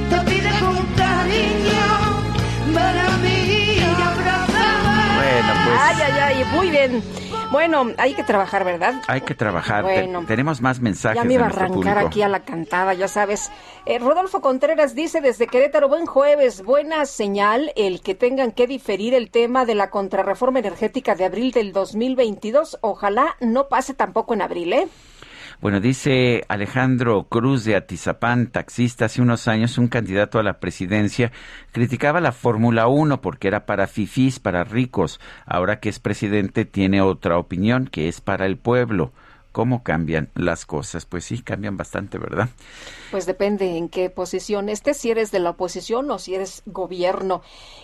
te 0.10 0.18
pide 0.32 0.50
con 0.60 0.76
cariño 0.96 1.88
para 2.74 3.18
mí 3.18 3.78
abrazar. 3.80 5.16
Bueno, 5.16 5.54
pues. 5.66 5.80
Ay, 5.82 5.96
ay, 6.02 6.20
ay, 6.20 6.46
muy 6.56 6.70
bien. 6.72 7.04
Bueno, 7.52 7.88
hay 7.98 8.14
que 8.14 8.24
trabajar, 8.24 8.66
¿verdad? 8.66 8.96
Hay 9.08 9.22
que 9.22 9.34
trabajar. 9.34 9.86
Te- 9.86 10.04
Bueno. 10.04 10.26
tenemos 10.28 10.62
más 10.62 10.82
mensajes 10.82 11.16
Ya 11.16 11.24
me 11.24 11.36
iba 11.36 11.44
a 11.44 11.48
arrancar 11.48 11.72
público. 11.74 12.00
aquí 12.00 12.22
a 12.22 12.28
la 12.28 12.42
cantada, 12.42 12.94
ya 12.94 13.08
sabes. 13.08 13.50
Eh, 13.86 14.00
Rodolfo 14.00 14.42
Contreras 14.42 14.96
dice 14.96 15.22
desde 15.22 15.48
Querétaro, 15.48 15.88
buen 15.88 16.06
jueves, 16.06 16.62
buena 16.64 17.06
señal 17.06 17.72
el 17.78 18.02
que 18.02 18.16
tengan 18.16 18.52
que 18.52 18.68
diferir 18.68 19.14
el 19.14 19.32
tema 19.32 19.66
de 19.66 19.76
la 19.76 19.90
contrarreforma 19.90 20.60
energética 20.60 21.16
de 21.16 21.24
abril 21.26 21.52
del 21.54 21.72
2022. 21.72 22.80
Ojalá 22.82 23.38
no 23.40 23.70
pase 23.70 23.94
tampoco 23.94 24.34
en 24.34 24.42
abril, 24.42 24.74
¿eh? 24.74 24.88
Bueno, 25.60 25.80
dice 25.80 26.44
Alejandro 26.50 27.24
Cruz 27.24 27.64
de 27.64 27.76
Atizapán, 27.76 28.46
taxista, 28.48 29.06
hace 29.06 29.24
unos 29.24 29.48
años 29.48 29.80
un 29.80 29.88
candidato 29.88 30.38
a 30.38 30.44
la 30.44 30.60
presidencia 30.60 31.32
criticaba 31.72 32.22
la 32.22 32.32
Fórmula 32.32 32.86
1 32.88 33.22
porque 33.22 33.48
era 33.48 33.66
para 33.66 33.88
fifís, 33.88 34.40
para 34.40 34.64
ricos. 34.64 35.20
Ahora 35.48 35.80
que 35.80 35.90
es 35.90 35.98
presidente 35.98 36.66
tiene 36.66 37.02
otra 37.02 37.40
opinión, 37.40 37.88
que 37.88 38.08
es 38.08 38.22
para 38.22 38.46
el 38.46 38.58
pueblo. 38.58 39.14
¿Cómo 39.52 39.82
cambian 39.82 40.30
las 40.36 40.68
cosas? 40.68 41.08
Pues 41.08 41.26
sí, 41.26 41.42
cambian 41.42 41.76
bastante, 41.76 42.20
¿verdad? 42.20 42.50
Pues 43.12 43.26
depende 43.26 43.78
en 43.78 43.90
qué 43.90 44.10
posición 44.10 44.70
estés, 44.70 44.98
si 44.98 45.10
eres 45.12 45.32
de 45.32 45.40
la 45.40 45.52
oposición 45.52 46.10
o 46.12 46.20
si 46.20 46.36
eres 46.36 46.64
gobierno. 46.66 47.42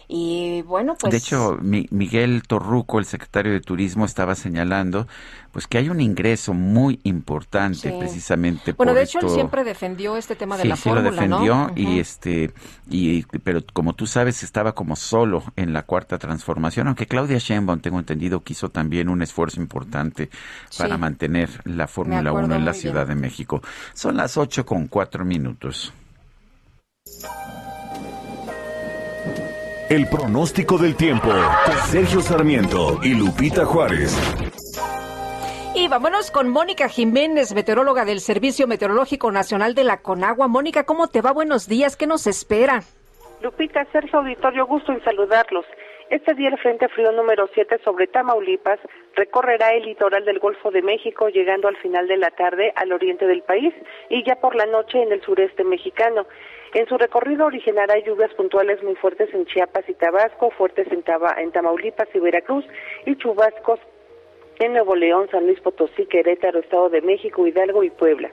Y 0.07 0.61
bueno, 0.63 0.95
pues... 0.99 1.11
de 1.11 1.17
hecho, 1.17 1.57
Mi- 1.61 1.87
Miguel 1.91 2.43
Torruco, 2.47 2.99
el 2.99 3.05
secretario 3.05 3.51
de 3.53 3.61
Turismo, 3.61 4.05
estaba 4.05 4.35
señalando 4.35 5.07
pues 5.51 5.67
que 5.67 5.77
hay 5.77 5.87
un 5.89 6.01
ingreso 6.01 6.55
muy 6.55 6.99
importante 7.03 7.91
Sí. 7.91 7.95
precisamente 7.99 8.71
Bueno, 8.73 8.91
por 8.93 8.97
de 8.97 9.03
hecho, 9.03 9.19
él 9.19 9.29
siempre 9.29 9.63
defendió 9.63 10.17
este 10.17 10.35
tema 10.35 10.57
de 10.57 10.63
sí, 10.63 10.67
la 10.69 10.75
sí 10.75 10.89
lo 10.89 10.95
fórmula, 10.95 11.11
defendió 11.11 11.55
¿no? 11.67 11.71
y 11.75 11.99
este 11.99 12.51
y 12.89 13.21
pero 13.43 13.61
como 13.71 13.93
tú 13.93 14.07
sabes 14.07 14.41
estaba 14.41 14.73
como 14.73 14.95
solo 14.95 15.43
en 15.55 15.71
la 15.71 15.83
cuarta 15.83 16.17
transformación, 16.17 16.87
aunque 16.87 17.05
Claudia 17.05 17.37
Sheinbaum 17.37 17.81
tengo 17.81 17.99
entendido 17.99 18.41
que 18.43 18.53
hizo 18.53 18.69
también 18.69 19.09
un 19.09 19.21
esfuerzo 19.21 19.61
importante 19.61 20.31
para 20.75 20.97
mantener 20.97 21.49
la 21.65 21.87
Fórmula 21.87 22.31
acuerdo 22.31 22.47
1 22.47 22.55
en 22.55 22.65
la 22.65 22.73
Ciudad 22.73 23.05
de 23.05 23.13
México. 23.15 23.61
Son 23.93 24.17
las 24.17 24.37
ocho 24.37 24.65
con 24.65 24.87
cuatro 24.87 25.12
minutos. 25.21 25.93
El 29.89 30.07
pronóstico 30.09 30.79
del 30.79 30.95
tiempo 30.95 31.29
con 31.29 31.75
Sergio 31.91 32.21
Sarmiento 32.21 32.99
y 33.03 33.13
Lupita 33.13 33.63
Juárez. 33.63 34.17
Y 35.75 35.87
vámonos 35.87 36.31
con 36.31 36.49
Mónica 36.49 36.89
Jiménez, 36.89 37.53
meteoróloga 37.53 38.05
del 38.05 38.19
Servicio 38.19 38.67
Meteorológico 38.67 39.31
Nacional 39.31 39.75
de 39.75 39.83
la 39.83 39.97
Conagua. 40.01 40.47
Mónica, 40.47 40.85
¿cómo 40.85 41.07
te 41.07 41.21
va? 41.21 41.31
Buenos 41.31 41.67
días, 41.67 41.95
¿qué 41.95 42.07
nos 42.07 42.25
espera? 42.25 42.83
Lupita, 43.41 43.85
Sergio 43.91 44.19
Auditorio, 44.19 44.65
gusto 44.65 44.93
en 44.93 45.03
saludarlos. 45.03 45.65
Este 46.13 46.35
día 46.35 46.49
el 46.49 46.59
Frente 46.59 46.87
Frío 46.89 47.11
número 47.11 47.49
7 47.55 47.79
sobre 47.83 48.05
Tamaulipas 48.05 48.79
recorrerá 49.15 49.71
el 49.73 49.83
litoral 49.83 50.23
del 50.25 50.37
Golfo 50.37 50.69
de 50.69 50.83
México, 50.83 51.27
llegando 51.29 51.67
al 51.67 51.75
final 51.77 52.07
de 52.07 52.17
la 52.17 52.29
tarde 52.29 52.71
al 52.75 52.91
oriente 52.93 53.25
del 53.25 53.41
país 53.41 53.73
y 54.09 54.23
ya 54.23 54.35
por 54.35 54.53
la 54.55 54.67
noche 54.67 55.01
en 55.01 55.11
el 55.11 55.21
sureste 55.23 55.63
mexicano. 55.63 56.27
En 56.75 56.85
su 56.87 56.99
recorrido 56.99 57.47
originará 57.47 57.97
lluvias 57.97 58.31
puntuales 58.35 58.83
muy 58.83 58.93
fuertes 58.93 59.33
en 59.33 59.47
Chiapas 59.47 59.89
y 59.89 59.95
Tabasco, 59.95 60.51
fuertes 60.51 60.85
en, 60.91 61.01
Taba- 61.03 61.35
en 61.41 61.51
Tamaulipas 61.51 62.07
y 62.13 62.19
Veracruz 62.19 62.63
y 63.07 63.15
chubascos 63.15 63.79
en 64.59 64.73
Nuevo 64.73 64.95
León, 64.95 65.29
San 65.31 65.47
Luis 65.47 65.59
Potosí, 65.61 66.05
Querétaro, 66.05 66.59
Estado 66.59 66.89
de 66.89 67.01
México, 67.01 67.47
Hidalgo 67.47 67.83
y 67.83 67.89
Puebla. 67.89 68.29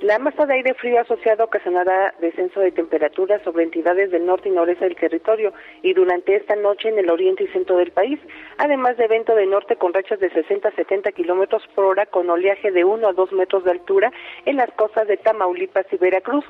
La 0.00 0.18
masa 0.18 0.46
de 0.46 0.54
aire 0.54 0.72
frío 0.74 0.98
asociada 0.98 1.44
ocasionará 1.44 2.14
descenso 2.20 2.60
de 2.60 2.72
temperaturas 2.72 3.42
sobre 3.42 3.64
entidades 3.64 4.10
del 4.10 4.24
norte 4.24 4.48
y 4.48 4.52
noreste 4.52 4.86
del 4.86 4.96
territorio 4.96 5.52
y 5.82 5.92
durante 5.92 6.36
esta 6.36 6.56
noche 6.56 6.88
en 6.88 6.98
el 6.98 7.10
oriente 7.10 7.44
y 7.44 7.48
centro 7.48 7.76
del 7.76 7.90
país, 7.90 8.18
además 8.56 8.96
de 8.96 9.08
viento 9.08 9.34
de 9.34 9.44
norte 9.44 9.76
con 9.76 9.92
rachas 9.92 10.18
de 10.18 10.30
60 10.30 10.68
a 10.68 10.72
70 10.72 11.12
kilómetros 11.12 11.62
por 11.74 11.84
hora 11.84 12.06
con 12.06 12.30
oleaje 12.30 12.70
de 12.70 12.82
1 12.82 13.08
a 13.08 13.12
2 13.12 13.32
metros 13.32 13.62
de 13.64 13.72
altura 13.72 14.10
en 14.46 14.56
las 14.56 14.70
costas 14.72 15.06
de 15.06 15.18
Tamaulipas 15.18 15.84
y 15.92 15.96
Veracruz 15.98 16.46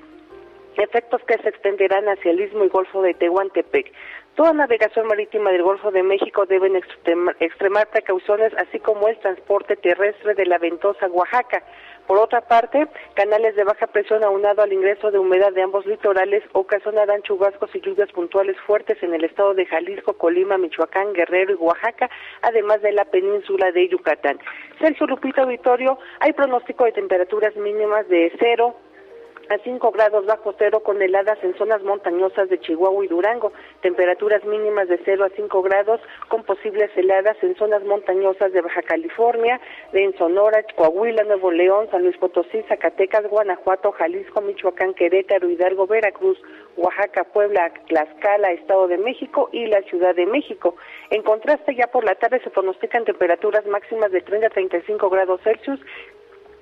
efectos 0.77 1.21
que 1.27 1.37
se 1.39 1.49
extenderán 1.49 2.09
hacia 2.09 2.31
el 2.31 2.41
istmo 2.41 2.65
y 2.65 2.69
golfo 2.69 3.03
de 3.03 3.15
Tehuantepec. 3.15 3.93
Toda 4.35 4.53
navegación 4.53 5.07
marítima 5.09 5.51
del 5.51 5.63
Golfo 5.65 5.91
de 5.91 6.03
México 6.03 6.47
deben 6.47 6.77
extrema- 6.77 7.35
extremar 7.41 7.89
precauciones, 7.89 8.55
así 8.57 8.79
como 8.79 9.09
el 9.09 9.19
transporte 9.19 9.77
terrestre 9.77 10.35
de 10.35 10.47
la 10.47 10.59
ventosa 10.59 11.09
Oaxaca. 11.09 11.63
Por 12.11 12.19
otra 12.19 12.41
parte, 12.41 12.89
canales 13.15 13.55
de 13.55 13.63
baja 13.63 13.87
presión 13.87 14.25
aunado 14.25 14.63
al 14.63 14.73
ingreso 14.73 15.13
de 15.13 15.21
humedad 15.21 15.53
de 15.53 15.63
ambos 15.63 15.87
litorales 15.87 16.43
ocasionarán 16.55 17.23
chubascos 17.23 17.73
y 17.73 17.81
lluvias 17.81 18.11
puntuales 18.11 18.57
fuertes 18.67 19.01
en 19.05 19.15
el 19.15 19.23
estado 19.23 19.55
de 19.55 19.65
Jalisco, 19.65 20.15
Colima, 20.15 20.59
Michoacán, 20.59 21.13
Guerrero 21.13 21.53
y 21.53 21.55
Oaxaca, 21.55 22.11
además 22.43 22.83
de 22.83 22.91
la 22.91 23.05
península 23.05 23.71
de 23.71 23.87
Yucatán. 23.87 24.41
Sergio 24.81 25.07
Lupita 25.07 25.43
Auditorio, 25.43 26.01
hay 26.19 26.33
pronóstico 26.33 26.85
de 26.85 26.91
temperaturas 26.91 27.55
mínimas 27.55 28.09
de 28.09 28.33
cero 28.41 28.75
a 29.51 29.59
5 29.59 29.91
grados 29.91 30.27
bajo 30.27 30.55
cero 30.59 30.81
con 30.81 31.03
heladas 31.03 31.39
en 31.43 31.57
zonas 31.59 31.83
montañosas 31.83 32.49
de 32.49 32.61
Chihuahua 32.61 33.05
y 33.05 33.09
Durango, 33.09 33.53
temperaturas 33.83 34.45
mínimas 34.45 34.89
de 34.89 35.01
0 35.05 35.25
a 35.25 35.31
5 35.31 35.63
grados 35.63 36.01
con 36.29 36.45
posibles 36.45 36.91
heladas 36.97 37.37
en 37.43 37.57
zonas 37.57 37.83
montañosas 37.83 38.53
de 38.53 38.61
Baja 38.61 38.83
California, 38.83 39.61
de 39.93 40.05
en 40.05 40.17
Sonora, 40.17 40.63
Coahuila, 40.77 41.25
Nuevo 41.25 41.51
León, 41.51 41.89
San 41.91 42.03
Luis 42.03 42.17
Potosí, 42.17 42.63
Zacatecas, 42.69 43.29
Guanajuato, 43.29 43.91
Jalisco, 43.91 44.41
Michoacán, 44.41 44.95
Querétaro, 44.95 45.51
Hidalgo, 45.51 45.89
Veracruz, 45.89 46.41
Oaxaca, 46.77 47.25
Puebla, 47.25 47.73
Tlaxcala, 47.89 48.53
Estado 48.53 48.87
de 48.87 48.99
México 48.99 49.49
y 49.53 49.67
la 49.67 49.83
Ciudad 49.83 50.15
de 50.15 50.27
México. 50.27 50.77
En 51.11 51.23
contraste, 51.23 51.75
ya 51.75 51.89
por 51.89 52.05
la 52.05 52.15
tarde 52.15 52.41
se 52.45 52.51
pronostican 52.51 53.05
temperaturas 53.05 53.67
máximas 53.67 54.13
de 54.13 54.21
30 54.21 54.47
a 54.47 54.51
35 54.51 55.11
grados 55.11 55.41
Celsius 55.43 55.81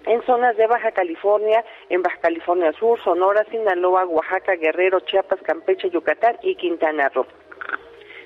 en 0.07 0.22
zonas 0.22 0.57
de 0.57 0.66
Baja 0.66 0.92
California, 0.92 1.64
en 1.88 2.03
Baja 2.03 2.18
California 2.20 2.72
Sur, 2.72 3.03
Sonora, 3.03 3.44
Sinaloa, 3.51 4.07
Oaxaca, 4.07 4.57
Guerrero, 4.57 5.01
Chiapas, 5.01 5.40
Campeche, 5.42 5.90
Yucatán 5.90 6.36
y 6.42 6.55
Quintana 6.57 7.09
Roo. 7.11 7.26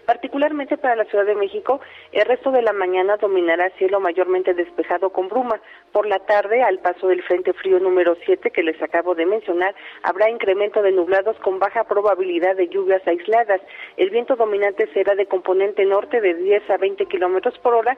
Particularmente 0.06 0.76
para 0.78 0.96
la 0.96 1.04
Ciudad 1.04 1.24
de 1.24 1.36
México, 1.36 1.80
el 2.10 2.26
resto 2.26 2.50
de 2.50 2.62
la 2.62 2.72
mañana 2.72 3.16
dominará 3.18 3.70
cielo 3.78 4.00
mayormente 4.00 4.52
despejado 4.52 5.10
con 5.10 5.28
bruma. 5.28 5.60
Por 5.92 6.06
la 6.06 6.18
tarde, 6.18 6.62
al 6.62 6.80
paso 6.80 7.06
del 7.06 7.22
Frente 7.22 7.52
Frío 7.52 7.78
número 7.78 8.16
7 8.24 8.50
que 8.50 8.64
les 8.64 8.82
acabo 8.82 9.14
de 9.14 9.26
mencionar, 9.26 9.74
habrá 10.02 10.28
incremento 10.28 10.82
de 10.82 10.90
nublados 10.90 11.36
con 11.38 11.60
baja 11.60 11.84
probabilidad 11.84 12.56
de 12.56 12.68
lluvias 12.68 13.06
aisladas. 13.06 13.60
El 13.96 14.10
viento 14.10 14.34
dominante 14.34 14.88
será 14.92 15.14
de 15.14 15.26
componente 15.26 15.84
norte 15.84 16.20
de 16.20 16.34
10 16.34 16.70
a 16.70 16.78
20 16.78 17.06
kilómetros 17.06 17.56
por 17.60 17.74
hora 17.74 17.96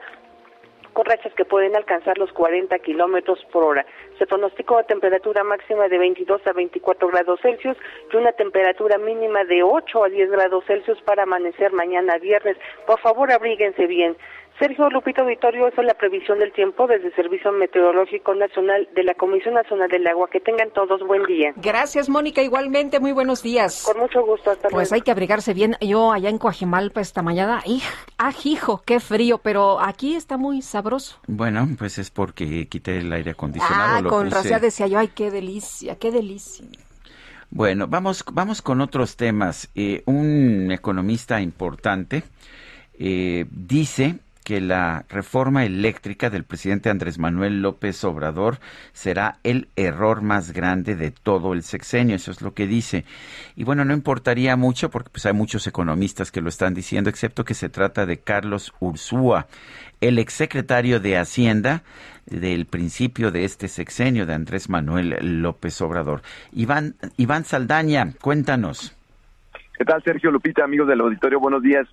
con 0.95 1.05
rachas 1.05 1.33
que 1.33 1.43
pueden 1.43 1.75
alcanzar 1.75 2.17
los 2.17 2.31
40 2.31 2.79
kilómetros 2.79 3.43
por 3.51 3.65
hora. 3.65 3.85
Se 4.17 4.25
pronosticó 4.25 4.77
a 4.77 4.83
temperatura 4.83 5.43
máxima 5.43 5.89
de 5.89 5.97
22 5.97 6.41
a 6.47 6.53
24 6.53 7.09
grados 7.09 7.41
Celsius 7.41 7.75
y 8.11 8.15
una 8.15 8.31
temperatura 8.31 8.97
mínima 8.97 9.43
de 9.43 9.61
8 9.61 10.05
a 10.05 10.07
10 10.07 10.31
grados 10.31 10.63
Celsius 10.65 11.01
para 11.01 11.23
amanecer 11.23 11.73
mañana 11.73 12.17
viernes. 12.17 12.55
Por 12.87 12.97
favor, 13.01 13.29
abríguense 13.29 13.87
bien. 13.87 14.15
Sergio 14.57 14.89
Lupito 14.89 15.21
Auditorio, 15.21 15.67
esa 15.67 15.81
es 15.81 15.87
la 15.87 15.95
previsión 15.95 16.39
del 16.39 16.53
tiempo 16.53 16.87
desde 16.87 17.07
el 17.07 17.15
Servicio 17.15 17.51
Meteorológico 17.51 18.33
Nacional 18.35 18.87
de 18.95 19.03
la 19.03 19.13
Comisión 19.13 19.53
Nacional 19.53 19.89
del 19.89 20.07
Agua. 20.07 20.29
Que 20.31 20.39
tengan 20.39 20.71
todos 20.71 21.05
buen 21.05 21.23
día. 21.25 21.51
Gracias, 21.57 22.07
Mónica. 22.07 22.41
Igualmente, 22.41 23.01
muy 23.01 23.11
buenos 23.11 23.43
días. 23.43 23.83
Con 23.83 23.99
mucho 23.99 24.25
gusto. 24.25 24.51
Hasta 24.51 24.69
Pues 24.69 24.89
luego. 24.91 24.95
hay 24.95 25.01
que 25.01 25.11
abrigarse 25.11 25.53
bien. 25.53 25.75
Yo 25.81 26.13
allá 26.13 26.29
en 26.29 26.37
Coajimalpa 26.37 27.01
esta 27.01 27.21
mañana, 27.21 27.57
¡aj, 27.57 27.83
ajijo! 28.17 28.81
¡Qué 28.85 29.01
frío! 29.01 29.39
Pero 29.39 29.81
aquí 29.81 30.15
está 30.15 30.37
muy 30.37 30.61
sabroso. 30.61 31.19
Bueno, 31.27 31.67
pues 31.77 31.97
es 31.97 32.09
porque 32.09 32.67
quité 32.69 32.99
el 32.99 33.11
aire 33.11 33.31
acondicionado. 33.31 33.97
Ah, 33.97 34.01
lo 34.01 34.09
con 34.09 34.27
puse- 34.29 34.35
razón 34.35 34.61
decía 34.61 34.87
yo, 34.87 34.99
¡ay, 34.99 35.09
qué 35.13 35.31
delicia, 35.31 35.97
qué 35.97 36.11
delicia! 36.11 36.65
Bueno, 37.49 37.87
vamos, 37.87 38.23
vamos 38.31 38.61
con 38.61 38.79
otros 38.79 39.17
temas. 39.17 39.69
Eh, 39.75 40.01
un 40.05 40.71
economista 40.71 41.41
importante 41.41 42.23
eh, 42.97 43.45
dice 43.51 44.19
que 44.45 44.61
la 44.61 45.05
reforma 45.09 45.65
eléctrica 45.65 46.29
del 46.29 46.43
presidente 46.43 46.91
Andrés 46.91 47.17
Manuel 47.17 47.63
López 47.63 48.03
Obrador 48.03 48.59
será 48.93 49.39
el 49.43 49.69
error 49.75 50.21
más 50.21 50.53
grande 50.53 50.95
de 50.95 51.09
todo 51.09 51.53
el 51.53 51.63
sexenio, 51.63 52.15
eso 52.15 52.29
es 52.29 52.43
lo 52.43 52.53
que 52.53 52.67
dice. 52.67 53.05
Y 53.55 53.63
bueno, 53.63 53.83
no 53.85 53.93
importaría 53.95 54.55
mucho 54.55 54.91
porque 54.91 55.09
pues 55.09 55.25
hay 55.25 55.33
muchos 55.33 55.65
economistas 55.65 56.31
que 56.31 56.41
lo 56.41 56.49
están 56.49 56.75
diciendo, 56.75 57.09
excepto 57.09 57.43
que 57.43 57.55
se 57.55 57.69
trata 57.69 58.05
de 58.05 58.19
Carlos 58.19 58.71
Ursúa, 58.79 59.47
el 59.99 60.19
exsecretario 60.19 60.99
de 60.99 61.17
Hacienda 61.17 61.81
del 62.27 62.67
principio 62.67 63.31
de 63.31 63.45
este 63.45 63.67
sexenio 63.67 64.27
de 64.27 64.35
Andrés 64.35 64.69
Manuel 64.69 65.41
López 65.41 65.81
Obrador. 65.81 66.21
Iván, 66.51 66.95
Iván 67.17 67.45
Saldaña, 67.45 68.13
cuéntanos. 68.21 68.94
¿Qué 69.77 69.83
tal, 69.83 70.01
Sergio 70.03 70.31
Lupita, 70.31 70.63
amigos 70.63 70.87
del 70.87 71.01
auditorio? 71.01 71.37
Buenos 71.37 71.61
días. 71.61 71.85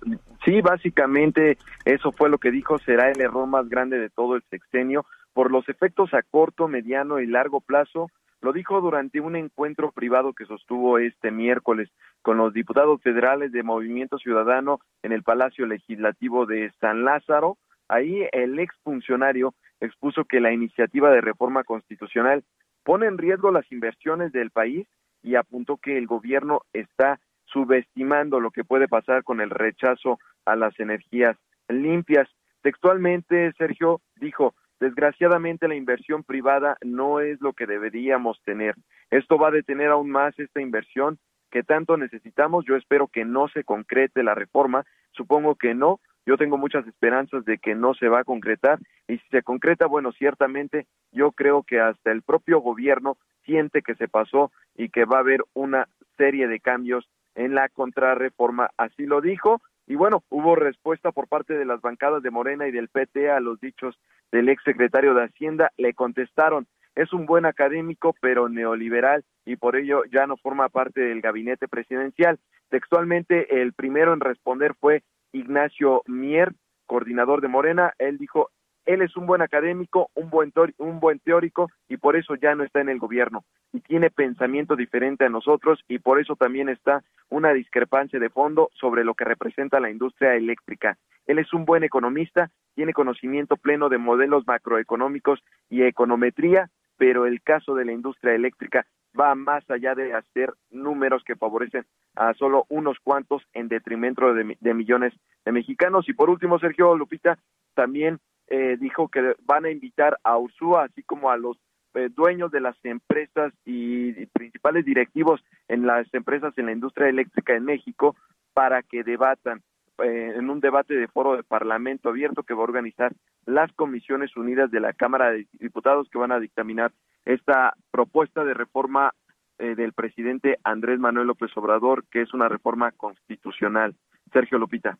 Sí, 0.45 0.61
básicamente 0.61 1.57
eso 1.83 2.13
fue 2.13 2.29
lo 2.29 2.37
que 2.37 2.49
dijo, 2.49 2.77
será 2.77 3.11
el 3.11 3.19
error 3.19 3.45
más 3.45 3.67
grande 3.67 3.99
de 3.99 4.09
todo 4.09 4.37
el 4.37 4.43
sexenio 4.49 5.05
por 5.33 5.51
los 5.51 5.67
efectos 5.67 6.13
a 6.13 6.21
corto, 6.21 6.69
mediano 6.69 7.19
y 7.19 7.27
largo 7.27 7.59
plazo. 7.59 8.09
Lo 8.41 8.53
dijo 8.53 8.79
durante 8.79 9.19
un 9.19 9.35
encuentro 9.35 9.91
privado 9.91 10.31
que 10.31 10.45
sostuvo 10.45 10.97
este 10.97 11.29
miércoles 11.29 11.89
con 12.21 12.37
los 12.37 12.53
diputados 12.53 13.01
federales 13.01 13.51
de 13.51 13.63
Movimiento 13.63 14.17
Ciudadano 14.17 14.79
en 15.01 15.11
el 15.11 15.23
Palacio 15.23 15.65
Legislativo 15.65 16.45
de 16.45 16.71
San 16.79 17.03
Lázaro. 17.03 17.57
Ahí 17.89 18.25
el 18.31 18.59
exfuncionario 18.59 19.55
expuso 19.81 20.23
que 20.23 20.39
la 20.39 20.53
iniciativa 20.53 21.11
de 21.11 21.19
reforma 21.19 21.65
constitucional 21.65 22.45
pone 22.85 23.07
en 23.07 23.17
riesgo 23.17 23.51
las 23.51 23.69
inversiones 23.73 24.31
del 24.31 24.51
país 24.51 24.87
y 25.21 25.35
apuntó 25.35 25.75
que 25.75 25.97
el 25.97 26.07
gobierno 26.07 26.61
está 26.71 27.19
subestimando 27.53 28.39
lo 28.39 28.51
que 28.51 28.65
puede 28.65 28.87
pasar 28.87 29.23
con 29.23 29.39
el 29.39 29.51
rechazo 29.51 30.19
a 30.45 30.55
las 30.55 30.77
energías 30.79 31.37
limpias. 31.69 32.27
Textualmente, 32.61 33.53
Sergio 33.57 34.01
dijo, 34.15 34.55
desgraciadamente 34.79 35.67
la 35.67 35.75
inversión 35.75 36.23
privada 36.23 36.77
no 36.83 37.19
es 37.19 37.39
lo 37.39 37.53
que 37.53 37.67
deberíamos 37.67 38.41
tener. 38.43 38.75
Esto 39.11 39.37
va 39.37 39.49
a 39.49 39.51
detener 39.51 39.89
aún 39.89 40.09
más 40.09 40.37
esta 40.39 40.59
inversión 40.59 41.19
que 41.51 41.63
tanto 41.63 41.97
necesitamos. 41.97 42.65
Yo 42.65 42.75
espero 42.75 43.07
que 43.07 43.25
no 43.25 43.47
se 43.47 43.63
concrete 43.63 44.23
la 44.23 44.33
reforma. 44.33 44.85
Supongo 45.11 45.55
que 45.55 45.75
no. 45.75 45.99
Yo 46.25 46.37
tengo 46.37 46.57
muchas 46.57 46.87
esperanzas 46.87 47.45
de 47.45 47.59
que 47.59 47.75
no 47.75 47.93
se 47.93 48.07
va 48.07 48.21
a 48.21 48.23
concretar. 48.23 48.79
Y 49.07 49.17
si 49.17 49.27
se 49.29 49.43
concreta, 49.43 49.85
bueno, 49.85 50.11
ciertamente 50.13 50.87
yo 51.11 51.31
creo 51.31 51.63
que 51.63 51.79
hasta 51.79 52.11
el 52.11 52.23
propio 52.23 52.59
gobierno 52.59 53.17
siente 53.45 53.81
que 53.81 53.95
se 53.95 54.07
pasó 54.07 54.51
y 54.75 54.89
que 54.89 55.05
va 55.05 55.17
a 55.17 55.21
haber 55.21 55.41
una 55.53 55.87
serie 56.17 56.47
de 56.47 56.59
cambios 56.59 57.07
en 57.35 57.55
la 57.55 57.69
contrarreforma. 57.69 58.69
Así 58.77 59.05
lo 59.05 59.21
dijo. 59.21 59.61
Y 59.87 59.95
bueno, 59.95 60.23
hubo 60.29 60.55
respuesta 60.55 61.11
por 61.11 61.27
parte 61.27 61.53
de 61.53 61.65
las 61.65 61.81
bancadas 61.81 62.23
de 62.23 62.31
Morena 62.31 62.67
y 62.67 62.71
del 62.71 62.87
PT 62.87 63.29
a 63.29 63.39
los 63.39 63.59
dichos 63.59 63.99
del 64.31 64.49
ex 64.49 64.63
secretario 64.63 65.13
de 65.13 65.25
Hacienda. 65.25 65.71
Le 65.77 65.93
contestaron, 65.93 66.67
es 66.95 67.11
un 67.11 67.25
buen 67.25 67.45
académico, 67.45 68.15
pero 68.21 68.49
neoliberal, 68.49 69.23
y 69.45 69.55
por 69.55 69.75
ello 69.75 70.03
ya 70.11 70.27
no 70.27 70.37
forma 70.37 70.69
parte 70.69 71.01
del 71.01 71.21
gabinete 71.21 71.67
presidencial. 71.67 72.39
Textualmente, 72.69 73.61
el 73.61 73.73
primero 73.73 74.13
en 74.13 74.19
responder 74.19 74.73
fue 74.79 75.03
Ignacio 75.31 76.03
Mier, 76.07 76.53
coordinador 76.85 77.41
de 77.41 77.47
Morena. 77.47 77.93
Él 77.97 78.17
dijo, 78.17 78.51
él 78.85 79.01
es 79.01 79.15
un 79.15 79.25
buen 79.25 79.41
académico, 79.41 80.09
un 80.15 80.29
buen, 80.29 80.51
un 80.77 80.99
buen 80.99 81.19
teórico 81.19 81.69
y 81.87 81.97
por 81.97 82.15
eso 82.15 82.35
ya 82.35 82.55
no 82.55 82.63
está 82.63 82.81
en 82.81 82.89
el 82.89 82.99
gobierno 82.99 83.45
y 83.71 83.79
tiene 83.81 84.09
pensamiento 84.09 84.75
diferente 84.75 85.25
a 85.25 85.29
nosotros 85.29 85.83
y 85.87 85.99
por 85.99 86.19
eso 86.19 86.35
también 86.35 86.69
está 86.69 87.03
una 87.29 87.53
discrepancia 87.53 88.19
de 88.19 88.29
fondo 88.29 88.69
sobre 88.73 89.03
lo 89.03 89.15
que 89.15 89.25
representa 89.25 89.79
la 89.79 89.89
industria 89.89 90.35
eléctrica. 90.35 90.97
Él 91.25 91.39
es 91.39 91.53
un 91.53 91.65
buen 91.65 91.83
economista, 91.83 92.51
tiene 92.75 92.93
conocimiento 92.93 93.55
pleno 93.55 93.89
de 93.89 93.97
modelos 93.97 94.45
macroeconómicos 94.45 95.39
y 95.69 95.83
econometría, 95.83 96.69
pero 96.97 97.25
el 97.25 97.41
caso 97.41 97.75
de 97.75 97.85
la 97.85 97.93
industria 97.93 98.35
eléctrica 98.35 98.85
va 99.19 99.35
más 99.35 99.67
allá 99.69 99.95
de 99.95 100.13
hacer 100.13 100.53
números 100.69 101.23
que 101.23 101.35
favorecen 101.35 101.85
a 102.15 102.33
solo 102.33 102.65
unos 102.69 102.97
cuantos 103.03 103.43
en 103.53 103.67
detrimento 103.67 104.33
de, 104.33 104.57
de 104.59 104.73
millones 104.73 105.13
de 105.45 105.51
mexicanos. 105.51 106.09
Y 106.09 106.13
por 106.13 106.29
último, 106.29 106.59
Sergio 106.59 106.95
Lupita, 106.95 107.37
también 107.75 108.19
eh, 108.47 108.77
dijo 108.79 109.07
que 109.07 109.35
van 109.45 109.65
a 109.65 109.71
invitar 109.71 110.19
a 110.23 110.37
Ursúa, 110.37 110.85
así 110.85 111.03
como 111.03 111.29
a 111.31 111.37
los 111.37 111.57
eh, 111.93 112.09
dueños 112.13 112.51
de 112.51 112.59
las 112.59 112.75
empresas 112.83 113.53
y, 113.65 114.25
principales 114.27 114.85
directivos 114.85 115.43
en 115.67 115.85
las 115.85 116.11
empresas 116.13 116.53
en 116.57 116.65
la 116.65 116.71
industria 116.71 117.07
eléctrica 117.07 117.55
en 117.55 117.65
México 117.65 118.15
para 118.53 118.81
que 118.83 119.03
debatan 119.03 119.61
eh, 120.03 120.33
en 120.35 120.49
un 120.49 120.59
debate 120.59 120.95
de 120.95 121.07
foro 121.07 121.35
de 121.35 121.43
Parlamento 121.43 122.09
abierto 122.09 122.43
que 122.43 122.53
va 122.53 122.61
a 122.61 122.63
organizar 122.63 123.13
las 123.45 123.71
Comisiones 123.73 124.35
Unidas 124.35 124.71
de 124.71 124.79
la 124.79 124.93
Cámara 124.93 125.31
de 125.31 125.47
Diputados 125.53 126.09
que 126.09 126.17
van 126.17 126.31
a 126.31 126.39
dictaminar 126.39 126.91
esta 127.25 127.75
propuesta 127.91 128.43
de 128.43 128.53
reforma 128.53 129.13
del 129.59 129.93
presidente 129.93 130.57
Andrés 130.63 130.99
Manuel 130.99 131.27
López 131.27 131.55
Obrador, 131.55 132.03
que 132.11 132.21
es 132.21 132.33
una 132.33 132.49
reforma 132.49 132.91
constitucional. 132.91 133.95
Sergio 134.33 134.57
Lupita. 134.57 134.97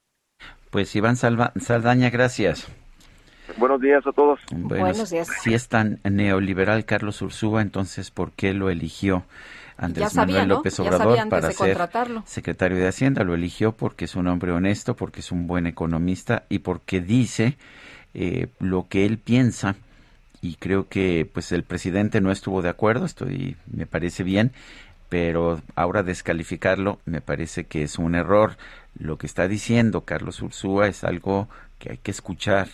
Pues 0.72 0.96
Iván 0.96 1.16
Saldaña, 1.16 2.10
gracias. 2.10 2.83
Buenos 3.58 3.82
días 3.82 4.06
a 4.08 4.12
todos. 4.12 4.40
Buenos 4.52 5.10
días. 5.10 5.28
Si 5.42 5.54
es 5.54 5.68
tan 5.68 6.00
neoliberal 6.04 6.86
Carlos 6.86 7.22
Ursúa, 7.22 7.62
entonces 7.62 8.12
¿por 8.12 8.32
qué 8.32 8.54
lo 8.54 8.70
eligió 8.70 9.24
Andrés 9.78 10.16
Manuel 10.16 10.50
López 10.50 10.80
Obrador 10.80 11.30
para 11.30 11.52
ser 11.52 11.78
secretario 12.26 12.78
de 12.78 12.88
Hacienda? 12.88 13.24
Lo 13.24 13.34
eligió 13.34 13.74
porque 13.74 14.06
es 14.06 14.16
un 14.16 14.28
hombre 14.28 14.52
honesto, 14.52 14.96
porque 14.96 15.20
es 15.20 15.32
un 15.32 15.48
buen 15.48 15.68
economista 15.68 16.44
y 16.50 16.60
porque 16.60 17.02
dice 17.02 17.58
eh, 18.14 18.48
lo 18.60 18.88
que 18.88 19.06
él 19.06 19.18
piensa 19.18 19.76
y 20.42 20.56
creo 20.56 20.88
que 20.88 21.30
pues 21.32 21.52
el 21.52 21.64
presidente 21.64 22.22
no 22.22 22.32
estuvo 22.32 22.62
de 22.62 22.70
acuerdo, 22.70 23.06
estoy 23.06 23.58
me 23.66 23.86
parece 23.86 24.24
bien, 24.24 24.52
pero 25.10 25.62
ahora 25.76 26.04
descalificarlo 26.04 27.00
me 27.06 27.22
parece 27.22 27.66
que 27.66 27.84
es 27.84 27.98
un 27.98 28.16
error. 28.16 28.58
Lo 28.98 29.18
que 29.18 29.26
está 29.26 29.48
diciendo 29.48 30.02
Carlos 30.02 30.42
Ursúa 30.42 30.88
es 30.88 31.04
algo 31.04 31.50
que 31.84 31.92
hay 31.92 31.98
que 31.98 32.12
escuchar 32.12 32.70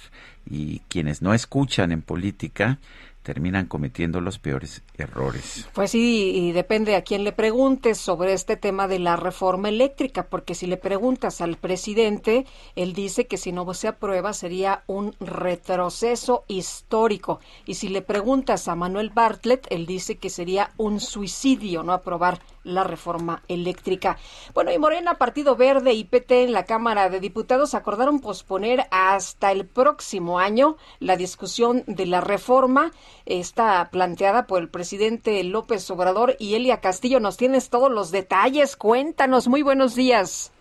y 0.47 0.81
quienes 0.87 1.23
no 1.23 1.33
escuchan 1.33 1.91
en 1.91 2.03
política 2.03 2.77
terminan 3.23 3.65
cometiendo 3.65 4.21
los 4.21 4.37
peores 4.37 4.83
errores. 4.97 5.67
Pues 5.73 5.91
sí, 5.91 6.31
y 6.35 6.51
depende 6.51 6.95
a 6.95 7.01
quién 7.01 7.23
le 7.23 7.31
preguntes 7.31 7.97
sobre 7.97 8.33
este 8.33 8.55
tema 8.55 8.87
de 8.87 8.99
la 8.99 9.15
reforma 9.15 9.69
eléctrica, 9.69 10.27
porque 10.27 10.53
si 10.53 10.67
le 10.67 10.77
preguntas 10.77 11.41
al 11.41 11.57
presidente, 11.57 12.45
él 12.75 12.93
dice 12.93 13.25
que 13.25 13.37
si 13.37 13.51
no 13.51 13.71
se 13.73 13.87
aprueba 13.87 14.31
sería 14.33 14.83
un 14.85 15.15
retroceso 15.19 16.43
histórico. 16.47 17.39
Y 17.65 17.73
si 17.73 17.89
le 17.89 18.03
preguntas 18.03 18.67
a 18.67 18.75
Manuel 18.75 19.09
Bartlett, 19.09 19.65
él 19.71 19.87
dice 19.87 20.17
que 20.17 20.29
sería 20.29 20.71
un 20.77 20.99
suicidio 20.99 21.81
no 21.81 21.93
aprobar 21.93 22.39
la 22.69 22.83
reforma 22.83 23.43
eléctrica. 23.47 24.17
Bueno, 24.53 24.71
y 24.71 24.77
Morena, 24.77 25.15
Partido 25.15 25.55
Verde 25.55 25.93
y 25.93 26.03
PT 26.03 26.43
en 26.43 26.53
la 26.53 26.65
Cámara 26.65 27.09
de 27.09 27.19
Diputados 27.19 27.73
acordaron 27.73 28.19
posponer 28.19 28.87
hasta 28.91 29.51
el 29.51 29.65
próximo 29.65 30.39
año 30.39 30.77
la 30.99 31.17
discusión 31.17 31.83
de 31.87 32.05
la 32.05 32.21
reforma. 32.21 32.91
Está 33.25 33.89
planteada 33.91 34.47
por 34.47 34.61
el 34.61 34.69
presidente 34.69 35.43
López 35.43 35.89
Obrador 35.91 36.35
y 36.39 36.55
Elia 36.55 36.81
Castillo. 36.81 37.19
Nos 37.19 37.37
tienes 37.37 37.69
todos 37.69 37.91
los 37.91 38.11
detalles. 38.11 38.75
Cuéntanos. 38.75 39.47
Muy 39.47 39.61
buenos 39.61 39.95
días. 39.95 40.51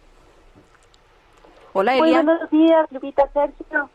Hola, 1.73 1.97
Elia. 1.97 2.23
Muy 2.23 2.25
buenos 2.25 2.51
días, 2.51 2.87
Lupita 2.91 3.31
Sergio. 3.33 3.91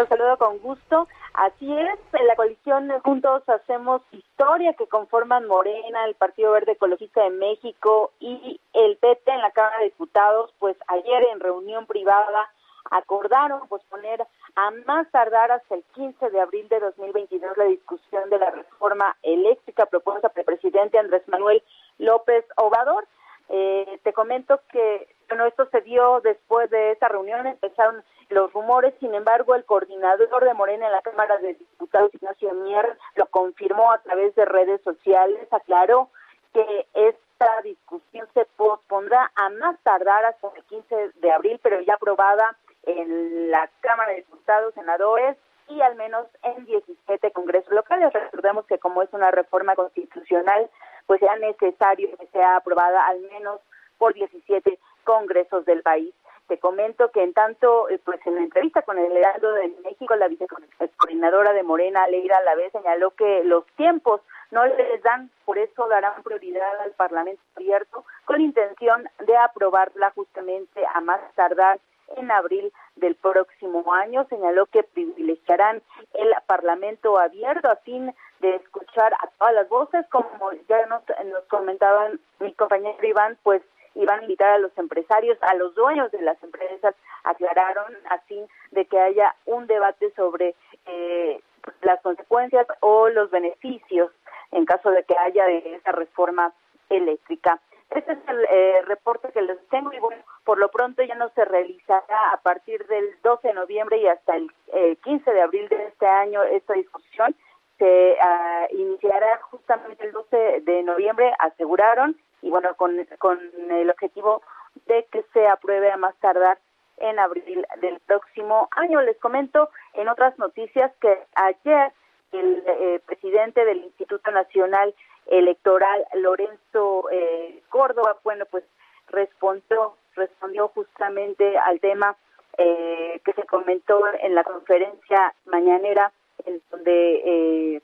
Los 0.00 0.08
saludo 0.08 0.38
con 0.38 0.58
gusto. 0.60 1.08
Así 1.34 1.70
es, 1.70 1.98
en 2.14 2.26
la 2.26 2.34
coalición 2.34 2.88
Juntos 3.00 3.46
Hacemos 3.46 4.00
Historia 4.12 4.72
que 4.72 4.86
conforman 4.86 5.46
Morena, 5.46 6.06
el 6.06 6.14
Partido 6.14 6.52
Verde 6.52 6.72
Ecologista 6.72 7.22
de 7.22 7.28
México 7.28 8.10
y 8.18 8.58
el 8.72 8.96
PT 8.96 9.30
en 9.30 9.42
la 9.42 9.50
Cámara 9.50 9.80
de 9.80 9.90
Diputados, 9.90 10.54
pues 10.58 10.74
ayer 10.86 11.26
en 11.30 11.40
reunión 11.40 11.84
privada 11.84 12.50
acordaron 12.90 13.68
posponer 13.68 14.26
a 14.56 14.70
más 14.86 15.06
tardar 15.10 15.52
hasta 15.52 15.74
el 15.74 15.84
15 15.92 16.30
de 16.30 16.40
abril 16.40 16.66
de 16.70 16.80
2022 16.80 17.58
la 17.58 17.64
discusión 17.64 18.30
de 18.30 18.38
la 18.38 18.52
reforma 18.52 19.18
eléctrica 19.22 19.84
propuesta 19.84 20.30
por 20.30 20.38
el 20.38 20.46
presidente 20.46 20.98
Andrés 20.98 21.28
Manuel 21.28 21.62
López 21.98 22.46
Obrador. 22.56 23.06
Eh, 23.50 24.00
te 24.02 24.14
comento 24.14 24.60
que 24.72 25.14
bueno, 25.30 25.46
esto 25.46 25.66
se 25.70 25.80
dio 25.82 26.20
después 26.20 26.68
de 26.70 26.90
esa 26.90 27.08
reunión, 27.08 27.46
empezaron 27.46 28.02
los 28.30 28.52
rumores, 28.52 28.92
sin 28.98 29.14
embargo, 29.14 29.54
el 29.54 29.64
coordinador 29.64 30.44
de 30.44 30.54
Morena 30.54 30.86
en 30.86 30.92
la 30.92 31.02
Cámara 31.02 31.38
de 31.38 31.54
Diputados, 31.54 32.12
Ignacio 32.14 32.52
Mier, 32.52 32.98
lo 33.14 33.26
confirmó 33.26 33.92
a 33.92 33.98
través 33.98 34.34
de 34.34 34.44
redes 34.44 34.82
sociales, 34.82 35.46
aclaró 35.52 36.10
que 36.52 36.86
esta 36.94 37.46
discusión 37.62 38.26
se 38.34 38.44
pospondrá 38.56 39.30
a 39.36 39.48
más 39.50 39.78
tardar 39.84 40.24
hasta 40.24 40.48
el 40.56 40.64
15 40.64 41.12
de 41.14 41.32
abril, 41.32 41.60
pero 41.62 41.80
ya 41.80 41.94
aprobada 41.94 42.56
en 42.82 43.52
la 43.52 43.70
Cámara 43.80 44.10
de 44.10 44.18
Diputados, 44.18 44.74
senadores 44.74 45.36
y 45.68 45.80
al 45.80 45.94
menos 45.94 46.26
en 46.42 46.64
17 46.64 47.30
congresos 47.30 47.72
locales. 47.72 48.12
Recordemos 48.12 48.66
que 48.66 48.78
como 48.78 49.02
es 49.02 49.12
una 49.12 49.30
reforma 49.30 49.76
constitucional, 49.76 50.68
pues 51.06 51.20
sea 51.20 51.36
necesario 51.36 52.16
que 52.16 52.26
sea 52.28 52.56
aprobada 52.56 53.06
al 53.06 53.20
menos 53.20 53.60
por 54.00 54.14
17 54.14 54.78
congresos 55.04 55.64
del 55.66 55.82
país. 55.82 56.12
Te 56.48 56.58
comento 56.58 57.12
que 57.12 57.22
en 57.22 57.32
tanto, 57.32 57.88
eh, 57.90 58.00
pues 58.02 58.18
en 58.26 58.34
la 58.34 58.40
entrevista 58.40 58.82
con 58.82 58.98
el 58.98 59.16
Heraldo 59.16 59.52
de 59.52 59.68
México, 59.84 60.16
la 60.16 60.26
vicecoordinadora 60.26 61.52
de 61.52 61.62
Morena, 61.62 62.08
Leira 62.08 62.40
Lavés, 62.40 62.72
señaló 62.72 63.12
que 63.12 63.44
los 63.44 63.64
tiempos 63.76 64.22
no 64.50 64.66
les 64.66 65.02
dan, 65.02 65.30
por 65.44 65.58
eso 65.58 65.86
darán 65.86 66.22
prioridad 66.24 66.80
al 66.80 66.90
Parlamento 66.92 67.40
abierto 67.54 68.04
con 68.24 68.40
intención 68.40 69.08
de 69.26 69.36
aprobarla 69.36 70.10
justamente 70.12 70.82
a 70.92 71.00
más 71.00 71.20
tardar 71.34 71.78
en 72.16 72.30
abril 72.32 72.72
del 72.96 73.14
próximo 73.14 73.92
año. 73.92 74.26
Señaló 74.28 74.66
que 74.66 74.82
privilegiarán 74.82 75.82
el 76.14 76.34
Parlamento 76.46 77.18
abierto 77.18 77.70
a 77.70 77.76
fin 77.76 78.12
de 78.40 78.56
escuchar 78.56 79.14
a 79.14 79.28
todas 79.38 79.54
las 79.54 79.68
voces, 79.68 80.04
como 80.10 80.50
ya 80.68 80.84
nos, 80.86 81.02
nos 81.26 81.44
comentaban 81.44 82.18
mi 82.40 82.52
compañero 82.54 83.06
Iván, 83.06 83.38
pues 83.42 83.62
iban 84.00 84.20
a 84.20 84.22
invitar 84.22 84.50
a 84.50 84.58
los 84.58 84.76
empresarios, 84.78 85.38
a 85.42 85.54
los 85.54 85.74
dueños 85.74 86.10
de 86.10 86.22
las 86.22 86.42
empresas, 86.42 86.94
aclararon 87.24 87.96
así 88.08 88.40
de 88.70 88.86
que 88.86 88.98
haya 88.98 89.34
un 89.46 89.66
debate 89.66 90.12
sobre 90.16 90.54
eh, 90.86 91.40
las 91.82 92.00
consecuencias 92.00 92.66
o 92.80 93.08
los 93.08 93.30
beneficios 93.30 94.10
en 94.52 94.64
caso 94.64 94.90
de 94.90 95.04
que 95.04 95.16
haya 95.16 95.44
de 95.44 95.74
esa 95.76 95.92
reforma 95.92 96.52
eléctrica. 96.88 97.60
Este 97.90 98.12
es 98.12 98.18
el 98.28 98.46
eh, 98.50 98.82
reporte 98.86 99.30
que 99.32 99.42
les 99.42 99.58
tengo 99.68 99.92
y 99.92 99.98
bueno, 99.98 100.22
por 100.44 100.58
lo 100.58 100.70
pronto 100.70 101.02
ya 101.02 101.16
no 101.16 101.28
se 101.30 101.44
realizará 101.44 102.32
a 102.32 102.36
partir 102.38 102.86
del 102.86 103.04
12 103.22 103.48
de 103.48 103.54
noviembre 103.54 103.98
y 103.98 104.06
hasta 104.06 104.36
el 104.36 104.50
eh, 104.72 104.96
15 105.02 105.32
de 105.32 105.42
abril 105.42 105.68
de 105.68 105.86
este 105.86 106.06
año 106.06 106.42
esta 106.44 106.74
discusión. 106.74 107.34
Se 107.78 108.16
ah, 108.20 108.66
iniciará 108.70 109.40
justamente 109.50 110.06
el 110.06 110.12
12 110.12 110.60
de 110.60 110.82
noviembre, 110.82 111.32
aseguraron, 111.38 112.16
y 112.42 112.50
bueno, 112.50 112.74
con, 112.76 113.04
con 113.18 113.38
el 113.70 113.90
objetivo 113.90 114.42
de 114.86 115.04
que 115.10 115.22
se 115.32 115.46
apruebe 115.46 115.90
a 115.90 115.96
más 115.96 116.14
tardar 116.16 116.58
en 116.98 117.18
abril 117.18 117.66
del 117.80 117.98
próximo 118.00 118.68
año. 118.72 119.00
Les 119.00 119.18
comento 119.18 119.70
en 119.94 120.08
otras 120.08 120.38
noticias 120.38 120.92
que 121.00 121.18
ayer 121.34 121.92
el 122.32 122.62
eh, 122.66 123.00
presidente 123.06 123.64
del 123.64 123.78
Instituto 123.78 124.30
Nacional 124.30 124.94
Electoral, 125.26 126.04
Lorenzo 126.14 127.10
eh, 127.10 127.62
Córdoba, 127.68 128.18
bueno, 128.22 128.44
pues 128.50 128.64
respondió, 129.08 129.94
respondió 130.14 130.68
justamente 130.68 131.58
al 131.58 131.80
tema 131.80 132.16
eh, 132.58 133.20
que 133.24 133.32
se 133.32 133.44
comentó 133.44 134.02
en 134.20 134.34
la 134.34 134.44
conferencia 134.44 135.34
mañanera, 135.46 136.12
en 136.46 136.60
donde 136.70 137.22
eh, 137.24 137.82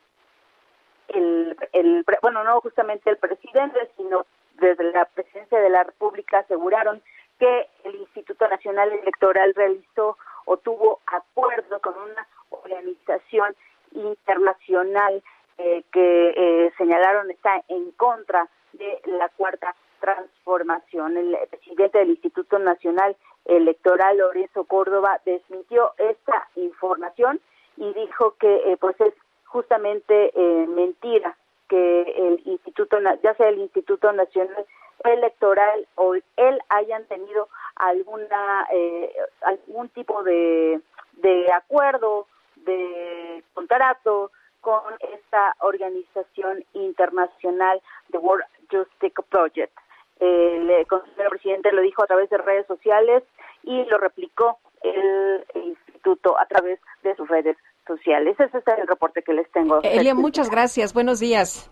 el, 1.09 1.57
el, 1.73 2.05
bueno, 2.23 2.45
no 2.45 2.61
justamente 2.61 3.11
el 3.11 3.17
presidente, 3.17 3.91
sino 3.97 4.27
desde 4.61 4.85
la 4.93 5.05
presidencia 5.07 5.59
de 5.61 5.71
la 5.71 5.85
República 5.85 6.39
aseguraron 6.39 7.03
que 7.39 7.69
el 7.85 7.97
Instituto 7.97 8.49
Nacional 8.49 8.93
Electoral 8.93 9.53
realizó 9.55 10.17
o 10.47 10.57
tuvo 10.57 11.01
acuerdo 11.07 11.81
con 11.81 11.95
una 11.95 12.27
organización 12.51 13.55
internacional 13.93 15.23
eh, 15.59 15.85
que 15.93 16.35
eh, 16.37 16.73
señalaron 16.79 17.31
está 17.31 17.63
en 17.69 17.91
contra 17.93 18.49
de 18.73 19.01
la 19.07 19.29
cuarta 19.31 19.75
transformación. 20.01 21.17
El 21.17 21.37
presidente 21.51 21.99
del 21.99 22.11
Instituto 22.11 22.59
Nacional 22.59 23.17
Electoral, 23.45 24.19
Lorenzo 24.19 24.65
Córdoba, 24.65 25.21
desmintió 25.25 25.93
esta 25.99 26.49
información 26.57 27.41
y 27.77 27.93
dijo 27.95 28.35
que 28.39 28.73
eh, 28.73 28.77
pues 28.79 29.01
es 29.01 29.15
justamente 29.45 30.33
eh, 30.35 30.67
mentira 30.67 31.37
que 31.69 32.03
el 32.03 32.43
Instituto, 32.45 32.99
ya 33.23 33.35
sea 33.35 33.49
el 33.49 33.59
Instituto 33.59 34.13
Nacional 34.13 34.67
Electoral 35.05 35.87
o 35.97 36.15
él 36.15 36.61
hayan 36.69 37.05
tenido 37.05 37.49
alguna 37.77 38.67
eh, 38.73 39.15
algún 39.43 39.89
tipo 39.91 40.23
de, 40.23 40.81
de 41.15 41.53
acuerdo, 41.53 42.27
de 42.57 43.45
contrato 43.55 44.31
con 44.61 44.83
esta 45.13 45.55
organización 45.61 46.65
internacional, 46.73 47.81
The 48.11 48.19
World 48.19 48.45
Justice 48.71 49.15
Project. 49.29 49.73
El 50.19 50.87
consejero 50.87 51.31
presidente 51.31 51.73
lo 51.73 51.83
dijo 51.83 52.03
a 52.03 52.07
través 52.07 52.31
de 52.31 52.39
redes 52.39 52.67
sociales 52.67 53.23
y 53.63 53.85
lo 53.85 53.99
replicó 53.99 54.59
el 54.83 55.45
instituto 55.55 56.39
a 56.39 56.47
través 56.47 56.81
de 57.03 57.15
sus 57.17 57.29
redes 57.29 57.57
sociales. 57.87 58.37
Ese 58.39 58.59
es 58.59 58.65
el 58.67 58.87
reporte 58.87 59.23
que 59.23 59.33
les 59.33 59.51
tengo. 59.53 59.81
Elia, 59.83 60.15
muchas 60.15 60.51
gracias. 60.51 60.93
Buenos 60.93 61.21
días. 61.21 61.71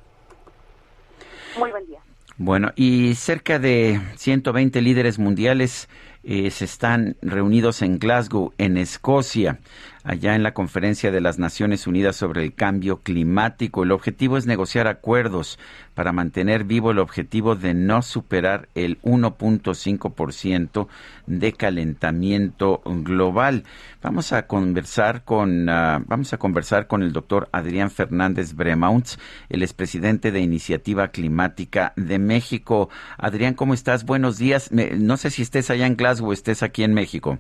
Muy 1.59 1.71
buen 1.71 1.87
día. 1.87 2.01
Bueno, 2.37 2.73
y 2.75 3.15
cerca 3.15 3.59
de 3.59 4.01
120 4.17 4.81
líderes 4.83 5.19
mundiales 5.19 5.89
eh, 6.27 6.51
se 6.51 6.65
están 6.65 7.17
reunidos 7.23 7.83
en 7.83 7.99
Glasgow, 7.99 8.53
en 8.59 8.77
Escocia, 8.77 9.61
allá 10.05 10.35
en 10.35 10.43
la 10.43 10.53
conferencia 10.53 11.11
de 11.11 11.21
las 11.21 11.39
Naciones 11.39 11.87
Unidas 11.87 12.17
sobre 12.17 12.43
el 12.43 12.55
cambio 12.55 13.01
climático. 13.03 13.83
El 13.83 13.93
objetivo 13.93 14.37
es 14.37 14.47
negociar 14.47 14.87
acuerdos 14.87 15.59
para 15.95 16.13
mantener 16.13 16.65
vivo 16.65 16.91
el 16.91 16.99
objetivo 16.99 17.57
de 17.57 17.73
no 17.73 18.03
superar 18.03 18.69
el 18.75 19.01
1.5% 19.03 20.89
de 21.27 21.53
calentamiento 21.53 22.83
global. 22.85 23.65
Vamos 24.03 24.33
a 24.33 24.47
conversar 24.47 25.25
con 25.25 25.69
uh, 25.69 26.05
vamos 26.07 26.33
a 26.35 26.37
conversar 26.37 26.87
con 26.87 27.03
el 27.03 27.13
doctor 27.13 27.49
Adrián 27.53 27.91
Fernández 27.91 28.55
Bremaunts, 28.55 29.19
el 29.49 29.63
expresidente 29.63 30.31
de 30.33 30.41
Iniciativa 30.41 31.09
Climática 31.09 31.95
de 31.97 32.19
México. 32.19 32.91
Adrián, 33.17 33.55
¿cómo 33.55 33.73
estás? 33.73 34.05
Buenos 34.05 34.37
días. 34.37 34.71
No 34.73 35.17
sé 35.17 35.31
si 35.31 35.43
estés 35.43 35.71
allá 35.71 35.87
en 35.87 35.95
Glasgow 36.15 36.31
o 36.31 36.33
estés 36.33 36.63
aquí 36.63 36.85
en 36.85 36.95
México. 36.95 37.39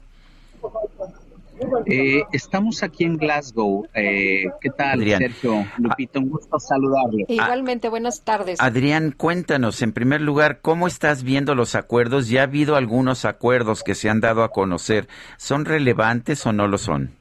Eh, 1.87 2.23
estamos 2.33 2.83
aquí 2.83 3.05
en 3.05 3.17
Glasgow. 3.17 3.87
Eh, 3.95 4.45
¿Qué 4.61 4.71
tal, 4.71 5.01
Adrián. 5.01 5.21
Sergio? 5.21 5.67
Lupita, 5.79 6.19
un 6.19 6.29
gusto 6.31 6.59
saludarle. 6.59 7.25
Igualmente, 7.29 7.89
buenas 7.89 8.23
tardes. 8.23 8.61
Adrián, 8.61 9.13
cuéntanos, 9.17 9.81
en 9.83 9.93
primer 9.93 10.21
lugar, 10.21 10.61
¿cómo 10.61 10.87
estás 10.87 11.23
viendo 11.23 11.55
los 11.55 11.75
acuerdos? 11.75 12.29
Ya 12.29 12.41
ha 12.41 12.45
habido 12.45 12.77
algunos 12.77 13.25
acuerdos 13.25 13.83
que 13.83 13.95
se 13.95 14.11
han 14.11 14.21
dado 14.21 14.43
a 14.43 14.51
conocer. 14.51 15.09
¿Son 15.37 15.65
relevantes 15.65 16.45
o 16.47 16.53
no 16.53 16.67
lo 16.67 16.79
son? 16.79 17.13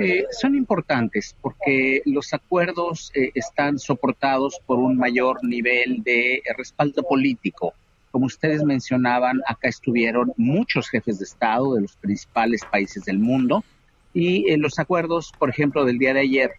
Eh, 0.00 0.26
son 0.30 0.54
importantes 0.54 1.34
porque 1.40 2.02
los 2.04 2.32
acuerdos 2.32 3.10
eh, 3.14 3.32
están 3.34 3.80
soportados 3.80 4.60
por 4.64 4.78
un 4.78 4.96
mayor 4.96 5.42
nivel 5.42 6.02
de 6.04 6.40
respaldo 6.56 7.02
político. 7.02 7.74
Como 8.10 8.26
ustedes 8.26 8.62
mencionaban, 8.64 9.40
acá 9.46 9.68
estuvieron 9.68 10.32
muchos 10.36 10.88
jefes 10.88 11.18
de 11.18 11.24
Estado 11.24 11.74
de 11.74 11.82
los 11.82 11.96
principales 11.96 12.62
países 12.70 13.04
del 13.04 13.18
mundo 13.18 13.64
y 14.14 14.50
eh, 14.50 14.56
los 14.56 14.78
acuerdos, 14.78 15.32
por 15.38 15.50
ejemplo, 15.50 15.84
del 15.84 15.98
día 15.98 16.14
de 16.14 16.20
ayer, 16.20 16.50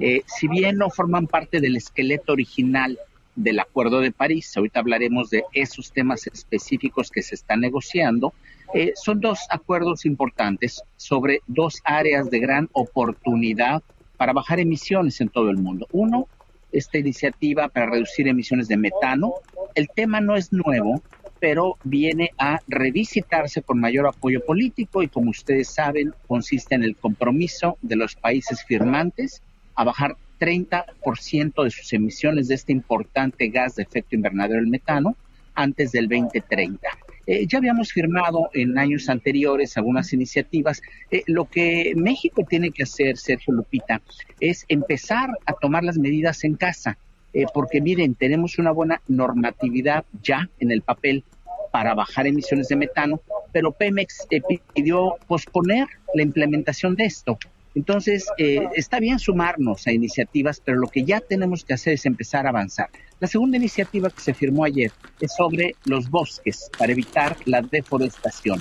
eh, 0.00 0.22
si 0.26 0.48
bien 0.48 0.76
no 0.76 0.90
forman 0.90 1.26
parte 1.26 1.60
del 1.60 1.76
esqueleto 1.76 2.32
original 2.32 2.98
del 3.36 3.58
Acuerdo 3.58 4.00
de 4.00 4.12
París, 4.12 4.56
ahorita 4.56 4.80
hablaremos 4.80 5.30
de 5.30 5.44
esos 5.52 5.92
temas 5.92 6.26
específicos 6.26 7.10
que 7.10 7.22
se 7.22 7.34
están 7.34 7.60
negociando, 7.60 8.32
eh, 8.72 8.92
son 8.96 9.20
dos 9.20 9.40
acuerdos 9.50 10.04
importantes 10.06 10.82
sobre 10.96 11.40
dos 11.46 11.80
áreas 11.84 12.30
de 12.30 12.38
gran 12.38 12.68
oportunidad 12.72 13.82
para 14.16 14.32
bajar 14.32 14.60
emisiones 14.60 15.20
en 15.20 15.28
todo 15.28 15.50
el 15.50 15.58
mundo. 15.58 15.86
Uno, 15.92 16.28
esta 16.74 16.98
iniciativa 16.98 17.68
para 17.68 17.86
reducir 17.86 18.28
emisiones 18.28 18.68
de 18.68 18.76
metano. 18.76 19.34
El 19.74 19.88
tema 19.88 20.20
no 20.20 20.36
es 20.36 20.52
nuevo, 20.52 21.02
pero 21.40 21.78
viene 21.84 22.30
a 22.38 22.60
revisitarse 22.66 23.62
con 23.62 23.80
mayor 23.80 24.06
apoyo 24.06 24.44
político 24.44 25.02
y 25.02 25.08
como 25.08 25.30
ustedes 25.30 25.68
saben, 25.68 26.12
consiste 26.26 26.74
en 26.74 26.82
el 26.82 26.96
compromiso 26.96 27.78
de 27.80 27.96
los 27.96 28.14
países 28.16 28.64
firmantes 28.64 29.42
a 29.74 29.84
bajar 29.84 30.16
30% 30.40 31.64
de 31.64 31.70
sus 31.70 31.92
emisiones 31.92 32.48
de 32.48 32.56
este 32.56 32.72
importante 32.72 33.48
gas 33.48 33.76
de 33.76 33.84
efecto 33.84 34.16
invernadero, 34.16 34.60
el 34.60 34.66
metano, 34.66 35.16
antes 35.54 35.92
del 35.92 36.08
2030. 36.08 36.88
Eh, 37.26 37.46
ya 37.46 37.58
habíamos 37.58 37.92
firmado 37.92 38.50
en 38.52 38.78
años 38.78 39.08
anteriores 39.08 39.76
algunas 39.76 40.12
iniciativas. 40.12 40.82
Eh, 41.10 41.22
lo 41.26 41.46
que 41.46 41.92
México 41.96 42.42
tiene 42.48 42.70
que 42.70 42.82
hacer, 42.82 43.16
Sergio 43.16 43.54
Lupita, 43.54 44.02
es 44.40 44.64
empezar 44.68 45.30
a 45.46 45.54
tomar 45.54 45.84
las 45.84 45.98
medidas 45.98 46.44
en 46.44 46.54
casa, 46.54 46.98
eh, 47.32 47.46
porque 47.52 47.80
miren, 47.80 48.14
tenemos 48.14 48.58
una 48.58 48.72
buena 48.72 49.00
normatividad 49.08 50.04
ya 50.22 50.48
en 50.60 50.70
el 50.70 50.82
papel 50.82 51.24
para 51.72 51.94
bajar 51.94 52.26
emisiones 52.26 52.68
de 52.68 52.76
metano, 52.76 53.20
pero 53.52 53.72
Pemex 53.72 54.26
pidió 54.74 55.16
posponer 55.26 55.86
la 56.14 56.22
implementación 56.22 56.94
de 56.94 57.06
esto. 57.06 57.38
Entonces, 57.74 58.28
está 58.38 59.00
bien 59.00 59.18
sumarnos 59.18 59.88
a 59.88 59.92
iniciativas, 59.92 60.62
pero 60.64 60.78
lo 60.78 60.86
que 60.86 61.02
ya 61.02 61.18
tenemos 61.18 61.64
que 61.64 61.74
hacer 61.74 61.94
es 61.94 62.06
empezar 62.06 62.46
a 62.46 62.50
avanzar. 62.50 62.88
La 63.24 63.28
segunda 63.28 63.56
iniciativa 63.56 64.10
que 64.10 64.20
se 64.20 64.34
firmó 64.34 64.64
ayer 64.64 64.92
es 65.18 65.34
sobre 65.34 65.76
los 65.86 66.10
bosques 66.10 66.68
para 66.78 66.92
evitar 66.92 67.34
la 67.46 67.62
deforestación. 67.62 68.60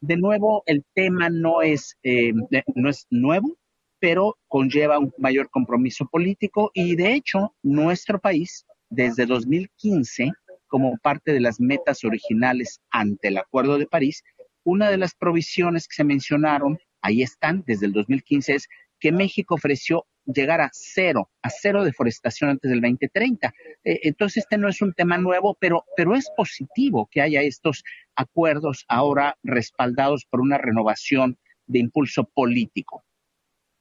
De 0.00 0.16
nuevo, 0.16 0.62
el 0.66 0.84
tema 0.94 1.30
no 1.30 1.62
es, 1.62 1.98
eh, 2.04 2.32
no 2.76 2.90
es 2.90 3.08
nuevo, 3.10 3.56
pero 3.98 4.38
conlleva 4.46 5.00
un 5.00 5.12
mayor 5.18 5.50
compromiso 5.50 6.06
político 6.06 6.70
y 6.74 6.94
de 6.94 7.12
hecho 7.12 7.56
nuestro 7.64 8.20
país 8.20 8.64
desde 8.88 9.26
2015 9.26 10.30
como 10.68 10.96
parte 10.98 11.32
de 11.32 11.40
las 11.40 11.58
metas 11.58 12.04
originales 12.04 12.80
ante 12.92 13.26
el 13.26 13.38
Acuerdo 13.38 13.78
de 13.78 13.88
París, 13.88 14.22
una 14.62 14.90
de 14.90 14.98
las 14.98 15.16
provisiones 15.16 15.88
que 15.88 15.96
se 15.96 16.04
mencionaron 16.04 16.78
ahí 17.02 17.22
están 17.22 17.64
desde 17.66 17.86
el 17.86 17.92
2015, 17.92 18.54
es 18.54 18.68
que 19.00 19.10
México 19.10 19.56
ofreció 19.56 20.06
llegar 20.26 20.60
a 20.60 20.70
cero, 20.72 21.30
a 21.42 21.50
cero 21.50 21.84
deforestación 21.84 22.50
antes 22.50 22.70
del 22.70 22.80
2030. 22.80 23.52
Eh, 23.84 24.00
entonces, 24.04 24.44
este 24.44 24.58
no 24.58 24.68
es 24.68 24.80
un 24.82 24.92
tema 24.92 25.18
nuevo, 25.18 25.56
pero, 25.60 25.84
pero 25.96 26.14
es 26.14 26.30
positivo 26.36 27.08
que 27.10 27.20
haya 27.20 27.42
estos 27.42 27.84
acuerdos 28.16 28.84
ahora 28.88 29.36
respaldados 29.42 30.24
por 30.24 30.40
una 30.40 30.58
renovación 30.58 31.38
de 31.66 31.78
impulso 31.80 32.24
político. 32.24 33.04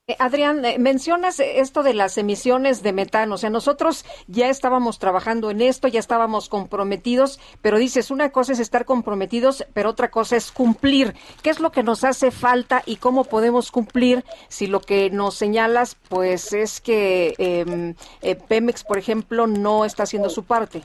Eh, 0.06 0.18
Adrián, 0.20 0.66
eh, 0.66 0.80
mencionas 0.80 1.39
esto 1.39 1.82
de 1.82 1.93
las 1.93 2.18
emisiones 2.18 2.84
de 2.84 2.91
metano. 2.91 3.36
O 3.36 3.38
sea, 3.38 3.49
nosotros 3.49 4.04
ya 4.28 4.49
estábamos 4.49 4.99
trabajando 4.99 5.49
en 5.49 5.62
esto, 5.62 5.88
ya 5.88 6.02
estábamos 6.02 6.49
comprometidos, 6.49 7.40
pero 7.61 7.77
dices, 7.77 8.11
una 8.11 8.30
cosa 8.30 8.52
es 8.52 8.60
estar 8.60 8.84
comprometidos, 8.84 9.65
pero 9.73 9.90
otra 9.90 10.11
cosa 10.11 10.36
es 10.36 10.52
cumplir. 10.52 11.14
¿Qué 11.41 11.49
es 11.49 11.61
lo 11.61 11.72
que 11.72 11.84
nos 11.84 12.03
hace 12.03 12.32
falta 12.32 12.84
y 12.86 12.98
cómo 12.98 13.23
podemos 13.23 13.72
cumplir 13.72 14.26
si 14.49 14.68
lo 14.68 14.82
que 14.82 15.10
nos 15.10 15.36
señalas, 15.36 15.95
pues 16.10 16.52
es 16.52 16.82
que 16.82 17.34
eh, 17.38 17.95
eh, 18.23 18.36
Pemex, 18.36 18.84
por 18.84 18.98
ejemplo, 18.98 19.48
no 19.48 19.86
está 19.86 20.03
haciendo 20.03 20.30
su 20.30 20.44
parte? 20.44 20.82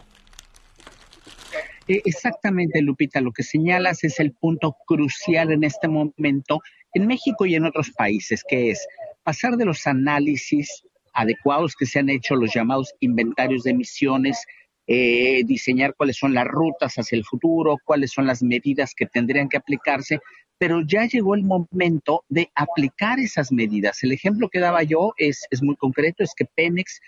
Eh, 1.89 2.03
exactamente, 2.05 2.81
Lupita, 2.83 3.21
lo 3.21 3.33
que 3.33 3.43
señalas 3.43 4.05
es 4.05 4.21
el 4.21 4.33
punto 4.33 4.77
crucial 4.87 5.51
en 5.51 5.65
este 5.65 5.89
momento 5.89 6.61
en 6.95 7.07
México 7.07 7.47
y 7.47 7.55
en 7.55 7.65
otros 7.65 7.91
países, 7.91 8.45
que 8.47 8.71
es 8.71 8.87
pasar 9.29 9.59
de 9.59 9.67
los 9.67 9.87
análisis 9.87 10.85
adecuados 11.13 11.75
que 11.79 11.85
se 11.85 11.99
han 11.99 12.09
hecho, 12.09 12.35
los 12.35 12.55
llamados 12.55 12.95
inventarios 13.01 13.63
de 13.63 13.73
emisiones, 13.73 14.43
eh, 14.87 15.43
diseñar 15.45 15.95
cuáles 15.95 16.17
son 16.17 16.33
las 16.33 16.47
rutas 16.47 16.95
hacia 16.95 17.17
el 17.19 17.27
futuro, 17.27 17.77
cuáles 17.85 18.11
son 18.11 18.27
las 18.27 18.43
medidas 18.43 18.95
que 18.97 19.05
tendrían 19.05 19.51
que 19.51 19.59
aplicarse, 19.59 20.21
pero 20.57 20.81
ya 20.81 21.05
llegó 21.05 21.35
el 21.35 21.43
momento 21.43 22.25
de 22.31 22.51
aplicar 22.55 23.19
esas 23.21 23.53
medidas. 23.53 24.03
El 24.03 24.13
ejemplo 24.13 24.49
que 24.49 24.61
daba 24.61 24.83
yo 24.83 25.13
es, 25.19 25.47
muy 25.61 25.77
concreto, 25.77 26.25
es 26.25 26.33
que 26.35 26.47
Pemex 26.47 26.99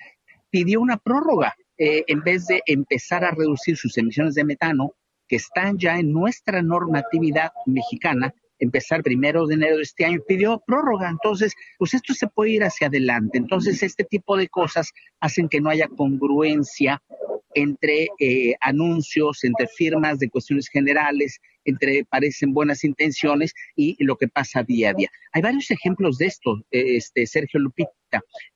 pidió 0.50 0.82
una 0.82 0.98
prórroga 0.98 1.54
eh, 1.78 2.04
en 2.06 2.20
vez 2.20 2.46
de 2.48 2.62
empezar 2.66 3.24
a 3.24 3.30
reducir 3.30 3.78
sus 3.78 3.96
emisiones 3.96 4.34
de 4.34 4.44
metano, 4.44 4.92
que 5.26 5.36
están 5.36 5.78
ya 5.78 5.98
en 5.98 6.12
nuestra 6.12 6.60
normatividad 6.60 7.52
mexicana, 7.64 8.34
empezar 8.60 9.02
primero 9.02 9.46
de 9.46 9.54
enero 9.54 9.76
de 9.76 9.82
este 9.82 10.04
año, 10.04 10.20
pidió 10.26 10.62
prórroga. 10.66 11.08
Entonces, 11.08 11.54
pues 11.78 11.94
esto 11.94 12.14
se 12.14 12.28
puede 12.28 12.50
ir 12.50 12.62
hacia 12.62 12.86
adelante. 12.86 13.38
Entonces, 13.38 13.82
este 13.82 14.04
tipo 14.04 14.36
de 14.36 14.48
cosas 14.48 14.92
hacen 15.18 15.48
que 15.48 15.60
no 15.60 15.70
haya 15.70 15.88
congruencia 15.88 17.02
entre 17.54 18.08
eh, 18.18 18.54
anuncios, 18.60 19.42
entre 19.44 19.66
firmas 19.66 20.18
de 20.18 20.30
cuestiones 20.30 20.68
generales, 20.68 21.40
entre 21.64 22.04
parecen 22.04 22.54
buenas 22.54 22.84
intenciones 22.84 23.52
y 23.76 23.96
lo 24.02 24.16
que 24.16 24.28
pasa 24.28 24.62
día 24.62 24.90
a 24.90 24.94
día. 24.94 25.08
Hay 25.32 25.42
varios 25.42 25.70
ejemplos 25.70 26.18
de 26.18 26.26
esto, 26.26 26.58
eh, 26.70 26.96
este 26.96 27.26
Sergio 27.26 27.60
Lupita. 27.60 27.90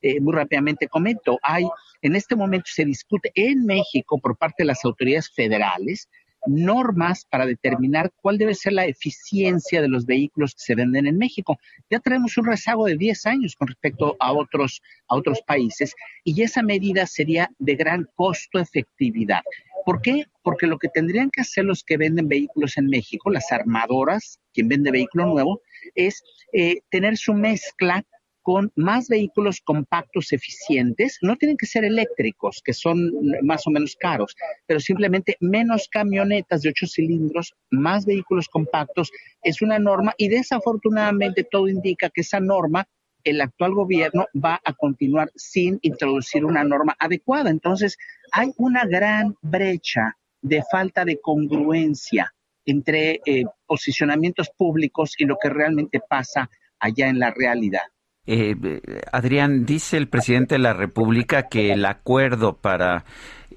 Eh, 0.01 0.19
muy 0.19 0.33
rápidamente 0.33 0.87
comento, 0.87 1.39
hay 1.41 1.65
en 2.01 2.15
este 2.15 2.35
momento 2.35 2.65
se 2.73 2.83
discute 2.83 3.31
en 3.35 3.65
México 3.65 4.19
por 4.19 4.37
parte 4.37 4.63
de 4.63 4.65
las 4.67 4.83
autoridades 4.83 5.31
federales 5.33 6.09
normas 6.47 7.25
para 7.29 7.45
determinar 7.45 8.11
cuál 8.21 8.37
debe 8.37 8.53
ser 8.53 8.73
la 8.73 8.85
eficiencia 8.85 9.81
de 9.81 9.87
los 9.87 10.05
vehículos 10.05 10.53
que 10.53 10.63
se 10.63 10.75
venden 10.75 11.07
en 11.07 11.17
México. 11.17 11.57
Ya 11.89 11.99
tenemos 11.99 12.37
un 12.37 12.45
rezago 12.45 12.85
de 12.85 12.97
10 12.97 13.25
años 13.25 13.55
con 13.55 13.67
respecto 13.67 14.15
a 14.19 14.33
otros, 14.33 14.81
a 15.07 15.15
otros 15.15 15.41
países 15.41 15.93
y 16.23 16.41
esa 16.41 16.61
medida 16.61 17.05
sería 17.05 17.49
de 17.59 17.75
gran 17.75 18.07
costo-efectividad. 18.15 19.41
¿Por 19.85 20.01
qué? 20.01 20.25
Porque 20.41 20.65
lo 20.65 20.79
que 20.79 20.89
tendrían 20.89 21.29
que 21.29 21.41
hacer 21.41 21.63
los 21.63 21.83
que 21.83 21.97
venden 21.97 22.27
vehículos 22.27 22.77
en 22.77 22.87
México, 22.87 23.29
las 23.29 23.51
armadoras, 23.51 24.39
quien 24.51 24.67
vende 24.67 24.89
vehículo 24.91 25.27
nuevo, 25.27 25.61
es 25.93 26.23
eh, 26.53 26.81
tener 26.89 27.17
su 27.17 27.33
mezcla 27.33 28.03
con 28.45 28.71
más 28.75 29.07
vehículos 29.07 29.59
compactos 29.59 30.31
eficientes. 30.31 31.17
No 31.23 31.35
tienen 31.35 31.57
que 31.57 31.65
ser 31.65 31.83
eléctricos, 31.83 32.61
que 32.63 32.73
son 32.73 33.11
más 33.41 33.65
o 33.65 33.71
menos 33.71 33.95
caros, 33.99 34.35
pero 34.67 34.79
simplemente 34.79 35.35
menos 35.39 35.89
camionetas 35.89 36.61
de 36.61 36.69
ocho 36.69 36.85
cilindros, 36.85 37.55
más 37.71 38.05
vehículos 38.05 38.47
compactos. 38.47 39.11
Es 39.41 39.63
una 39.63 39.79
norma 39.79 40.13
y 40.19 40.27
desafortunadamente 40.27 41.43
todo 41.43 41.67
indica 41.67 42.11
que 42.11 42.21
esa 42.21 42.39
norma 42.39 42.87
el 43.23 43.41
actual 43.41 43.73
gobierno 43.73 44.27
va 44.35 44.61
a 44.63 44.73
continuar 44.73 45.31
sin 45.33 45.79
introducir 45.81 46.45
una 46.45 46.63
norma 46.63 46.95
adecuada. 46.99 47.49
Entonces, 47.49 47.97
hay 48.31 48.51
una 48.57 48.85
gran 48.85 49.35
brecha 49.41 50.15
de 50.43 50.61
falta 50.71 51.03
de 51.03 51.19
congruencia 51.19 52.31
entre 52.63 53.21
eh, 53.25 53.45
posicionamientos 53.65 54.51
públicos 54.55 55.13
y 55.17 55.25
lo 55.25 55.37
que 55.41 55.49
realmente 55.49 55.99
pasa 56.07 56.47
allá 56.79 57.07
en 57.07 57.17
la 57.17 57.31
realidad. 57.31 57.81
Eh, 58.27 58.81
Adrián, 59.11 59.65
dice 59.65 59.97
el 59.97 60.07
presidente 60.07 60.55
de 60.55 60.59
la 60.59 60.73
República 60.73 61.47
que 61.47 61.71
el 61.71 61.85
acuerdo 61.85 62.53
para 62.53 63.05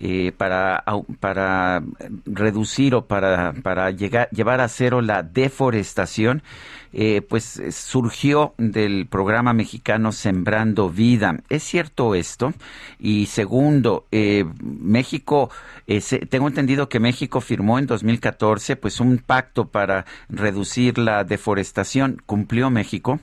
eh, 0.01 0.31
para, 0.37 0.85
para 1.19 1.83
reducir 2.25 2.95
o 2.95 3.07
para, 3.07 3.53
para 3.65 3.91
llegar, 3.91 4.31
llevar 4.31 4.61
a 4.61 4.69
cero 4.69 5.01
la 5.01 5.25
deforestación, 5.25 6.45
eh, 6.93 7.21
pues 7.21 7.61
surgió 7.73 8.55
del 8.59 9.09
programa 9.09 9.53
mexicano 9.55 10.13
Sembrando 10.13 10.89
Vida. 10.89 11.41
¿Es 11.49 11.65
cierto 11.65 12.15
esto? 12.15 12.55
Y 13.01 13.27
segundo, 13.27 14.07
eh, 14.13 14.45
México, 14.63 15.51
tengo 16.31 16.47
entendido 16.47 16.89
que 16.89 17.01
México 17.01 17.41
firmó 17.41 17.81
en 17.81 17.87
2014 17.87 18.77
pues 18.77 19.01
un 19.01 19.19
pacto 19.19 19.67
para 19.67 20.07
reducir 20.29 20.97
la 20.99 21.25
deforestación. 21.25 22.23
¿Cumplió 22.25 22.71
México? 22.71 23.19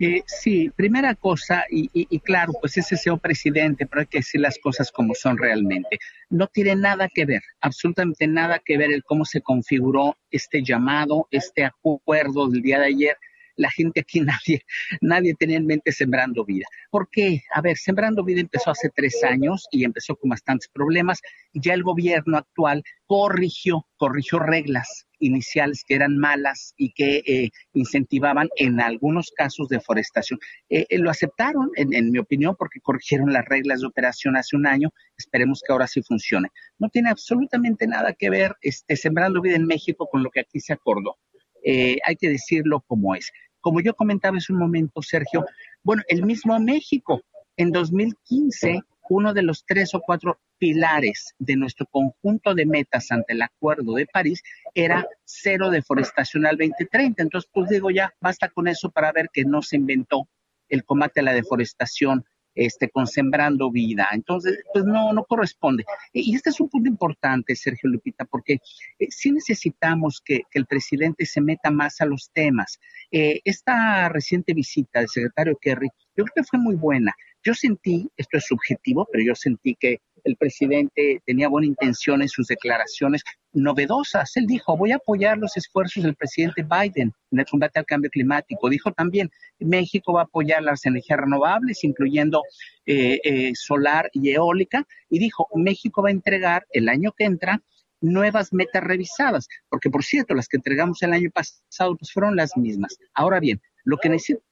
Eh, 0.00 0.22
sí, 0.26 0.70
primera 0.70 1.16
cosa, 1.16 1.64
y, 1.70 2.20
claro, 2.20 2.52
pues 2.60 2.76
ese 2.76 2.96
SEO 2.96 3.18
presidente, 3.18 3.84
pero 3.84 4.02
hay 4.02 4.06
que 4.06 4.18
decir 4.18 4.40
las 4.40 4.56
cosas 4.58 4.92
como 4.92 5.12
son 5.14 5.36
realmente. 5.36 5.98
No 6.30 6.46
tiene 6.46 6.76
nada 6.76 7.08
que 7.12 7.24
ver, 7.24 7.42
absolutamente 7.60 8.28
nada 8.28 8.60
que 8.64 8.78
ver 8.78 8.92
el 8.92 9.02
cómo 9.02 9.24
se 9.24 9.40
configuró 9.40 10.16
este 10.30 10.62
llamado, 10.62 11.26
este 11.32 11.64
acuerdo 11.64 12.48
del 12.48 12.62
día 12.62 12.78
de 12.78 12.86
ayer. 12.86 13.16
La 13.56 13.70
gente 13.72 14.00
aquí, 14.00 14.20
nadie, 14.20 14.62
nadie 15.00 15.34
tenía 15.34 15.56
en 15.56 15.66
mente 15.66 15.90
Sembrando 15.90 16.44
Vida. 16.44 16.66
¿Por 16.90 17.10
qué? 17.10 17.42
A 17.52 17.60
ver, 17.60 17.76
Sembrando 17.76 18.22
Vida 18.22 18.40
empezó 18.40 18.70
hace 18.70 18.90
tres 18.94 19.24
años 19.24 19.66
y 19.72 19.84
empezó 19.84 20.14
con 20.14 20.30
bastantes 20.30 20.68
problemas. 20.68 21.20
Ya 21.54 21.74
el 21.74 21.82
gobierno 21.82 22.38
actual 22.38 22.84
corrigió, 23.06 23.84
corrigió 23.96 24.38
reglas 24.38 25.07
iniciales 25.18 25.84
que 25.86 25.94
eran 25.94 26.16
malas 26.16 26.74
y 26.76 26.92
que 26.92 27.22
eh, 27.26 27.50
incentivaban 27.72 28.48
en 28.56 28.80
algunos 28.80 29.30
casos 29.30 29.68
deforestación. 29.68 30.38
Eh, 30.68 30.86
eh, 30.88 30.98
lo 30.98 31.10
aceptaron, 31.10 31.70
en, 31.76 32.10
mi 32.10 32.18
opinión, 32.18 32.56
porque 32.58 32.80
corrigieron 32.80 33.32
las 33.32 33.44
reglas 33.44 33.80
de 33.80 33.86
operación 33.86 34.36
hace 34.36 34.56
un 34.56 34.66
año. 34.66 34.92
Esperemos 35.16 35.62
que 35.66 35.72
ahora 35.72 35.86
sí 35.86 36.02
funcione. 36.02 36.48
No 36.78 36.88
tiene 36.88 37.10
absolutamente 37.10 37.86
nada 37.86 38.12
que 38.12 38.30
ver 38.30 38.56
este, 38.60 38.96
Sembrando 38.96 39.40
Vida 39.40 39.56
en 39.56 39.66
México 39.66 40.08
con 40.10 40.22
lo 40.22 40.30
que 40.30 40.40
aquí 40.40 40.60
se 40.60 40.72
acordó. 40.72 41.16
hay 41.64 42.16
que 42.16 42.28
decirlo 42.28 42.80
como 42.86 43.14
es. 43.14 43.30
Como 43.60 43.80
yo 43.80 43.94
comentaba 43.94 44.38
hace 44.38 44.52
un 44.52 44.60
momento, 44.60 45.02
Sergio, 45.02 45.44
bueno, 45.82 46.02
el 46.08 46.24
mismo 46.24 46.58
México 46.60 47.22
en 47.56 47.72
2015 47.72 48.80
uno 49.08 49.32
de 49.32 49.42
los 49.42 49.64
tres 49.66 49.94
o 49.94 50.00
cuatro 50.00 50.40
pilares 50.58 51.34
de 51.38 51.56
nuestro 51.56 51.86
conjunto 51.86 52.54
de 52.54 52.66
metas 52.66 53.10
ante 53.10 53.32
el 53.32 53.42
Acuerdo 53.42 53.94
de 53.94 54.06
París 54.06 54.42
era 54.74 55.06
cero 55.24 55.70
deforestación 55.70 56.46
al 56.46 56.56
2030. 56.56 57.22
Entonces, 57.22 57.50
pues 57.52 57.68
digo, 57.68 57.90
ya 57.90 58.12
basta 58.20 58.48
con 58.48 58.68
eso 58.68 58.90
para 58.90 59.12
ver 59.12 59.28
que 59.32 59.44
no 59.44 59.62
se 59.62 59.76
inventó 59.76 60.28
el 60.68 60.84
combate 60.84 61.20
a 61.20 61.24
la 61.24 61.32
deforestación 61.32 62.24
este, 62.58 62.90
con 62.90 63.06
sembrando 63.06 63.70
vida. 63.70 64.08
Entonces, 64.12 64.58
pues 64.72 64.84
no, 64.84 65.12
no 65.12 65.24
corresponde. 65.24 65.84
Y 66.12 66.34
este 66.34 66.50
es 66.50 66.60
un 66.60 66.68
punto 66.68 66.88
importante, 66.88 67.54
Sergio 67.54 67.88
Lupita, 67.88 68.24
porque 68.24 68.58
eh, 68.98 69.06
sí 69.10 69.30
necesitamos 69.30 70.20
que, 70.24 70.42
el 70.52 70.66
presidente 70.66 71.24
se 71.24 71.40
meta 71.40 71.70
más 71.70 72.00
a 72.00 72.04
los 72.04 72.30
temas. 72.32 72.80
Eh, 73.12 73.40
esta 73.44 74.08
reciente 74.08 74.54
visita 74.54 74.98
del 74.98 75.08
secretario 75.08 75.56
Kerry, 75.60 75.88
yo 76.16 76.24
creo 76.24 76.34
que 76.34 76.42
fue 76.42 76.58
muy 76.58 76.74
buena. 76.74 77.14
Yo 77.44 77.54
sentí, 77.54 78.10
esto 78.16 78.38
es 78.38 78.46
subjetivo, 78.46 79.06
pero 79.10 79.24
yo 79.24 79.34
sentí 79.34 79.76
que 79.78 80.00
el 80.24 80.36
presidente 80.36 81.22
tenía 81.24 81.48
buena 81.48 81.66
intención 81.66 82.22
en 82.22 82.28
sus 82.28 82.46
declaraciones 82.48 83.22
novedosas. 83.52 84.36
Él 84.36 84.46
dijo, 84.46 84.76
voy 84.76 84.92
a 84.92 84.96
apoyar 84.96 85.38
los 85.38 85.56
esfuerzos 85.56 86.04
del 86.04 86.14
presidente 86.14 86.62
Biden 86.64 87.12
en 87.30 87.38
el 87.38 87.46
combate 87.46 87.78
al 87.78 87.86
cambio 87.86 88.10
climático. 88.10 88.68
Dijo 88.68 88.92
también, 88.92 89.30
México 89.58 90.12
va 90.12 90.22
a 90.22 90.24
apoyar 90.24 90.62
las 90.62 90.84
energías 90.86 91.20
renovables, 91.20 91.84
incluyendo 91.84 92.42
eh, 92.86 93.20
eh, 93.24 93.52
solar 93.54 94.10
y 94.12 94.30
eólica. 94.30 94.86
Y 95.08 95.18
dijo, 95.18 95.48
México 95.54 96.02
va 96.02 96.08
a 96.08 96.12
entregar 96.12 96.66
el 96.70 96.88
año 96.88 97.12
que 97.16 97.24
entra 97.24 97.62
nuevas 98.00 98.52
metas 98.52 98.82
revisadas, 98.82 99.48
porque 99.68 99.90
por 99.90 100.04
cierto, 100.04 100.34
las 100.34 100.46
que 100.46 100.56
entregamos 100.56 101.02
el 101.02 101.12
año 101.12 101.30
pasado 101.32 101.96
pues 101.96 102.12
fueron 102.12 102.36
las 102.36 102.56
mismas. 102.56 102.96
Ahora 103.12 103.40
bien, 103.40 103.60
lo 103.84 103.96
que 103.96 104.08
necesito... 104.08 104.42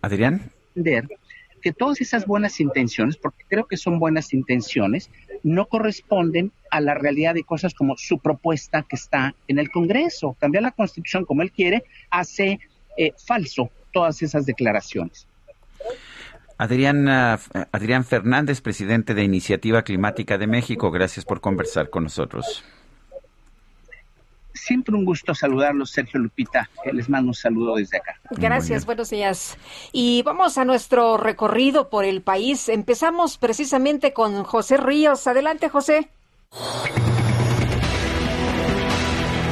Adrián 0.00 0.53
que 1.64 1.72
todas 1.72 2.00
esas 2.02 2.26
buenas 2.26 2.60
intenciones, 2.60 3.16
porque 3.16 3.44
creo 3.48 3.66
que 3.66 3.78
son 3.78 3.98
buenas 3.98 4.34
intenciones, 4.34 5.10
no 5.42 5.66
corresponden 5.66 6.52
a 6.70 6.80
la 6.80 6.94
realidad 6.94 7.34
de 7.34 7.42
cosas 7.42 7.72
como 7.72 7.96
su 7.96 8.18
propuesta 8.18 8.84
que 8.88 8.96
está 8.96 9.34
en 9.48 9.58
el 9.58 9.70
Congreso. 9.70 10.36
Cambiar 10.38 10.62
la 10.62 10.72
Constitución 10.72 11.24
como 11.24 11.40
él 11.40 11.52
quiere 11.52 11.84
hace 12.10 12.60
eh, 12.98 13.12
falso 13.16 13.70
todas 13.92 14.20
esas 14.22 14.44
declaraciones. 14.44 15.26
Adrián, 16.58 17.08
ah, 17.08 17.40
Adrián 17.72 18.04
Fernández, 18.04 18.60
presidente 18.60 19.14
de 19.14 19.24
Iniciativa 19.24 19.82
Climática 19.82 20.38
de 20.38 20.46
México, 20.46 20.90
gracias 20.90 21.24
por 21.24 21.40
conversar 21.40 21.90
con 21.90 22.04
nosotros. 22.04 22.64
Siempre 24.64 24.94
un 24.94 25.04
gusto 25.04 25.34
saludarlos, 25.34 25.90
Sergio 25.90 26.18
Lupita. 26.18 26.70
Les 26.90 27.10
mando 27.10 27.28
un 27.28 27.34
saludo 27.34 27.74
desde 27.74 27.98
acá. 27.98 28.18
Gracias, 28.30 28.86
buenos 28.86 29.10
días. 29.10 29.58
Y 29.92 30.22
vamos 30.22 30.56
a 30.56 30.64
nuestro 30.64 31.18
recorrido 31.18 31.90
por 31.90 32.06
el 32.06 32.22
país. 32.22 32.70
Empezamos 32.70 33.36
precisamente 33.36 34.14
con 34.14 34.42
José 34.42 34.78
Ríos. 34.78 35.26
Adelante, 35.26 35.68
José. 35.68 36.08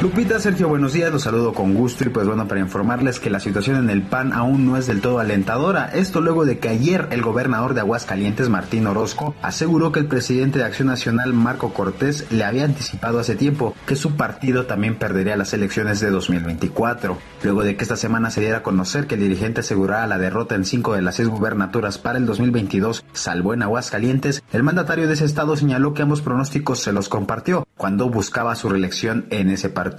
Lupita, 0.03 0.37
Sergio, 0.37 0.67
buenos 0.67 0.91
días, 0.91 1.13
los 1.13 1.23
saludo 1.23 1.53
con 1.53 1.75
gusto 1.75 2.03
y 2.03 2.09
pues 2.09 2.27
bueno, 2.27 2.45
para 2.45 2.59
informarles 2.59 3.21
que 3.21 3.29
la 3.29 3.39
situación 3.39 3.77
en 3.77 3.89
el 3.89 4.01
PAN 4.01 4.33
aún 4.33 4.65
no 4.65 4.75
es 4.75 4.85
del 4.85 4.99
todo 4.99 5.19
alentadora. 5.19 5.85
Esto 5.93 6.19
luego 6.19 6.43
de 6.43 6.59
que 6.59 6.67
ayer 6.67 7.07
el 7.11 7.21
gobernador 7.21 7.73
de 7.73 7.79
Aguascalientes, 7.79 8.49
Martín 8.49 8.85
Orozco, 8.85 9.33
aseguró 9.41 9.93
que 9.93 10.01
el 10.01 10.07
presidente 10.07 10.59
de 10.59 10.65
Acción 10.65 10.89
Nacional, 10.89 11.31
Marco 11.31 11.73
Cortés, 11.73 12.29
le 12.31 12.43
había 12.43 12.65
anticipado 12.65 13.17
hace 13.17 13.37
tiempo 13.37 13.77
que 13.85 13.95
su 13.95 14.17
partido 14.17 14.65
también 14.65 14.97
perdería 14.97 15.37
las 15.37 15.53
elecciones 15.53 16.01
de 16.01 16.09
2024. 16.09 17.17
Luego 17.41 17.63
de 17.63 17.77
que 17.77 17.83
esta 17.83 17.95
semana 17.95 18.29
se 18.29 18.41
diera 18.41 18.57
a 18.57 18.63
conocer 18.63 19.07
que 19.07 19.15
el 19.15 19.21
dirigente 19.21 19.61
aseguraba 19.61 20.05
la 20.05 20.17
derrota 20.17 20.55
en 20.55 20.65
cinco 20.65 20.95
de 20.95 21.01
las 21.01 21.15
seis 21.15 21.29
gubernaturas 21.29 21.97
para 21.97 22.17
el 22.17 22.25
2022, 22.25 23.05
salvo 23.13 23.53
en 23.53 23.63
Aguascalientes, 23.63 24.43
el 24.51 24.63
mandatario 24.63 25.07
de 25.07 25.13
ese 25.13 25.23
estado 25.23 25.55
señaló 25.55 25.93
que 25.93 26.01
ambos 26.01 26.21
pronósticos 26.21 26.79
se 26.79 26.91
los 26.91 27.07
compartió 27.07 27.65
cuando 27.77 28.09
buscaba 28.09 28.55
su 28.57 28.67
reelección 28.67 29.27
en 29.29 29.49
ese 29.49 29.69
partido 29.69 29.92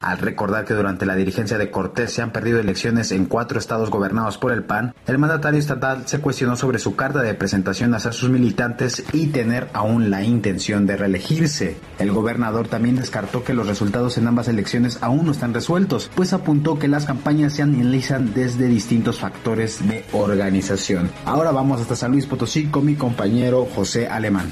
al 0.00 0.18
recordar 0.18 0.64
que 0.64 0.74
durante 0.74 1.06
la 1.06 1.16
dirigencia 1.16 1.56
de 1.58 1.70
Cortés 1.70 2.12
se 2.12 2.22
han 2.22 2.32
perdido 2.32 2.60
elecciones 2.60 3.10
en 3.10 3.26
cuatro 3.26 3.58
estados 3.58 3.90
gobernados 3.90 4.36
por 4.38 4.52
el 4.52 4.62
PAN, 4.62 4.94
el 5.06 5.18
mandatario 5.18 5.58
estatal 5.58 6.06
se 6.06 6.20
cuestionó 6.20 6.56
sobre 6.56 6.78
su 6.78 6.94
carta 6.94 7.22
de 7.22 7.34
presentación 7.34 7.94
hacia 7.94 8.12
sus 8.12 8.28
militantes 8.28 9.04
y 9.12 9.28
tener 9.28 9.68
aún 9.72 10.10
la 10.10 10.22
intención 10.22 10.86
de 10.86 10.96
reelegirse. 10.96 11.76
El 11.98 12.12
gobernador 12.12 12.68
también 12.68 12.96
descartó 12.96 13.44
que 13.44 13.54
los 13.54 13.66
resultados 13.66 14.18
en 14.18 14.26
ambas 14.26 14.48
elecciones 14.48 14.98
aún 15.02 15.26
no 15.26 15.32
están 15.32 15.54
resueltos, 15.54 16.10
pues 16.14 16.32
apuntó 16.32 16.78
que 16.78 16.88
las 16.88 17.06
campañas 17.06 17.54
se 17.54 17.62
analizan 17.62 18.34
desde 18.34 18.66
distintos 18.66 19.20
factores 19.20 19.86
de 19.88 20.04
organización. 20.12 21.10
Ahora 21.24 21.50
vamos 21.50 21.80
hasta 21.80 21.96
San 21.96 22.12
Luis 22.12 22.26
Potosí 22.26 22.66
con 22.66 22.84
mi 22.84 22.94
compañero 22.94 23.66
José 23.74 24.08
Alemán. 24.08 24.50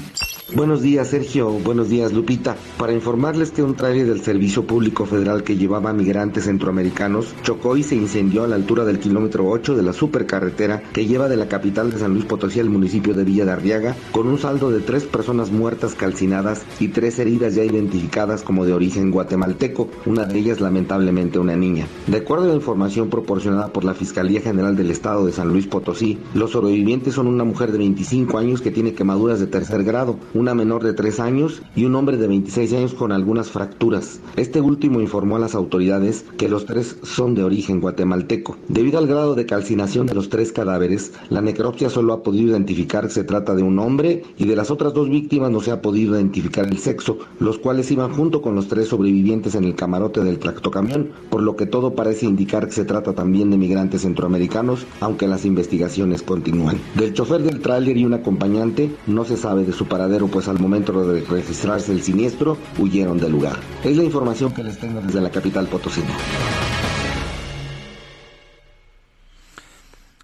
Buenos 0.55 0.83
días, 0.83 1.07
Sergio. 1.07 1.49
Buenos 1.49 1.89
días, 1.89 2.13
Lupita. 2.13 2.55
Para 2.77 2.93
informarles 2.93 3.49
que 3.49 3.63
un 3.63 3.75
tráiler 3.75 4.05
del 4.05 4.21
Servicio 4.21 4.67
Público 4.67 4.82
Federal 4.91 5.43
que 5.43 5.55
llevaba 5.55 5.93
migrantes 5.93 6.45
centroamericanos 6.45 7.33
chocó 7.43 7.77
y 7.77 7.83
se 7.83 7.95
incendió 7.95 8.43
a 8.43 8.47
la 8.47 8.55
altura 8.55 8.85
del 8.85 8.99
kilómetro 8.99 9.47
8 9.49 9.75
de 9.75 9.81
la 9.81 9.93
supercarretera 9.93 10.83
que 10.93 11.05
lleva 11.05 11.29
de 11.29 11.37
la 11.37 11.47
capital 11.47 11.91
de 11.91 11.99
San 11.99 12.13
Luis 12.13 12.25
Potosí 12.25 12.59
al 12.59 12.69
municipio 12.69 13.13
de 13.13 13.23
Villa 13.23 13.45
de 13.45 13.51
Arriaga, 13.51 13.95
con 14.11 14.27
un 14.27 14.37
saldo 14.37 14.71
de 14.71 14.81
tres 14.81 15.03
personas 15.05 15.51
muertas 15.51 15.95
calcinadas 15.95 16.63
y 16.79 16.89
tres 16.89 17.19
heridas 17.19 17.55
ya 17.55 17.63
identificadas 17.63 18.43
como 18.43 18.65
de 18.65 18.73
origen 18.73 19.11
guatemalteco, 19.11 19.89
una 20.05 20.25
de 20.25 20.37
ellas 20.37 20.61
lamentablemente 20.61 21.39
una 21.39 21.55
niña. 21.55 21.87
De 22.07 22.17
acuerdo 22.17 22.45
a 22.45 22.49
la 22.49 22.55
información 22.55 23.09
proporcionada 23.09 23.71
por 23.71 23.83
la 23.83 23.93
Fiscalía 23.93 24.41
General 24.41 24.75
del 24.75 24.91
Estado 24.91 25.25
de 25.25 25.31
San 25.31 25.49
Luis 25.49 25.67
Potosí, 25.67 26.19
los 26.33 26.51
sobrevivientes 26.51 27.13
son 27.13 27.27
una 27.27 27.43
mujer 27.43 27.71
de 27.71 27.77
25 27.77 28.37
años 28.37 28.61
que 28.61 28.71
tiene 28.71 28.93
quemaduras 28.93 29.39
de 29.39 29.47
tercer 29.47 29.83
grado, 29.83 30.17
una 30.33 30.53
menor 30.53 30.83
de 30.83 30.93
3 30.93 31.19
años 31.19 31.61
y 31.75 31.85
un 31.85 31.95
hombre 31.95 32.17
de 32.17 32.27
26 32.27 32.73
años 32.73 32.93
con 32.93 33.11
algunas 33.11 33.49
fracturas. 33.49 34.19
Este 34.35 34.59
último 34.73 35.01
informó 35.01 35.35
a 35.35 35.39
las 35.39 35.53
autoridades 35.53 36.25
que 36.35 36.49
los 36.49 36.65
tres 36.65 36.97
son 37.03 37.35
de 37.35 37.43
origen 37.43 37.79
guatemalteco. 37.79 38.57
Debido 38.67 38.97
al 38.97 39.05
grado 39.05 39.35
de 39.35 39.45
calcinación 39.45 40.07
de 40.07 40.15
los 40.15 40.29
tres 40.29 40.51
cadáveres, 40.51 41.13
la 41.29 41.41
necropsia 41.41 41.91
solo 41.91 42.13
ha 42.13 42.23
podido 42.23 42.49
identificar 42.49 43.05
que 43.05 43.13
se 43.13 43.23
trata 43.23 43.53
de 43.53 43.61
un 43.61 43.77
hombre 43.77 44.23
y 44.37 44.45
de 44.45 44.55
las 44.55 44.71
otras 44.71 44.93
dos 44.93 45.09
víctimas 45.09 45.51
no 45.51 45.61
se 45.61 45.69
ha 45.69 45.81
podido 45.81 46.15
identificar 46.15 46.65
el 46.65 46.79
sexo, 46.79 47.19
los 47.39 47.59
cuales 47.59 47.91
iban 47.91 48.11
junto 48.13 48.41
con 48.41 48.55
los 48.55 48.67
tres 48.67 48.87
sobrevivientes 48.87 49.53
en 49.53 49.65
el 49.65 49.75
camarote 49.75 50.23
del 50.23 50.39
tractocamión, 50.39 51.09
por 51.29 51.43
lo 51.43 51.55
que 51.55 51.67
todo 51.67 51.93
parece 51.93 52.25
indicar 52.25 52.65
que 52.67 52.73
se 52.73 52.85
trata 52.85 53.13
también 53.13 53.51
de 53.51 53.57
migrantes 53.57 54.01
centroamericanos, 54.01 54.87
aunque 55.01 55.27
las 55.27 55.45
investigaciones 55.45 56.23
continúan. 56.23 56.79
Del 56.95 57.13
chofer 57.13 57.43
del 57.43 57.61
tráiler 57.61 57.95
y 57.97 58.05
un 58.05 58.13
acompañante 58.15 58.89
no 59.05 59.23
se 59.23 59.37
sabe 59.37 59.65
de 59.65 59.73
su 59.73 59.85
paradero 59.85 60.27
pues 60.27 60.47
al 60.47 60.59
momento 60.59 61.05
de 61.05 61.21
registrarse 61.21 61.91
el 61.91 62.01
siniestro 62.01 62.57
huyeron 62.79 63.19
del 63.19 63.33
lugar. 63.33 63.59
Es 63.83 63.95
la 63.97 64.03
información 64.03 64.51
que 64.51 64.62
les 64.63 64.77
tengo 64.79 65.01
desde 65.01 65.21
la 65.21 65.29
capital 65.29 65.67
Potosí. 65.67 66.01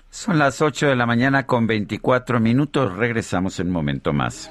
Son 0.10 0.38
las 0.38 0.62
8 0.62 0.88
de 0.88 0.96
la 0.96 1.06
mañana 1.06 1.46
con 1.46 1.68
24 1.68 2.40
minutos. 2.40 2.96
Regresamos 2.96 3.60
en 3.60 3.68
un 3.68 3.74
momento 3.74 4.14
más. 4.14 4.50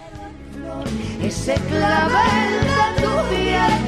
Ese 1.23 1.55
clavel 1.55 2.60
de 2.60 3.02
tu 3.02 3.28
piel 3.28 3.88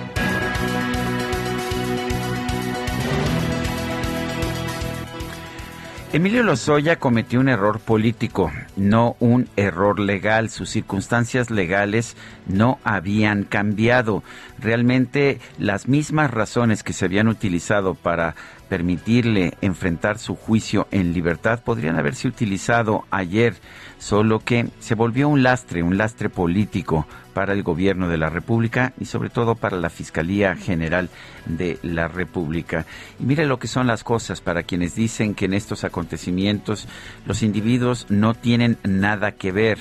Emilio 6.13 6.43
Lozoya 6.43 6.97
cometió 6.97 7.39
un 7.39 7.47
error 7.47 7.79
político, 7.79 8.51
no 8.75 9.15
un 9.21 9.47
error 9.55 9.97
legal. 9.97 10.49
Sus 10.49 10.69
circunstancias 10.69 11.49
legales 11.49 12.17
no 12.47 12.79
habían 12.83 13.45
cambiado. 13.45 14.21
Realmente 14.59 15.39
las 15.57 15.87
mismas 15.87 16.29
razones 16.29 16.83
que 16.83 16.91
se 16.91 17.05
habían 17.05 17.29
utilizado 17.29 17.95
para 17.95 18.35
permitirle 18.67 19.53
enfrentar 19.61 20.19
su 20.19 20.35
juicio 20.35 20.85
en 20.91 21.13
libertad 21.13 21.63
podrían 21.63 21.97
haberse 21.97 22.27
utilizado 22.27 23.05
ayer, 23.09 23.55
solo 23.97 24.39
que 24.39 24.67
se 24.79 24.95
volvió 24.95 25.29
un 25.29 25.43
lastre, 25.43 25.81
un 25.81 25.97
lastre 25.97 26.27
político 26.29 27.07
para 27.33 27.53
el 27.53 27.63
gobierno 27.63 28.07
de 28.07 28.17
la 28.17 28.29
República 28.29 28.93
y 28.99 29.05
sobre 29.05 29.29
todo 29.29 29.55
para 29.55 29.77
la 29.77 29.89
Fiscalía 29.89 30.55
General 30.55 31.09
de 31.45 31.79
la 31.81 32.07
República. 32.07 32.85
Y 33.19 33.25
mire 33.25 33.45
lo 33.45 33.59
que 33.59 33.67
son 33.67 33.87
las 33.87 34.03
cosas 34.03 34.41
para 34.41 34.63
quienes 34.63 34.95
dicen 34.95 35.33
que 35.33 35.45
en 35.45 35.53
estos 35.53 35.83
acontecimientos 35.83 36.87
los 37.25 37.43
individuos 37.43 38.07
no 38.09 38.33
tienen 38.33 38.77
nada 38.83 39.31
que 39.33 39.51
ver. 39.51 39.79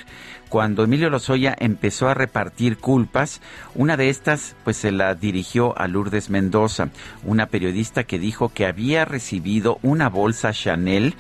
Cuando 0.51 0.83
Emilio 0.83 1.11
Lozoya 1.11 1.55
empezó 1.57 2.09
a 2.09 2.15
repartir 2.15 2.79
culpas, 2.79 3.41
una 3.77 3.97
de 3.97 4.09
estas 4.09 4.57
pues 4.65 4.77
se 4.77 4.91
la 4.91 5.15
dirigió 5.15 5.79
a 5.79 5.87
Lourdes 5.87 6.29
Mendoza, 6.29 6.89
una 7.23 7.47
periodista 7.47 8.03
que 8.03 8.19
dijo 8.19 8.49
que 8.49 8.67
había 8.67 9.05
recibido 9.05 9.79
una 9.83 10.09
bolsa 10.09 10.53
Chanel 10.53 11.15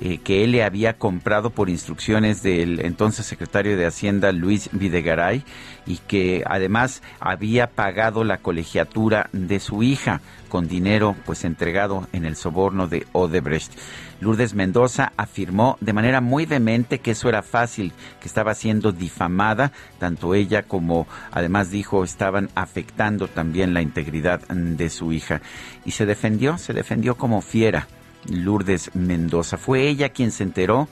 eh, 0.00 0.18
que 0.18 0.42
él 0.42 0.52
le 0.52 0.64
había 0.64 0.98
comprado 0.98 1.50
por 1.50 1.70
instrucciones 1.70 2.42
del 2.42 2.80
entonces 2.80 3.26
secretario 3.26 3.76
de 3.76 3.86
Hacienda 3.86 4.32
Luis 4.32 4.68
Videgaray 4.72 5.44
y 5.86 5.98
que 5.98 6.42
además 6.46 7.02
había 7.20 7.68
pagado 7.68 8.24
la 8.24 8.38
colegiatura 8.38 9.28
de 9.32 9.60
su 9.60 9.82
hija 9.82 10.20
con 10.48 10.66
dinero 10.66 11.14
pues 11.24 11.44
entregado 11.44 12.08
en 12.12 12.24
el 12.24 12.36
soborno 12.36 12.86
de 12.88 13.06
Odebrecht. 13.12 13.72
Lourdes 14.20 14.54
Mendoza 14.54 15.12
afirmó 15.16 15.76
de 15.80 15.92
manera 15.92 16.20
muy 16.20 16.46
demente 16.46 16.98
que 16.98 17.12
eso 17.12 17.28
era 17.28 17.42
fácil, 17.42 17.92
que 18.20 18.28
estaba 18.28 18.54
siendo 18.54 18.90
difamada, 18.90 19.72
tanto 19.98 20.34
ella 20.34 20.62
como 20.62 21.06
además 21.30 21.70
dijo 21.70 22.04
estaban 22.04 22.50
afectando 22.54 23.28
también 23.28 23.74
la 23.74 23.82
integridad 23.82 24.40
de 24.48 24.90
su 24.90 25.12
hija. 25.12 25.40
Y 25.84 25.92
se 25.92 26.06
defendió, 26.06 26.58
se 26.58 26.72
defendió 26.72 27.16
como 27.16 27.42
fiera. 27.42 27.86
Lourdes 28.30 28.90
Mendoza. 28.94 29.56
Fue 29.56 29.88
ella 29.88 30.08
quien 30.10 30.30
se 30.30 30.42
enteró 30.42 30.88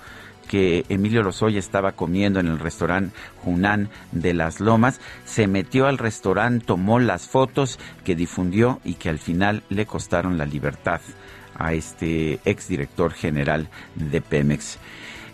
que 0.49 0.85
Emilio 0.89 1.23
Lozoya 1.23 1.59
estaba 1.59 1.93
comiendo 1.93 2.41
en 2.41 2.49
el 2.49 2.59
restaurante 2.59 3.17
Junán 3.43 3.89
de 4.11 4.35
las 4.35 4.61
Lomas, 4.61 5.01
se 5.25 5.47
metió 5.47 5.87
al 5.87 5.99
restaurante, 5.99 6.67
tomó 6.67 6.99
las 6.99 7.27
fotos 7.27 7.79
que 8.05 8.15
difundió 8.15 8.81
y 8.85 8.95
que 8.95 9.09
al 9.09 9.19
final 9.19 9.63
le 9.71 9.87
costaron 9.87 10.37
la 10.37 10.45
libertad 10.45 11.01
a 11.55 11.73
este 11.73 12.41
exdirector 12.45 13.13
general 13.13 13.69
de 13.95 14.21
Pemex. 14.21 14.79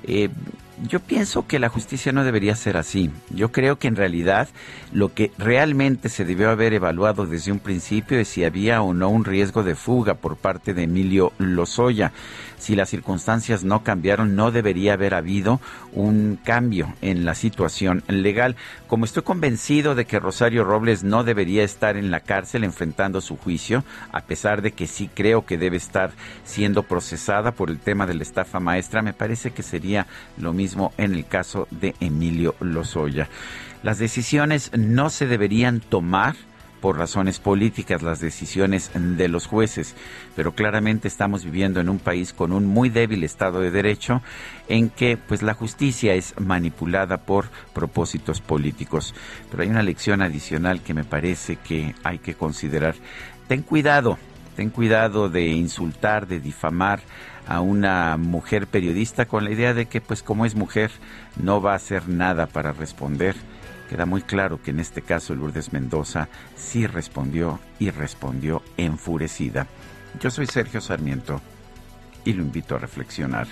Eh, 0.04 0.28
yo 0.86 1.00
pienso 1.00 1.46
que 1.46 1.58
la 1.58 1.68
justicia 1.68 2.12
no 2.12 2.24
debería 2.24 2.54
ser 2.54 2.76
así. 2.76 3.10
Yo 3.30 3.50
creo 3.50 3.78
que 3.78 3.88
en 3.88 3.96
realidad 3.96 4.48
lo 4.92 5.12
que 5.12 5.32
realmente 5.38 6.08
se 6.08 6.24
debió 6.24 6.50
haber 6.50 6.72
evaluado 6.72 7.26
desde 7.26 7.52
un 7.52 7.58
principio 7.58 8.18
es 8.18 8.28
si 8.28 8.44
había 8.44 8.82
o 8.82 8.94
no 8.94 9.08
un 9.08 9.24
riesgo 9.24 9.62
de 9.62 9.74
fuga 9.74 10.14
por 10.14 10.36
parte 10.36 10.74
de 10.74 10.84
Emilio 10.84 11.32
Lozoya 11.38 12.12
si 12.58 12.76
las 12.76 12.88
circunstancias 12.88 13.64
no 13.64 13.82
cambiaron, 13.82 14.36
no 14.36 14.50
debería 14.50 14.94
haber 14.94 15.14
habido 15.14 15.60
un 15.92 16.38
cambio 16.42 16.94
en 17.00 17.24
la 17.24 17.34
situación 17.34 18.02
legal. 18.08 18.56
Como 18.86 19.04
estoy 19.04 19.22
convencido 19.22 19.94
de 19.94 20.04
que 20.04 20.20
Rosario 20.20 20.64
Robles 20.64 21.04
no 21.04 21.24
debería 21.24 21.64
estar 21.64 21.96
en 21.96 22.10
la 22.10 22.20
cárcel 22.20 22.64
enfrentando 22.64 23.20
su 23.20 23.36
juicio, 23.36 23.84
a 24.12 24.22
pesar 24.22 24.62
de 24.62 24.72
que 24.72 24.86
sí 24.86 25.08
creo 25.12 25.46
que 25.46 25.58
debe 25.58 25.76
estar 25.76 26.10
siendo 26.44 26.82
procesada 26.82 27.52
por 27.52 27.70
el 27.70 27.78
tema 27.78 28.06
de 28.06 28.14
la 28.14 28.22
estafa 28.22 28.60
maestra, 28.60 29.02
me 29.02 29.12
parece 29.12 29.52
que 29.52 29.62
sería 29.62 30.06
lo 30.36 30.52
mismo 30.52 30.92
en 30.98 31.14
el 31.14 31.26
caso 31.26 31.68
de 31.70 31.94
Emilio 32.00 32.54
Lozoya. 32.60 33.28
Las 33.82 33.98
decisiones 33.98 34.72
no 34.76 35.08
se 35.08 35.26
deberían 35.26 35.80
tomar 35.80 36.34
por 36.80 36.98
razones 36.98 37.38
políticas 37.38 38.02
las 38.02 38.20
decisiones 38.20 38.90
de 38.94 39.28
los 39.28 39.46
jueces, 39.46 39.94
pero 40.36 40.52
claramente 40.52 41.08
estamos 41.08 41.44
viviendo 41.44 41.80
en 41.80 41.88
un 41.88 41.98
país 41.98 42.32
con 42.32 42.52
un 42.52 42.66
muy 42.66 42.88
débil 42.88 43.24
Estado 43.24 43.60
de 43.60 43.70
Derecho 43.70 44.22
en 44.68 44.90
que 44.90 45.16
pues 45.16 45.42
la 45.42 45.54
justicia 45.54 46.14
es 46.14 46.34
manipulada 46.38 47.18
por 47.18 47.46
propósitos 47.72 48.40
políticos. 48.40 49.14
Pero 49.50 49.62
hay 49.62 49.68
una 49.68 49.82
lección 49.82 50.22
adicional 50.22 50.82
que 50.82 50.94
me 50.94 51.04
parece 51.04 51.56
que 51.56 51.94
hay 52.04 52.18
que 52.18 52.34
considerar. 52.34 52.94
Ten 53.48 53.62
cuidado, 53.62 54.18
ten 54.56 54.70
cuidado 54.70 55.28
de 55.28 55.46
insultar, 55.46 56.26
de 56.26 56.40
difamar 56.40 57.00
a 57.46 57.60
una 57.60 58.16
mujer 58.18 58.66
periodista 58.66 59.24
con 59.24 59.44
la 59.44 59.50
idea 59.50 59.72
de 59.72 59.86
que 59.86 60.00
pues 60.00 60.22
como 60.22 60.44
es 60.44 60.54
mujer 60.54 60.90
no 61.42 61.62
va 61.62 61.72
a 61.72 61.76
hacer 61.76 62.08
nada 62.08 62.46
para 62.46 62.72
responder 62.72 63.34
Queda 63.88 64.04
muy 64.04 64.22
claro 64.22 64.60
que 64.62 64.70
en 64.70 64.80
este 64.80 65.02
caso 65.02 65.34
Lourdes 65.34 65.72
Mendoza 65.72 66.28
sí 66.56 66.86
respondió 66.86 67.58
y 67.78 67.90
respondió 67.90 68.62
enfurecida. 68.76 69.66
Yo 70.20 70.30
soy 70.30 70.46
Sergio 70.46 70.80
Sarmiento 70.80 71.40
y 72.24 72.34
lo 72.34 72.42
invito 72.42 72.76
a 72.76 72.78
reflexionar. 72.78 73.46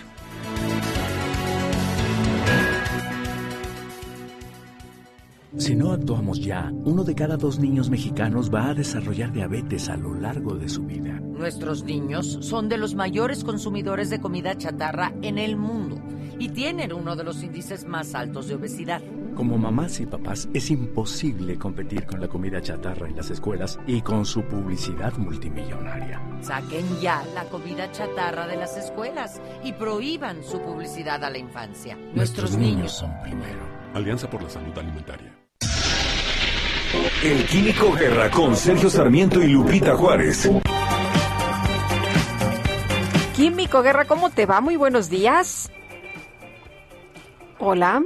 Si 5.57 5.75
no 5.75 5.93
actuamos 5.93 6.41
ya, 6.41 6.73
uno 6.85 7.05
de 7.05 7.15
cada 7.15 7.37
dos 7.37 7.59
niños 7.59 7.89
mexicanos 7.89 8.53
va 8.53 8.69
a 8.69 8.75
desarrollar 8.75 9.33
diabetes 9.33 9.89
a 9.89 9.97
lo 9.97 10.15
largo 10.15 10.55
de 10.55 10.69
su 10.69 10.85
vida. 10.85 11.21
Nuestros 11.21 11.85
niños 11.85 12.39
son 12.41 12.69
de 12.69 12.79
los 12.79 12.95
mayores 12.95 13.45
consumidores 13.45 14.11
de 14.11 14.21
comida 14.21 14.57
chatarra 14.57 15.13
en 15.23 15.39
el 15.39 15.57
mundo 15.57 15.99
y 16.39 16.51
tienen 16.51 16.93
uno 16.93 17.17
de 17.17 17.25
los 17.25 17.43
índices 17.43 17.87
más 17.87 18.15
altos 18.15 18.49
de 18.49 18.57
obesidad. 18.57 19.03
Como 19.35 19.59
mamás 19.59 20.01
y 20.01 20.07
papás 20.07 20.49
es 20.55 20.71
imposible 20.71 21.59
competir 21.59 22.07
con 22.07 22.21
la 22.21 22.29
comida 22.29 22.61
chatarra 22.61 23.07
en 23.07 23.17
las 23.17 23.31
escuelas 23.31 23.79
y 23.87 24.01
con 24.01 24.25
su 24.25 24.43
publicidad 24.43 25.13
multimillonaria. 25.19 26.21
Saquen 26.41 26.87
ya 27.01 27.23
la 27.35 27.45
comida 27.45 27.91
chatarra 27.93 28.47
de 28.47 28.57
las 28.57 28.77
escuelas 28.79 29.41
y 29.63 29.73
prohíban 29.75 30.43
su 30.43 30.61
publicidad 30.61 31.23
a 31.23 31.31
la 31.31 31.39
infancia. 31.39 31.99
Nuestros, 32.15 32.57
niños 32.57 32.93
son 32.93 33.13
primero. 33.23 33.76
Alianza 33.97 34.29
por 34.29 34.43
la 34.43 34.51
Salud 34.51 34.77
Alimentaria. 34.79 35.35
El 37.25 37.47
Químico 37.47 37.93
Guerra 37.95 38.31
con 38.31 38.55
Sergio 38.55 38.91
Sarmiento 38.91 39.43
y 39.43 39.49
Lupita 39.49 39.97
Juárez. 39.97 40.51
Químico 43.35 43.83
Guerra, 43.83 44.05
¿cómo 44.05 44.29
te 44.29 44.45
va? 44.45 44.61
Muy 44.61 44.77
buenos 44.77 45.09
días. 45.09 45.71
Hola. 47.59 48.03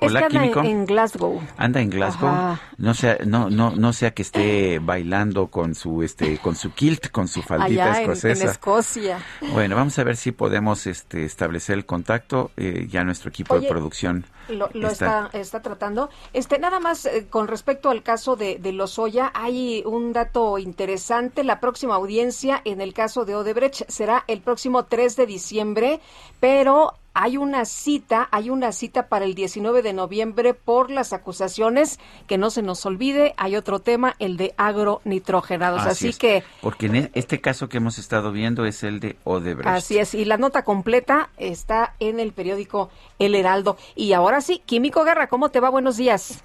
Hola, 0.00 0.20
es 0.20 0.26
que 0.26 0.36
anda 0.36 0.40
químico. 0.40 0.60
en 0.62 0.86
Glasgow. 0.86 1.40
Anda 1.56 1.80
en 1.80 1.90
Glasgow. 1.90 2.28
Ajá. 2.28 2.60
No 2.76 2.94
sea, 2.94 3.18
no, 3.24 3.48
no, 3.50 3.70
no 3.74 3.92
sea 3.92 4.12
que 4.12 4.22
esté 4.22 4.78
bailando 4.78 5.48
con 5.48 5.74
su, 5.74 6.02
este, 6.02 6.38
con 6.38 6.56
su 6.56 6.72
kilt, 6.72 7.10
con 7.10 7.28
su 7.28 7.42
faldita 7.42 7.84
Allá 7.84 7.90
en, 7.90 7.96
en 7.96 8.00
escocesa. 8.02 8.50
Escocia. 8.50 9.18
Bueno, 9.52 9.76
vamos 9.76 9.98
a 9.98 10.04
ver 10.04 10.16
si 10.16 10.32
podemos, 10.32 10.86
este, 10.86 11.24
establecer 11.24 11.76
el 11.76 11.86
contacto. 11.86 12.50
Eh, 12.56 12.86
ya 12.90 13.04
nuestro 13.04 13.30
equipo 13.30 13.54
Oye, 13.54 13.66
de 13.66 13.68
producción 13.70 14.26
Lo, 14.48 14.68
lo 14.74 14.88
está, 14.88 15.30
está 15.32 15.62
tratando. 15.62 16.10
Este, 16.32 16.58
nada 16.58 16.80
más 16.80 17.06
eh, 17.06 17.26
con 17.30 17.48
respecto 17.48 17.90
al 17.90 18.02
caso 18.02 18.36
de, 18.36 18.58
de 18.58 18.72
Lozoya, 18.72 19.30
hay 19.34 19.82
un 19.86 20.12
dato 20.12 20.58
interesante. 20.58 21.44
La 21.44 21.60
próxima 21.60 21.94
audiencia 21.94 22.60
en 22.64 22.80
el 22.80 22.92
caso 22.92 23.24
de 23.24 23.34
Odebrecht 23.36 23.88
será 23.88 24.24
el 24.26 24.40
próximo 24.40 24.84
3 24.84 25.16
de 25.16 25.26
diciembre, 25.26 26.00
pero 26.40 26.94
hay 27.14 27.36
una 27.36 27.64
cita, 27.64 28.28
hay 28.30 28.50
una 28.50 28.72
cita 28.72 29.08
para 29.08 29.24
el 29.24 29.34
19 29.34 29.82
de 29.82 29.92
noviembre 29.92 30.54
por 30.54 30.90
las 30.90 31.12
acusaciones, 31.12 31.98
que 32.26 32.38
no 32.38 32.50
se 32.50 32.62
nos 32.62 32.86
olvide, 32.86 33.34
hay 33.36 33.56
otro 33.56 33.80
tema, 33.80 34.14
el 34.18 34.36
de 34.36 34.54
agronitrogenados. 34.56 35.82
Así, 35.82 36.08
es, 36.08 36.18
que 36.18 36.42
Porque 36.60 36.86
en 36.86 36.96
e- 36.96 37.10
este 37.14 37.40
caso 37.40 37.68
que 37.68 37.76
hemos 37.76 37.98
estado 37.98 38.32
viendo 38.32 38.64
es 38.64 38.82
el 38.82 39.00
de 39.00 39.16
Odebrecht. 39.24 39.68
Así 39.68 39.98
es, 39.98 40.14
y 40.14 40.24
la 40.24 40.38
nota 40.38 40.64
completa 40.64 41.30
está 41.36 41.94
en 42.00 42.18
el 42.18 42.32
periódico 42.32 42.90
El 43.18 43.34
Heraldo. 43.34 43.76
Y 43.94 44.12
ahora 44.14 44.40
sí, 44.40 44.62
Químico 44.64 45.04
Guerra, 45.04 45.28
¿cómo 45.28 45.50
te 45.50 45.60
va? 45.60 45.68
Buenos 45.68 45.96
días. 45.96 46.42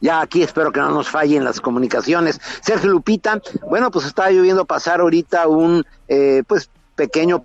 Ya 0.00 0.20
aquí 0.20 0.42
espero 0.42 0.72
que 0.72 0.80
no 0.80 0.90
nos 0.90 1.08
fallen 1.08 1.44
las 1.44 1.60
comunicaciones. 1.60 2.40
Sergio 2.60 2.90
Lupita, 2.90 3.40
bueno, 3.68 3.90
pues 3.92 4.04
estaba 4.06 4.32
yo 4.32 4.42
viendo 4.42 4.64
pasar 4.64 5.00
ahorita 5.00 5.46
un 5.46 5.84
eh, 6.08 6.42
pues 6.46 6.70
pequeño 6.96 7.44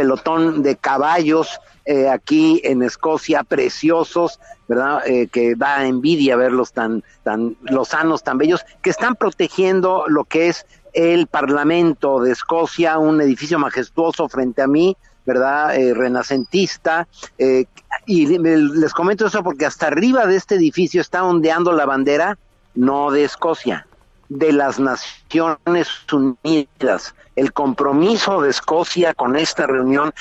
pelotón 0.00 0.62
de 0.62 0.76
caballos 0.76 1.60
eh, 1.84 2.08
aquí 2.08 2.60
en 2.64 2.82
Escocia, 2.82 3.44
preciosos, 3.44 4.38
¿verdad? 4.66 5.06
Eh, 5.06 5.28
que 5.28 5.54
da 5.56 5.84
envidia 5.86 6.36
verlos 6.36 6.72
tan, 6.72 7.02
tan 7.22 7.54
lozanos, 7.62 8.22
tan 8.22 8.38
bellos, 8.38 8.64
que 8.82 8.88
están 8.88 9.14
protegiendo 9.14 10.04
lo 10.08 10.24
que 10.24 10.48
es 10.48 10.64
el 10.94 11.26
Parlamento 11.26 12.20
de 12.20 12.32
Escocia, 12.32 12.96
un 12.98 13.20
edificio 13.20 13.58
majestuoso 13.58 14.26
frente 14.30 14.62
a 14.62 14.66
mí, 14.66 14.96
¿verdad? 15.26 15.76
Eh, 15.76 15.92
renacentista. 15.92 17.06
eh, 17.36 17.66
y 18.06 18.38
le- 18.38 18.56
les 18.82 18.92
comento 18.94 19.26
eso 19.26 19.42
porque 19.42 19.66
hasta 19.66 19.88
arriba 19.88 20.24
de 20.26 20.36
este 20.36 20.54
edificio 20.54 21.00
está 21.02 21.22
ondeando 21.24 21.72
la 21.72 21.84
bandera, 21.84 22.38
no 22.74 23.10
de 23.10 23.24
Escocia, 23.24 23.86
de 24.30 24.52
las 24.52 24.78
Naciones 24.80 25.88
Unidas. 26.10 27.14
El 27.36 27.52
compromiso 27.52 28.40
de 28.42 28.50
Escocia 28.50 29.12
con 29.14 29.34
esta 29.36 29.66
reunión 29.66 30.12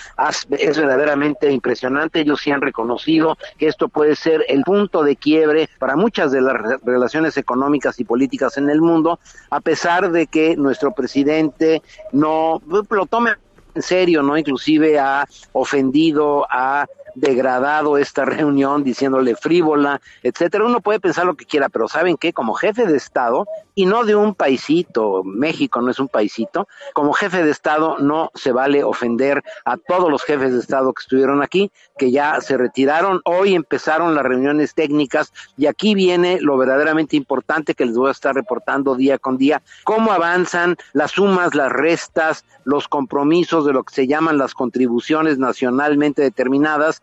es 0.52 0.78
verdaderamente 0.78 1.52
impresionante. 1.52 2.22
Ellos 2.22 2.40
sí 2.42 2.52
han 2.52 2.62
reconocido 2.62 3.38
que 3.58 3.68
esto 3.68 3.88
puede 3.88 4.16
ser 4.16 4.46
el 4.48 4.64
punto 4.64 5.04
de 5.04 5.16
quiebre 5.16 5.70
para 5.80 5.96
muchas 5.96 6.32
de 6.32 6.42
las 6.42 6.54
re- 6.54 6.78
relaciones 6.84 7.38
económicas 7.38 8.00
y 8.00 8.04
políticas 8.04 8.58
en 8.58 8.70
el 8.70 8.82
mundo, 8.82 9.20
a 9.50 9.60
pesar 9.62 10.12
de 10.12 10.28
que 10.28 10.56
nuestro 10.56 10.92
presidente 10.92 11.82
no 12.12 12.62
lo 12.68 13.06
tome 13.06 13.32
en 13.76 13.82
serio, 13.82 14.24
¿no? 14.24 14.38
Inclusive 14.38 14.98
ha 15.00 15.28
ofendido, 15.52 16.48
ha 16.50 16.88
degradado 17.16 17.98
esta 17.98 18.24
reunión 18.26 18.84
diciéndole 18.84 19.36
frívola, 19.36 20.00
etcétera. 20.24 20.66
Uno 20.66 20.80
puede 20.80 21.00
pensar 21.00 21.26
lo 21.26 21.36
que 21.36 21.46
quiera, 21.46 21.70
pero 21.70 21.88
¿saben 21.88 22.18
qué? 22.18 22.34
Como 22.34 22.54
jefe 22.54 22.86
de 22.86 22.96
Estado, 22.98 23.46
y 23.80 23.86
no 23.86 24.04
de 24.04 24.14
un 24.14 24.36
paisito, 24.36 25.24
México 25.24 25.82
no 25.82 25.90
es 25.90 26.00
un 26.00 26.10
paisito, 26.10 26.68
como 26.94 27.14
jefe 27.14 27.46
de 27.46 27.52
Estado 27.52 27.98
no 27.98 28.30
se 28.36 28.52
vale 28.52 28.84
ofender 28.84 29.42
a 29.64 29.78
todos 29.78 30.12
los 30.12 30.22
jefes 30.24 30.52
de 30.52 30.60
Estado 30.60 30.92
que 30.92 31.00
estuvieron 31.02 31.42
aquí, 31.42 31.72
que 31.98 32.12
ya 32.12 32.42
se 32.42 32.58
retiraron. 32.58 33.22
Hoy 33.24 33.56
empezaron 33.56 34.16
las 34.16 34.26
reuniones 34.26 34.74
técnicas 34.74 35.32
y 35.56 35.68
aquí 35.68 35.96
viene 35.96 36.42
lo 36.42 36.58
verdaderamente 36.58 37.16
importante 37.16 37.74
que 37.74 37.86
les 37.86 37.96
voy 37.96 38.10
a 38.10 38.12
estar 38.12 38.36
reportando 38.36 38.96
día 38.96 39.18
con 39.18 39.38
día, 39.38 39.62
cómo 39.86 40.12
avanzan 40.12 40.76
las 40.92 41.12
sumas, 41.12 41.56
las 41.56 41.72
restas, 41.72 42.44
los 42.66 42.90
compromisos 42.90 43.66
de 43.66 43.72
lo 43.72 43.84
que 43.84 43.96
se 43.96 44.08
llaman 44.08 44.38
las 44.38 44.56
contribuciones 44.56 45.38
nacionalmente 45.38 46.22
determinadas, 46.22 47.02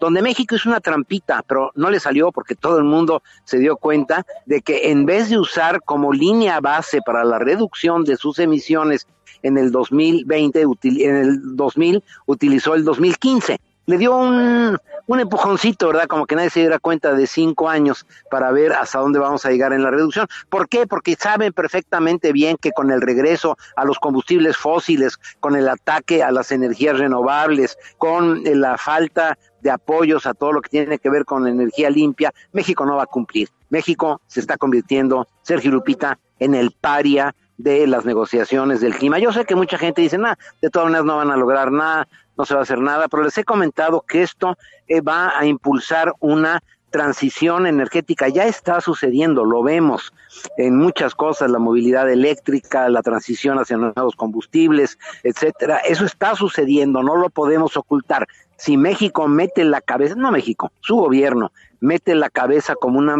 donde 0.00 0.22
México 0.22 0.54
es 0.54 0.64
una 0.66 0.80
trampita, 0.80 1.42
pero 1.46 1.72
no 1.74 1.90
le 1.90 2.00
salió 2.00 2.30
porque 2.32 2.54
todo 2.54 2.78
el 2.78 2.84
mundo 2.84 3.22
se 3.44 3.58
dio 3.58 3.76
cuenta 3.76 4.24
de 4.46 4.62
que 4.62 4.90
en 4.90 5.06
vez 5.06 5.28
de 5.30 5.38
usar 5.38 5.82
como 5.82 6.12
línea 6.12 6.60
base 6.60 7.00
para 7.04 7.24
la 7.24 7.38
reducción 7.38 8.04
de 8.04 8.16
sus 8.16 8.38
emisiones 8.38 9.06
en 9.42 9.58
el 9.58 9.70
2020, 9.72 10.66
util- 10.66 11.02
en 11.02 11.16
el 11.16 11.56
2000 11.56 12.02
utilizó 12.26 12.74
el 12.74 12.84
2015 12.84 13.58
le 13.86 13.96
dio 13.96 14.14
un, 14.14 14.76
un 15.08 15.20
empujoncito, 15.20 15.88
¿verdad? 15.88 16.06
Como 16.06 16.26
que 16.26 16.36
nadie 16.36 16.50
se 16.50 16.60
diera 16.60 16.78
cuenta 16.78 17.14
de 17.14 17.26
cinco 17.26 17.68
años 17.68 18.06
para 18.30 18.52
ver 18.52 18.74
hasta 18.74 19.00
dónde 19.00 19.18
vamos 19.18 19.44
a 19.44 19.50
llegar 19.50 19.72
en 19.72 19.82
la 19.82 19.90
reducción. 19.90 20.28
¿Por 20.50 20.68
qué? 20.68 20.86
Porque 20.86 21.16
saben 21.16 21.52
perfectamente 21.52 22.30
bien 22.32 22.58
que 22.60 22.72
con 22.72 22.90
el 22.90 23.00
regreso 23.00 23.56
a 23.74 23.84
los 23.84 23.98
combustibles 23.98 24.56
fósiles, 24.56 25.16
con 25.40 25.56
el 25.56 25.66
ataque 25.68 26.22
a 26.22 26.30
las 26.30 26.52
energías 26.52 26.98
renovables, 26.98 27.78
con 27.96 28.46
eh, 28.46 28.54
la 28.54 28.76
falta 28.76 29.38
de 29.62 29.70
apoyos 29.70 30.26
a 30.26 30.34
todo 30.34 30.52
lo 30.52 30.60
que 30.60 30.68
tiene 30.68 30.98
que 30.98 31.10
ver 31.10 31.24
con 31.24 31.42
la 31.42 31.50
energía 31.50 31.88
limpia, 31.88 32.32
México 32.52 32.84
no 32.84 32.96
va 32.96 33.04
a 33.04 33.06
cumplir. 33.06 33.48
México 33.70 34.20
se 34.26 34.40
está 34.40 34.58
convirtiendo, 34.58 35.26
Sergio 35.42 35.70
Lupita, 35.70 36.18
en 36.38 36.54
el 36.54 36.70
paria 36.70 37.34
de 37.56 37.86
las 37.86 38.04
negociaciones 38.04 38.80
del 38.80 38.94
clima. 38.94 39.18
Yo 39.18 39.32
sé 39.32 39.44
que 39.44 39.56
mucha 39.56 39.78
gente 39.78 40.00
dice, 40.00 40.16
nada, 40.16 40.38
de 40.62 40.70
todas 40.70 40.86
maneras 40.86 41.04
no 41.04 41.16
van 41.16 41.30
a 41.30 41.36
lograr 41.36 41.72
nada, 41.72 42.08
no 42.38 42.44
se 42.44 42.54
va 42.54 42.60
a 42.60 42.62
hacer 42.62 42.80
nada, 42.80 43.08
pero 43.08 43.24
les 43.24 43.36
he 43.36 43.44
comentado 43.44 44.02
que 44.02 44.22
esto 44.22 44.56
eh, 44.86 45.00
va 45.00 45.38
a 45.38 45.44
impulsar 45.44 46.14
una 46.20 46.62
transición 46.90 47.66
energética 47.66 48.28
ya 48.28 48.46
está 48.46 48.80
sucediendo, 48.80 49.44
lo 49.44 49.62
vemos 49.62 50.12
en 50.56 50.76
muchas 50.76 51.14
cosas, 51.14 51.50
la 51.50 51.58
movilidad 51.58 52.10
eléctrica, 52.10 52.88
la 52.88 53.02
transición 53.02 53.58
hacia 53.58 53.76
nuevos 53.76 54.16
combustibles, 54.16 54.98
etcétera. 55.22 55.78
Eso 55.78 56.04
está 56.04 56.34
sucediendo, 56.34 57.02
no 57.02 57.16
lo 57.16 57.30
podemos 57.30 57.76
ocultar. 57.76 58.26
Si 58.56 58.76
México 58.76 59.28
mete 59.28 59.64
la 59.64 59.80
cabeza, 59.80 60.14
no 60.16 60.32
México, 60.32 60.72
su 60.80 60.96
gobierno 60.96 61.52
mete 61.80 62.14
la 62.14 62.30
cabeza 62.30 62.74
como 62.74 62.98
una, 62.98 63.16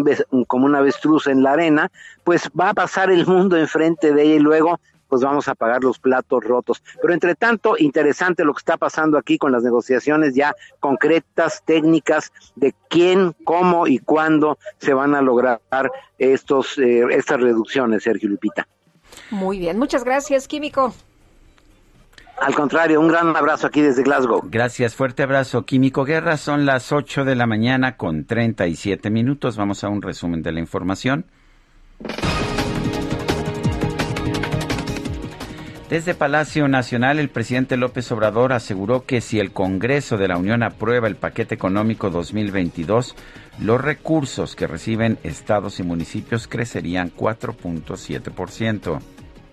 como 0.46 0.66
una 0.66 0.78
avestruz 0.78 1.26
en 1.26 1.42
la 1.42 1.52
arena, 1.52 1.90
pues 2.24 2.50
va 2.58 2.70
a 2.70 2.74
pasar 2.74 3.10
el 3.10 3.26
mundo 3.26 3.56
enfrente 3.56 4.12
de 4.12 4.22
ella 4.22 4.34
y 4.34 4.40
luego 4.40 4.80
pues 5.08 5.22
vamos 5.22 5.48
a 5.48 5.54
pagar 5.54 5.82
los 5.82 5.98
platos 5.98 6.44
rotos. 6.44 6.82
Pero 7.00 7.14
entre 7.14 7.34
tanto, 7.34 7.76
interesante 7.78 8.44
lo 8.44 8.54
que 8.54 8.58
está 8.60 8.76
pasando 8.76 9.18
aquí 9.18 9.38
con 9.38 9.52
las 9.52 9.62
negociaciones 9.62 10.34
ya 10.34 10.54
concretas, 10.80 11.62
técnicas, 11.64 12.32
de 12.56 12.74
quién, 12.88 13.34
cómo 13.44 13.86
y 13.86 13.98
cuándo 13.98 14.58
se 14.78 14.94
van 14.94 15.14
a 15.14 15.22
lograr 15.22 15.60
estos, 16.18 16.78
eh, 16.78 17.04
estas 17.10 17.40
reducciones, 17.40 18.02
Sergio 18.02 18.28
Lupita. 18.28 18.66
Muy 19.30 19.58
bien, 19.58 19.78
muchas 19.78 20.04
gracias, 20.04 20.48
Químico. 20.48 20.94
Al 22.40 22.54
contrario, 22.54 23.00
un 23.00 23.08
gran 23.08 23.34
abrazo 23.34 23.66
aquí 23.66 23.80
desde 23.80 24.04
Glasgow. 24.04 24.42
Gracias, 24.44 24.94
fuerte 24.94 25.24
abrazo. 25.24 25.64
Químico 25.64 26.04
Guerra, 26.04 26.36
son 26.36 26.66
las 26.66 26.92
8 26.92 27.24
de 27.24 27.34
la 27.34 27.46
mañana 27.46 27.96
con 27.96 28.26
37 28.26 29.10
minutos. 29.10 29.56
Vamos 29.56 29.82
a 29.82 29.88
un 29.88 30.02
resumen 30.02 30.42
de 30.42 30.52
la 30.52 30.60
información. 30.60 31.26
Desde 35.88 36.14
Palacio 36.14 36.68
Nacional, 36.68 37.18
el 37.18 37.30
presidente 37.30 37.78
López 37.78 38.12
Obrador 38.12 38.52
aseguró 38.52 39.06
que 39.06 39.22
si 39.22 39.40
el 39.40 39.52
Congreso 39.52 40.18
de 40.18 40.28
la 40.28 40.36
Unión 40.36 40.62
aprueba 40.62 41.08
el 41.08 41.16
paquete 41.16 41.54
económico 41.54 42.10
2022, 42.10 43.16
los 43.60 43.80
recursos 43.80 44.54
que 44.54 44.66
reciben 44.66 45.18
estados 45.22 45.80
y 45.80 45.84
municipios 45.84 46.46
crecerían 46.46 47.10
4.7% 47.10 49.00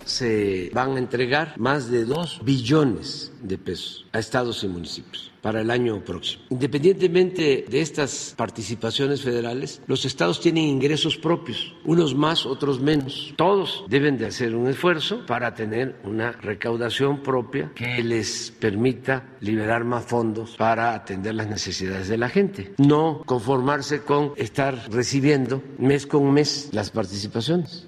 se 0.05 0.69
van 0.73 0.95
a 0.95 0.99
entregar 0.99 1.55
más 1.57 1.89
de 1.91 2.05
2 2.05 2.41
billones 2.43 3.33
de 3.41 3.57
pesos 3.57 4.05
a 4.13 4.19
estados 4.19 4.63
y 4.63 4.67
municipios 4.67 5.31
para 5.45 5.61
el 5.61 5.69
año 5.69 6.03
próximo. 6.03 6.43
Independientemente 6.49 7.65
de 7.69 7.81
estas 7.81 8.33
participaciones 8.35 9.21
federales, 9.21 9.79
los 9.85 10.03
estados 10.03 10.41
tienen 10.41 10.63
ingresos 10.63 11.17
propios, 11.17 11.75
unos 11.83 12.15
más, 12.15 12.47
otros 12.47 12.79
menos. 12.79 13.31
Todos 13.35 13.85
deben 13.87 14.17
de 14.17 14.25
hacer 14.25 14.55
un 14.55 14.67
esfuerzo 14.67 15.23
para 15.27 15.53
tener 15.53 15.97
una 16.03 16.31
recaudación 16.31 17.21
propia 17.21 17.71
que 17.75 18.03
les 18.03 18.51
permita 18.59 19.35
liberar 19.39 19.83
más 19.83 20.05
fondos 20.05 20.55
para 20.57 20.95
atender 20.95 21.35
las 21.35 21.47
necesidades 21.47 22.07
de 22.07 22.17
la 22.17 22.29
gente. 22.29 22.73
No 22.79 23.21
conformarse 23.23 24.01
con 24.01 24.33
estar 24.37 24.89
recibiendo 24.89 25.61
mes 25.77 26.07
con 26.07 26.33
mes 26.33 26.69
las 26.71 26.89
participaciones 26.89 27.85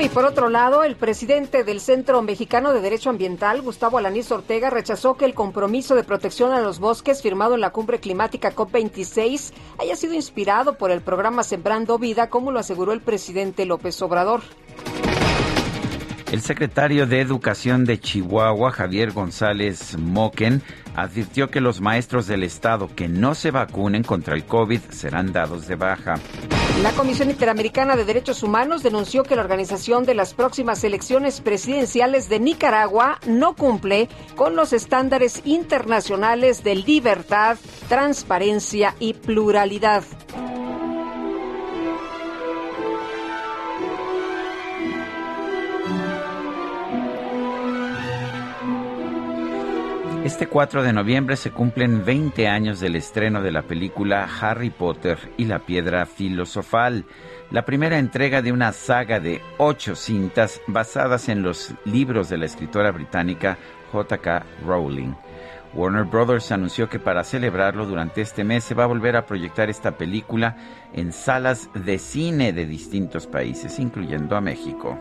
y 0.00 0.08
por 0.10 0.26
otro 0.26 0.50
lado, 0.50 0.84
el 0.84 0.94
presidente 0.94 1.64
del 1.64 1.80
Centro 1.80 2.20
Mexicano 2.20 2.74
de 2.74 2.82
Derecho 2.82 3.08
Ambiental, 3.08 3.62
Gustavo 3.62 3.96
Alanís 3.96 4.30
Ortega, 4.30 4.68
rechazó 4.68 5.16
que 5.16 5.24
el 5.24 5.32
compromiso 5.32 5.94
de 5.94 6.04
protección 6.04 6.52
a 6.52 6.60
los 6.60 6.80
bosques 6.80 7.22
firmado 7.22 7.54
en 7.54 7.62
la 7.62 7.70
cumbre 7.70 7.98
climática 7.98 8.54
COP26 8.54 9.52
haya 9.78 9.96
sido 9.96 10.12
inspirado 10.12 10.76
por 10.76 10.90
el 10.90 11.00
programa 11.00 11.44
Sembrando 11.44 11.98
Vida, 11.98 12.28
como 12.28 12.52
lo 12.52 12.58
aseguró 12.58 12.92
el 12.92 13.00
presidente 13.00 13.64
López 13.64 14.00
Obrador. 14.02 14.42
El 16.30 16.42
secretario 16.42 17.06
de 17.06 17.20
Educación 17.20 17.84
de 17.84 17.98
Chihuahua, 17.98 18.72
Javier 18.72 19.12
González 19.12 19.96
Moquen, 19.96 20.60
advirtió 20.96 21.50
que 21.50 21.60
los 21.60 21.80
maestros 21.80 22.26
del 22.26 22.42
Estado 22.42 22.88
que 22.94 23.06
no 23.06 23.34
se 23.34 23.50
vacunen 23.50 24.02
contra 24.02 24.34
el 24.34 24.44
COVID 24.44 24.80
serán 24.90 25.32
dados 25.32 25.68
de 25.68 25.76
baja. 25.76 26.14
La 26.82 26.92
Comisión 26.92 27.30
Interamericana 27.30 27.96
de 27.96 28.04
Derechos 28.04 28.42
Humanos 28.42 28.82
denunció 28.82 29.22
que 29.22 29.36
la 29.36 29.42
organización 29.42 30.04
de 30.04 30.14
las 30.14 30.34
próximas 30.34 30.84
elecciones 30.84 31.40
presidenciales 31.40 32.28
de 32.28 32.40
Nicaragua 32.40 33.18
no 33.26 33.54
cumple 33.54 34.08
con 34.34 34.56
los 34.56 34.72
estándares 34.72 35.42
internacionales 35.44 36.64
de 36.64 36.76
libertad, 36.76 37.56
transparencia 37.88 38.94
y 38.98 39.14
pluralidad. 39.14 40.02
Este 50.26 50.48
4 50.48 50.82
de 50.82 50.92
noviembre 50.92 51.36
se 51.36 51.52
cumplen 51.52 52.04
20 52.04 52.48
años 52.48 52.80
del 52.80 52.96
estreno 52.96 53.42
de 53.42 53.52
la 53.52 53.62
película 53.62 54.28
Harry 54.40 54.70
Potter 54.70 55.16
y 55.36 55.44
la 55.44 55.60
Piedra 55.60 56.04
Filosofal, 56.04 57.04
la 57.52 57.64
primera 57.64 57.96
entrega 58.00 58.42
de 58.42 58.50
una 58.50 58.72
saga 58.72 59.20
de 59.20 59.40
ocho 59.56 59.94
cintas 59.94 60.60
basadas 60.66 61.28
en 61.28 61.44
los 61.44 61.74
libros 61.84 62.28
de 62.28 62.38
la 62.38 62.46
escritora 62.46 62.90
británica 62.90 63.56
J.K. 63.92 64.44
Rowling. 64.66 65.14
Warner 65.74 66.02
Brothers 66.02 66.50
anunció 66.50 66.88
que 66.88 66.98
para 66.98 67.22
celebrarlo 67.22 67.86
durante 67.86 68.20
este 68.20 68.42
mes 68.42 68.64
se 68.64 68.74
va 68.74 68.82
a 68.82 68.88
volver 68.88 69.14
a 69.14 69.26
proyectar 69.26 69.70
esta 69.70 69.96
película 69.96 70.56
en 70.92 71.12
salas 71.12 71.70
de 71.72 71.98
cine 71.98 72.52
de 72.52 72.66
distintos 72.66 73.28
países, 73.28 73.78
incluyendo 73.78 74.34
a 74.34 74.40
México. 74.40 74.98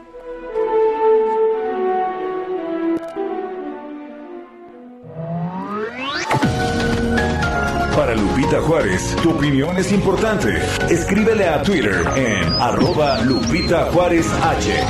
Para 7.96 8.14
Lupita 8.14 8.60
Juárez, 8.60 9.16
tu 9.24 9.32
opinión 9.32 9.78
es 9.78 9.90
importante. 9.94 10.54
Escríbele 10.90 11.48
a 11.48 11.62
Twitter 11.64 12.06
en 12.18 12.44
arroba 12.60 13.22
Lupita 13.22 13.90
Juárez 13.90 14.28
H. 14.44 14.84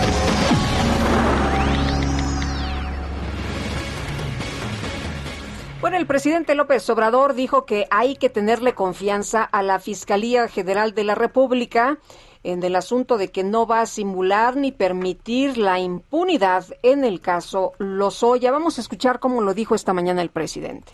Bueno, 5.82 5.98
el 5.98 6.08
presidente 6.08 6.56
López 6.56 6.90
Obrador 6.90 7.36
dijo 7.36 7.68
que 7.68 7.86
hay 7.92 8.16
que 8.16 8.32
tenerle 8.32 8.74
confianza 8.74 9.44
a 9.44 9.62
la 9.62 9.80
Fiscalía 9.80 10.48
General 10.48 10.96
de 10.96 11.04
la 11.04 11.14
República 11.14 12.00
en 12.42 12.64
el 12.64 12.76
asunto 12.76 13.20
de 13.20 13.30
que 13.30 13.44
no 13.44 13.68
va 13.68 13.82
a 13.82 13.86
simular 13.86 14.56
ni 14.56 14.72
permitir 14.72 15.60
la 15.60 15.80
impunidad 15.80 16.66
en 16.82 17.04
el 17.04 17.22
caso 17.22 17.74
Lozoya. 17.78 18.52
Vamos 18.52 18.80
a 18.80 18.82
escuchar 18.82 19.20
cómo 19.20 19.42
lo 19.42 19.54
dijo 19.54 19.76
esta 19.76 19.94
mañana 19.94 20.24
el 20.24 20.32
presidente. 20.32 20.94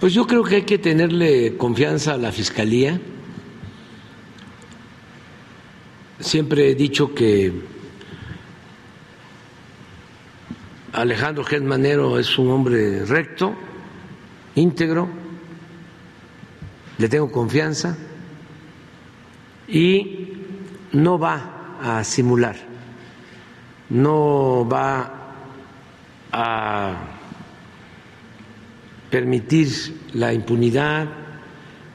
Pues 0.00 0.14
yo 0.14 0.26
creo 0.26 0.42
que 0.42 0.56
hay 0.56 0.62
que 0.62 0.78
tenerle 0.78 1.58
confianza 1.58 2.14
a 2.14 2.16
la 2.16 2.32
Fiscalía. 2.32 2.98
Siempre 6.18 6.70
he 6.70 6.74
dicho 6.74 7.14
que 7.14 7.52
Alejandro 10.94 11.44
Germanero 11.44 12.18
es 12.18 12.38
un 12.38 12.48
hombre 12.50 13.04
recto, 13.04 13.54
íntegro, 14.54 15.06
le 16.96 17.06
tengo 17.10 17.30
confianza 17.30 17.98
y 19.68 20.32
no 20.92 21.18
va 21.18 21.76
a 21.82 22.04
simular, 22.04 22.56
no 23.90 24.66
va 24.66 25.34
a 26.32 27.19
permitir 29.10 29.68
la 30.14 30.32
impunidad, 30.32 31.08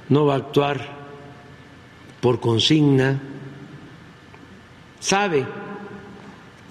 no 0.09 0.25
va 0.25 0.35
a 0.35 0.37
actuar 0.37 0.95
por 2.21 2.39
consigna, 2.39 3.21
sabe 4.99 5.45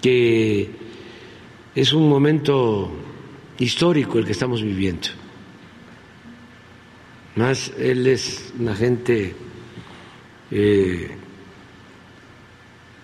que 0.03 0.71
es 1.75 1.93
un 1.93 2.09
momento 2.09 2.93
histórico 3.59 4.19
el 4.19 4.27
que 4.27 4.33
estamos 4.33 4.63
viviendo. 4.63 5.09
Más 7.37 7.73
él 7.79 8.07
es 8.07 8.53
una 8.59 8.77
gente, 8.77 9.35
eh, 10.51 11.11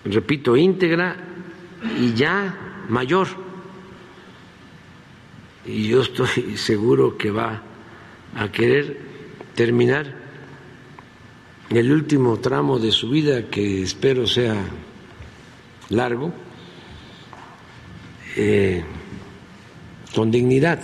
repito, 0.05 0.55
íntegra 0.55 1.17
y 1.99 2.13
ya 2.13 2.85
mayor 2.87 3.50
y 5.65 5.87
yo 5.87 6.01
estoy 6.01 6.57
seguro 6.57 7.17
que 7.17 7.31
va 7.31 7.61
a 8.35 8.51
querer 8.51 8.97
terminar 9.55 10.15
el 11.69 11.91
último 11.91 12.39
tramo 12.39 12.79
de 12.79 12.91
su 12.91 13.09
vida, 13.09 13.49
que 13.49 13.83
espero 13.83 14.27
sea 14.27 14.55
largo, 15.89 16.33
eh, 18.35 18.83
con 20.13 20.31
dignidad. 20.31 20.79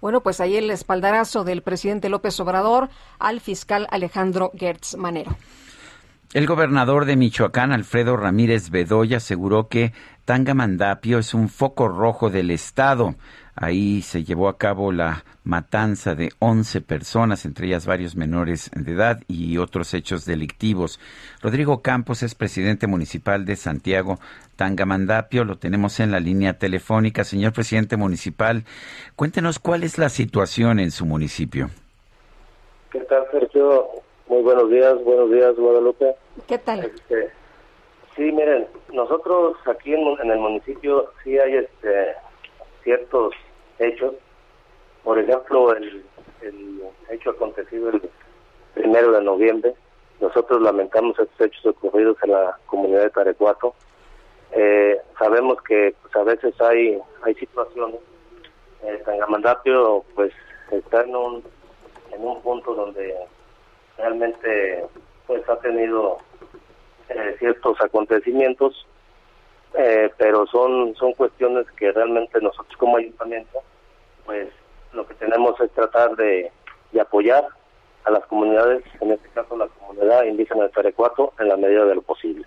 Bueno, 0.00 0.22
pues 0.22 0.40
ahí 0.40 0.56
el 0.56 0.70
espaldarazo 0.70 1.44
del 1.44 1.62
presidente 1.62 2.08
López 2.08 2.40
Obrador 2.40 2.88
al 3.18 3.40
fiscal 3.40 3.86
Alejandro 3.90 4.50
Gertz 4.56 4.96
Manero. 4.96 5.36
El 6.32 6.46
gobernador 6.46 7.06
de 7.06 7.16
Michoacán, 7.16 7.72
Alfredo 7.72 8.16
Ramírez 8.16 8.70
Bedoya, 8.70 9.16
aseguró 9.16 9.66
que 9.66 9.92
Tangamandapio 10.24 11.18
es 11.18 11.34
un 11.34 11.48
foco 11.48 11.88
rojo 11.88 12.30
del 12.30 12.52
Estado. 12.52 13.16
Ahí 13.56 14.00
se 14.02 14.22
llevó 14.22 14.48
a 14.48 14.56
cabo 14.56 14.92
la 14.92 15.24
matanza 15.42 16.14
de 16.14 16.30
11 16.38 16.82
personas, 16.82 17.44
entre 17.46 17.66
ellas 17.66 17.84
varios 17.84 18.14
menores 18.14 18.70
de 18.76 18.92
edad 18.92 19.18
y 19.26 19.58
otros 19.58 19.92
hechos 19.92 20.24
delictivos. 20.24 21.00
Rodrigo 21.42 21.82
Campos 21.82 22.22
es 22.22 22.36
presidente 22.36 22.86
municipal 22.86 23.44
de 23.44 23.56
Santiago 23.56 24.20
Tangamandapio. 24.54 25.42
Lo 25.42 25.58
tenemos 25.58 25.98
en 25.98 26.12
la 26.12 26.20
línea 26.20 26.60
telefónica. 26.60 27.24
Señor 27.24 27.52
presidente 27.52 27.96
municipal, 27.96 28.62
cuéntenos 29.16 29.58
cuál 29.58 29.82
es 29.82 29.98
la 29.98 30.08
situación 30.08 30.78
en 30.78 30.92
su 30.92 31.06
municipio. 31.06 31.70
¿Qué 32.92 33.00
tal, 33.00 33.24
Sergio? 33.32 34.00
Muy 34.30 34.42
buenos 34.42 34.70
días, 34.70 35.02
buenos 35.02 35.28
días, 35.32 35.56
Guadalupe. 35.56 36.14
¿Qué 36.46 36.56
tal? 36.56 36.84
Este, 36.84 37.32
sí, 38.14 38.30
miren, 38.30 38.68
nosotros 38.92 39.56
aquí 39.66 39.92
en, 39.92 40.06
en 40.22 40.30
el 40.30 40.38
municipio 40.38 41.10
sí 41.24 41.36
hay 41.36 41.56
este 41.56 42.14
ciertos 42.84 43.34
hechos. 43.80 44.14
Por 45.02 45.18
ejemplo, 45.18 45.74
el, 45.74 46.04
el 46.42 46.80
hecho 47.10 47.30
acontecido 47.30 47.90
el 47.90 48.08
primero 48.74 49.10
de 49.10 49.20
noviembre. 49.20 49.74
Nosotros 50.20 50.62
lamentamos 50.62 51.18
estos 51.18 51.48
hechos 51.48 51.66
ocurridos 51.66 52.16
en 52.22 52.30
la 52.30 52.56
comunidad 52.66 53.02
de 53.02 53.10
Tarecuato. 53.10 53.74
Eh, 54.52 54.96
sabemos 55.18 55.60
que 55.62 55.92
pues, 56.02 56.14
a 56.14 56.22
veces 56.22 56.54
hay 56.60 57.02
hay 57.22 57.34
situaciones. 57.34 57.98
Eh, 58.84 59.02
Tangamandapio 59.04 60.04
pues 60.14 60.32
está 60.70 61.02
en 61.02 61.16
un 61.16 61.42
en 62.12 62.24
un 62.24 62.40
punto 62.42 62.76
donde 62.76 63.12
realmente 64.00 64.84
pues 65.26 65.48
ha 65.48 65.56
tenido 65.60 66.18
eh, 67.08 67.36
ciertos 67.38 67.80
acontecimientos 67.80 68.86
eh, 69.78 70.10
pero 70.16 70.46
son 70.46 70.94
son 70.96 71.12
cuestiones 71.12 71.66
que 71.72 71.92
realmente 71.92 72.40
nosotros 72.40 72.76
como 72.76 72.96
ayuntamiento 72.96 73.60
pues 74.24 74.48
lo 74.92 75.06
que 75.06 75.14
tenemos 75.14 75.60
es 75.60 75.70
tratar 75.72 76.16
de, 76.16 76.50
de 76.92 77.00
apoyar 77.00 77.46
a 78.04 78.10
las 78.10 78.26
comunidades 78.26 78.82
en 79.00 79.12
este 79.12 79.28
caso 79.28 79.56
la 79.56 79.68
comunidad 79.68 80.24
indígena 80.24 80.64
de 80.64 80.70
Tarecuato 80.70 81.32
en 81.38 81.48
la 81.48 81.56
medida 81.56 81.84
de 81.84 81.94
lo 81.94 82.02
posible 82.02 82.44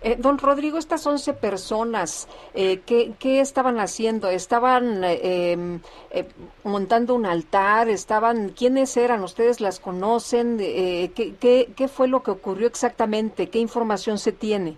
Eh, 0.00 0.16
don 0.16 0.38
Rodrigo, 0.38 0.78
estas 0.78 1.06
11 1.06 1.34
personas, 1.34 2.28
eh, 2.54 2.80
¿qué, 2.86 3.40
estaban 3.40 3.80
haciendo? 3.80 4.28
¿Estaban 4.28 5.02
eh, 5.02 5.52
em, 5.52 5.80
eh, 6.10 6.24
montando 6.62 7.14
un 7.14 7.26
altar? 7.26 7.88
¿Estaban, 7.88 8.50
¿Quiénes 8.50 8.96
eran? 8.96 9.22
¿Ustedes 9.22 9.60
las 9.60 9.80
conocen? 9.80 10.58
Eh, 10.60 11.10
¿qué, 11.16 11.34
qué, 11.40 11.68
¿Qué 11.76 11.88
fue 11.88 12.06
lo 12.06 12.22
que 12.22 12.30
ocurrió 12.30 12.68
exactamente? 12.68 13.48
¿Qué 13.48 13.58
información 13.58 14.18
se 14.18 14.32
tiene? 14.32 14.76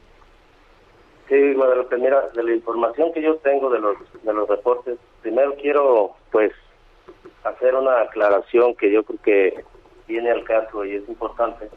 Sí, 1.28 1.54
Guadalupe, 1.54 1.96
mira, 1.98 2.28
de 2.34 2.42
la 2.42 2.54
información 2.54 3.12
que 3.12 3.22
yo 3.22 3.36
tengo 3.36 3.70
de 3.70 3.78
los 3.78 3.96
de 4.24 4.32
los 4.32 4.48
reportes, 4.48 4.98
primero 5.22 5.54
quiero 5.54 6.16
pues 6.32 6.50
hacer 7.44 7.74
una 7.74 8.00
aclaración 8.00 8.74
que 8.74 8.90
yo 8.90 9.04
creo 9.04 9.18
que 9.22 9.64
viene 10.08 10.30
al 10.30 10.42
caso 10.44 10.84
y 10.84 10.96
es 10.96 11.08
importante. 11.08 11.68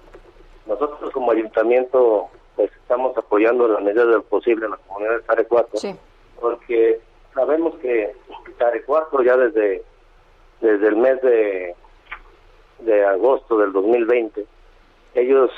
Nosotros 0.66 1.12
como 1.12 1.32
ayuntamiento 1.32 2.30
pues 2.56 2.72
estamos 2.74 3.18
apoyando 3.18 3.66
en 3.66 3.74
la 3.74 3.80
medida 3.80 4.06
de 4.06 4.14
lo 4.14 4.24
posible 4.24 4.66
a 4.66 4.70
la 4.70 4.78
comunidad 4.78 5.18
de 5.18 5.24
Tarecuato, 5.24 5.78
porque 6.40 7.00
sabemos 7.34 7.76
que 7.76 8.14
Tarecuato 8.58 9.22
ya 9.24 9.38
desde 9.38 9.84
desde 10.62 10.88
el 10.88 10.96
mes 10.98 11.22
de 11.22 11.76
de 12.80 13.06
agosto 13.06 13.58
del 13.58 13.72
2020 13.72 14.46
ellos 15.16 15.52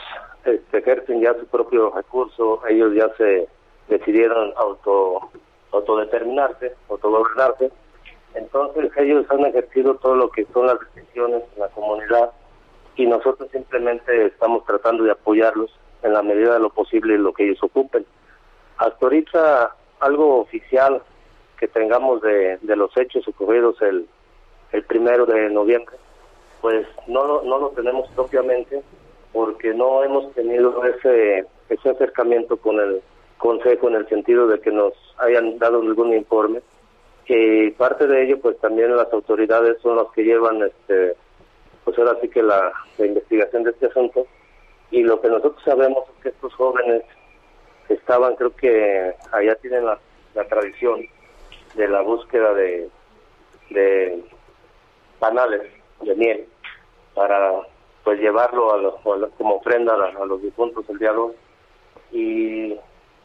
este, 0.43 0.77
ejercen 0.77 1.21
ya 1.21 1.33
su 1.33 1.45
propio 1.47 1.89
recurso, 1.91 2.61
ellos 2.67 2.93
ya 2.93 3.09
se 3.17 3.47
decidieron 3.87 4.53
auto 4.57 5.29
autodeterminarse, 5.71 6.73
autogobernarse. 6.89 7.71
Entonces 8.33 8.91
ellos 8.97 9.25
han 9.29 9.45
ejercido 9.45 9.95
todo 9.95 10.15
lo 10.15 10.29
que 10.29 10.45
son 10.53 10.67
las 10.67 10.77
decisiones 10.93 11.43
en 11.53 11.61
la 11.61 11.67
comunidad 11.69 12.31
y 12.95 13.05
nosotros 13.05 13.49
simplemente 13.51 14.27
estamos 14.27 14.65
tratando 14.65 15.03
de 15.03 15.11
apoyarlos 15.11 15.71
en 16.05 16.13
la 16.13 16.21
medida 16.21 16.53
de 16.53 16.59
lo 16.59 16.69
posible 16.69 17.17
lo 17.17 17.33
que 17.33 17.45
ellos 17.45 17.63
ocupen. 17.63 18.05
Hasta 18.77 18.97
ahorita 19.05 19.75
algo 19.99 20.41
oficial 20.41 21.01
que 21.59 21.67
tengamos 21.67 22.21
de, 22.21 22.59
los 22.61 22.95
hechos 22.95 23.27
ocurridos 23.27 23.81
el, 23.81 24.07
el 24.71 24.83
primero 24.83 25.25
de 25.25 25.49
noviembre, 25.49 25.95
pues 26.61 26.85
no, 27.07 27.41
no 27.41 27.57
lo 27.57 27.69
tenemos 27.69 28.07
propiamente 28.15 28.83
porque 29.33 29.73
no 29.73 30.03
hemos 30.03 30.31
tenido 30.33 30.83
ese, 30.85 31.45
ese 31.69 31.89
acercamiento 31.89 32.57
con 32.57 32.79
el 32.79 33.01
Consejo 33.37 33.89
en 33.89 33.95
el 33.95 34.07
sentido 34.07 34.47
de 34.47 34.61
que 34.61 34.71
nos 34.71 34.93
hayan 35.17 35.59
dado 35.59 35.81
algún 35.81 36.13
informe. 36.13 36.61
Y 37.27 37.71
parte 37.71 38.07
de 38.07 38.23
ello, 38.23 38.39
pues 38.39 38.57
también 38.59 38.95
las 38.95 39.11
autoridades 39.11 39.77
son 39.81 39.97
las 39.97 40.07
que 40.15 40.23
llevan, 40.23 40.63
este, 40.63 41.15
pues 41.83 41.97
ahora 41.99 42.17
sí 42.21 42.29
que 42.29 42.41
la 42.41 42.71
investigación 42.97 43.63
de 43.63 43.71
este 43.71 43.87
asunto. 43.87 44.25
Y 44.91 45.03
lo 45.03 45.19
que 45.21 45.27
nosotros 45.29 45.61
sabemos 45.63 46.03
es 46.17 46.23
que 46.23 46.29
estos 46.29 46.53
jóvenes 46.55 47.03
estaban, 47.89 48.35
creo 48.35 48.55
que 48.55 49.13
allá 49.31 49.55
tienen 49.55 49.85
la, 49.85 49.99
tradición 50.49 51.01
de 51.75 51.87
la 51.87 52.01
búsqueda 52.01 52.53
de, 52.53 52.89
de 53.69 54.23
panales 55.19 55.61
de 56.01 56.15
miel 56.15 56.45
para 57.13 57.51
pues 58.03 58.19
llevarlo 58.19 58.73
a 58.73 58.77
los, 58.77 58.93
los- 59.05 59.31
como 59.37 59.55
ofrenda 59.55 59.93
a, 59.95 60.21
a 60.21 60.25
los 60.25 60.41
difuntos 60.41 60.85
el 60.89 60.99
2 60.99 61.31
y, 62.11 62.73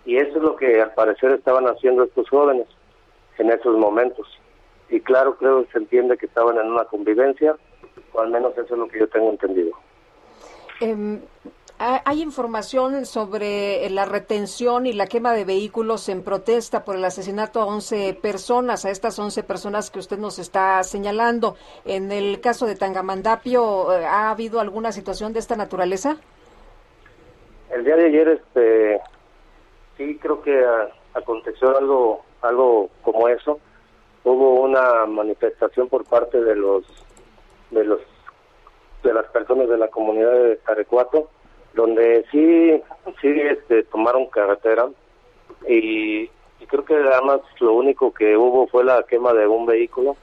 y 0.04 0.16
eso 0.16 0.36
es 0.38 0.42
lo 0.42 0.56
que 0.56 0.80
al 0.80 0.94
parecer 0.94 1.32
estaban 1.32 1.66
haciendo 1.66 2.04
estos 2.04 2.28
jóvenes 2.28 2.66
en 3.38 3.50
esos 3.50 3.76
momentos. 3.76 4.26
Y 4.88 5.00
claro 5.00 5.36
creo 5.36 5.64
que 5.64 5.72
se 5.72 5.78
entiende 5.78 6.16
que 6.16 6.26
estaban 6.26 6.58
en 6.58 6.70
una 6.70 6.84
convivencia 6.84 7.56
o 8.12 8.20
al 8.20 8.30
menos 8.30 8.52
eso 8.52 8.62
es 8.74 8.78
lo 8.78 8.88
que 8.88 9.00
yo 9.00 9.08
tengo 9.08 9.30
entendido 9.30 9.72
Ha- 10.82 12.02
¿Hay 12.04 12.20
información 12.22 13.06
sobre 13.06 13.88
la 13.88 14.04
retención 14.04 14.84
y 14.84 14.92
la 14.92 15.06
quema 15.06 15.32
de 15.32 15.46
vehículos 15.46 16.10
en 16.10 16.22
protesta 16.22 16.84
por 16.84 16.96
el 16.96 17.04
asesinato 17.04 17.60
a 17.62 17.64
11 17.64 18.12
personas, 18.20 18.84
a 18.84 18.90
estas 18.90 19.18
11 19.18 19.42
personas 19.44 19.90
que 19.90 19.98
usted 19.98 20.18
nos 20.18 20.38
está 20.38 20.82
señalando? 20.82 21.56
En 21.86 22.12
el 22.12 22.40
caso 22.42 22.66
de 22.66 22.76
Tangamandapio, 22.76 23.94
eh, 23.94 24.04
¿ha 24.04 24.30
habido 24.30 24.60
alguna 24.60 24.92
situación 24.92 25.32
de 25.32 25.38
esta 25.38 25.56
naturaleza? 25.56 26.18
El 27.70 27.84
día 27.84 27.96
de 27.96 28.06
ayer, 28.06 28.28
este, 28.28 29.00
sí 29.96 30.18
creo 30.20 30.42
que 30.42 30.62
ah, 30.62 30.88
aconteció 31.14 31.78
algo, 31.78 32.24
algo 32.42 32.90
como 33.02 33.26
eso. 33.28 33.58
Hubo 34.24 34.60
una 34.60 35.06
manifestación 35.06 35.88
por 35.88 36.04
parte 36.04 36.42
de 36.42 36.56
los, 36.56 36.84
de 37.70 37.84
los, 37.84 38.00
de 39.02 39.14
las 39.14 39.26
personas 39.26 39.68
de 39.68 39.78
la 39.78 39.88
comunidad 39.88 40.32
de 40.32 40.56
Tarecuato, 40.56 41.28
donde 41.74 42.24
sí, 42.30 42.80
sí, 43.20 43.28
este, 43.28 43.84
tomaron 43.84 44.26
carretera 44.26 44.88
y, 45.68 46.22
y 46.60 46.66
creo 46.66 46.84
que 46.84 46.94
además 46.94 47.40
lo 47.60 47.74
único 47.74 48.12
que 48.12 48.36
hubo 48.36 48.66
fue 48.68 48.84
la 48.84 49.02
quema 49.04 49.32
de 49.32 49.46
un 49.46 49.66
vehículo. 49.66 50.16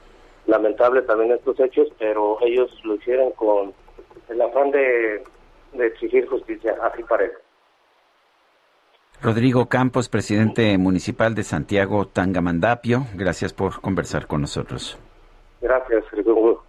Lamentable 0.46 1.02
también 1.02 1.32
estos 1.32 1.60
hechos, 1.60 1.88
pero 1.98 2.38
ellos 2.40 2.70
lo 2.84 2.94
hicieron 2.94 3.32
con 3.32 3.74
el 4.28 4.40
afán 4.40 4.70
de, 4.70 5.22
de 5.74 5.86
exigir 5.86 6.26
justicia, 6.26 6.74
así 6.82 7.02
parece. 7.02 7.36
Rodrigo 9.20 9.68
Campos, 9.68 10.08
presidente 10.08 10.78
municipal 10.78 11.34
de 11.34 11.42
Santiago 11.42 12.06
Tangamandapio, 12.06 13.06
gracias 13.14 13.52
por 13.52 13.80
conversar 13.80 14.26
con 14.26 14.40
nosotros. 14.42 14.98
Gracias, 15.60 16.04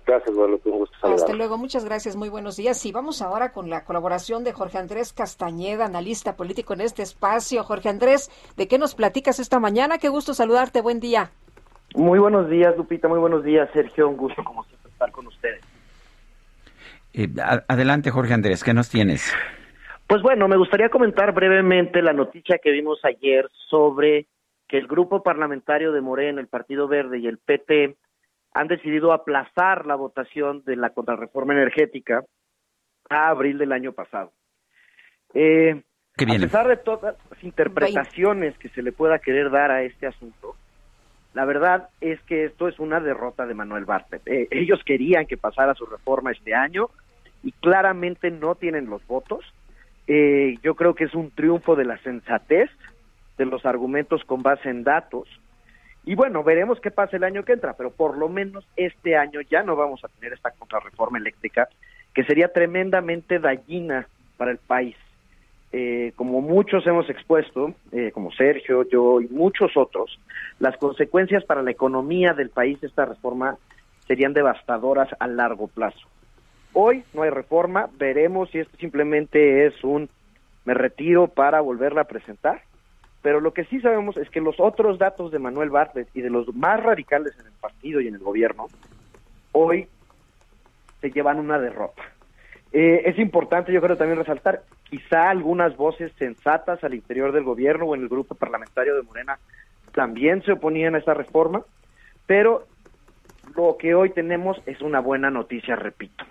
gracias, 0.07 0.35
Guadalupe, 0.35 0.69
un 0.69 0.79
gusto 0.79 0.95
Hasta 0.95 1.17
saludar. 1.17 1.35
luego, 1.37 1.57
muchas 1.59 1.85
gracias, 1.85 2.15
muy 2.15 2.29
buenos 2.29 2.57
días. 2.57 2.83
Y 2.87 2.91
vamos 2.91 3.21
ahora 3.21 3.51
con 3.51 3.69
la 3.69 3.85
colaboración 3.85 4.43
de 4.43 4.51
Jorge 4.51 4.79
Andrés 4.79 5.13
Castañeda, 5.13 5.85
analista 5.85 6.35
político 6.35 6.73
en 6.73 6.81
este 6.81 7.03
espacio. 7.03 7.63
Jorge 7.63 7.89
Andrés, 7.89 8.31
¿de 8.57 8.67
qué 8.67 8.79
nos 8.79 8.95
platicas 8.95 9.39
esta 9.39 9.59
mañana? 9.59 9.99
Qué 9.99 10.09
gusto 10.09 10.33
saludarte, 10.33 10.81
buen 10.81 10.99
día. 10.99 11.29
Muy 11.95 12.17
buenos 12.17 12.49
días, 12.49 12.75
Lupita. 12.77 13.07
Muy 13.07 13.19
buenos 13.19 13.43
días, 13.43 13.69
Sergio. 13.73 14.09
Un 14.09 14.17
gusto, 14.17 14.43
como 14.43 14.63
siempre, 14.63 14.91
estar 14.91 15.11
con 15.11 15.27
ustedes. 15.27 15.61
Eh, 17.13 17.27
adelante, 17.67 18.09
Jorge 18.09 18.33
Andrés, 18.33 18.63
¿qué 18.63 18.73
nos 18.73 18.89
tienes? 18.89 19.33
Pues 20.07 20.23
bueno, 20.23 20.47
me 20.47 20.57
gustaría 20.57 20.89
comentar 20.89 21.31
brevemente 21.33 22.01
la 22.01 22.13
noticia 22.13 22.57
que 22.57 22.71
vimos 22.71 22.99
ayer 23.03 23.47
sobre 23.69 24.25
que 24.67 24.77
el 24.77 24.87
grupo 24.87 25.21
parlamentario 25.21 25.91
de 25.91 26.01
Morena, 26.01 26.41
el 26.41 26.47
Partido 26.47 26.87
Verde 26.87 27.19
y 27.19 27.27
el 27.27 27.37
PT 27.37 27.95
han 28.53 28.67
decidido 28.67 29.13
aplazar 29.13 29.85
la 29.85 29.95
votación 29.95 30.63
de 30.65 30.75
la 30.75 30.91
contrarreforma 30.91 31.53
energética 31.53 32.23
a 33.09 33.29
abril 33.29 33.57
del 33.57 33.71
año 33.71 33.93
pasado. 33.93 34.31
Eh, 35.33 35.83
¿Qué 36.15 36.25
a 36.25 36.39
pesar 36.39 36.67
de 36.67 36.77
todas 36.77 37.15
las 37.29 37.43
interpretaciones 37.43 38.57
que 38.57 38.69
se 38.69 38.81
le 38.81 38.91
pueda 38.91 39.19
querer 39.19 39.51
dar 39.51 39.71
a 39.71 39.83
este 39.83 40.07
asunto, 40.07 40.55
la 41.33 41.45
verdad 41.45 41.89
es 42.01 42.19
que 42.23 42.45
esto 42.45 42.67
es 42.67 42.79
una 42.79 42.99
derrota 42.99 43.45
de 43.45 43.53
Manuel 43.53 43.85
Bartlett. 43.85 44.27
Eh, 44.27 44.47
ellos 44.51 44.81
querían 44.83 45.27
que 45.27 45.37
pasara 45.37 45.75
su 45.75 45.85
reforma 45.85 46.31
este 46.31 46.55
año 46.55 46.89
y 47.43 47.51
claramente 47.53 48.31
no 48.31 48.55
tienen 48.55 48.89
los 48.89 49.05
votos. 49.07 49.45
Eh, 50.07 50.57
yo 50.63 50.75
creo 50.75 50.95
que 50.95 51.05
es 51.05 51.13
un 51.13 51.31
triunfo 51.31 51.75
de 51.75 51.85
la 51.85 51.97
sensatez, 51.99 52.69
de 53.37 53.45
los 53.45 53.65
argumentos 53.65 54.23
con 54.25 54.41
base 54.41 54.69
en 54.69 54.83
datos. 54.83 55.29
Y 56.09 56.15
bueno, 56.15 56.43
veremos 56.43 56.79
qué 56.79 56.89
pasa 56.89 57.17
el 57.17 57.23
año 57.23 57.45
que 57.45 57.53
entra, 57.53 57.73
pero 57.73 57.91
por 57.91 58.17
lo 58.17 58.29
menos 58.29 58.67
este 58.75 59.15
año 59.15 59.41
ya 59.41 59.61
no 59.61 59.75
vamos 59.75 60.03
a 60.03 60.07
tener 60.07 60.33
esta 60.33 60.49
contrarreforma 60.49 61.19
eléctrica 61.19 61.69
que 62.15 62.23
sería 62.23 62.51
tremendamente 62.51 63.37
dañina 63.37 64.07
para 64.35 64.49
el 64.49 64.57
país. 64.57 64.95
Eh, 65.71 66.13
como 66.15 66.41
muchos 66.41 66.87
hemos 66.87 67.07
expuesto, 67.11 67.75
eh, 67.91 68.09
como 68.11 68.31
Sergio, 68.31 68.89
yo 68.89 69.21
y 69.21 69.27
muchos 69.27 69.77
otros, 69.77 70.19
las 70.57 70.75
consecuencias 70.77 71.43
para 71.43 71.61
la 71.61 71.69
economía 71.69 72.33
del 72.33 72.49
país 72.49 72.81
de 72.81 72.87
esta 72.87 73.05
reforma 73.05 73.59
serían 74.07 74.33
devastadoras 74.33 75.09
a 75.19 75.27
largo 75.27 75.67
plazo. 75.67 76.07
Hoy 76.73 77.03
no 77.13 77.21
hay 77.21 77.29
reforma, 77.29 77.87
veremos 77.99 78.49
si 78.49 78.57
esto 78.57 78.75
simplemente 78.77 79.67
es 79.67 79.83
un 79.83 80.09
me 80.65 80.73
retiro 80.73 81.27
para 81.27 81.61
volverla 81.61 82.01
a 82.01 82.05
presentar, 82.05 82.63
pero 83.21 83.41
lo 83.41 83.53
que 83.53 83.65
sí 83.65 83.81
sabemos 83.81 84.17
es 84.17 84.29
que 84.29 84.41
los 84.41 84.59
otros 84.59 84.97
datos 84.97 85.31
de 85.31 85.39
Manuel 85.39 85.69
Bartlett 85.69 86.09
y 86.13 86.21
de 86.21 86.29
los 86.29 86.53
más 86.55 86.81
radicales 86.81 87.37
en 87.39 87.47
el 87.47 87.53
partido 87.53 87.99
y 87.99 88.07
en 88.07 88.15
el 88.15 88.21
gobierno, 88.21 88.67
hoy 89.51 89.87
se 91.01 91.11
llevan 91.11 91.39
una 91.39 91.59
derrota. 91.59 92.03
Eh, 92.71 93.01
es 93.05 93.17
importante, 93.17 93.73
yo 93.73 93.81
creo 93.81 93.97
también 93.97 94.19
resaltar, 94.19 94.63
quizá 94.89 95.29
algunas 95.29 95.75
voces 95.75 96.11
sensatas 96.17 96.83
al 96.83 96.93
interior 96.93 97.31
del 97.31 97.43
gobierno 97.43 97.85
o 97.85 97.95
en 97.95 98.01
el 98.01 98.09
grupo 98.09 98.35
parlamentario 98.35 98.95
de 98.95 99.03
Morena 99.03 99.39
también 99.93 100.43
se 100.43 100.53
oponían 100.53 100.95
a 100.95 100.99
esta 100.99 101.13
reforma, 101.13 101.63
pero 102.27 102.67
lo 103.55 103.75
que 103.77 103.95
hoy 103.95 104.11
tenemos 104.11 104.61
es 104.65 104.81
una 104.81 104.99
buena 104.99 105.31
noticia, 105.31 105.75
repito. 105.75 106.25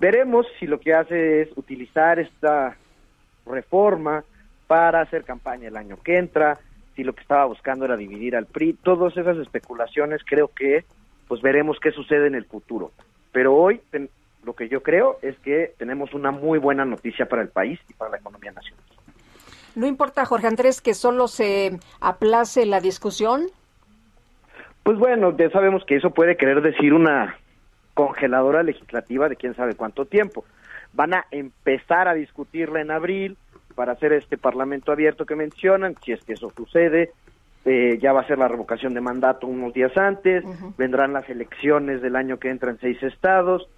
Veremos 0.00 0.46
si 0.58 0.66
lo 0.66 0.80
que 0.80 0.94
hace 0.94 1.42
es 1.42 1.48
utilizar 1.56 2.18
esta 2.18 2.76
reforma 3.46 4.24
para 4.68 5.00
hacer 5.00 5.24
campaña 5.24 5.66
el 5.66 5.76
año 5.76 5.96
que 6.00 6.16
entra, 6.18 6.58
si 6.94 7.02
lo 7.02 7.12
que 7.14 7.22
estaba 7.22 7.44
buscando 7.46 7.84
era 7.84 7.96
dividir 7.96 8.36
al 8.36 8.46
PRI, 8.46 8.74
todas 8.74 9.16
esas 9.16 9.36
especulaciones 9.38 10.20
creo 10.24 10.48
que 10.54 10.84
pues 11.26 11.42
veremos 11.42 11.78
qué 11.80 11.90
sucede 11.90 12.26
en 12.28 12.34
el 12.36 12.44
futuro. 12.44 12.92
Pero 13.32 13.54
hoy 13.54 13.80
ten- 13.90 14.08
lo 14.44 14.54
que 14.54 14.68
yo 14.68 14.82
creo 14.82 15.18
es 15.22 15.36
que 15.40 15.74
tenemos 15.78 16.14
una 16.14 16.30
muy 16.30 16.58
buena 16.58 16.84
noticia 16.84 17.26
para 17.28 17.42
el 17.42 17.48
país 17.48 17.78
y 17.88 17.94
para 17.94 18.12
la 18.12 18.16
economía 18.18 18.52
nacional. 18.52 18.82
No 19.74 19.86
importa, 19.86 20.24
Jorge 20.24 20.46
Andrés, 20.46 20.80
que 20.80 20.94
solo 20.94 21.28
se 21.28 21.78
aplace 22.00 22.64
la 22.66 22.80
discusión. 22.80 23.46
Pues 24.82 24.98
bueno, 24.98 25.36
ya 25.36 25.50
sabemos 25.50 25.84
que 25.84 25.96
eso 25.96 26.10
puede 26.10 26.36
querer 26.36 26.62
decir 26.62 26.94
una 26.94 27.36
congeladora 27.94 28.62
legislativa 28.62 29.28
de 29.28 29.36
quién 29.36 29.54
sabe 29.54 29.74
cuánto 29.74 30.06
tiempo. 30.06 30.44
Van 30.94 31.14
a 31.14 31.26
empezar 31.30 32.08
a 32.08 32.14
discutirla 32.14 32.80
en 32.80 32.90
abril 32.90 33.36
para 33.78 33.92
hacer 33.92 34.12
este 34.12 34.36
parlamento 34.36 34.90
abierto 34.90 35.24
que 35.24 35.36
mencionan, 35.36 35.94
si 36.04 36.10
es 36.10 36.20
que 36.24 36.32
eso 36.32 36.50
sucede, 36.56 37.12
eh, 37.64 37.96
ya 38.02 38.12
va 38.12 38.22
a 38.22 38.26
ser 38.26 38.36
la 38.36 38.48
revocación 38.48 38.92
de 38.92 39.00
mandato 39.00 39.46
unos 39.46 39.72
días 39.72 39.96
antes, 39.96 40.42
vendrán 40.76 41.12
las 41.12 41.28
elecciones 41.28 42.02
del 42.02 42.16
año 42.16 42.38
que 42.40 42.50
entra 42.50 42.72
en 42.72 42.80
seis 42.80 43.00
estados, 43.04 43.68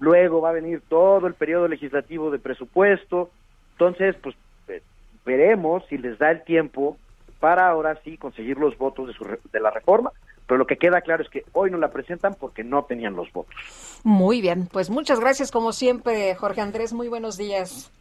luego 0.00 0.40
va 0.40 0.48
a 0.50 0.54
venir 0.54 0.82
todo 0.88 1.28
el 1.28 1.34
periodo 1.34 1.68
legislativo 1.68 2.32
de 2.32 2.40
presupuesto, 2.40 3.30
entonces 3.74 4.16
pues 4.20 4.34
eh, 4.66 4.82
veremos 5.24 5.84
si 5.88 5.98
les 5.98 6.18
da 6.18 6.32
el 6.32 6.42
tiempo 6.42 6.96
para 7.38 7.68
ahora 7.68 7.96
sí 8.02 8.18
conseguir 8.18 8.58
los 8.58 8.76
votos 8.76 9.06
de, 9.06 9.12
su 9.12 9.22
re- 9.22 9.38
de 9.52 9.60
la 9.60 9.70
reforma, 9.70 10.10
pero 10.48 10.58
lo 10.58 10.66
que 10.66 10.78
queda 10.78 11.00
claro 11.00 11.22
es 11.22 11.30
que 11.30 11.44
hoy 11.52 11.70
no 11.70 11.78
la 11.78 11.92
presentan 11.92 12.34
porque 12.34 12.64
no 12.64 12.82
tenían 12.86 13.14
los 13.14 13.32
votos. 13.32 13.54
Muy 14.02 14.40
bien, 14.40 14.66
pues 14.72 14.90
muchas 14.90 15.20
gracias 15.20 15.52
como 15.52 15.72
siempre, 15.72 16.34
Jorge 16.34 16.60
Andrés. 16.60 16.92
Muy 16.92 17.06
buenos 17.08 17.36
días. 17.36 17.92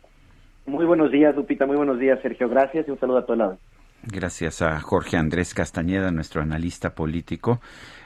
Muy 0.65 0.85
buenos 0.85 1.11
días, 1.11 1.35
Lupita, 1.35 1.65
muy 1.65 1.75
buenos 1.75 1.99
días, 1.99 2.19
Sergio, 2.21 2.47
gracias 2.47 2.87
y 2.87 2.91
un 2.91 2.99
saludo 2.99 3.17
a 3.17 3.21
todo 3.23 3.33
el 3.33 3.39
lado. 3.39 3.59
Gracias 4.05 4.61
a 4.61 4.81
Jorge 4.81 5.15
Andrés 5.15 5.53
Castañeda, 5.53 6.11
nuestro 6.11 6.41
analista 6.41 6.93
político. 6.93 7.61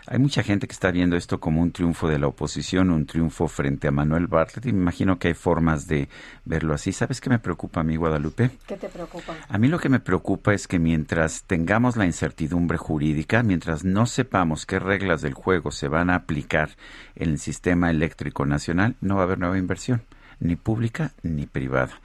Hay 0.06 0.20
mucha 0.20 0.44
gente 0.44 0.68
que 0.68 0.74
está 0.74 0.92
viendo 0.92 1.16
esto 1.16 1.40
como 1.40 1.60
un 1.60 1.72
triunfo 1.72 2.08
de 2.08 2.20
la 2.20 2.28
oposición, 2.28 2.92
un 2.92 3.08
triunfo 3.08 3.48
frente 3.48 3.88
a 3.88 3.92
Manuel 3.92 4.28
Bartlett 4.28 4.68
y 4.68 4.74
me 4.74 4.82
imagino 4.82 5.18
que 5.18 5.30
hay 5.30 5.34
formas 5.34 5.88
de 5.88 6.08
verlo 6.46 6.76
así. 6.76 6.92
¿Sabes 6.92 7.20
qué 7.20 7.32
me 7.32 7.40
preocupa 7.40 7.82
a 7.82 7.84
mí, 7.84 7.96
Guadalupe? 7.96 8.52
¿Qué 8.68 8.78
te 8.78 8.90
preocupa? 8.90 9.34
A 9.50 9.58
mí 9.58 9.68
lo 9.68 9.80
que 9.80 9.90
me 9.90 10.00
preocupa 10.00 10.54
es 10.54 10.68
que 10.68 10.78
mientras 10.78 11.46
tengamos 11.46 11.98
la 11.98 12.06
incertidumbre 12.06 12.78
jurídica, 12.78 13.42
mientras 13.42 13.84
no 13.84 14.06
sepamos 14.06 14.68
qué 14.68 14.78
reglas 14.78 15.24
del 15.24 15.34
juego 15.34 15.72
se 15.72 15.88
van 15.88 16.12
a 16.12 16.16
aplicar 16.16 16.70
en 17.16 17.30
el 17.32 17.40
sistema 17.40 17.90
eléctrico 17.90 18.46
nacional, 18.46 18.96
no 19.02 19.16
va 19.16 19.22
a 19.22 19.24
haber 19.26 19.40
nueva 19.40 19.58
inversión, 19.58 20.04
ni 20.40 20.56
pública 20.56 21.12
ni 21.24 21.48
privada. 21.48 22.00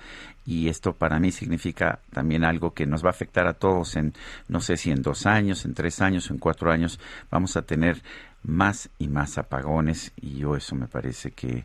Y 0.45 0.69
esto 0.69 0.93
para 0.93 1.21
mí 1.21 1.31
significa 1.31 2.01
también 2.13 2.45
algo 2.45 2.75
que 2.75 2.87
nos 2.87 3.05
va 3.05 3.09
a 3.09 3.11
afectar 3.11 3.47
a 3.47 3.55
todos 3.55 3.97
en, 3.97 4.13
no 4.49 4.61
sé 4.61 4.77
si 4.77 4.91
en 4.91 5.03
dos 5.03 5.27
años, 5.27 5.65
en 5.65 5.75
tres 5.75 6.01
años, 6.01 6.31
en 6.31 6.39
cuatro 6.39 6.73
años, 6.73 6.99
vamos 7.31 7.57
a 7.57 7.63
tener 7.63 8.03
más 8.43 8.91
y 8.99 9.09
más 9.09 9.39
apagones 9.39 10.13
y 10.17 10.39
yo 10.39 10.57
eso 10.57 10.75
me 10.75 10.89
parece 10.89 11.31
que, 11.31 11.65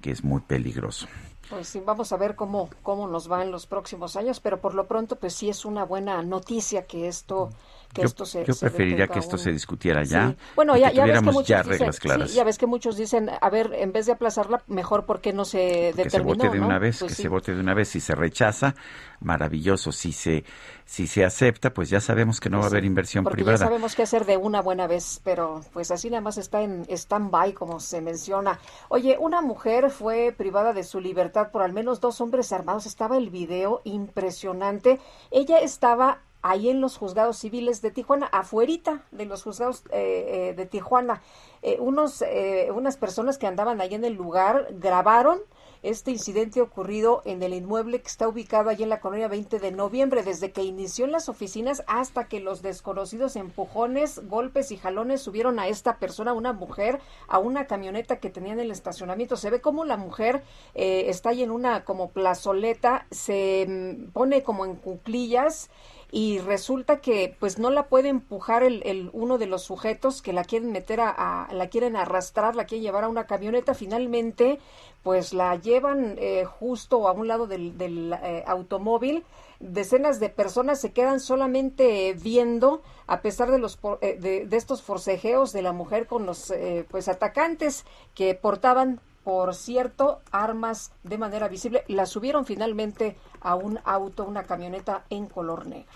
que 0.00 0.10
es 0.10 0.22
muy 0.22 0.42
peligroso. 0.42 1.06
Pues 1.48 1.68
sí, 1.68 1.80
vamos 1.80 2.12
a 2.12 2.18
ver 2.18 2.36
cómo, 2.36 2.68
cómo 2.82 3.08
nos 3.08 3.30
va 3.30 3.42
en 3.42 3.50
los 3.50 3.66
próximos 3.66 4.16
años, 4.16 4.38
pero 4.38 4.60
por 4.60 4.74
lo 4.74 4.86
pronto, 4.86 5.16
pues 5.16 5.32
sí 5.32 5.48
es 5.48 5.64
una 5.64 5.84
buena 5.84 6.22
noticia 6.22 6.86
que 6.86 7.08
esto, 7.08 7.50
que 7.92 8.02
yo 8.02 8.06
esto 8.06 8.24
se. 8.26 8.44
yo 8.44 8.52
se 8.52 8.66
preferiría 8.66 9.08
que 9.08 9.18
esto 9.18 9.38
se 9.38 9.50
discutiera 9.50 10.02
ya. 10.04 10.28
Sí. 10.30 10.36
Bueno, 10.56 10.76
ya, 10.76 10.90
que 10.90 10.96
ya 10.96 11.04
ves 11.04 11.20
que 11.20 11.24
muchos 11.26 11.46
ya 11.48 11.58
dicen, 11.62 11.70
reglas 11.78 11.94
sí, 11.96 12.00
claras. 12.02 12.34
ya 12.34 12.44
ves 12.44 12.58
que 12.58 12.66
muchos 12.66 12.96
dicen, 12.96 13.30
a 13.40 13.50
ver, 13.50 13.72
en 13.74 13.92
vez 13.92 14.06
de 14.06 14.12
aplazarla, 14.12 14.62
mejor 14.66 15.06
por 15.06 15.20
qué 15.20 15.32
no 15.32 15.44
se 15.44 15.58
que 15.58 15.92
se 15.94 16.02
determinó, 16.04 16.34
vote 16.36 16.48
de 16.50 16.58
¿no? 16.60 16.66
una 16.66 16.78
vez, 16.78 16.98
Pues 16.98 17.12
que 17.12 17.16
sí. 17.16 17.22
se 17.22 17.28
vote 17.28 17.54
de 17.54 17.60
una 17.60 17.74
vez. 17.74 17.88
Si 17.88 18.00
se 18.00 18.14
rechaza, 18.14 18.74
maravilloso. 19.20 19.90
Si 19.92 20.12
se, 20.12 20.44
si 20.84 21.06
se 21.06 21.24
acepta, 21.24 21.72
pues 21.72 21.88
ya 21.90 22.00
sabemos 22.00 22.40
que 22.40 22.50
no 22.50 22.58
va 22.58 22.64
a 22.64 22.68
haber 22.68 22.84
inversión 22.84 23.24
Porque 23.24 23.36
privada. 23.36 23.58
ya 23.58 23.64
sabemos 23.64 23.94
qué 23.94 24.02
hacer 24.02 24.24
de 24.26 24.36
una 24.36 24.60
buena 24.62 24.86
vez, 24.86 25.20
pero 25.24 25.60
pues 25.72 25.90
así 25.90 26.10
nada 26.10 26.20
más 26.20 26.38
está 26.38 26.62
en 26.62 26.84
stand-by, 26.88 27.52
como 27.54 27.80
se 27.80 28.00
menciona. 28.00 28.58
Oye, 28.88 29.16
una 29.18 29.40
mujer 29.40 29.90
fue 29.90 30.34
privada 30.36 30.72
de 30.72 30.84
su 30.84 31.00
libertad 31.00 31.50
por 31.50 31.62
al 31.62 31.72
menos 31.72 32.00
dos 32.00 32.20
hombres 32.20 32.52
armados. 32.52 32.86
Estaba 32.86 33.16
el 33.16 33.30
video 33.30 33.80
impresionante. 33.84 35.00
Ella 35.30 35.58
estaba 35.58 36.18
ahí 36.42 36.68
en 36.68 36.80
los 36.80 36.96
juzgados 36.96 37.38
civiles 37.38 37.82
de 37.82 37.90
Tijuana, 37.90 38.26
afuerita 38.26 39.04
de 39.10 39.26
los 39.26 39.42
juzgados 39.42 39.84
eh, 39.90 40.50
eh, 40.50 40.54
de 40.54 40.66
Tijuana. 40.66 41.22
Eh, 41.62 41.78
unos, 41.80 42.22
eh, 42.22 42.68
unas 42.72 42.96
personas 42.96 43.38
que 43.38 43.46
andaban 43.46 43.80
ahí 43.80 43.94
en 43.94 44.04
el 44.04 44.14
lugar 44.14 44.68
grabaron 44.72 45.40
este 45.82 46.10
incidente 46.10 46.60
ocurrido 46.60 47.22
en 47.24 47.42
el 47.42 47.54
inmueble 47.54 48.00
que 48.00 48.08
está 48.08 48.26
ubicado 48.28 48.70
allí 48.70 48.82
en 48.82 48.88
la 48.88 49.00
colonia 49.00 49.28
20 49.28 49.58
de 49.58 49.70
noviembre, 49.70 50.22
desde 50.22 50.50
que 50.50 50.64
inició 50.64 51.04
en 51.04 51.12
las 51.12 51.28
oficinas 51.28 51.84
hasta 51.86 52.28
que 52.28 52.40
los 52.40 52.62
desconocidos 52.62 53.36
empujones, 53.36 54.26
golpes 54.28 54.72
y 54.72 54.76
jalones 54.76 55.22
subieron 55.22 55.58
a 55.58 55.68
esta 55.68 55.98
persona, 55.98 56.32
una 56.32 56.52
mujer, 56.52 57.00
a 57.28 57.38
una 57.38 57.66
camioneta 57.66 58.18
que 58.18 58.30
tenía 58.30 58.52
en 58.52 58.60
el 58.60 58.70
estacionamiento. 58.70 59.36
Se 59.36 59.50
ve 59.50 59.60
como 59.60 59.84
la 59.84 59.96
mujer 59.96 60.42
eh, 60.74 61.04
está 61.08 61.30
ahí 61.30 61.42
en 61.42 61.50
una 61.50 61.84
como 61.84 62.10
plazoleta, 62.10 63.06
se 63.10 63.66
mm, 63.68 64.10
pone 64.10 64.42
como 64.42 64.64
en 64.64 64.74
cuclillas 64.74 65.70
y 66.10 66.38
resulta 66.38 67.00
que 67.00 67.36
pues 67.38 67.58
no 67.58 67.70
la 67.70 67.88
puede 67.88 68.08
empujar 68.08 68.62
el, 68.62 68.82
el 68.86 69.10
uno 69.12 69.36
de 69.36 69.46
los 69.46 69.62
sujetos 69.62 70.22
que 70.22 70.32
la 70.32 70.44
quieren 70.44 70.72
meter 70.72 71.00
a, 71.02 71.48
la 71.52 71.68
quieren 71.68 71.96
arrastrar 71.96 72.56
la 72.56 72.64
quieren 72.64 72.82
llevar 72.82 73.04
a 73.04 73.08
una 73.08 73.26
camioneta. 73.26 73.74
Finalmente 73.74 74.58
pues 75.02 75.34
la 75.34 75.54
llevan 75.56 76.16
eh, 76.18 76.44
justo 76.44 77.08
a 77.08 77.12
un 77.12 77.28
lado 77.28 77.46
del, 77.46 77.76
del, 77.76 78.14
eh, 78.22 78.42
automóvil. 78.46 79.24
Decenas 79.60 80.18
de 80.20 80.30
personas 80.30 80.80
se 80.80 80.92
quedan 80.92 81.20
solamente 81.20 82.14
viendo 82.14 82.82
a 83.06 83.20
pesar 83.20 83.50
de 83.50 83.58
los 83.58 83.78
eh, 84.00 84.16
de, 84.18 84.46
de 84.46 84.56
estos 84.56 84.82
forcejeos 84.82 85.52
de 85.52 85.62
la 85.62 85.72
mujer 85.72 86.06
con 86.06 86.24
los 86.24 86.50
eh, 86.50 86.86
pues 86.90 87.08
atacantes 87.08 87.84
que 88.14 88.34
portaban 88.34 89.00
por 89.28 89.54
cierto, 89.54 90.22
armas 90.32 90.90
de 91.02 91.18
manera 91.18 91.48
visible. 91.48 91.84
La 91.88 92.06
subieron 92.06 92.46
finalmente 92.46 93.18
a 93.42 93.56
un 93.56 93.78
auto, 93.84 94.24
una 94.24 94.44
camioneta 94.44 95.04
en 95.10 95.26
color 95.26 95.66
negro. 95.66 95.92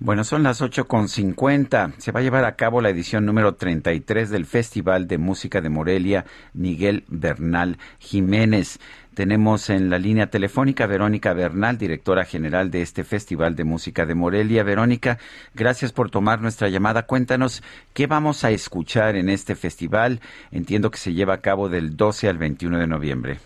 Bueno, 0.00 0.22
son 0.22 0.42
las 0.42 0.60
8.50. 0.60 1.94
Se 1.96 2.12
va 2.12 2.20
a 2.20 2.22
llevar 2.22 2.44
a 2.44 2.56
cabo 2.56 2.82
la 2.82 2.90
edición 2.90 3.24
número 3.24 3.54
33 3.54 4.28
del 4.28 4.44
Festival 4.44 5.08
de 5.08 5.16
Música 5.16 5.62
de 5.62 5.70
Morelia 5.70 6.26
Miguel 6.52 7.04
Bernal 7.08 7.78
Jiménez. 7.98 8.80
Tenemos 9.20 9.68
en 9.68 9.90
la 9.90 9.98
línea 9.98 10.28
telefónica 10.28 10.86
Verónica 10.86 11.34
Bernal, 11.34 11.76
directora 11.76 12.24
general 12.24 12.70
de 12.70 12.80
este 12.80 13.04
Festival 13.04 13.54
de 13.54 13.64
Música 13.64 14.06
de 14.06 14.14
Morelia. 14.14 14.64
Verónica, 14.64 15.18
gracias 15.54 15.92
por 15.92 16.10
tomar 16.10 16.40
nuestra 16.40 16.70
llamada. 16.70 17.02
Cuéntanos 17.02 17.62
qué 17.92 18.06
vamos 18.06 18.44
a 18.44 18.50
escuchar 18.50 19.16
en 19.16 19.28
este 19.28 19.56
festival. 19.56 20.20
Entiendo 20.52 20.90
que 20.90 20.96
se 20.96 21.12
lleva 21.12 21.34
a 21.34 21.42
cabo 21.42 21.68
del 21.68 21.98
12 21.98 22.30
al 22.30 22.38
21 22.38 22.78
de 22.78 22.86
noviembre. 22.86 23.36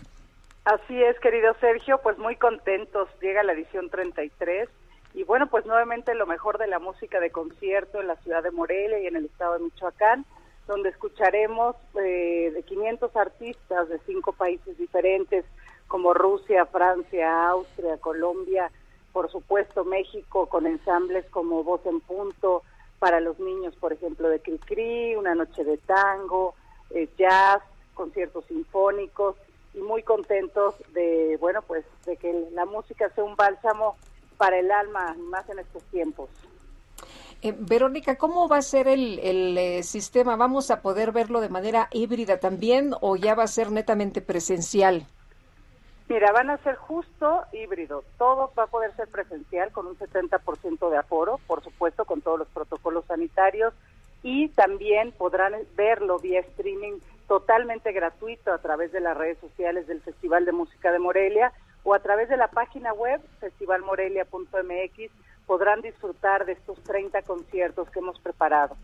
Así 0.63 1.03
es, 1.03 1.19
querido 1.19 1.53
Sergio, 1.59 1.99
pues 2.01 2.17
muy 2.19 2.37
contentos. 2.37 3.09
Llega 3.21 3.43
la 3.43 3.51
edición 3.51 3.89
33 3.89 4.69
y 5.13 5.25
bueno, 5.25 5.47
pues 5.47 5.65
nuevamente 5.65 6.15
lo 6.15 6.25
mejor 6.25 6.57
de 6.57 6.67
la 6.67 6.79
música 6.79 7.19
de 7.19 7.31
concierto 7.31 7.99
en 7.99 8.07
la 8.07 8.15
ciudad 8.15 8.43
de 8.43 8.51
Morelia 8.51 9.01
y 9.01 9.07
en 9.07 9.17
el 9.17 9.25
estado 9.25 9.55
de 9.55 9.65
Michoacán, 9.65 10.23
donde 10.67 10.87
escucharemos 10.87 11.75
eh, 12.01 12.51
de 12.53 12.63
500 12.63 13.13
artistas 13.17 13.89
de 13.89 13.99
cinco 14.05 14.31
países 14.31 14.77
diferentes, 14.77 15.43
como 15.95 16.13
Rusia, 16.13 16.65
Francia, 16.65 17.47
Austria, 17.47 17.95
Colombia, 17.99 18.69
por 19.13 19.31
supuesto 19.31 19.85
México, 19.85 20.47
con 20.47 20.67
ensambles 20.67 21.23
como 21.29 21.63
Voz 21.63 21.85
en 21.85 22.01
Punto, 22.01 22.63
para 22.99 23.21
los 23.21 23.39
niños, 23.39 23.73
por 23.77 23.93
ejemplo, 23.93 24.27
de 24.27 24.41
Cricri, 24.41 25.15
Una 25.15 25.35
Noche 25.35 25.63
de 25.63 25.77
Tango, 25.77 26.53
eh, 26.89 27.07
jazz, 27.17 27.63
conciertos 27.93 28.43
sinfónicos, 28.43 29.37
y 29.73 29.77
muy 29.77 30.03
contentos 30.03 30.75
de, 30.93 31.37
bueno, 31.39 31.61
pues 31.61 31.85
de 32.05 32.17
que 32.17 32.49
la 32.51 32.65
música 32.65 33.09
sea 33.15 33.23
un 33.23 33.37
bálsamo 33.37 33.95
para 34.35 34.59
el 34.59 34.69
alma, 34.71 35.15
más 35.17 35.47
en 35.47 35.59
estos 35.59 35.81
tiempos. 35.83 36.29
Eh, 37.41 37.55
Verónica, 37.57 38.17
¿cómo 38.17 38.49
va 38.49 38.57
a 38.57 38.61
ser 38.61 38.89
el, 38.89 39.17
eh, 39.57 39.81
sistema? 39.83 40.35
¿Vamos 40.35 40.71
a 40.71 40.81
poder 40.81 41.13
verlo 41.13 41.39
de 41.39 41.47
manera 41.47 41.87
híbrida 41.93 42.41
también 42.41 42.93
o 42.99 43.15
ya 43.15 43.33
va 43.33 43.43
a 43.43 43.47
ser 43.47 43.71
netamente 43.71 44.19
presencial? 44.19 45.07
Mira, 46.07 46.31
van 46.31 46.51
a 46.51 46.57
ser 46.57 46.75
justo 46.75 47.45
híbrido. 47.51 48.03
Todo 48.17 48.51
va 48.57 48.63
a 48.63 48.67
poder 48.67 48.95
ser 48.95 49.07
presencial 49.07 49.71
con 49.71 49.87
un 49.87 49.97
70% 49.97 50.89
de 50.89 50.97
aforo, 50.97 51.39
por 51.47 51.63
supuesto, 51.63 52.05
con 52.05 52.21
todos 52.21 52.37
los 52.39 52.47
protocolos 52.49 53.05
sanitarios 53.05 53.73
y 54.21 54.49
también 54.49 55.11
podrán 55.11 55.53
verlo 55.75 56.19
vía 56.19 56.41
streaming 56.41 56.99
totalmente 57.27 57.91
gratuito 57.91 58.51
a 58.53 58.59
través 58.59 58.91
de 58.91 58.99
las 58.99 59.17
redes 59.17 59.39
sociales 59.39 59.87
del 59.87 60.01
Festival 60.01 60.45
de 60.45 60.51
Música 60.51 60.91
de 60.91 60.99
Morelia 60.99 61.51
o 61.83 61.93
a 61.93 61.99
través 61.99 62.29
de 62.29 62.37
la 62.37 62.47
página 62.49 62.93
web 62.93 63.21
festivalmorelia.mx 63.39 65.11
podrán 65.45 65.81
disfrutar 65.81 66.45
de 66.45 66.53
estos 66.53 66.81
30 66.83 67.21
conciertos 67.23 67.89
que 67.89 67.99
hemos 67.99 68.19
preparado. 68.19 68.75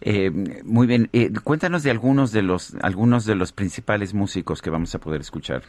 Eh, 0.00 0.30
muy 0.64 0.86
bien, 0.86 1.08
eh, 1.12 1.30
cuéntanos 1.42 1.82
de 1.82 1.90
algunos 1.90 2.32
de 2.32 2.42
los 2.42 2.74
algunos 2.82 3.24
de 3.24 3.34
los 3.34 3.52
principales 3.52 4.14
músicos 4.14 4.60
que 4.60 4.70
vamos 4.70 4.94
a 4.94 4.98
poder 4.98 5.20
escuchar. 5.20 5.62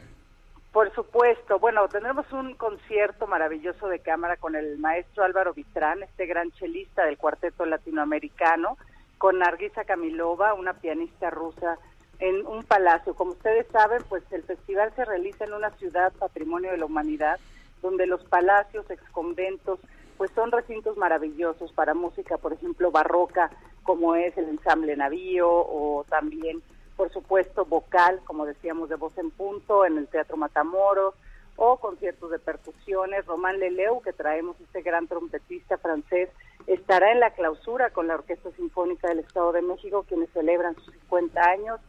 Por 0.71 0.93
supuesto, 0.93 1.57
bueno, 1.57 1.87
tendremos 1.87 2.29
un 2.33 2.53
concierto 2.55 3.27
maravilloso 3.27 3.87
de 3.87 3.99
cámara 3.99 4.35
con 4.35 4.55
el 4.55 4.77
maestro 4.77 5.23
Álvaro 5.23 5.53
Vitrán, 5.53 6.03
este 6.03 6.25
gran 6.25 6.51
chelista 6.51 7.05
del 7.05 7.17
cuarteto 7.17 7.65
latinoamericano, 7.65 8.77
con 9.17 9.39
Nargisa 9.39 9.85
Kamilova, 9.85 10.53
una 10.53 10.73
pianista 10.73 11.29
rusa 11.29 11.77
en 12.19 12.45
un 12.45 12.63
palacio. 12.63 13.13
Como 13.13 13.31
ustedes 13.31 13.67
saben, 13.71 14.01
pues 14.09 14.23
el 14.31 14.43
festival 14.43 14.91
se 14.95 15.05
realiza 15.05 15.45
en 15.45 15.53
una 15.53 15.69
ciudad 15.71 16.11
patrimonio 16.13 16.71
de 16.71 16.77
la 16.77 16.85
humanidad, 16.85 17.39
donde 17.81 18.05
los 18.05 18.23
palacios, 18.25 18.89
exconventos, 18.89 19.79
pues 20.17 20.31
son 20.31 20.51
recintos 20.51 20.97
maravillosos 20.97 21.71
para 21.73 21.93
música, 21.93 22.37
por 22.37 22.53
ejemplo, 22.53 22.91
barroca, 22.91 23.51
como 23.83 24.15
es 24.15 24.37
el 24.37 24.49
ensamble 24.49 24.95
Navío, 24.95 25.49
o 25.49 26.05
también, 26.09 26.61
por 26.95 27.11
supuesto, 27.11 27.65
vocal, 27.65 28.21
como 28.25 28.45
decíamos, 28.45 28.89
de 28.89 28.95
voz 28.95 29.17
en 29.17 29.31
punto, 29.31 29.85
en 29.85 29.97
el 29.97 30.07
Teatro 30.07 30.37
Matamoros, 30.37 31.13
o 31.57 31.77
conciertos 31.77 32.31
de 32.31 32.39
percusiones. 32.39 33.25
Román 33.25 33.59
Leleu, 33.59 34.01
que 34.01 34.13
traemos 34.13 34.59
este 34.59 34.81
gran 34.81 35.07
trompetista 35.07 35.77
francés, 35.77 36.29
estará 36.67 37.11
en 37.11 37.19
la 37.19 37.31
clausura 37.31 37.91
con 37.91 38.07
la 38.07 38.15
Orquesta 38.15 38.51
Sinfónica 38.51 39.07
del 39.07 39.19
Estado 39.19 39.51
de 39.51 39.61
México, 39.61 40.05
quienes 40.07 40.29
celebran 40.31 40.75
sus 40.75 40.93
50 40.93 41.41
años 41.41 41.79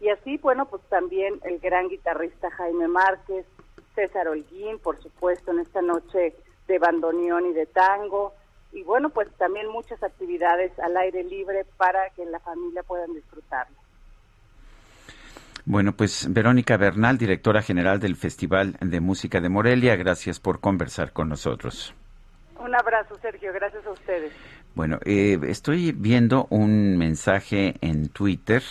y 0.00 0.10
así, 0.10 0.36
bueno, 0.38 0.66
pues 0.66 0.82
también 0.90 1.40
el 1.44 1.58
gran 1.60 1.88
guitarrista 1.88 2.50
Jaime 2.50 2.88
Márquez, 2.88 3.46
César 3.94 4.28
Holguín, 4.28 4.78
por 4.78 5.00
supuesto, 5.02 5.52
en 5.52 5.60
esta 5.60 5.80
noche 5.80 6.34
de 6.66 6.78
bandoneón 6.78 7.46
y 7.46 7.52
de 7.52 7.66
tango. 7.66 8.34
Y 8.72 8.82
bueno, 8.82 9.10
pues 9.10 9.28
también 9.38 9.68
muchas 9.68 10.02
actividades 10.02 10.76
al 10.80 10.96
aire 10.96 11.22
libre 11.22 11.64
para 11.76 12.10
que 12.10 12.24
la 12.26 12.40
familia 12.40 12.82
puedan 12.82 13.12
disfrutarlo. 13.14 13.76
Bueno, 15.66 15.92
pues 15.92 16.26
Verónica 16.30 16.76
Bernal, 16.76 17.16
directora 17.16 17.62
general 17.62 17.98
del 17.98 18.16
Festival 18.16 18.76
de 18.80 19.00
Música 19.00 19.40
de 19.40 19.48
Morelia, 19.48 19.96
gracias 19.96 20.38
por 20.38 20.60
conversar 20.60 21.12
con 21.12 21.30
nosotros. 21.30 21.94
Un 22.58 22.74
abrazo, 22.74 23.16
Sergio, 23.22 23.52
gracias 23.52 23.86
a 23.86 23.90
ustedes. 23.90 24.32
Bueno, 24.74 24.98
eh, 25.04 25.38
estoy 25.46 25.92
viendo 25.92 26.46
un 26.50 26.98
mensaje 26.98 27.76
en 27.80 28.08
Twitter 28.08 28.62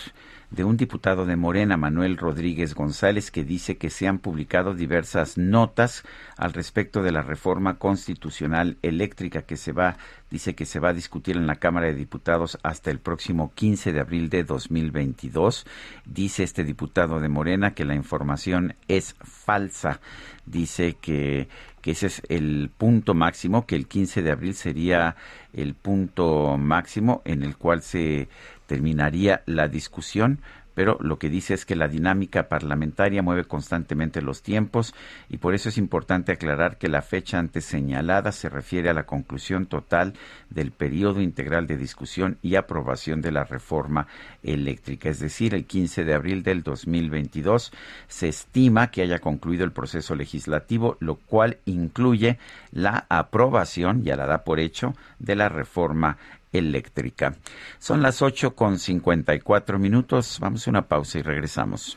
de 0.54 0.64
un 0.64 0.76
diputado 0.76 1.26
de 1.26 1.36
Morena, 1.36 1.76
Manuel 1.76 2.16
Rodríguez 2.16 2.74
González, 2.74 3.30
que 3.30 3.44
dice 3.44 3.76
que 3.76 3.90
se 3.90 4.06
han 4.06 4.18
publicado 4.18 4.72
diversas 4.72 5.36
notas 5.36 6.04
al 6.36 6.52
respecto 6.52 7.02
de 7.02 7.12
la 7.12 7.22
reforma 7.22 7.78
constitucional 7.78 8.78
eléctrica 8.82 9.42
que 9.42 9.56
se 9.56 9.72
va, 9.72 9.96
dice 10.34 10.56
que 10.56 10.66
se 10.66 10.80
va 10.80 10.88
a 10.88 10.92
discutir 10.92 11.36
en 11.36 11.46
la 11.46 11.54
Cámara 11.54 11.86
de 11.86 11.94
Diputados 11.94 12.58
hasta 12.64 12.90
el 12.90 12.98
próximo 12.98 13.52
15 13.54 13.92
de 13.92 14.00
abril 14.00 14.30
de 14.30 14.42
2022. 14.42 15.64
Dice 16.04 16.42
este 16.42 16.64
diputado 16.64 17.20
de 17.20 17.28
Morena 17.28 17.72
que 17.72 17.84
la 17.84 17.94
información 17.94 18.74
es 18.88 19.14
falsa. 19.20 20.00
Dice 20.44 20.94
que 21.00 21.46
ese 21.84 22.06
es 22.08 22.20
el 22.28 22.68
punto 22.76 23.14
máximo, 23.14 23.64
que 23.64 23.76
el 23.76 23.86
15 23.86 24.22
de 24.22 24.32
abril 24.32 24.54
sería 24.54 25.14
el 25.52 25.74
punto 25.74 26.58
máximo 26.58 27.22
en 27.24 27.44
el 27.44 27.56
cual 27.56 27.82
se 27.82 28.28
terminaría 28.66 29.44
la 29.46 29.68
discusión, 29.68 30.40
pero 30.74 30.98
lo 31.00 31.18
que 31.18 31.30
dice 31.30 31.54
es 31.54 31.64
que 31.64 31.76
la 31.76 31.88
dinámica 31.88 32.48
parlamentaria 32.48 33.22
mueve 33.22 33.44
constantemente 33.44 34.22
los 34.22 34.42
tiempos 34.42 34.94
y 35.28 35.38
por 35.38 35.54
eso 35.54 35.68
es 35.68 35.78
importante 35.78 36.32
aclarar 36.32 36.78
que 36.78 36.88
la 36.88 37.02
fecha 37.02 37.38
antes 37.38 37.64
señalada 37.64 38.32
se 38.32 38.48
refiere 38.48 38.90
a 38.90 38.94
la 38.94 39.06
conclusión 39.06 39.66
total 39.66 40.14
del 40.50 40.72
periodo 40.72 41.20
integral 41.20 41.66
de 41.66 41.76
discusión 41.76 42.38
y 42.42 42.56
aprobación 42.56 43.20
de 43.20 43.32
la 43.32 43.44
reforma 43.44 44.06
eléctrica, 44.42 45.08
es 45.08 45.20
decir, 45.20 45.54
el 45.54 45.66
15 45.66 46.04
de 46.04 46.14
abril 46.14 46.42
del 46.42 46.62
2022 46.62 47.72
se 48.08 48.28
estima 48.28 48.90
que 48.90 49.02
haya 49.02 49.18
concluido 49.18 49.64
el 49.64 49.72
proceso 49.72 50.14
legislativo, 50.14 50.96
lo 51.00 51.16
cual 51.16 51.58
incluye 51.64 52.38
la 52.70 53.06
aprobación, 53.08 54.02
ya 54.02 54.16
la 54.16 54.26
da 54.26 54.44
por 54.44 54.60
hecho, 54.60 54.94
de 55.18 55.36
la 55.36 55.48
reforma 55.48 56.18
eléctrica. 56.54 57.36
Son 57.78 58.02
las 58.02 58.22
8 58.22 58.54
con 58.54 58.78
54 58.78 59.78
minutos. 59.78 60.38
Vamos 60.40 60.66
a 60.66 60.70
una 60.70 60.88
pausa 60.88 61.18
y 61.18 61.22
regresamos. 61.22 61.96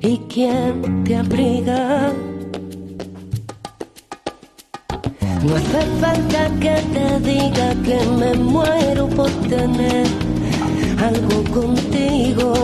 y 0.00 0.18
quien 0.28 1.04
te 1.04 1.16
abriga. 1.16 2.12
No 5.44 5.54
hace 5.54 5.80
falta 6.00 6.50
que 6.60 6.82
te 6.92 7.20
diga 7.20 7.74
que 7.84 8.06
me 8.18 8.34
muero 8.34 9.08
por 9.08 9.30
tener 9.48 10.06
algo 11.00 11.44
contigo. 11.52 12.54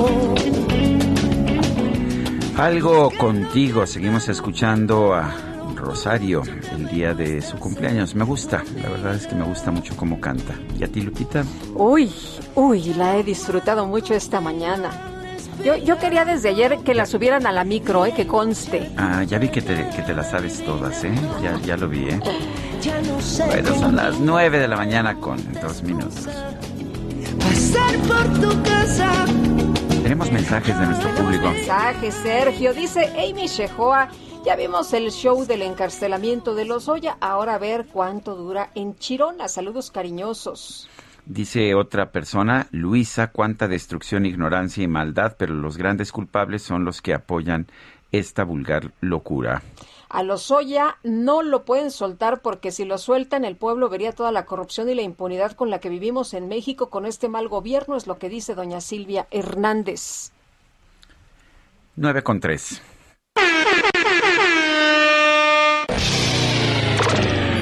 Algo 2.57 3.11
contigo. 3.19 3.87
Seguimos 3.87 4.29
escuchando 4.29 5.15
a 5.15 5.33
Rosario 5.77 6.43
el 6.73 6.89
día 6.89 7.15
de 7.15 7.41
su 7.43 7.57
cumpleaños. 7.59 8.15
Me 8.15 8.25
gusta, 8.25 8.63
la 8.83 8.89
verdad 8.89 9.15
es 9.15 9.27
que 9.27 9.35
me 9.35 9.45
gusta 9.45 9.71
mucho 9.71 9.97
cómo 9.97 10.21
canta. 10.21 10.55
¿Y 10.79 10.85
a 10.85 10.89
ti, 10.89 11.01
Lupita? 11.01 11.45
Uy, 11.75 12.11
uy, 12.55 12.95
la 12.95 13.17
he 13.17 13.23
disfrutado 13.23 13.87
mucho 13.87 14.15
esta 14.15 14.41
mañana. 14.41 15.14
Yo, 15.63 15.77
yo 15.77 15.99
quería 15.99 16.25
desde 16.25 16.49
ayer 16.51 16.79
que 16.79 16.95
la 16.95 17.07
subieran 17.07 17.47
a 17.47 17.53
la 17.53 17.65
micro, 17.65 18.05
eh, 18.07 18.13
que 18.15 18.27
conste. 18.27 18.91
Ah, 18.97 19.23
ya 19.23 19.39
vi 19.39 19.49
que 19.49 19.63
te, 19.63 19.89
que 19.91 20.03
te 20.03 20.15
las 20.15 20.31
sabes 20.31 20.65
todas, 20.65 21.05
¿eh? 21.05 21.15
Ya, 21.43 21.59
ya 21.61 21.77
lo 21.77 21.89
vi, 21.89 22.09
¿eh? 22.09 22.21
Bueno, 23.47 23.75
son 23.79 23.97
las 23.97 24.19
nueve 24.19 24.59
de 24.59 24.69
la 24.69 24.77
mañana 24.77 25.15
con 25.21 25.39
dos 25.61 25.83
minutos. 25.83 26.27
pasar 27.39 27.97
por 28.07 28.41
tu 28.41 28.63
casa. 28.63 29.25
Tenemos 30.03 30.31
mensajes 30.31 30.79
de 30.79 30.87
nuestro 30.87 31.15
público. 31.15 31.49
Mensaje, 31.51 32.11
Sergio. 32.11 32.75
Dice 32.75 33.07
Amy 33.17 33.47
Shehoa. 33.47 34.09
Ya 34.45 34.57
vimos 34.57 34.93
el 34.93 35.11
show 35.11 35.47
del 35.47 35.63
encarcelamiento 35.63 36.55
de 36.55 36.67
los 36.67 36.89
Oya. 36.89 37.17
Ahora 37.23 37.55
a 37.55 37.59
ver 37.59 37.87
cuánto 37.87 38.35
dura 38.35 38.71
en 38.75 38.97
Chirona. 38.97 39.49
Saludos 39.49 39.91
cariñosos. 39.91 40.91
Dice 41.27 41.75
otra 41.75 42.13
persona, 42.13 42.67
Luisa, 42.71 43.29
cuánta 43.29 43.67
destrucción, 43.67 44.27
ignorancia 44.27 44.85
y 44.85 44.89
maldad, 44.89 45.37
pero 45.39 45.55
los 45.55 45.79
grandes 45.79 46.13
culpables 46.13 46.63
son 46.63 46.85
los 46.85 47.01
que 47.01 47.15
apoyan 47.15 47.67
esta 48.13 48.45
vulgar 48.45 48.93
locura. 49.01 49.63
A 50.11 50.23
los 50.23 50.51
Oya 50.51 50.99
no 51.03 51.43
lo 51.43 51.65
pueden 51.65 51.91
soltar 51.91 52.41
porque 52.41 52.71
si 52.71 52.85
lo 52.85 52.99
sueltan 52.99 53.45
el 53.45 53.57
pueblo 53.57 53.89
vería 53.89 54.13
toda 54.13 54.31
la 54.33 54.45
corrupción 54.45 54.89
y 54.89 54.95
la 54.95 55.03
impunidad 55.03 55.53
con 55.53 55.71
la 55.71 55.81
que 55.81 55.89
vivimos 55.89 56.35
en 56.35 56.47
México 56.47 56.91
con 56.91 57.07
este 57.07 57.29
mal 57.29 57.49
gobierno, 57.49 57.97
es 57.97 58.07
lo 58.07 58.19
que 58.19 58.29
dice 58.29 58.55
doña 58.55 58.81
Silvia 58.81 59.27
Hernández. 59.31 60.31
9 61.97 62.23
con 62.23 62.39
3. 62.39 62.83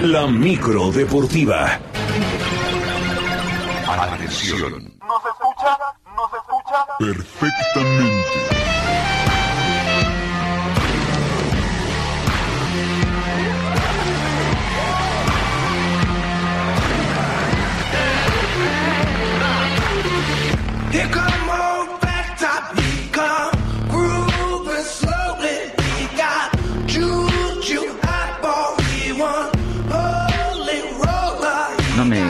La 0.02 0.26
micro 0.26 0.90
deportiva. 0.90 1.80
Atención. 4.00 4.72
¿Nos 5.06 5.22
escucha? 5.26 5.78
¿Nos 6.16 6.32
escucha? 6.32 6.86
Perfectamente. 6.98 8.61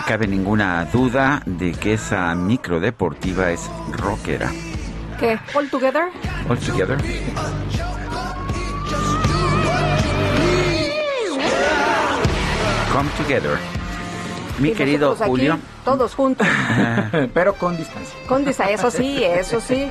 No 0.02 0.08
cabe 0.08 0.26
ninguna 0.26 0.84
duda 0.86 1.42
de 1.46 1.70
que 1.70 1.92
esa 1.94 2.34
micro 2.34 2.80
deportiva 2.80 3.52
es 3.52 3.70
rockera. 3.92 4.50
¿Qué? 5.20 5.38
¿All 5.54 5.70
together? 5.70 6.08
All 6.48 6.58
together. 6.58 6.98
Come 12.92 13.08
together. 13.16 13.58
Mi 14.58 14.68
Y 14.70 14.72
querido 14.72 15.12
aquí, 15.12 15.22
Julio. 15.24 15.58
todos 15.84 16.14
juntos. 16.14 16.46
Pero 17.34 17.54
con 17.54 17.76
distancia. 17.76 18.14
Con 18.28 18.44
disa- 18.44 18.70
eso 18.70 18.90
sí, 18.90 19.22
eso 19.24 19.60
sí. 19.60 19.88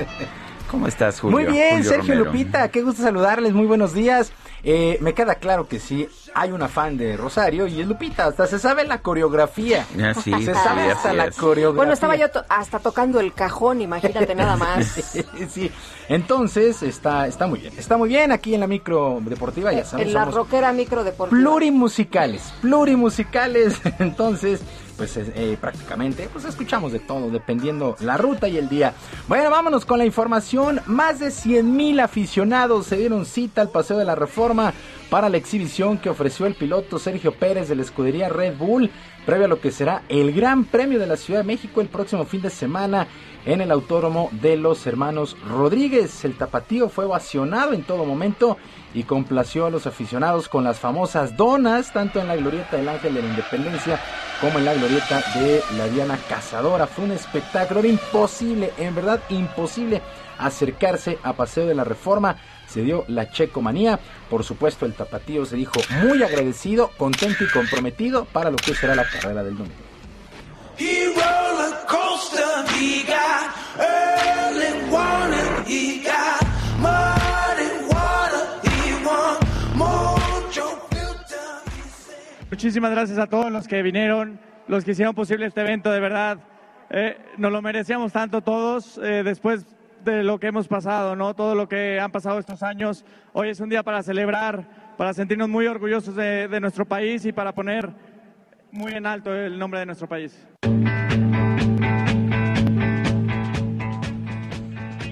¿Cómo 0.70 0.86
estás, 0.86 1.20
Julio? 1.20 1.38
Muy 1.38 1.46
bien, 1.52 1.76
Julio 1.78 1.90
Sergio 1.90 2.14
Romero. 2.14 2.24
Lupita, 2.32 2.68
qué 2.70 2.82
gusto 2.82 3.02
saludarles, 3.02 3.52
muy 3.52 3.66
buenos 3.66 3.92
días. 3.92 4.32
Eh, 4.62 4.96
me 5.00 5.12
queda 5.14 5.34
claro 5.34 5.66
que 5.68 5.80
sí, 5.80 6.08
hay 6.34 6.50
una 6.52 6.68
fan 6.68 6.96
de 6.96 7.16
Rosario 7.16 7.66
y 7.66 7.80
es 7.80 7.86
Lupita, 7.86 8.26
hasta 8.26 8.46
se 8.46 8.58
sabe 8.58 8.84
la 8.84 8.98
coreografía. 9.02 9.86
Ah, 10.02 10.14
sí, 10.14 10.30
se 10.44 10.54
sí, 10.54 10.60
sabe 10.62 10.82
así 10.82 10.90
hasta 10.92 11.12
la 11.12 11.24
es. 11.26 11.36
coreografía. 11.36 11.76
Bueno, 11.76 11.92
estaba 11.92 12.16
yo 12.16 12.30
to- 12.30 12.44
hasta 12.48 12.78
tocando 12.78 13.20
el 13.20 13.32
cajón, 13.34 13.80
imagínate 13.82 14.34
nada 14.34 14.56
más. 14.56 14.86
sí, 15.50 15.70
entonces 16.08 16.82
está, 16.82 17.26
está 17.26 17.46
muy 17.46 17.60
bien, 17.60 17.74
está 17.76 17.96
muy 17.96 18.08
bien 18.08 18.32
aquí 18.32 18.54
en 18.54 18.60
la 18.60 18.66
micro 18.66 19.18
deportiva, 19.22 19.72
ya 19.72 19.84
saben, 19.84 20.08
En 20.08 20.14
la 20.14 20.24
rockera 20.24 20.72
micro 20.72 21.04
deportiva. 21.04 21.40
plurimusicales, 21.40 22.52
plurimusicales, 22.60 23.80
entonces, 23.98 24.60
pues 25.02 25.16
eh, 25.16 25.58
prácticamente, 25.60 26.28
pues 26.32 26.44
escuchamos 26.44 26.92
de 26.92 27.00
todo, 27.00 27.28
dependiendo 27.28 27.96
la 27.98 28.16
ruta 28.16 28.46
y 28.46 28.56
el 28.56 28.68
día. 28.68 28.94
Bueno, 29.26 29.50
vámonos 29.50 29.84
con 29.84 29.98
la 29.98 30.04
información, 30.04 30.80
más 30.86 31.18
de 31.18 31.32
100 31.32 31.76
mil 31.76 31.98
aficionados 31.98 32.86
se 32.86 32.98
dieron 32.98 33.26
cita 33.26 33.62
al 33.62 33.70
Paseo 33.70 33.98
de 33.98 34.04
la 34.04 34.14
Reforma 34.14 34.72
para 35.10 35.28
la 35.28 35.38
exhibición 35.38 35.98
que 35.98 36.08
ofreció 36.08 36.46
el 36.46 36.54
piloto 36.54 37.00
Sergio 37.00 37.34
Pérez 37.34 37.68
de 37.68 37.74
la 37.74 37.82
escudería 37.82 38.28
Red 38.28 38.56
Bull, 38.56 38.92
previo 39.26 39.46
a 39.46 39.48
lo 39.48 39.60
que 39.60 39.72
será 39.72 40.04
el 40.08 40.32
Gran 40.32 40.66
Premio 40.66 41.00
de 41.00 41.08
la 41.08 41.16
Ciudad 41.16 41.40
de 41.40 41.46
México 41.46 41.80
el 41.80 41.88
próximo 41.88 42.24
fin 42.24 42.42
de 42.42 42.50
semana 42.50 43.08
en 43.44 43.60
el 43.60 43.72
Autódromo 43.72 44.28
de 44.40 44.56
los 44.56 44.86
Hermanos 44.86 45.36
Rodríguez. 45.48 46.24
El 46.24 46.36
tapatío 46.36 46.88
fue 46.88 47.06
ovacionado 47.06 47.72
en 47.72 47.82
todo 47.82 48.04
momento 48.04 48.56
y 48.94 49.04
complació 49.04 49.66
a 49.66 49.70
los 49.70 49.86
aficionados 49.86 50.48
con 50.48 50.64
las 50.64 50.78
famosas 50.78 51.36
donas, 51.36 51.92
tanto 51.92 52.20
en 52.20 52.28
la 52.28 52.36
glorieta 52.36 52.76
del 52.76 52.88
Ángel 52.88 53.14
de 53.14 53.22
la 53.22 53.28
Independencia 53.28 54.00
como 54.40 54.58
en 54.58 54.64
la 54.64 54.74
glorieta 54.74 55.22
de 55.36 55.62
la 55.78 55.88
Diana 55.88 56.18
Cazadora. 56.28 56.86
Fue 56.86 57.04
un 57.04 57.12
espectáculo, 57.12 57.80
era 57.80 57.88
imposible, 57.88 58.72
en 58.76 58.94
verdad 58.94 59.20
imposible 59.30 60.02
acercarse 60.38 61.18
a 61.22 61.32
Paseo 61.32 61.66
de 61.66 61.74
la 61.74 61.84
Reforma. 61.84 62.36
Se 62.66 62.82
dio 62.82 63.04
la 63.08 63.30
checomanía. 63.30 64.00
Por 64.28 64.44
supuesto, 64.44 64.86
el 64.86 64.94
tapatío 64.94 65.44
se 65.44 65.56
dijo 65.56 65.80
muy 66.02 66.22
agradecido, 66.22 66.90
contento 66.96 67.44
y 67.44 67.48
comprometido 67.48 68.24
para 68.26 68.50
lo 68.50 68.56
que 68.56 68.74
será 68.74 68.94
la 68.94 69.08
carrera 69.08 69.44
del 69.44 69.56
domingo. 69.56 69.76
He 70.78 71.12
Muchísimas 82.52 82.90
gracias 82.92 83.18
a 83.18 83.26
todos 83.26 83.50
los 83.50 83.66
que 83.66 83.82
vinieron, 83.82 84.38
los 84.68 84.84
que 84.84 84.92
hicieron 84.92 85.14
posible 85.14 85.46
este 85.46 85.62
evento, 85.62 85.90
de 85.90 86.00
verdad. 86.00 86.38
Eh, 86.90 87.16
nos 87.38 87.50
lo 87.50 87.62
merecíamos 87.62 88.12
tanto 88.12 88.42
todos 88.42 88.98
eh, 88.98 89.22
después 89.24 89.66
de 90.04 90.22
lo 90.22 90.38
que 90.38 90.48
hemos 90.48 90.68
pasado, 90.68 91.16
¿no? 91.16 91.34
Todo 91.34 91.54
lo 91.54 91.66
que 91.66 91.98
han 91.98 92.12
pasado 92.12 92.38
estos 92.38 92.62
años. 92.62 93.04
Hoy 93.32 93.48
es 93.48 93.60
un 93.60 93.68
día 93.68 93.82
para 93.82 94.02
celebrar, 94.02 94.94
para 94.98 95.14
sentirnos 95.14 95.48
muy 95.48 95.66
orgullosos 95.66 96.14
de, 96.14 96.60
nuestro 96.60 96.84
país 96.84 97.24
y 97.24 97.32
para 97.32 97.52
poner 97.52 97.90
muy 98.70 98.92
en 98.92 99.06
alto 99.06 99.34
el 99.34 99.58
nombre 99.58 99.80
de 99.80 99.86
nuestro 99.86 100.06
país. 100.06 100.46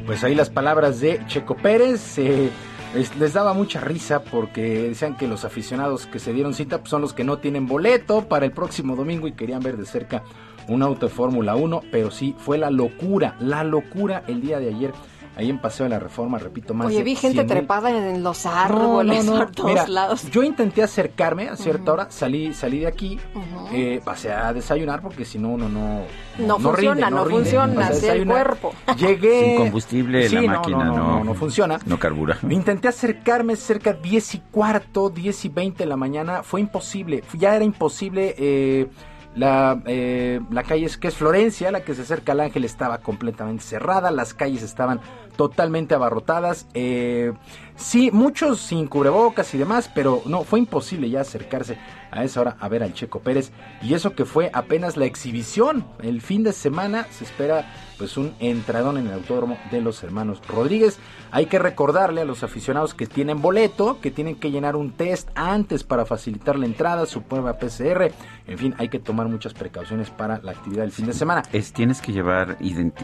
Pues 0.07 0.23
ahí 0.25 0.35
las 0.35 0.51
palabras 0.51 1.01
de 1.01 1.25
Checo 1.27 1.57
Pérez. 1.57 2.19
eh, 2.19 2.51
es- 2.95 3.17
les 3.17 3.33
daba 3.33 3.53
mucha 3.55 3.81
risa 3.81 4.23
porque 4.23 4.89
decían 4.89 5.17
que 5.17 5.29
los 5.29 5.45
aficionados 5.45 6.07
que 6.07 6.19
se 6.19 6.33
dieron 6.33 6.55
cita 6.55 6.79
pues, 6.79 6.91
son 6.91 7.03
los 7.03 7.13
que 7.13 7.25
no 7.25 7.39
tienen 7.39 7.67
boleto 7.67 8.29
para 8.29 8.47
el 8.47 8.53
próximo 8.53 8.97
domingo 8.97 9.27
y 9.29 9.33
querían 9.33 9.63
ver 9.63 9.77
de 9.77 9.87
cerca 9.87 10.23
un 10.69 10.83
auto 10.83 11.07
de 11.07 11.13
Fórmula 11.13 11.57
1, 11.57 11.83
pero 11.91 12.11
sí, 12.11 12.35
fue 12.39 12.57
la 12.59 12.71
locura, 12.71 13.35
la 13.41 13.65
locura 13.65 14.23
el 14.29 14.41
día 14.41 14.61
de 14.61 14.69
ayer, 14.69 14.93
ahí 15.41 15.51
en 15.51 15.59
Paseo 15.59 15.85
de 15.85 15.91
la 15.91 15.99
Reforma, 15.99 16.39
repito 16.39 16.75
más. 16.75 16.87
Oye, 16.87 16.99
de 16.99 17.03
vi 17.03 17.15
gente 17.17 17.39
100,000 17.39 17.47
trepada 17.59 17.91
en 17.91 18.23
los 18.23 18.47
árboles 18.47 19.25
no, 19.25 19.33
no. 19.33 19.39
por 19.47 19.51
todos 19.53 19.71
Mira, 19.71 19.87
lados. 19.89 20.31
Yo 20.31 20.43
intenté 20.43 20.83
acercarme 20.83 21.49
a 21.49 21.57
cierta 21.57 21.93
hora, 21.93 22.07
salí, 22.11 22.55
salí 22.55 22.81
de 22.81 22.87
aquí, 22.87 23.19
Ujú. 23.35 23.69
eh, 23.75 24.01
pasé 24.05 24.33
a 24.33 24.53
desayunar 24.53 25.03
porque 25.03 25.25
si 25.25 25.39
no 25.39 25.49
uno 25.51 25.69
no 25.69 26.03
No 26.39 26.59
funciona, 26.59 27.11
no 27.11 27.25
rinde. 27.25 27.41
funciona, 27.43 27.75
Pasé 27.89 28.11
a 28.11 28.13
así 28.13 28.21
el 28.23 28.27
cuerpo. 28.29 28.73
Llegué. 28.97 29.45
Sin 29.47 29.57
combustible 29.57 30.29
Sí, 30.29 30.35
la 30.37 30.43
no, 30.43 30.49
máquina 30.49 30.85
no, 30.85 30.97
no, 30.97 31.07
no, 31.19 31.25
no 31.25 31.35
funciona. 31.35 31.79
No 31.87 31.99
carbura. 31.99 32.39
Intenté 32.49 32.89
acercarme 32.89 33.57
cerca 33.57 33.93
10 33.93 34.35
y 34.35 34.39
cuarto, 34.51 35.11
10 35.11 35.45
y 35.45 35.49
20 35.49 35.85
de 35.85 35.89
la 35.89 35.97
mañana. 35.97 36.43
Fue 36.43 36.61
imposible. 36.61 37.23
Ya 37.39 37.55
era 37.57 37.65
imposible. 37.65 38.35
eh, 38.39 38.89
la, 39.35 39.81
eh, 39.87 40.41
la 40.51 40.63
calle 40.65 40.89
que 41.01 41.09
es 41.09 41.15
Florencia, 41.15 41.71
la 41.71 41.85
que 41.85 41.95
se 41.95 42.03
acerca 42.03 42.33
al 42.33 42.41
Ángel, 42.41 42.65
estaba 42.65 42.99
completamente 42.99 43.63
cerrada. 43.63 44.11
Las 44.11 44.35
calles 44.35 44.63
estaban 44.63 45.01
totalmente 45.37 45.95
abarrotadas. 45.95 46.67
eh, 46.75 47.33
sí, 47.77 48.11
muchos 48.13 48.61
sin 48.61 48.87
cubrebocas 48.87 49.55
y 49.55 49.59
demás, 49.59 49.91
pero 49.95 50.23
no, 50.27 50.45
fue 50.45 50.59
imposible 50.59 51.09
ya 51.09 51.21
acercarse 51.21 51.79
a 52.11 52.25
esa 52.25 52.41
hora 52.41 52.57
a 52.61 52.69
ver 52.69 52.83
al 52.83 52.93
Checo 52.93 53.21
Pérez. 53.21 53.53
Y 53.83 53.95
eso 53.95 54.15
que 54.15 54.25
fue 54.25 54.51
apenas 54.53 54.97
la 54.97 55.07
exhibición. 55.07 55.87
El 56.03 56.21
fin 56.21 56.43
de 56.43 56.53
semana 56.53 57.07
se 57.11 57.25
espera 57.25 57.73
pues 58.01 58.17
un 58.17 58.33
entradón 58.41 58.97
en 58.97 59.09
el 59.09 59.13
autódromo 59.13 59.59
de 59.71 59.83
los 59.83 60.03
hermanos 60.03 60.41
Rodríguez. 60.49 60.99
Hay 61.33 61.47
que 61.47 61.59
recordarle 61.59 62.23
a 62.23 62.25
los 62.25 62.43
aficionados 62.43 62.95
que 62.95 63.07
tienen 63.07 63.43
boleto, 63.43 64.01
que 64.01 64.11
tienen 64.11 64.37
que 64.37 64.51
llenar 64.51 64.75
un 64.75 64.93
test 64.93 65.29
antes 65.35 65.85
para 65.85 66.07
facilitar 66.07 66.59
la 66.59 66.65
entrada, 66.65 67.05
su 67.05 67.25
prueba 67.25 67.59
PCR. 67.59 68.11
En 68.47 68.57
fin, 68.57 68.75
hay 68.79 68.89
que 68.89 69.01
tomar 69.01 69.29
muchas 69.29 69.53
precauciones 69.53 70.09
para 70.09 70.41
la 70.43 70.53
actividad 70.53 70.81
del 70.85 70.93
fin 70.93 71.05
de 71.05 71.13
semana. 71.13 71.43
Es, 71.53 71.75
tienes 71.75 72.01
que 72.01 72.13
llevar 72.13 72.57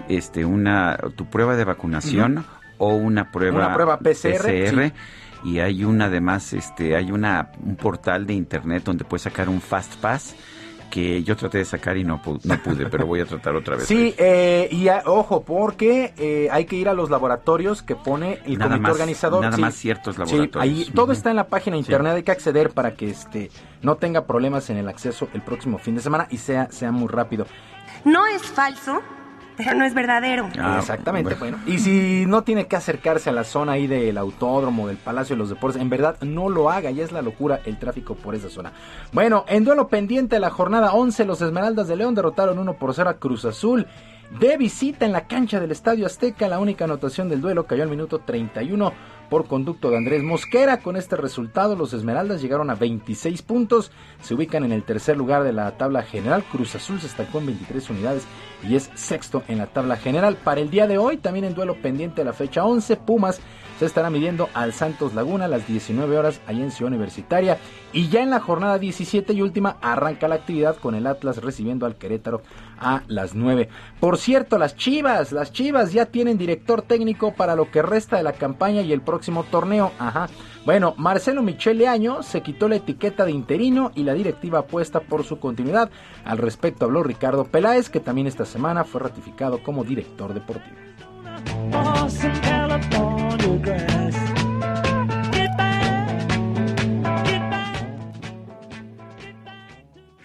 este 0.09 0.47
una 0.47 0.97
tu 1.15 1.27
prueba 1.27 1.57
de 1.57 1.65
vacunación 1.65 2.47
o 2.79 2.95
una 2.95 3.31
prueba 3.31 3.67
Una 3.67 3.75
prueba 3.75 3.99
PCR, 3.99 4.95
y 5.45 5.59
hay 5.59 5.85
una 5.85 6.07
además 6.07 6.55
este 6.55 6.97
hay 6.97 7.13
una 7.13 7.53
un 7.63 7.77
portal 7.77 8.27
de 8.27 8.33
internet 8.33 8.83
donde 8.85 9.05
puedes 9.05 9.25
sacar 9.25 9.51
un 9.51 9.61
fast 9.61 9.95
pass 9.97 10.35
que 10.91 11.23
yo 11.23 11.37
traté 11.37 11.59
de 11.59 11.65
sacar 11.65 11.97
y 11.97 12.05
no, 12.05 12.23
pu- 12.23 12.41
no 12.45 12.57
pude, 12.63 12.87
pero 12.87 13.07
voy 13.07 13.21
a 13.21 13.27
tratar 13.27 13.55
otra 13.57 13.77
vez. 13.77 13.87
Sí, 13.87 14.15
eh, 14.19 14.69
y 14.71 14.89
a- 14.89 15.03
ojo, 15.07 15.43
porque 15.43 16.15
eh, 16.17 16.49
hay 16.51 16.65
que 16.65 16.77
ir 16.77 16.89
a 16.89 16.95
los 16.95 17.11
laboratorios 17.11 17.83
que 17.83 17.95
pone 17.97 18.41
el 18.47 18.59
Nada 18.59 18.71
comité 18.73 18.81
más- 18.83 18.93
organizador. 18.93 19.43
nada 19.43 19.57
Sí. 19.57 19.61
más 19.63 19.75
ciertos 19.75 20.15
Sí, 20.17 20.21
laboratorios. 20.23 20.63
ahí 20.63 20.91
todo 20.95 21.13
está 21.13 21.31
en 21.31 21.37
la 21.37 21.49
página 21.49 21.75
de 21.75 21.81
internet, 21.81 22.13
hay 22.17 22.23
que 22.23 22.33
acceder 22.33 22.71
para 22.71 22.95
que 22.95 23.11
este 23.11 23.51
no 23.83 23.97
tenga 23.97 24.27
problemas 24.27 24.69
en 24.71 24.79
el 24.79 24.89
acceso 24.89 25.29
el 25.35 25.43
próximo 25.43 25.79
fin 25.79 25.95
de 25.95 26.01
semana 26.01 26.27
y 26.31 26.39
sea, 26.39 26.71
sea 26.71 26.91
muy 26.93 27.09
rápido. 27.09 27.47
No 28.05 28.27
es 28.27 28.43
falso, 28.43 29.01
pero 29.57 29.75
no 29.75 29.85
es 29.85 29.95
verdadero. 29.95 30.49
Ah, 30.59 30.77
Exactamente, 30.79 31.35
bueno. 31.35 31.59
Y 31.67 31.79
si 31.79 32.27
no 32.27 32.43
tiene 32.43 32.67
que 32.67 32.77
acercarse 32.77 33.31
a 33.31 33.33
la 33.33 33.45
zona 33.45 33.73
ahí 33.73 33.87
del 33.87 34.19
autódromo, 34.19 34.89
del 34.89 34.97
Palacio 34.97 35.37
de 35.37 35.39
los 35.39 35.49
Deportes, 35.49 35.81
en 35.81 35.91
verdad 35.91 36.17
no 36.23 36.49
lo 36.49 36.71
haga, 36.71 36.91
ya 36.91 37.05
es 37.05 37.13
la 37.13 37.23
locura 37.23 37.61
el 37.65 37.79
tráfico 37.79 38.15
por 38.15 38.35
esa 38.35 38.49
zona. 38.49 38.73
Bueno, 39.13 39.45
en 39.49 39.65
duelo 39.65 39.89
pendiente 39.89 40.37
de 40.37 40.41
la 40.41 40.51
jornada 40.51 40.93
11, 40.93 41.25
los 41.25 41.41
Esmeraldas 41.43 41.89
de 41.89 41.97
León 41.97 42.15
derrotaron 42.15 42.59
1 42.59 42.75
por 42.75 42.95
0 42.95 43.11
a 43.11 43.15
Cruz 43.15 43.45
Azul. 43.45 43.87
De 44.41 44.57
visita 44.57 45.07
en 45.07 45.13
la 45.13 45.29
cancha 45.29 45.61
del 45.61 45.71
Estadio 45.71 46.05
Azteca, 46.05 46.49
la 46.49 46.59
única 46.59 46.85
anotación 46.85 47.29
del 47.29 47.41
duelo 47.41 47.67
cayó 47.67 47.85
al 47.85 47.89
minuto 47.89 48.19
31 48.19 48.93
por 49.31 49.47
conducto 49.47 49.89
de 49.91 49.97
Andrés 49.97 50.23
Mosquera. 50.23 50.79
Con 50.79 50.97
este 50.97 51.17
resultado, 51.17 51.77
los 51.77 51.93
Esmeraldas 51.93 52.43
llegaron 52.43 52.69
a 52.71 52.75
26 52.75 53.43
puntos, 53.43 53.93
se 54.21 54.35
ubican 54.35 54.65
en 54.65 54.73
el 54.73 54.83
tercer 54.83 55.17
lugar 55.17 55.45
de 55.45 55.53
la 55.53 55.71
tabla 55.77 56.03
general. 56.03 56.45
Cruz 56.51 56.75
Azul 56.75 57.01
se 57.01 57.07
estancó 57.07 57.39
en 57.39 57.47
23 57.47 57.91
unidades 57.91 58.27
y 58.63 58.77
es 58.77 58.91
sexto 58.95 59.43
en 59.49 59.59
la 59.59 59.67
tabla 59.67 59.97
general. 59.97 60.37
Para 60.37 60.61
el 60.61 60.71
día 60.71 60.87
de 60.87 60.99
hoy, 60.99 61.17
también 61.17 61.45
en 61.45 61.55
duelo 61.55 61.81
pendiente 61.81 62.23
de 62.23 62.25
la 62.25 62.33
fecha 62.33 62.65
11, 62.65 62.97
Pumas 62.97 63.41
se 63.79 63.85
estará 63.85 64.09
midiendo 64.09 64.49
al 64.55 64.73
Santos 64.73 65.15
Laguna 65.15 65.45
a 65.45 65.49
las 65.49 65.67
19 65.67 66.17
horas 66.17 66.41
allá 66.47 66.63
en 66.63 66.71
Ciudad 66.71 66.93
Universitaria. 66.93 67.59
Y 67.93 68.09
ya 68.09 68.23
en 68.23 68.31
la 68.31 68.41
jornada 68.41 68.79
17 68.79 69.33
y 69.33 69.43
última 69.43 69.77
arranca 69.81 70.29
la 70.29 70.37
actividad 70.37 70.77
con 70.77 70.95
el 70.95 71.07
Atlas 71.07 71.43
recibiendo 71.43 71.87
al 71.87 71.97
Querétaro 71.97 72.43
a 72.79 73.03
las 73.07 73.35
9. 73.35 73.69
Por 74.01 74.19
cierto, 74.19 74.59
las 74.59 74.77
Chivas, 74.77 75.33
las 75.33 75.53
Chivas 75.53 75.93
ya 75.93 76.07
tienen 76.07 76.39
director 76.39 76.83
técnico 76.83 77.35
para 77.35 77.55
lo 77.55 77.71
que 77.71 77.83
resta 77.83 78.17
de 78.17 78.23
la 78.23 78.33
campaña 78.33 78.83
y 78.83 78.93
el 78.93 79.03
próximo 79.03 79.45
torneo. 79.45 79.93
Ajá. 79.99 80.29
Bueno, 80.65 80.95
Marcelo 80.97 81.43
Michele 81.43 81.87
Año 81.87 82.25
se 82.25 82.43
quitó 82.43 82.69
la 82.69 82.77
etiqueta 82.77 83.25
de 83.25 83.31
interino 83.31 83.93
y 83.95 84.03
la 84.03 84.15
directiva 84.15 84.61
apuesta 84.61 84.99
por 84.99 85.23
su 85.23 85.39
continuidad. 85.39 85.91
Al 86.25 86.39
respecto 86.39 86.87
habló 86.87 87.05
Ricardo 87.05 87.45
Peláez, 87.45 87.89
que 87.89 88.01
también 88.01 88.27
esta 88.27 88.45
semana 88.47 88.85
fue 88.85 89.03
ratificado 89.03 89.63
como 89.63 89.85
director 89.85 90.33
deportivo. 90.33 90.77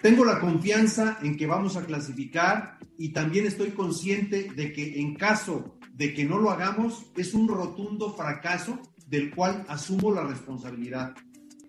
Tengo 0.00 0.24
la 0.24 0.40
confianza 0.40 1.18
en 1.22 1.36
que 1.36 1.46
vamos 1.46 1.76
a 1.76 1.84
clasificar 1.84 2.78
y 2.98 3.12
también 3.12 3.46
estoy 3.46 3.70
consciente 3.70 4.50
de 4.56 4.72
que 4.72 5.00
en 5.00 5.14
caso 5.14 5.78
de 5.92 6.12
que 6.12 6.24
no 6.24 6.38
lo 6.38 6.50
hagamos 6.50 7.12
es 7.16 7.34
un 7.34 7.46
rotundo 7.46 8.12
fracaso 8.12 8.80
del 9.06 9.32
cual 9.34 9.64
asumo 9.68 10.10
la 10.10 10.24
responsabilidad. 10.24 11.14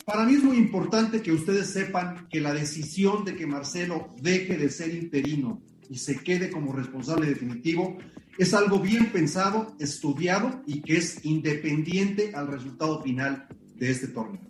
Para 0.06 0.26
mí 0.26 0.34
es 0.34 0.44
muy 0.44 0.58
importante 0.58 1.22
que 1.22 1.32
ustedes 1.32 1.70
sepan 1.70 2.28
que 2.30 2.42
la 2.42 2.54
decisión 2.54 3.24
de 3.24 3.36
que 3.36 3.46
Marcelo 3.46 4.10
deje 4.22 4.58
de 4.58 4.70
ser 4.70 4.94
interino 4.96 5.62
y 5.90 5.98
se 5.98 6.18
quede 6.18 6.50
como 6.50 6.74
responsable 6.74 7.28
definitivo 7.28 7.98
es 8.38 8.54
algo 8.54 8.80
bien 8.80 9.12
pensado, 9.12 9.76
estudiado 9.80 10.64
y 10.66 10.82
que 10.82 10.98
es 10.98 11.24
independiente 11.24 12.32
al 12.34 12.48
resultado 12.48 13.02
final 13.02 13.48
de 13.76 13.92
este 13.92 14.08
torneo. 14.08 14.42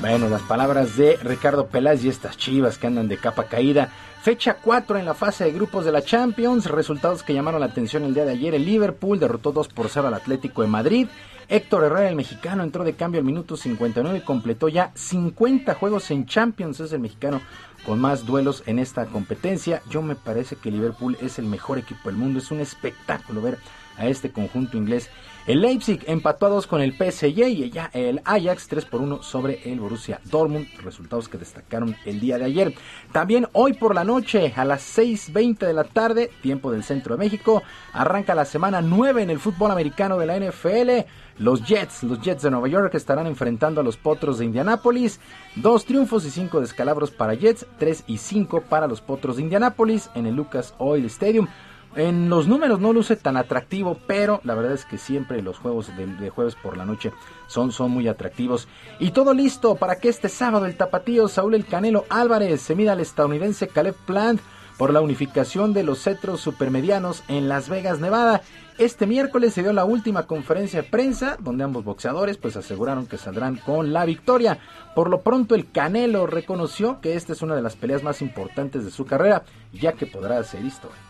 Bueno, 0.00 0.28
las 0.28 0.42
palabras 0.42 0.96
de 0.96 1.16
Ricardo 1.16 1.66
Peláez 1.66 2.04
y 2.04 2.08
estas 2.08 2.36
chivas 2.36 2.78
que 2.78 2.86
andan 2.86 3.08
de 3.08 3.16
capa 3.16 3.44
caída. 3.44 3.90
Fecha 4.22 4.54
4 4.54 4.96
en 4.96 5.04
la 5.04 5.14
fase 5.14 5.42
de 5.42 5.50
grupos 5.50 5.84
de 5.84 5.90
la 5.90 6.02
Champions. 6.02 6.66
Resultados 6.66 7.24
que 7.24 7.34
llamaron 7.34 7.58
la 7.58 7.66
atención 7.66 8.04
el 8.04 8.14
día 8.14 8.24
de 8.24 8.30
ayer. 8.30 8.54
El 8.54 8.64
Liverpool 8.64 9.18
derrotó 9.18 9.50
2 9.50 9.66
por 9.68 9.88
0 9.88 10.06
al 10.06 10.14
Atlético 10.14 10.62
de 10.62 10.68
Madrid. 10.68 11.08
Héctor 11.48 11.82
Herrera, 11.82 12.08
el 12.08 12.14
mexicano, 12.14 12.62
entró 12.62 12.84
de 12.84 12.94
cambio 12.94 13.18
al 13.18 13.24
minuto 13.24 13.56
59 13.56 14.18
y 14.18 14.20
completó 14.20 14.68
ya 14.68 14.92
50 14.94 15.74
juegos 15.74 16.12
en 16.12 16.26
Champions. 16.26 16.78
Es 16.78 16.92
el 16.92 17.00
mexicano 17.00 17.40
con 17.84 17.98
más 17.98 18.24
duelos 18.24 18.62
en 18.66 18.78
esta 18.78 19.06
competencia. 19.06 19.82
Yo 19.90 20.00
me 20.00 20.14
parece 20.14 20.54
que 20.54 20.70
Liverpool 20.70 21.18
es 21.20 21.40
el 21.40 21.46
mejor 21.46 21.76
equipo 21.76 22.08
del 22.08 22.18
mundo. 22.18 22.38
Es 22.38 22.52
un 22.52 22.60
espectáculo 22.60 23.42
ver 23.42 23.58
a 23.96 24.06
este 24.06 24.30
conjunto 24.30 24.76
inglés. 24.76 25.10
El 25.48 25.62
Leipzig 25.62 26.04
empató 26.06 26.44
a 26.44 26.50
2 26.50 26.66
con 26.66 26.82
el 26.82 26.92
PSG 26.92 27.38
y 27.48 27.70
ya 27.70 27.88
el 27.94 28.20
Ajax 28.26 28.68
3 28.68 28.84
por 28.84 29.00
1 29.00 29.22
sobre 29.22 29.72
el 29.72 29.80
Borussia 29.80 30.20
Dortmund, 30.24 30.66
resultados 30.84 31.30
que 31.30 31.38
destacaron 31.38 31.96
el 32.04 32.20
día 32.20 32.36
de 32.36 32.44
ayer. 32.44 32.74
También 33.12 33.48
hoy 33.54 33.72
por 33.72 33.94
la 33.94 34.04
noche 34.04 34.52
a 34.54 34.66
las 34.66 34.98
6.20 34.98 35.60
de 35.60 35.72
la 35.72 35.84
tarde, 35.84 36.30
tiempo 36.42 36.70
del 36.70 36.84
centro 36.84 37.16
de 37.16 37.24
México, 37.24 37.62
arranca 37.94 38.34
la 38.34 38.44
semana 38.44 38.82
9 38.82 39.22
en 39.22 39.30
el 39.30 39.38
fútbol 39.38 39.70
americano 39.70 40.18
de 40.18 40.26
la 40.26 40.38
NFL. 40.38 41.08
Los 41.38 41.64
Jets, 41.64 42.02
los 42.02 42.20
Jets 42.20 42.42
de 42.42 42.50
Nueva 42.50 42.68
York 42.68 42.94
estarán 42.94 43.26
enfrentando 43.26 43.80
a 43.80 43.84
los 43.84 43.96
Potros 43.96 44.36
de 44.36 44.44
Indianápolis. 44.44 45.18
Dos 45.56 45.86
triunfos 45.86 46.26
y 46.26 46.30
cinco 46.30 46.60
descalabros 46.60 47.10
para 47.10 47.32
Jets, 47.32 47.64
3 47.78 48.04
y 48.06 48.18
5 48.18 48.64
para 48.68 48.86
los 48.86 49.00
Potros 49.00 49.36
de 49.36 49.44
Indianápolis 49.44 50.10
en 50.14 50.26
el 50.26 50.34
Lucas 50.34 50.74
Oil 50.76 51.06
Stadium. 51.06 51.48
En 51.96 52.28
los 52.28 52.46
números 52.46 52.80
no 52.80 52.92
luce 52.92 53.16
tan 53.16 53.36
atractivo, 53.36 53.98
pero 54.06 54.40
la 54.44 54.54
verdad 54.54 54.72
es 54.72 54.84
que 54.84 54.98
siempre 54.98 55.42
los 55.42 55.58
juegos 55.58 55.90
de, 55.96 56.30
jueves 56.30 56.54
por 56.54 56.76
la 56.76 56.84
noche 56.84 57.12
son, 57.46 57.72
son 57.72 57.90
muy 57.90 58.08
atractivos. 58.08 58.68
Y 58.98 59.10
todo 59.10 59.34
listo 59.34 59.74
para 59.74 59.96
que 59.96 60.08
este 60.08 60.28
sábado 60.28 60.66
el 60.66 60.76
tapatío 60.76 61.28
Saúl 61.28 61.54
El 61.54 61.66
Canelo 61.66 62.04
Álvarez 62.08 62.60
se 62.60 62.74
mida 62.74 62.92
al 62.92 63.00
estadounidense 63.00 63.68
Caleb 63.68 63.96
Plant 64.06 64.40
por 64.76 64.92
la 64.92 65.00
unificación 65.00 65.74
de 65.74 65.82
los 65.82 66.04
cetros 66.04 66.40
supermedianos 66.40 67.24
en 67.26 67.48
Las 67.48 67.68
Vegas, 67.68 67.98
Nevada. 67.98 68.42
Este 68.78 69.08
miércoles 69.08 69.52
se 69.52 69.62
dio 69.62 69.72
la 69.72 69.84
última 69.84 70.28
conferencia 70.28 70.82
de 70.82 70.88
prensa 70.88 71.36
donde 71.40 71.64
ambos 71.64 71.84
boxeadores 71.84 72.36
pues 72.36 72.56
aseguraron 72.56 73.08
que 73.08 73.18
saldrán 73.18 73.56
con 73.56 73.92
la 73.92 74.04
victoria. 74.04 74.60
Por 74.94 75.10
lo 75.10 75.22
pronto 75.22 75.56
el 75.56 75.72
Canelo 75.72 76.28
reconoció 76.28 77.00
que 77.00 77.16
esta 77.16 77.32
es 77.32 77.42
una 77.42 77.56
de 77.56 77.62
las 77.62 77.74
peleas 77.74 78.04
más 78.04 78.22
importantes 78.22 78.84
de 78.84 78.92
su 78.92 79.04
carrera, 79.04 79.42
ya 79.72 79.94
que 79.94 80.06
podrá 80.06 80.38
hacer 80.38 80.64
historia. 80.64 81.07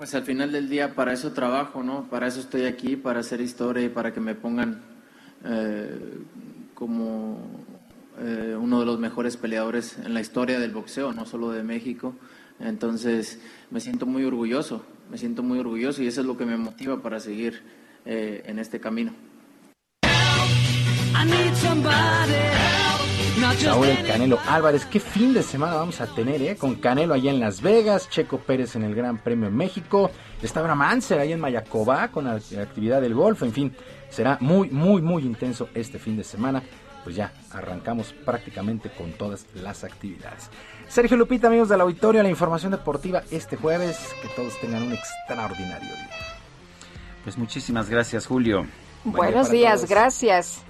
Pues 0.00 0.14
al 0.14 0.22
final 0.22 0.50
del 0.50 0.70
día 0.70 0.94
para 0.94 1.12
eso 1.12 1.32
trabajo, 1.32 1.82
¿no? 1.82 2.08
Para 2.08 2.26
eso 2.26 2.40
estoy 2.40 2.64
aquí, 2.64 2.96
para 2.96 3.20
hacer 3.20 3.42
historia 3.42 3.84
y 3.84 3.90
para 3.90 4.14
que 4.14 4.20
me 4.20 4.34
pongan 4.34 4.80
eh, 5.44 6.22
como 6.72 7.38
eh, 8.18 8.56
uno 8.58 8.80
de 8.80 8.86
los 8.86 8.98
mejores 8.98 9.36
peleadores 9.36 9.98
en 9.98 10.14
la 10.14 10.22
historia 10.22 10.58
del 10.58 10.70
boxeo, 10.70 11.12
no 11.12 11.26
solo 11.26 11.50
de 11.50 11.62
México. 11.62 12.14
Entonces 12.60 13.40
me 13.70 13.78
siento 13.78 14.06
muy 14.06 14.24
orgulloso, 14.24 14.82
me 15.10 15.18
siento 15.18 15.42
muy 15.42 15.58
orgulloso 15.58 16.02
y 16.02 16.06
eso 16.06 16.22
es 16.22 16.26
lo 16.26 16.38
que 16.38 16.46
me 16.46 16.56
motiva 16.56 17.02
para 17.02 17.20
seguir 17.20 17.60
eh, 18.06 18.42
en 18.46 18.58
este 18.58 18.80
camino. 18.80 19.12
Saúl 23.40 23.88
el 23.88 24.06
Canelo 24.06 24.38
Álvarez, 24.46 24.84
qué 24.84 25.00
fin 25.00 25.32
de 25.32 25.42
semana 25.42 25.74
vamos 25.74 26.00
a 26.02 26.06
tener, 26.06 26.42
¿eh? 26.42 26.56
Con 26.56 26.74
Canelo 26.74 27.14
allá 27.14 27.30
en 27.30 27.40
Las 27.40 27.62
Vegas, 27.62 28.10
Checo 28.10 28.38
Pérez 28.38 28.76
en 28.76 28.84
el 28.84 28.94
Gran 28.94 29.16
Premio 29.16 29.48
en 29.48 29.56
México, 29.56 30.10
está 30.42 30.60
Abraham 30.60 30.78
Manser 30.78 31.18
ahí 31.18 31.32
en 31.32 31.40
Mayacobá 31.40 32.08
con 32.08 32.26
la 32.26 32.34
actividad 32.34 33.00
del 33.00 33.14
golf, 33.14 33.42
en 33.42 33.52
fin, 33.52 33.76
será 34.10 34.36
muy, 34.40 34.68
muy, 34.68 35.00
muy 35.00 35.22
intenso 35.24 35.70
este 35.74 35.98
fin 35.98 36.16
de 36.16 36.24
semana. 36.24 36.62
Pues 37.02 37.16
ya 37.16 37.32
arrancamos 37.52 38.12
prácticamente 38.26 38.90
con 38.90 39.12
todas 39.12 39.46
las 39.54 39.84
actividades. 39.84 40.50
Sergio 40.86 41.16
Lupita, 41.16 41.46
amigos 41.46 41.70
del 41.70 41.80
auditorio, 41.80 42.22
la 42.22 42.28
información 42.28 42.72
deportiva 42.72 43.22
este 43.30 43.56
jueves. 43.56 43.98
Que 44.20 44.28
todos 44.36 44.60
tengan 44.60 44.82
un 44.82 44.92
extraordinario 44.92 45.88
día. 45.88 46.10
Pues 47.24 47.38
muchísimas 47.38 47.88
gracias, 47.88 48.26
Julio. 48.26 48.66
Buenos 49.04 49.50
días, 49.50 49.88
gracias. 49.88 50.62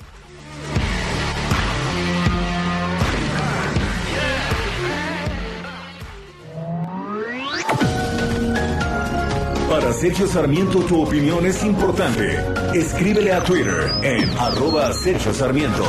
Para 9.71 9.93
Sergio 9.93 10.27
Sarmiento 10.27 10.81
tu 10.81 11.01
opinión 11.01 11.47
es 11.47 11.63
importante. 11.63 12.45
Escríbele 12.75 13.33
a 13.33 13.41
Twitter 13.45 13.93
en 14.03 14.29
arroba 14.37 14.93
Sergio 14.93 15.33
Sarmiento. 15.33 15.85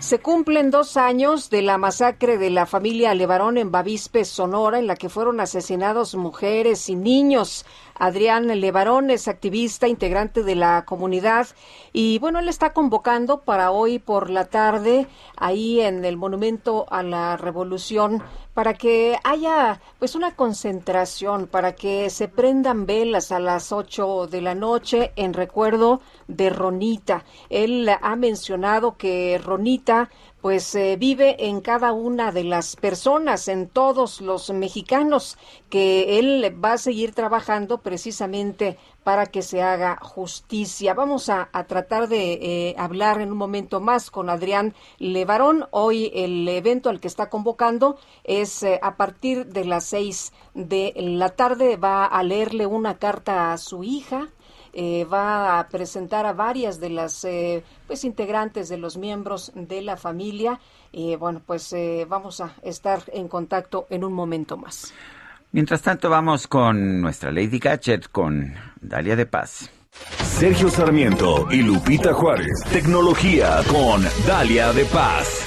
Se 0.00 0.18
cumplen 0.18 0.72
dos 0.72 0.96
años 0.96 1.48
de 1.48 1.62
la 1.62 1.78
masacre 1.78 2.38
de 2.38 2.50
la 2.50 2.66
familia 2.66 3.14
Levarón 3.14 3.56
en 3.56 3.70
Bavispe, 3.70 4.24
Sonora, 4.24 4.80
en 4.80 4.88
la 4.88 4.96
que 4.96 5.08
fueron 5.08 5.38
asesinados 5.38 6.16
mujeres 6.16 6.88
y 6.88 6.96
niños. 6.96 7.64
Adrián 7.98 8.48
Levarón 8.48 9.10
es 9.10 9.28
activista, 9.28 9.88
integrante 9.88 10.42
de 10.42 10.54
la 10.54 10.84
comunidad 10.84 11.46
y 11.92 12.18
bueno, 12.18 12.40
él 12.40 12.48
está 12.48 12.72
convocando 12.72 13.42
para 13.42 13.70
hoy 13.70 13.98
por 13.98 14.30
la 14.30 14.46
tarde 14.46 15.06
ahí 15.36 15.80
en 15.80 16.04
el 16.04 16.16
Monumento 16.16 16.86
a 16.90 17.02
la 17.02 17.36
Revolución 17.36 18.22
para 18.54 18.74
que 18.74 19.18
haya 19.24 19.80
pues 19.98 20.14
una 20.14 20.34
concentración, 20.36 21.48
para 21.48 21.74
que 21.74 22.08
se 22.08 22.28
prendan 22.28 22.86
velas 22.86 23.32
a 23.32 23.40
las 23.40 23.72
8 23.72 24.28
de 24.28 24.40
la 24.40 24.54
noche 24.54 25.12
en 25.16 25.34
recuerdo 25.34 26.00
de 26.28 26.50
Ronita. 26.50 27.24
Él 27.50 27.88
ha 27.88 28.16
mencionado 28.16 28.96
que 28.96 29.40
Ronita 29.44 30.08
pues 30.40 30.74
eh, 30.74 30.96
vive 30.98 31.48
en 31.48 31.62
cada 31.62 31.92
una 31.92 32.30
de 32.30 32.44
las 32.44 32.76
personas, 32.76 33.48
en 33.48 33.66
todos 33.66 34.20
los 34.20 34.50
mexicanos, 34.50 35.38
que 35.70 36.18
él 36.18 36.54
va 36.62 36.74
a 36.74 36.78
seguir 36.78 37.14
trabajando 37.14 37.78
precisamente 37.78 38.76
para 39.04 39.26
que 39.26 39.42
se 39.42 39.62
haga 39.62 39.98
justicia. 40.00 40.94
Vamos 40.94 41.28
a, 41.28 41.50
tratar 41.68 42.08
de 42.08 42.32
eh, 42.32 42.74
hablar 42.78 43.20
en 43.20 43.30
un 43.30 43.38
momento 43.38 43.80
más 43.80 44.10
con 44.10 44.30
Adrián 44.30 44.74
Levarón. 44.98 45.66
Hoy 45.70 46.10
el 46.14 46.48
evento 46.48 46.88
al 46.88 47.00
que 47.00 47.08
está 47.08 47.28
convocando 47.28 47.98
es 48.24 48.62
eh, 48.62 48.80
a 48.82 48.96
partir 48.96 49.46
de 49.46 49.66
las 49.66 49.84
seis 49.84 50.32
de 50.54 50.94
la 50.96 51.28
tarde. 51.28 51.76
Va 51.76 52.06
a 52.06 52.22
leerle 52.22 52.66
una 52.66 52.98
carta 52.98 53.52
a 53.52 53.58
su 53.58 53.84
hija 53.84 54.30
eh, 54.76 55.04
va 55.04 55.60
a 55.60 55.68
presentar 55.68 56.26
a 56.26 56.32
varias 56.32 56.80
de 56.80 56.90
las 56.90 57.24
eh, 57.24 57.62
pues 57.86 58.02
integrantes 58.02 58.68
de 58.68 58.76
los 58.76 58.96
miembros 58.96 59.52
de 59.54 59.82
la 59.82 59.96
familia. 59.96 60.58
bueno, 61.20 61.40
pues 61.46 61.72
vamos 62.08 62.40
a 62.40 62.56
estar 62.62 63.02
en 63.12 63.28
contacto 63.28 63.86
en 63.88 64.02
un 64.02 64.12
momento 64.12 64.56
más. 64.56 64.92
Mientras 65.54 65.82
tanto, 65.82 66.10
vamos 66.10 66.48
con 66.48 67.00
nuestra 67.00 67.30
Lady 67.30 67.60
Gadget, 67.60 68.08
con 68.10 68.54
Dalia 68.80 69.14
de 69.14 69.24
Paz. 69.24 69.70
Sergio 70.24 70.68
Sarmiento 70.68 71.46
y 71.48 71.62
Lupita 71.62 72.12
Juárez. 72.12 72.64
Tecnología 72.72 73.60
con 73.70 74.02
Dalia 74.26 74.72
de 74.72 74.84
Paz. 74.86 75.43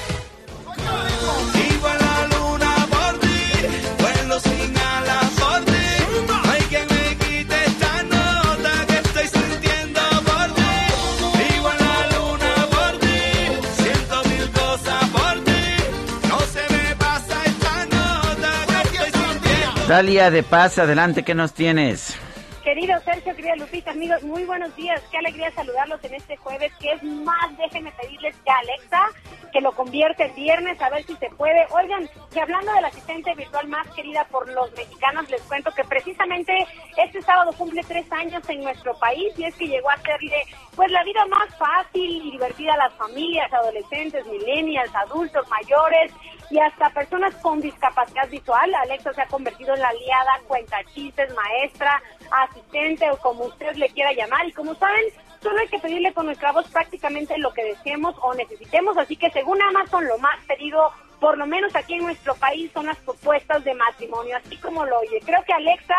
Dalia 19.87 20.29
de 20.29 20.43
Paz, 20.43 20.79
adelante, 20.79 21.23
¿qué 21.23 21.33
nos 21.33 21.53
tienes? 21.53 22.19
Querido 22.61 22.99
Sergio, 23.05 23.33
querida 23.33 23.55
Lupita, 23.55 23.91
amigos, 23.91 24.21
muy 24.21 24.43
buenos 24.43 24.75
días. 24.75 25.01
Qué 25.09 25.17
alegría 25.17 25.49
saludarlos 25.51 26.03
en 26.03 26.15
este 26.15 26.35
jueves, 26.35 26.73
que 26.81 26.91
es 26.91 27.01
más, 27.01 27.57
déjenme 27.57 27.93
pedirles 27.93 28.35
que 28.35 28.51
Alexa, 28.51 29.05
que 29.53 29.61
lo 29.61 29.71
convierte 29.71 30.25
en 30.25 30.35
viernes, 30.35 30.81
a 30.81 30.89
ver 30.89 31.05
si 31.05 31.15
se 31.15 31.29
puede. 31.29 31.65
Oigan, 31.71 32.09
que 32.33 32.41
hablando 32.41 32.73
de 32.73 32.81
la 32.81 32.89
asistente 32.89 33.33
virtual 33.35 33.69
más 33.69 33.87
querida 33.95 34.25
por 34.25 34.51
los 34.51 34.69
mexicanos, 34.73 35.29
les 35.29 35.41
cuento 35.43 35.71
que 35.71 35.85
precisamente 35.85 36.67
este 36.97 37.21
sábado 37.21 37.53
cumple 37.53 37.81
tres 37.87 38.11
años 38.11 38.43
en 38.49 38.63
nuestro 38.63 38.93
país 38.99 39.33
y 39.37 39.45
es 39.45 39.55
que 39.55 39.69
llegó 39.69 39.89
a 39.89 39.93
hacerle 39.93 40.43
pues 40.75 40.91
la 40.91 41.05
vida 41.05 41.25
más 41.27 41.47
fácil 41.57 42.21
y 42.25 42.31
divertida 42.31 42.73
a 42.73 42.89
las 42.89 42.93
familias, 42.95 43.53
adolescentes, 43.53 44.25
millennials, 44.25 44.93
adultos, 44.93 45.47
mayores 45.47 46.11
y 46.49 46.59
hasta 46.59 46.89
personas 46.89 47.35
con 47.35 47.59
discapacidad 47.59 48.27
visual. 48.29 48.73
Alexa 48.75 49.13
se 49.13 49.21
ha 49.21 49.27
convertido 49.27 49.73
en 49.73 49.81
la 49.81 49.89
aliada, 49.89 50.39
cuenta 50.47 50.77
chistes, 50.93 51.33
maestra, 51.33 52.01
asistente 52.31 53.09
o 53.11 53.17
como 53.17 53.45
usted 53.45 53.75
le 53.75 53.89
quiera 53.89 54.13
llamar. 54.13 54.47
Y 54.47 54.53
como 54.53 54.75
saben, 54.75 55.05
solo 55.41 55.59
hay 55.59 55.67
que 55.67 55.79
pedirle 55.79 56.13
con 56.13 56.25
nuestra 56.25 56.51
voz 56.51 56.67
prácticamente 56.69 57.37
lo 57.37 57.53
que 57.53 57.63
deseemos 57.63 58.15
o 58.21 58.33
necesitemos. 58.33 58.97
Así 58.97 59.15
que 59.15 59.29
según 59.31 59.61
Amazon, 59.61 60.07
lo 60.07 60.17
más 60.19 60.37
pedido, 60.45 60.91
por 61.19 61.37
lo 61.37 61.45
menos 61.45 61.75
aquí 61.75 61.95
en 61.95 62.03
nuestro 62.03 62.35
país, 62.35 62.71
son 62.73 62.85
las 62.85 62.97
propuestas 62.97 63.63
de 63.63 63.73
matrimonio, 63.73 64.37
así 64.37 64.57
como 64.57 64.85
lo 64.85 64.99
oye. 64.99 65.19
Creo 65.25 65.43
que 65.43 65.53
Alexa 65.53 65.95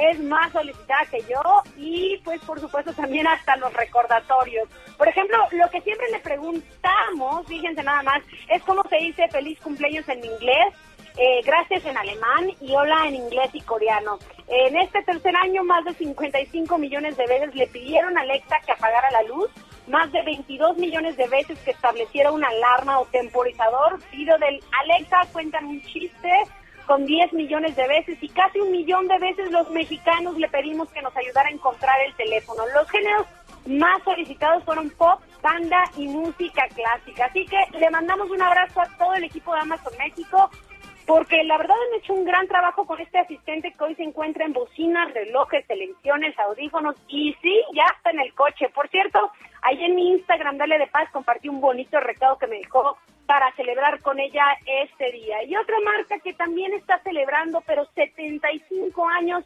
es 0.00 0.18
más 0.20 0.50
solicitada 0.52 1.04
que 1.10 1.20
yo 1.28 1.42
y 1.76 2.18
pues 2.24 2.40
por 2.42 2.58
supuesto 2.58 2.92
también 2.92 3.26
hasta 3.26 3.56
los 3.56 3.72
recordatorios. 3.74 4.68
Por 4.96 5.08
ejemplo, 5.08 5.36
lo 5.52 5.70
que 5.70 5.80
siempre 5.82 6.06
le 6.10 6.18
preguntamos, 6.20 7.46
fíjense 7.46 7.82
nada 7.82 8.02
más, 8.02 8.22
es 8.48 8.62
cómo 8.62 8.82
se 8.88 8.96
dice 8.96 9.28
feliz 9.28 9.58
cumpleaños 9.60 10.08
en 10.08 10.24
inglés. 10.24 10.74
Eh, 11.16 11.42
gracias 11.44 11.84
en 11.84 11.98
alemán 11.98 12.50
y 12.60 12.72
hola 12.72 13.06
en 13.08 13.16
inglés 13.16 13.50
y 13.52 13.60
coreano. 13.60 14.18
En 14.46 14.76
este 14.76 15.02
tercer 15.02 15.34
año, 15.36 15.64
más 15.64 15.84
de 15.84 15.92
55 15.94 16.78
millones 16.78 17.16
de 17.16 17.26
veces 17.26 17.54
le 17.54 17.66
pidieron 17.66 18.16
a 18.16 18.22
Alexa 18.22 18.60
que 18.64 18.72
apagara 18.72 19.10
la 19.10 19.22
luz, 19.24 19.50
más 19.88 20.10
de 20.12 20.22
22 20.22 20.78
millones 20.78 21.16
de 21.16 21.28
veces 21.28 21.58
que 21.60 21.72
estableciera 21.72 22.30
una 22.30 22.48
alarma 22.48 23.00
o 23.00 23.06
temporizador. 23.06 23.98
Pido 24.10 24.38
del 24.38 24.62
Alexa, 24.84 25.22
cuentan 25.32 25.66
un 25.66 25.82
chiste 25.82 26.30
con 26.90 27.06
10 27.06 27.34
millones 27.34 27.76
de 27.76 27.86
veces 27.86 28.18
y 28.20 28.28
casi 28.30 28.58
un 28.58 28.72
millón 28.72 29.06
de 29.06 29.16
veces 29.20 29.48
los 29.52 29.70
mexicanos 29.70 30.36
le 30.36 30.48
pedimos 30.48 30.90
que 30.90 31.00
nos 31.02 31.16
ayudara 31.16 31.48
a 31.48 31.52
encontrar 31.52 31.94
el 32.04 32.12
teléfono. 32.16 32.64
Los 32.74 32.90
géneros 32.90 33.26
más 33.64 34.02
solicitados 34.02 34.64
fueron 34.64 34.90
pop, 34.98 35.20
banda 35.40 35.84
y 35.96 36.08
música 36.08 36.66
clásica. 36.74 37.26
Así 37.26 37.46
que 37.46 37.78
le 37.78 37.88
mandamos 37.90 38.28
un 38.28 38.42
abrazo 38.42 38.80
a 38.80 38.88
todo 38.98 39.14
el 39.14 39.22
equipo 39.22 39.54
de 39.54 39.60
Amazon 39.60 39.92
México 39.98 40.50
porque 41.10 41.42
la 41.42 41.58
verdad 41.58 41.74
han 41.88 41.98
hecho 41.98 42.14
un 42.14 42.24
gran 42.24 42.46
trabajo 42.46 42.86
con 42.86 43.00
este 43.00 43.18
asistente 43.18 43.72
que 43.72 43.82
hoy 43.82 43.96
se 43.96 44.04
encuentra 44.04 44.44
en 44.44 44.52
bocinas, 44.52 45.12
relojes, 45.12 45.66
televisiones, 45.66 46.38
audífonos 46.38 46.94
y 47.08 47.34
sí, 47.42 47.60
ya 47.74 47.82
está 47.96 48.10
en 48.10 48.20
el 48.20 48.32
coche. 48.32 48.68
Por 48.68 48.88
cierto, 48.90 49.32
ahí 49.62 49.84
en 49.84 49.96
mi 49.96 50.12
Instagram, 50.12 50.56
Dale 50.56 50.78
de 50.78 50.86
Paz, 50.86 51.10
compartí 51.10 51.48
un 51.48 51.60
bonito 51.60 51.98
recado 51.98 52.38
que 52.38 52.46
me 52.46 52.58
dejó 52.58 52.96
para 53.26 53.52
celebrar 53.56 54.00
con 54.02 54.20
ella 54.20 54.44
este 54.64 55.10
día. 55.10 55.42
Y 55.42 55.56
otra 55.56 55.74
marca 55.84 56.20
que 56.20 56.32
también 56.32 56.74
está 56.74 57.00
celebrando, 57.00 57.60
pero 57.66 57.86
75 57.86 59.08
años 59.08 59.44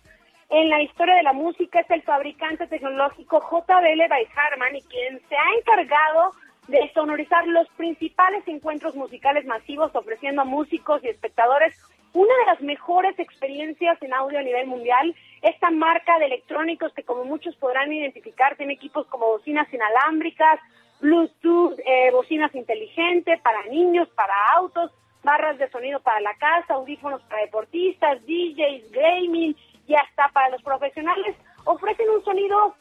en 0.51 0.69
la 0.69 0.83
historia 0.83 1.15
de 1.15 1.23
la 1.23 1.33
música, 1.33 1.81
es 1.81 1.91
el 1.91 2.03
fabricante 2.03 2.67
tecnológico 2.67 3.41
JBL 3.41 4.07
by 4.07 4.29
Harman 4.37 4.77
y 4.77 4.83
quien 4.83 5.19
se 5.31 5.35
ha 5.35 5.55
encargado 5.59 6.33
de 6.69 6.91
sonorizar 6.95 7.47
los 7.47 7.69
principales 7.77 8.43
encuentros 8.47 8.95
musicales 8.95 9.45
masivos, 9.45 9.95
ofreciendo 9.95 10.43
a 10.43 10.45
músicos 10.45 11.03
y 11.05 11.09
espectadores 11.09 11.75
una 12.15 12.35
de 12.39 12.47
las 12.47 12.61
mejores 12.63 13.19
experiencias 13.19 14.01
en 14.01 14.15
audio 14.15 14.39
a 14.39 14.43
nivel 14.43 14.67
mundial. 14.69 15.15
Esta 15.43 15.71
marca 15.71 16.19
de 16.19 16.27
electrónicos 16.27 16.93
que 16.95 17.03
como 17.03 17.25
muchos 17.25 17.57
podrán 17.57 17.93
identificar 17.93 18.57
tiene 18.57 18.75
equipos 18.75 19.07
como 19.09 19.27
bocinas 19.27 19.73
inalámbricas, 19.73 20.61
Bluetooth, 21.01 21.79
eh, 21.85 22.11
bocinas 22.13 22.55
inteligentes 22.55 23.41
para 23.43 23.65
niños, 23.65 24.09
para 24.11 24.33
autos, 24.57 24.93
barras 25.25 25.59
de 25.59 25.69
sonido 25.71 26.01
para 26.01 26.21
la 26.21 26.35
casa, 26.37 26.75
audífonos 26.75 27.21
para 27.23 27.43
deportistas, 27.43 28.25
DJs, 28.25 28.91
gaming 28.93 29.57
y 29.89 29.95
hasta 29.95 30.29
para 30.29 30.51
los 30.51 30.63
profesionales. 30.63 31.37
Ofrecen 31.65 32.09
un 32.11 32.25
sonido 32.25 32.75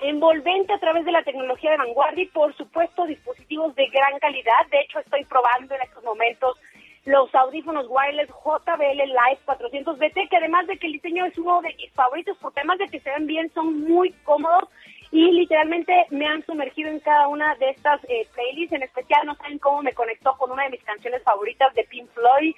envolvente 0.00 0.72
a 0.72 0.78
través 0.78 1.04
de 1.04 1.12
la 1.12 1.22
tecnología 1.22 1.70
de 1.70 1.78
vanguardia 1.78 2.24
y 2.24 2.28
por 2.28 2.54
supuesto 2.56 3.06
dispositivos 3.06 3.74
de 3.74 3.86
gran 3.86 4.18
calidad. 4.18 4.66
De 4.70 4.80
hecho, 4.80 4.98
estoy 4.98 5.24
probando 5.24 5.74
en 5.74 5.82
estos 5.82 6.02
momentos 6.04 6.58
los 7.04 7.34
audífonos 7.34 7.86
wireless 7.88 8.28
JBL 8.28 9.02
Live 9.02 9.40
400BT, 9.46 10.28
que 10.28 10.36
además 10.36 10.66
de 10.66 10.78
que 10.78 10.86
el 10.86 10.94
diseño 10.94 11.26
es 11.26 11.36
uno 11.36 11.60
de 11.60 11.74
mis 11.74 11.92
favoritos, 11.92 12.36
por 12.38 12.52
temas 12.52 12.78
de 12.78 12.88
que 12.88 13.00
se 13.00 13.10
ven 13.10 13.26
bien, 13.26 13.52
son 13.52 13.80
muy 13.82 14.12
cómodos 14.24 14.70
y 15.10 15.30
literalmente 15.30 16.06
me 16.10 16.26
han 16.26 16.44
sumergido 16.44 16.90
en 16.90 17.00
cada 17.00 17.28
una 17.28 17.54
de 17.56 17.70
estas 17.70 18.02
eh, 18.08 18.26
playlists. 18.34 18.74
En 18.74 18.82
especial, 18.82 19.26
no 19.26 19.34
saben 19.36 19.58
cómo 19.58 19.82
me 19.82 19.92
conectó 19.92 20.36
con 20.38 20.50
una 20.50 20.64
de 20.64 20.70
mis 20.70 20.82
canciones 20.82 21.22
favoritas 21.22 21.72
de 21.74 21.84
Pink 21.84 22.08
Floyd, 22.10 22.54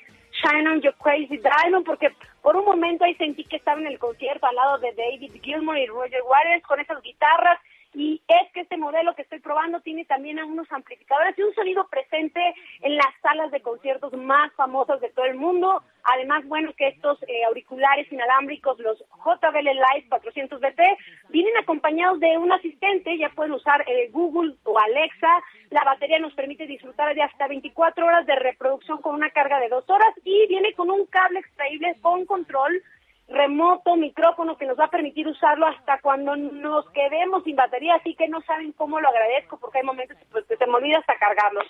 Crazy. 1.02 1.39
Diamond, 1.39 1.85
porque 1.85 2.14
por 2.43 2.56
un 2.56 2.64
momento 2.64 3.05
ahí 3.05 3.14
sentí 3.16 3.44
que 3.44 3.56
estaba 3.56 3.81
en 3.81 3.86
el 3.86 3.98
concierto 3.98 4.47
al 4.47 4.55
lado 4.55 4.78
de 4.78 4.93
David 4.93 5.40
Gilmour 5.43 5.78
y 5.78 5.86
Roger 5.86 6.23
Waters 6.23 6.64
con 6.64 6.81
esas 6.81 7.02
guitarras 7.02 7.59
y 7.97 8.20
es 8.28 8.52
que 8.52 8.60
este 8.60 8.77
modelo 8.77 9.14
que 9.14 9.23
estoy 9.23 9.40
probando 9.40 9.81
tiene 9.81 10.05
también 10.05 10.39
unos 10.44 10.70
amplificadores 10.70 11.36
y 11.39 11.43
un 11.43 11.55
sonido 11.55 11.89
presente 11.89 12.43
en 12.82 12.94
las 12.94 13.09
salas 13.23 13.51
de 13.51 13.62
conciertos 13.62 14.12
más 14.12 14.52
famosas 14.52 15.01
de 15.01 15.09
todo 15.09 15.24
el 15.24 15.36
mundo. 15.36 15.82
Además, 16.05 16.47
bueno, 16.47 16.74
que 16.77 16.89
estos 16.89 17.18
eh, 17.23 17.44
auriculares 17.47 18.12
inalámbricos, 18.12 18.78
los 18.81 18.98
JBL 18.98 19.64
Live 19.64 20.10
400BT, 20.10 20.97
vienen 21.31 21.56
acompañados 21.56 22.20
de 22.20 22.36
un 22.36 22.52
asistente, 22.52 23.16
ya 23.16 23.31
pueden 23.31 23.52
usar 23.52 23.82
eh, 23.89 24.10
Google 24.12 24.56
o 24.64 24.78
Alexa. 24.78 25.43
La 25.70 25.82
batería 25.82 26.18
nos 26.18 26.35
permite 26.35 26.66
disfrutar 26.66 27.14
de 27.14 27.23
hasta 27.23 27.48
24 27.48 28.05
horas 28.05 28.27
de 28.27 28.36
reproducción 28.36 29.01
con 29.01 29.14
una 29.14 29.31
carga 29.31 29.59
de 29.59 29.70
dos 29.70 29.89
horas 29.89 30.10
y 30.23 30.47
viene 30.48 30.74
con 30.74 30.90
un 30.90 31.06
cable 31.06 31.39
extraíble 31.39 31.97
con 32.02 32.27
control 32.27 32.82
remoto, 33.28 33.97
micrófono 33.97 34.57
que 34.57 34.66
nos 34.66 34.78
va 34.78 34.85
a 34.85 34.90
permitir 34.90 35.27
usarlo 35.27 35.66
hasta 35.66 36.01
cuando 36.01 36.36
nos 36.36 36.89
quedemos 36.90 37.43
sin 37.43 37.57
batería, 37.57 37.97
así 37.97 38.15
que 38.15 38.28
no 38.28 38.40
saben 38.43 38.73
cómo 38.73 39.01
lo 39.01 39.09
agradezco 39.09 39.59
porque 39.59 39.78
hay 39.78 39.85
momentos 39.85 40.16
pues, 40.31 40.44
que 40.47 40.57
se 40.57 40.66
me 40.66 40.74
olvida 40.74 40.98
hasta 40.98 41.19
cargarlos. 41.19 41.66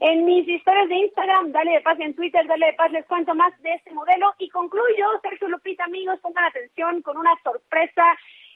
En 0.00 0.24
mis 0.26 0.46
historias 0.46 0.88
de 0.88 0.96
Instagram, 0.96 1.52
dale 1.52 1.72
de 1.72 1.80
paz, 1.80 1.98
en 2.00 2.14
Twitter, 2.14 2.46
dale 2.46 2.66
de 2.66 2.72
paz, 2.74 2.92
les 2.92 3.06
cuento 3.06 3.34
más 3.34 3.58
de 3.62 3.74
este 3.74 3.92
modelo 3.92 4.34
y 4.38 4.50
concluyo, 4.50 5.06
Sergio 5.22 5.48
Lupita, 5.48 5.84
amigos, 5.84 6.20
pongan 6.20 6.44
atención 6.44 7.00
con 7.02 7.16
una 7.16 7.34
sorpresa 7.42 8.04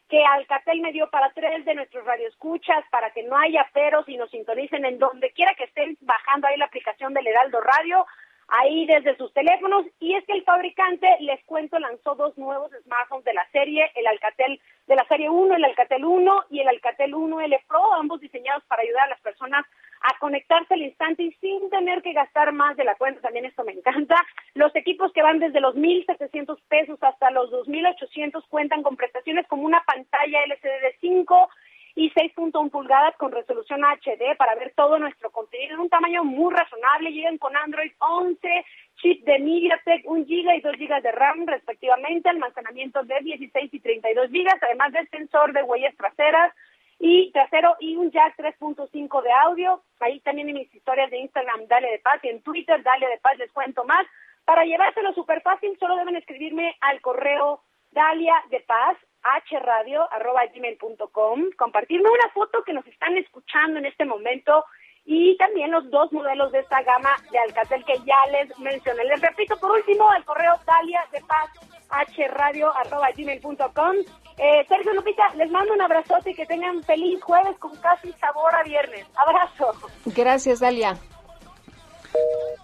que 0.09 0.23
Alcatel 0.23 0.83
me 0.83 0.93
dio 0.93 1.09
para 1.09 1.31
tres 1.31 1.65
de 1.65 1.75
nuestros 1.75 2.05
radioescuchas, 2.05 2.85
para 2.91 3.11
que 3.13 3.23
no 3.23 3.35
haya 3.35 3.67
peros 3.73 4.07
y 4.11 4.19
nos 4.19 4.31
sintonicen 4.31 4.85
en 4.85 4.99
donde 4.99 5.31
quiera 5.31 5.55
que 5.55 5.65
estén 5.65 5.97
bajando 6.03 6.49
ahí 6.49 6.59
la 6.59 6.67
aplicación 6.67 7.15
del 7.15 7.27
Heraldo 7.27 7.63
Radio 7.63 8.05
ahí 8.53 8.85
desde 8.85 9.17
sus 9.17 9.33
teléfonos 9.33 9.87
y 9.99 10.15
es 10.15 10.25
que 10.27 10.35
el 10.35 10.45
fabricante, 10.45 11.09
les 11.21 11.43
cuento, 11.45 11.79
lanzó 11.79 12.15
dos 12.15 12.37
nuevos 12.37 12.71
smartphones 12.85 13.25
de 13.25 13.33
la 13.33 13.49
serie, 13.51 13.91
el 13.95 14.07
Alcatel 14.07 14.61
de 14.87 14.95
la 14.95 15.07
serie 15.09 15.31
1, 15.31 15.57
el 15.57 15.65
Alcatel 15.65 16.05
1 16.05 16.45
y 16.51 16.61
el 16.61 16.69
Alcatel 16.69 17.15
1L 17.15 17.61
Pro, 17.67 17.95
ambos 17.95 18.21
diseñados 18.21 18.63
para 18.65 18.83
ayudar 18.83 19.05
a 19.05 19.11
las 19.11 19.21
personas 19.21 19.65
a 20.03 20.19
conectarse 20.19 20.75
al 20.75 20.83
instante 20.83 21.23
y 21.23 21.33
sin 21.35 21.71
tener 21.71 22.03
que 22.03 22.13
gastar 22.13 22.53
más 22.53 22.77
de 22.77 22.85
la 22.85 22.95
cuenta, 22.97 23.23
también 23.23 23.47
esto 23.47 23.65
me 23.65 23.73
encanta. 23.73 24.17
Los 24.55 24.75
equipos 24.77 25.13
que 25.13 25.23
van 25.23 25.39
desde 25.39 25.61
los 25.61 25.75
1.700 25.75 26.59
pesos 26.69 26.99
hasta 27.03 27.31
los 27.31 27.51
2.800 27.51 28.45
cuentan 28.49 28.83
con 28.83 28.97
prestaciones 28.97 29.47
como 29.47 29.63
una 29.63 29.83
pantalla 29.85 30.45
LCD 30.45 30.83
de 30.83 30.97
5 31.01 31.49
y 31.95 32.11
6.1 32.11 32.71
pulgadas 32.71 33.17
con 33.17 33.33
resolución 33.33 33.83
HD 33.85 34.37
para 34.37 34.55
ver 34.55 34.73
todo 34.75 34.99
nuestro 34.99 35.31
contenido 35.31 35.75
en 35.75 35.81
un 35.81 35.89
tamaño 35.89 36.25
muy 36.25 36.53
razonable. 36.55 37.13
Llegan 37.13 37.39
con 37.39 37.57
Android 37.57 37.93
11, 37.99 38.65
chip 38.97 39.25
de 39.25 39.39
MediaTek, 39.39 40.03
1 40.05 40.25
GB 40.25 40.57
y 40.57 40.61
2 40.61 40.77
GB 40.77 41.03
de 41.03 41.13
RAM 41.13 41.47
respectivamente, 41.47 42.29
almacenamiento 42.29 43.03
de 43.03 43.19
16 43.21 43.75
y 43.75 43.81
32 43.81 44.31
GB, 44.31 44.49
además 44.63 44.93
del 44.93 45.09
sensor 45.11 45.53
de 45.53 45.63
huellas 45.63 45.95
traseras 45.97 46.55
y 46.99 47.33
trasero 47.33 47.77
y 47.81 47.97
un 47.97 48.11
jack 48.11 48.37
3.5 48.37 49.23
de 49.23 49.33
audio. 49.33 49.83
Ahí 50.01 50.21
también 50.21 50.49
en 50.49 50.55
mis 50.55 50.75
historias 50.75 51.11
de 51.11 51.19
Instagram, 51.19 51.67
Dale 51.67 51.91
de 51.91 51.99
Paz, 51.99 52.21
y 52.23 52.29
en 52.29 52.43
Twitter, 52.43 52.83
Dale 52.83 53.09
de 53.09 53.19
Paz, 53.19 53.37
les 53.39 53.51
cuento 53.53 53.85
más. 53.85 54.07
Para 54.45 54.65
llevárselo 54.65 55.13
súper 55.13 55.43
fácil, 55.43 55.77
solo 55.79 55.97
deben 55.97 56.17
escribirme 56.17 56.77
al 56.81 57.01
correo 57.01 57.63
Dalia 57.93 58.35
de 58.51 58.61
Paz 58.61 58.97
hradio.gmail.com, 59.23 61.51
compartirme 61.57 62.09
una 62.09 62.29
foto 62.33 62.63
que 62.65 62.73
nos 62.73 62.87
están 62.87 63.17
escuchando 63.17 63.79
en 63.79 63.87
este 63.87 64.05
momento 64.05 64.65
y 65.05 65.37
también 65.37 65.71
los 65.71 65.89
dos 65.91 66.13
modelos 66.13 66.53
de 66.53 66.61
esta 66.61 66.83
gama 66.83 67.11
de 67.31 67.39
Alcatel 67.39 67.85
que 67.85 67.99
ya 68.05 68.27
les 68.31 68.59
mencioné. 68.59 69.05
Les 69.05 69.21
repito 69.21 69.57
por 69.59 69.73
último 69.73 70.13
el 70.15 70.25
correo 70.25 70.55
dalia 70.65 71.05
de 71.13 71.21
paz 71.23 71.51
hradio.gmail.com. 72.17 73.97
Eh, 74.39 74.65
Sergio 74.67 74.95
Lupita, 74.95 75.29
les 75.35 75.51
mando 75.51 75.75
un 75.75 75.83
abrazote 75.83 76.31
y 76.31 76.35
que 76.35 76.47
tengan 76.47 76.83
feliz 76.85 77.23
jueves 77.23 77.59
con 77.59 77.77
casi 77.77 78.11
sabor 78.15 78.55
a 78.55 78.63
viernes. 78.63 79.07
Abrazo. 79.15 79.73
Gracias, 80.07 80.61
Dalia. 80.61 80.97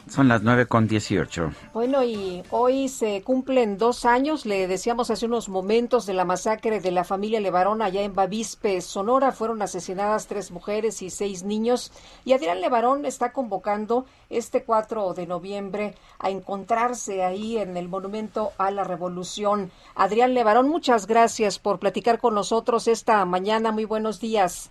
Son 0.08 0.26
las 0.26 0.42
nueve 0.42 0.66
con 0.66 0.88
dieciocho. 0.88 1.52
Bueno, 1.74 2.02
y 2.02 2.42
hoy 2.50 2.88
se 2.88 3.22
cumplen 3.22 3.76
dos 3.76 4.06
años, 4.06 4.46
le 4.46 4.66
decíamos 4.66 5.10
hace 5.10 5.26
unos 5.26 5.50
momentos, 5.50 6.06
de 6.06 6.14
la 6.14 6.24
masacre 6.24 6.80
de 6.80 6.90
la 6.90 7.04
familia 7.04 7.40
Levarón 7.40 7.82
allá 7.82 8.00
en 8.02 8.14
Bavispe, 8.14 8.80
Sonora. 8.80 9.32
Fueron 9.32 9.60
asesinadas 9.60 10.26
tres 10.26 10.50
mujeres 10.50 11.02
y 11.02 11.10
seis 11.10 11.42
niños. 11.44 11.92
Y 12.24 12.32
Adrián 12.32 12.62
Levarón 12.62 13.04
está 13.04 13.32
convocando 13.32 14.06
este 14.30 14.64
4 14.64 15.12
de 15.12 15.26
noviembre 15.26 15.94
a 16.18 16.30
encontrarse 16.30 17.22
ahí 17.22 17.58
en 17.58 17.76
el 17.76 17.88
Monumento 17.88 18.52
a 18.56 18.70
la 18.70 18.84
Revolución. 18.84 19.70
Adrián 19.94 20.32
Levarón, 20.32 20.68
muchas 20.68 21.06
gracias 21.06 21.58
por 21.58 21.78
platicar 21.78 22.18
con 22.18 22.34
nosotros 22.34 22.88
esta 22.88 23.22
mañana. 23.26 23.72
Muy 23.72 23.84
buenos 23.84 24.20
días. 24.20 24.70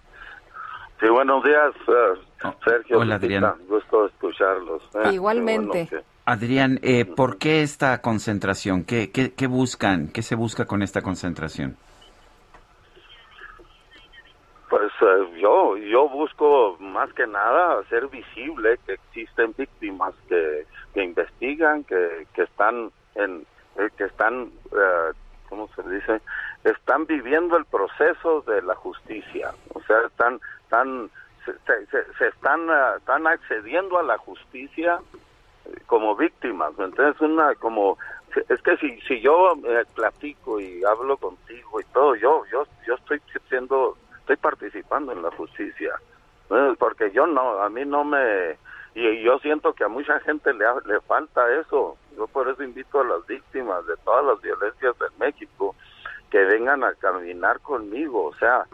Sí, 0.99 1.07
buenos 1.10 1.44
días, 1.44 1.76
uh, 1.88 2.48
Sergio. 2.64 2.99
Hola, 2.99 3.15
Adrián. 3.15 3.53
Gusto 3.68 4.07
escucharlos. 4.07 4.82
¿eh? 4.95 5.14
Igualmente. 5.14 5.88
Bueno, 5.91 6.06
Adrián, 6.26 6.80
eh, 6.82 7.06
¿por 7.06 7.38
qué 7.38 7.61
esta 7.61 8.02
concentración? 8.02 8.84
¿Qué, 8.84 9.11
¿Qué, 9.11 9.34
qué, 9.34 9.45
buscan? 9.48 10.10
¿Qué 10.11 10.24
se 10.24 10.36
busca 10.36 10.65
con 10.65 10.82
esta 10.82 11.02
concentración? 11.02 11.78
Pues 14.69 14.91
uh, 15.02 15.36
yo 15.36 15.78
yo 15.78 16.10
busco 16.10 16.78
más 16.80 17.14
que 17.14 17.28
nada 17.28 17.80
hacer 17.80 18.07
visible 18.07 18.78
que 18.86 18.94
existen 18.94 19.53
víctimas 19.57 20.14
que, 20.28 20.65
que 20.94 21.03
investigan, 21.03 21.84
que, 21.84 22.28
que 22.34 22.41
están 22.41 22.91
en 23.15 23.45
que 23.95 24.06
están, 24.06 24.49
¿cómo 25.48 25.69
se 25.76 25.84
dice? 25.84 26.19
Están 26.63 27.05
viviendo 27.05 27.57
el 27.57 27.65
proceso 27.65 28.41
de 28.41 28.61
la 28.61 28.75
justicia. 28.75 29.51
O 29.73 29.81
sea, 29.81 29.99
están 30.07 30.39
están 30.63 31.09
se, 31.45 31.85
se, 31.88 32.13
se 32.17 32.27
están, 32.27 32.69
uh, 32.69 32.97
están 32.97 33.25
accediendo 33.25 33.97
a 33.97 34.03
la 34.03 34.17
justicia 34.17 34.99
como 35.85 36.15
víctimas, 36.15 36.71
entonces 36.77 37.19
una 37.21 37.55
como 37.55 37.97
es 38.49 38.61
que 38.61 38.77
si 38.77 38.99
si 39.01 39.21
yo 39.21 39.53
eh, 39.65 39.84
platico 39.95 40.59
y 40.59 40.84
hablo 40.84 41.17
contigo 41.17 41.79
y 41.79 41.84
todo, 41.85 42.15
yo 42.15 42.43
yo 42.51 42.65
yo 42.85 42.95
estoy 42.95 43.21
siendo 43.49 43.97
estoy 44.19 44.35
participando 44.38 45.11
en 45.11 45.21
la 45.21 45.31
justicia, 45.31 45.93
porque 46.79 47.11
yo 47.11 47.25
no, 47.27 47.61
a 47.61 47.69
mí 47.69 47.85
no 47.85 48.03
me 48.03 48.57
y 48.95 49.23
yo 49.23 49.39
siento 49.39 49.73
que 49.73 49.84
a 49.84 49.89
mucha 49.89 50.19
gente 50.21 50.53
le 50.53 50.65
le 50.85 50.99
falta 51.01 51.53
eso. 51.59 51.97
Yo 52.15 52.27
por 52.27 52.49
eso 52.49 52.63
invito 52.63 52.99
a 52.99 53.03
las 53.03 53.25
víctimas 53.27 53.85
de 53.85 53.95
todas 53.97 54.25
las 54.25 54.41
violencias 54.41 54.95
en 54.99 55.19
México 55.19 55.75
que 56.29 56.43
vengan 56.43 56.83
a 56.83 56.93
caminar 56.95 57.59
conmigo, 57.61 58.25
o 58.25 58.35
sea, 58.35 58.65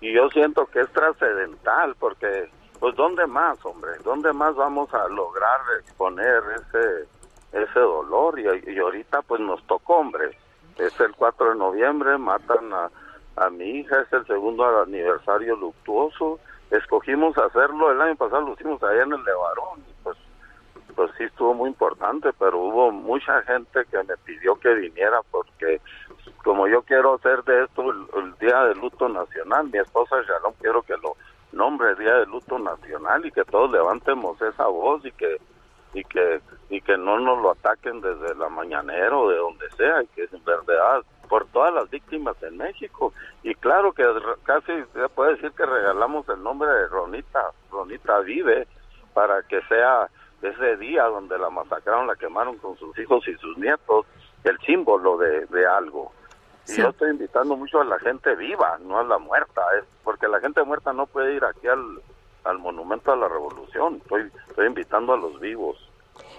y, 0.00 0.12
yo 0.12 0.28
siento 0.30 0.66
que 0.66 0.80
es 0.80 0.92
trascendental 0.92 1.94
porque 1.98 2.50
pues 2.78 2.94
dónde 2.96 3.26
más, 3.26 3.64
hombre, 3.64 3.92
dónde 4.04 4.32
más 4.32 4.54
vamos 4.56 4.92
a 4.92 5.08
lograr 5.08 5.60
exponer 5.80 6.42
ese 6.56 7.06
ese 7.52 7.80
dolor 7.80 8.38
y, 8.38 8.70
y 8.70 8.78
ahorita 8.78 9.22
pues 9.22 9.40
nos 9.40 9.62
tocó, 9.66 9.96
hombre. 9.96 10.36
Es 10.78 10.98
el 11.00 11.14
4 11.14 11.50
de 11.50 11.56
noviembre, 11.56 12.16
matan 12.16 12.72
a, 12.72 12.90
a 13.36 13.50
mi 13.50 13.80
hija, 13.80 14.00
es 14.00 14.12
el 14.12 14.26
segundo 14.26 14.64
aniversario 14.82 15.54
luctuoso. 15.56 16.40
Escogimos 16.70 17.36
hacerlo, 17.36 17.92
el 17.92 18.00
año 18.00 18.16
pasado 18.16 18.42
lo 18.42 18.54
hicimos 18.54 18.82
allá 18.82 19.02
en 19.02 19.12
el 19.12 19.22
Levarón, 19.22 19.80
y 19.86 19.92
pues 20.02 20.16
pues 20.94 21.10
sí 21.16 21.24
estuvo 21.24 21.54
muy 21.54 21.70
importante, 21.70 22.30
pero 22.38 22.58
hubo 22.58 22.90
mucha 22.90 23.40
gente 23.42 23.80
que 23.90 23.96
me 24.02 24.16
pidió 24.24 24.54
que 24.56 24.74
viniera 24.74 25.20
porque 25.30 25.80
como 26.42 26.66
yo 26.68 26.82
quiero 26.82 27.14
hacer 27.14 27.42
de 27.44 27.64
esto 27.64 27.90
el, 27.90 28.34
día 28.38 28.64
de 28.64 28.74
luto 28.74 29.08
nacional, 29.08 29.68
mi 29.72 29.78
esposa 29.78 30.16
Shalom 30.22 30.54
quiero 30.60 30.82
que 30.82 30.94
lo 30.96 31.16
nombre 31.52 31.94
día 31.96 32.14
de 32.16 32.26
luto 32.26 32.58
nacional 32.58 33.24
y 33.26 33.30
que 33.30 33.44
todos 33.44 33.70
levantemos 33.70 34.40
esa 34.40 34.66
voz 34.66 35.04
y 35.04 35.12
que 35.12 35.38
y 35.94 36.02
que 36.04 36.40
y 36.70 36.80
que 36.80 36.96
no 36.96 37.20
nos 37.20 37.42
lo 37.42 37.50
ataquen 37.50 38.00
desde 38.00 38.34
la 38.34 38.48
mañanera 38.48 39.16
o 39.16 39.28
de 39.28 39.36
donde 39.36 39.70
sea 39.72 40.02
y 40.02 40.06
que 40.08 40.22
en 40.22 40.44
verdad 40.44 41.02
por 41.28 41.46
todas 41.46 41.72
las 41.72 41.88
víctimas 41.88 42.36
en 42.42 42.58
México. 42.58 43.14
Y 43.42 43.54
claro 43.54 43.94
que 43.94 44.04
casi 44.44 44.72
se 44.92 45.08
puede 45.08 45.36
decir 45.36 45.50
que 45.52 45.64
regalamos 45.64 46.28
el 46.28 46.42
nombre 46.42 46.68
de 46.68 46.88
Ronita, 46.88 47.52
Ronita 47.70 48.18
Vive, 48.20 48.66
para 49.14 49.42
que 49.44 49.62
sea 49.62 50.08
ese 50.42 50.76
día 50.76 51.04
donde 51.04 51.38
la 51.38 51.48
masacraron, 51.48 52.06
la 52.06 52.16
quemaron 52.16 52.58
con 52.58 52.76
sus 52.76 52.98
hijos 52.98 53.26
y 53.28 53.34
sus 53.36 53.56
nietos, 53.56 54.04
el 54.44 54.58
símbolo 54.58 55.16
de, 55.16 55.46
de 55.46 55.66
algo. 55.66 56.12
Y 56.68 56.76
yo 56.76 56.88
estoy 56.88 57.10
invitando 57.10 57.56
mucho 57.56 57.80
a 57.80 57.84
la 57.84 57.98
gente 57.98 58.34
viva, 58.36 58.78
no 58.82 58.98
a 58.98 59.04
la 59.04 59.18
muerta, 59.18 59.62
es 59.78 59.84
porque 60.04 60.28
la 60.28 60.40
gente 60.40 60.62
muerta 60.62 60.92
no 60.92 61.06
puede 61.06 61.34
ir 61.34 61.44
aquí 61.44 61.66
al, 61.66 62.00
al 62.44 62.58
monumento 62.58 63.12
a 63.12 63.16
la 63.16 63.28
revolución. 63.28 63.96
Estoy, 63.96 64.30
estoy 64.48 64.66
invitando 64.66 65.12
a 65.12 65.16
los 65.16 65.40
vivos. 65.40 65.91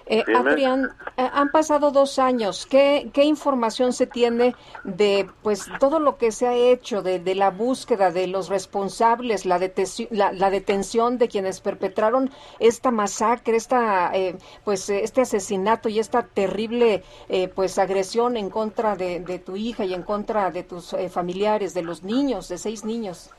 Eh. 0.06 0.24
Adrián, 0.36 0.92
eh, 1.18 1.30
han 1.32 1.50
pasado 1.52 1.92
dos 1.92 2.20
años. 2.20 2.66
¿Qué, 2.66 3.10
¿Qué 3.14 3.24
información 3.24 3.94
se 3.94 4.06
tiene 4.06 4.56
de 4.84 5.30
pues 5.42 5.66
todo 5.80 6.00
lo 6.00 6.18
que 6.18 6.32
se 6.32 6.48
ha 6.48 6.54
hecho, 6.56 7.02
de, 7.02 7.20
de 7.20 7.36
la 7.36 7.52
búsqueda 7.52 8.12
de 8.12 8.28
los 8.28 8.50
responsables, 8.50 9.46
la, 9.46 9.60
detenci- 9.60 10.10
la, 10.12 10.32
la 10.34 10.50
detención 10.50 11.18
de 11.18 11.28
quienes 11.30 11.62
perpetraron 11.62 12.32
esta 12.60 12.92
masacre, 12.92 13.56
esta 13.56 14.12
eh, 14.14 14.36
pues 14.66 14.90
eh, 14.90 15.04
este 15.04 15.22
asesinato 15.22 15.88
y 15.88 16.00
esta 16.00 16.24
terrible 16.24 17.04
eh, 17.30 17.48
pues 17.48 17.78
agresión 17.78 18.36
en 18.36 18.50
contra 18.50 18.96
de, 18.96 19.22
de 19.22 19.40
tu 19.40 19.56
hija 19.56 19.86
y 19.86 19.94
en 19.94 20.04
contra 20.04 20.52
de 20.52 20.64
tus 20.64 20.94
eh, 20.94 21.10
familiares, 21.10 21.74
de 21.74 21.84
los 21.84 22.04
niños, 22.04 22.50
de 22.50 22.58
seis 22.58 22.84
niños? 22.84 23.30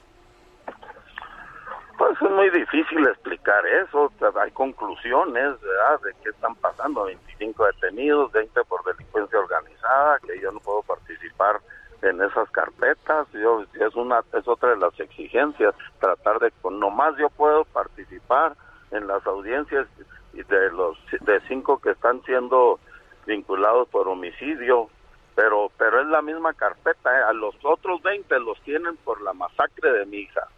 Es 2.11 2.21
muy 2.21 2.51
difícil 2.51 3.07
explicar 3.07 3.65
eso. 3.67 4.13
Hay 4.41 4.51
conclusiones, 4.51 5.61
¿verdad? 5.61 6.01
De 6.03 6.13
qué 6.23 6.31
están 6.31 6.55
pasando. 6.57 7.05
25 7.05 7.67
detenidos, 7.67 8.33
20 8.33 8.65
por 8.65 8.85
delincuencia 8.85 9.39
organizada, 9.39 10.19
que 10.21 10.41
yo 10.41 10.53
no 10.53 10.61
puedo 10.61 10.83
participar 10.83 11.61
en 12.03 12.21
esas 12.23 12.51
carpetas. 12.51 13.27
Yo 13.33 13.65
es 13.75 13.95
una 13.95 14.21
es 14.33 14.47
otra 14.47 14.71
de 14.71 14.77
las 14.77 14.99
exigencias 15.01 15.75
tratar 15.99 16.39
de 16.39 16.53
nomás 16.71 17.17
yo 17.17 17.31
puedo 17.31 17.65
participar 17.65 18.55
en 18.91 19.07
las 19.07 19.27
audiencias 19.27 19.87
de 20.33 20.71
los 20.73 20.99
de 21.21 21.41
cinco 21.49 21.79
que 21.79 21.91
están 21.91 22.23
siendo 22.25 22.79
vinculados 23.27 23.89
por 23.89 24.09
homicidio, 24.09 24.89
pero 25.35 25.71
pero 25.79 26.01
es 26.01 26.07
la 26.09 26.23
misma 26.23 26.53
carpeta. 26.53 27.19
¿eh? 27.19 27.23
A 27.23 27.33
los 27.33 27.55
otros 27.63 28.03
20 28.03 28.39
los 28.41 28.61
tienen 28.63 28.97
por 28.99 29.23
la 29.23 29.33
masacre 29.33 29.93
de 29.93 30.07
mi 30.07 30.19
hija. 30.19 30.49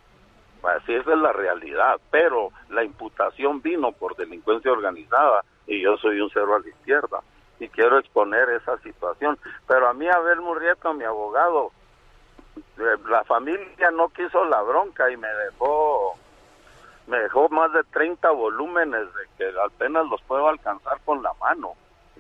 Así 0.69 0.95
esa 0.95 1.13
es 1.13 1.19
la 1.19 1.33
realidad, 1.33 2.01
pero 2.11 2.51
la 2.71 2.85
imputación 2.85 3.63
vino 3.63 3.93
por 3.93 4.17
delincuencia 4.17 4.73
organizada 4.73 5.45
y 5.67 5.81
yo 5.81 5.97
soy 5.99 6.21
un 6.21 6.31
cero 6.31 6.57
a 6.57 6.61
la 6.61 6.69
izquierda 6.69 7.21
y 7.59 7.69
quiero 7.69 7.99
exponer 7.99 8.49
esa 8.51 8.77
situación. 8.79 9.39
Pero 9.67 9.89
a 9.89 9.95
mí, 9.95 10.07
Abel 10.09 10.41
Murrieta, 10.41 10.93
mi 10.93 11.05
abogado, 11.05 11.71
eh, 12.57 12.97
la 13.09 13.25
familia 13.25 13.91
no 13.93 14.09
quiso 14.09 14.45
la 14.45 14.63
bronca 14.63 15.11
y 15.11 15.17
me 15.17 15.29
dejó 15.29 16.17
me 17.07 17.19
dejó 17.19 17.49
más 17.51 17.73
de 17.73 17.85
30 17.85 18.31
volúmenes 18.33 19.07
de 19.15 19.23
que 19.39 19.61
apenas 19.65 20.07
los 20.09 20.21
puedo 20.23 20.49
alcanzar 20.49 21.01
con 21.05 21.23
la 21.23 21.33
mano. 21.35 21.75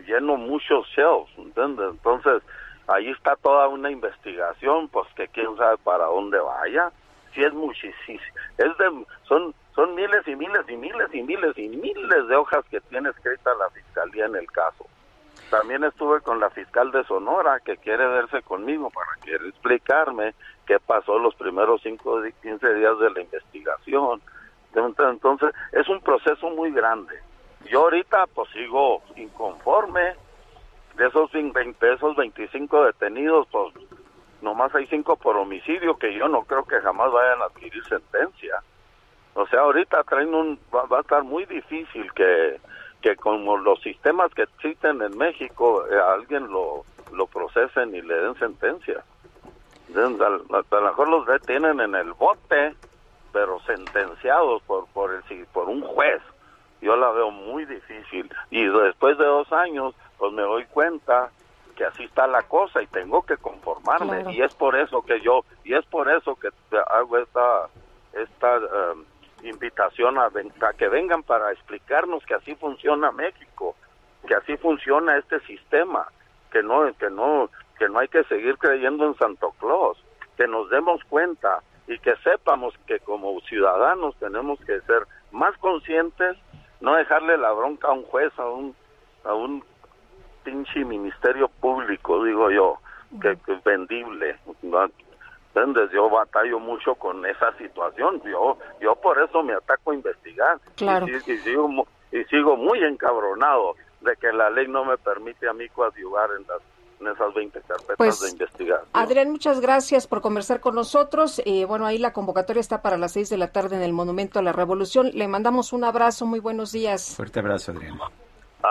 Lleno 0.07 0.37
muchos 0.37 0.87
shelves, 0.89 1.29
¿entiendes? 1.37 1.91
Entonces, 1.91 2.43
ahí 2.87 3.11
está 3.11 3.35
toda 3.37 3.67
una 3.69 3.91
investigación, 3.91 4.89
pues 4.89 5.09
que 5.15 5.27
quién 5.29 5.57
sabe 5.57 5.77
para 5.79 6.07
dónde 6.07 6.39
vaya. 6.39 6.93
Si 7.37 7.45
es 7.45 7.53
muchísimo, 7.53 8.19
es 8.59 8.79
de, 8.79 9.05
son, 9.29 9.55
son 9.75 9.95
miles 9.95 10.27
y 10.27 10.35
miles 10.35 10.63
y 10.69 10.77
miles 10.77 11.09
y 11.13 11.23
miles 11.23 11.57
y 11.59 11.69
miles 11.69 12.27
de 12.29 12.35
hojas 12.35 12.65
que 12.71 12.81
tiene 12.81 13.11
escrita 13.11 13.55
la 13.55 13.69
fiscalía 13.71 14.25
en 14.25 14.37
el 14.37 14.51
caso. 14.51 14.87
También 15.51 15.85
estuve 15.85 16.23
con 16.23 16.41
la 16.41 16.49
fiscal 16.51 16.91
de 16.91 17.05
Sonora 17.05 17.61
que 17.61 17.77
quiere 17.77 18.07
verse 18.07 18.43
conmigo 18.43 18.91
para 18.91 19.13
quiere 19.23 19.49
explicarme 19.51 20.35
qué 20.67 20.81
pasó 20.81 21.19
los 21.19 21.35
primeros 21.37 21.83
5 21.83 22.23
di- 22.23 22.33
15 22.43 22.75
días 22.75 22.99
de 22.99 23.11
la 23.11 23.21
investigación. 23.21 24.21
Entonces, 24.75 25.53
es 25.73 25.89
un 25.89 26.01
proceso 26.01 26.51
muy 26.51 26.71
grande. 26.73 27.21
Yo 27.71 27.83
ahorita 27.83 28.27
pues 28.35 28.51
sigo 28.51 29.03
inconforme 29.17 30.15
de 30.97 31.07
esos 31.07 31.31
20, 31.33 31.93
esos 31.93 32.17
25 32.17 32.85
detenidos, 32.85 33.47
pues 33.51 33.75
nomás 34.43 34.75
hay 34.75 34.87
5 34.87 35.17
por 35.17 35.37
homicidio 35.37 35.97
que 35.97 36.15
yo 36.15 36.29
no 36.29 36.43
creo 36.43 36.65
que 36.65 36.81
jamás 36.81 37.13
vayan 37.13 37.43
a 37.43 37.47
adquirir 37.47 37.85
sentencia. 37.85 38.63
O 39.35 39.47
sea, 39.47 39.61
ahorita 39.61 40.03
traen 40.05 40.35
un 40.35 40.59
va, 40.75 40.87
va 40.87 40.99
a 40.99 41.01
estar 41.03 41.23
muy 41.23 41.45
difícil 41.47 42.13
que 42.13 42.59
que 43.03 43.15
como 43.17 43.57
los 43.59 43.81
sistemas 43.83 44.33
que 44.35 44.43
existen 44.43 45.03
en 45.03 45.17
México 45.17 45.87
eh, 45.87 46.01
alguien 46.15 46.51
lo 46.51 46.85
lo 47.13 47.27
procesen 47.27 47.95
y 47.95 48.03
le 48.03 48.15
den 48.15 48.35
sentencia. 48.39 49.05
A, 49.95 50.29
lo 50.29 50.83
mejor 50.83 51.09
los 51.09 51.27
detienen 51.27 51.81
en 51.81 51.95
el 51.95 52.13
bote, 52.15 52.75
pero 53.33 53.61
sentenciados 53.61 54.63
por 54.63 54.87
por 54.89 55.13
el 55.13 55.47
por 55.47 55.69
un 55.69 55.83
juez. 55.83 56.23
Yo 56.81 56.97
la 56.97 57.11
veo 57.11 57.31
muy 57.31 57.65
difícil 57.65 58.31
y 58.51 58.65
después 58.65 59.17
de 59.19 59.25
dos 59.25 59.51
años, 59.53 59.95
pues 60.19 60.33
me 60.33 60.43
doy 60.43 60.65
cuenta 60.67 61.31
que 61.77 61.85
así 61.85 62.05
está 62.05 62.27
la 62.27 62.43
cosa 62.43 62.83
y 62.83 62.87
tengo 62.89 63.23
que 63.23 63.37
conformarme 63.37 64.23
Claro. 64.23 64.31
y 64.31 64.43
es 64.43 64.55
por 64.55 64.75
eso 64.77 65.03
que 65.03 65.21
yo 65.21 65.45
y 65.65 65.75
es 65.75 65.85
por 65.87 66.11
eso 66.11 66.35
que 66.37 66.49
hago 66.91 67.19
esta 67.19 67.69
esta 68.15 68.57
em, 68.57 69.05
invitación 69.43 70.19
a, 70.19 70.29
ven- 70.31 70.53
a 70.63 70.73
que 70.73 70.89
vengan 70.89 71.23
para 71.23 71.53
explicarnos 71.53 72.25
que 72.25 72.35
así 72.35 72.55
funciona 72.55 73.13
México, 73.13 73.77
que 74.27 74.35
así 74.35 74.57
funciona 74.57 75.19
este 75.19 75.39
sistema, 75.41 76.07
que 76.51 76.63
no 76.63 76.93
que 76.99 77.11
no 77.11 77.51
que 77.79 77.89
no 77.91 77.99
hay 77.99 78.09
que 78.09 78.25
seguir 78.25 78.57
creyendo 78.57 79.05
en 79.07 79.15
Santo 79.19 79.53
Claus, 79.61 80.03
que 80.39 80.47
nos 80.49 80.71
demos 80.71 81.05
cuenta 81.05 81.61
y 81.87 81.99
que 81.99 82.17
sepamos 82.25 82.75
que 82.87 82.99
como 83.01 83.39
ciudadanos 83.43 84.17
tenemos 84.17 84.59
que 84.61 84.81
ser 84.81 85.07
más 85.31 85.55
conscientes, 85.59 86.37
no 86.81 86.95
dejarle 86.95 87.37
la 87.37 87.53
bronca 87.53 87.89
a 87.89 87.93
un 87.93 88.05
juez, 88.05 88.33
a 88.39 88.49
un 88.49 88.75
a 89.25 89.35
un 89.35 89.63
pinche 90.47 90.85
ministerio 90.85 91.49
público, 91.49 92.23
digo 92.25 92.51
yo, 92.51 92.79
que, 93.21 93.37
que 93.45 93.55
es 93.55 93.65
vendible. 93.65 94.39
¿no? 94.63 94.89
¿Entiendes? 95.55 95.91
Yo 95.93 96.09
batallo 96.09 96.61
mucho 96.61 96.95
con 96.95 97.25
esa 97.27 97.53
situación. 97.59 98.23
Yo 98.25 98.59
yo 98.81 98.95
por 98.95 99.21
eso 99.21 99.43
me 99.43 99.55
ataco 99.55 99.91
a 99.91 99.95
investigar. 99.95 100.59
Claro. 100.77 101.07
Y, 101.09 101.17
y 101.17 101.39
sigo, 101.39 101.87
y 102.13 102.25
sigo 102.25 102.57
muy 102.57 102.83
encabronado 102.85 103.75
de 104.03 104.15
que 104.17 104.33
la 104.33 104.51
ley 104.51 104.69
no 104.69 104.85
me 104.85 104.97
permite 104.99 105.49
a 105.49 105.53
mí 105.53 105.69
coadyuvar 105.71 106.29
en, 106.39 106.47
las, 106.47 106.61
en 107.01 107.09
esas 107.09 107.35
20 107.35 107.61
carpetas 107.63 107.97
Pues, 107.97 108.21
de 108.21 108.31
investigación. 108.31 108.89
Adrián, 108.93 109.31
muchas 109.31 109.61
gracias 109.61 110.07
por 110.07 110.21
conversar 110.21 110.61
con 110.61 110.75
nosotros. 110.75 111.43
Eh, 111.47 111.65
bueno, 111.65 111.87
ahí 111.87 111.99
la 111.99 112.13
convocatoria 112.13 112.61
está 112.61 112.83
para 112.83 112.99
las 112.99 113.13
seis 113.13 113.31
de 113.31 113.39
la 113.39 113.51
tarde 113.51 113.77
en 113.77 113.83
el 113.83 113.93
Monumento 113.95 114.39
a 114.39 114.43
la 114.43 114.53
Revolución. 114.53 115.11
Le 115.15 115.27
mandamos 115.27 115.73
un 115.73 115.85
abrazo, 115.85 116.27
muy 116.27 116.39
buenos 116.39 116.71
días. 116.71 117.17
Fuerte 117.17 117.41
abrazo, 117.41 117.73
Adrián. 117.73 117.99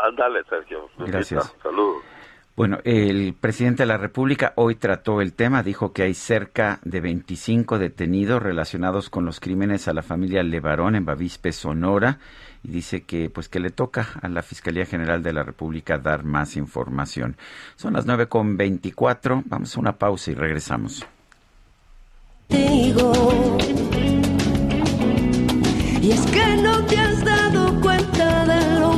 Ándale, 0.03 0.43
Sergio. 0.49 0.89
Gracias. 0.97 1.55
Saludos. 1.61 2.03
Bueno, 2.55 2.79
el 2.85 3.33
presidente 3.33 3.83
de 3.83 3.87
la 3.87 3.97
República 3.97 4.53
hoy 4.55 4.75
trató 4.75 5.19
el 5.19 5.33
tema, 5.33 5.61
dijo 5.61 5.91
que 5.91 6.03
hay 6.03 6.13
cerca 6.13 6.79
de 6.85 7.01
25 7.01 7.77
detenidos 7.79 8.41
relacionados 8.41 9.09
con 9.09 9.25
los 9.25 9.41
crímenes 9.41 9.89
a 9.89 9.93
la 9.93 10.01
familia 10.01 10.41
Levarón 10.41 10.95
en 10.95 11.03
Bavispe, 11.03 11.51
Sonora, 11.51 12.19
y 12.63 12.69
dice 12.69 13.03
que 13.03 13.29
pues 13.29 13.49
que 13.49 13.59
le 13.59 13.71
toca 13.71 14.07
a 14.21 14.29
la 14.29 14.41
Fiscalía 14.41 14.85
General 14.85 15.21
de 15.21 15.33
la 15.33 15.43
República 15.43 15.97
dar 15.97 16.23
más 16.23 16.55
información. 16.55 17.35
Son 17.75 17.91
las 17.91 18.05
9 18.05 18.27
con 18.27 18.55
24, 18.55 19.43
vamos 19.47 19.75
a 19.75 19.79
una 19.81 19.97
pausa 19.97 20.31
y 20.31 20.35
regresamos. 20.35 21.05
contigo. 22.47 23.57
Y 26.01 26.11
es 26.11 26.25
que 26.27 26.57
no 26.57 26.85
te 26.85 26.97
has 26.97 27.25
dado 27.25 27.81
cuenta 27.81 28.45
de 28.45 28.79
lo 28.79 28.91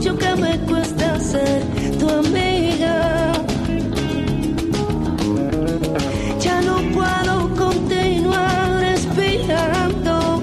mucho 0.00 0.16
que 0.16 0.34
me 0.36 0.58
cuesta 0.60 1.20
ser 1.20 1.62
tu 1.98 2.08
amiga. 2.08 3.32
Ya 6.40 6.62
no 6.62 6.76
puedo 6.94 7.54
continuar 7.54 8.82
esperando 8.82 10.42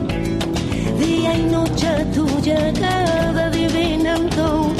día 1.00 1.34
y 1.40 1.44
noche 1.46 1.90
tu 2.14 2.28
llegada 2.42 3.48
adivinando. 3.48 4.72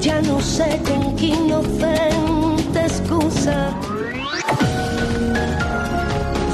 Ya 0.00 0.20
no 0.22 0.40
sé 0.40 0.80
con 0.84 1.14
qué 1.14 1.26
inocente 1.26 2.80
excusa. 2.80 3.81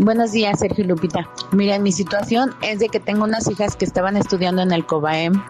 Buenos 0.00 0.30
días, 0.30 0.60
Sergio 0.60 0.84
Lupita. 0.84 1.28
Miren, 1.50 1.82
mi 1.82 1.90
situación 1.90 2.54
es 2.62 2.78
de 2.78 2.88
que 2.88 3.00
tengo 3.00 3.24
unas 3.24 3.50
hijas 3.50 3.74
que 3.74 3.84
estaban 3.84 4.16
estudiando 4.16 4.62
en 4.62 4.70
el 4.70 4.86
COBAEM 4.86 5.42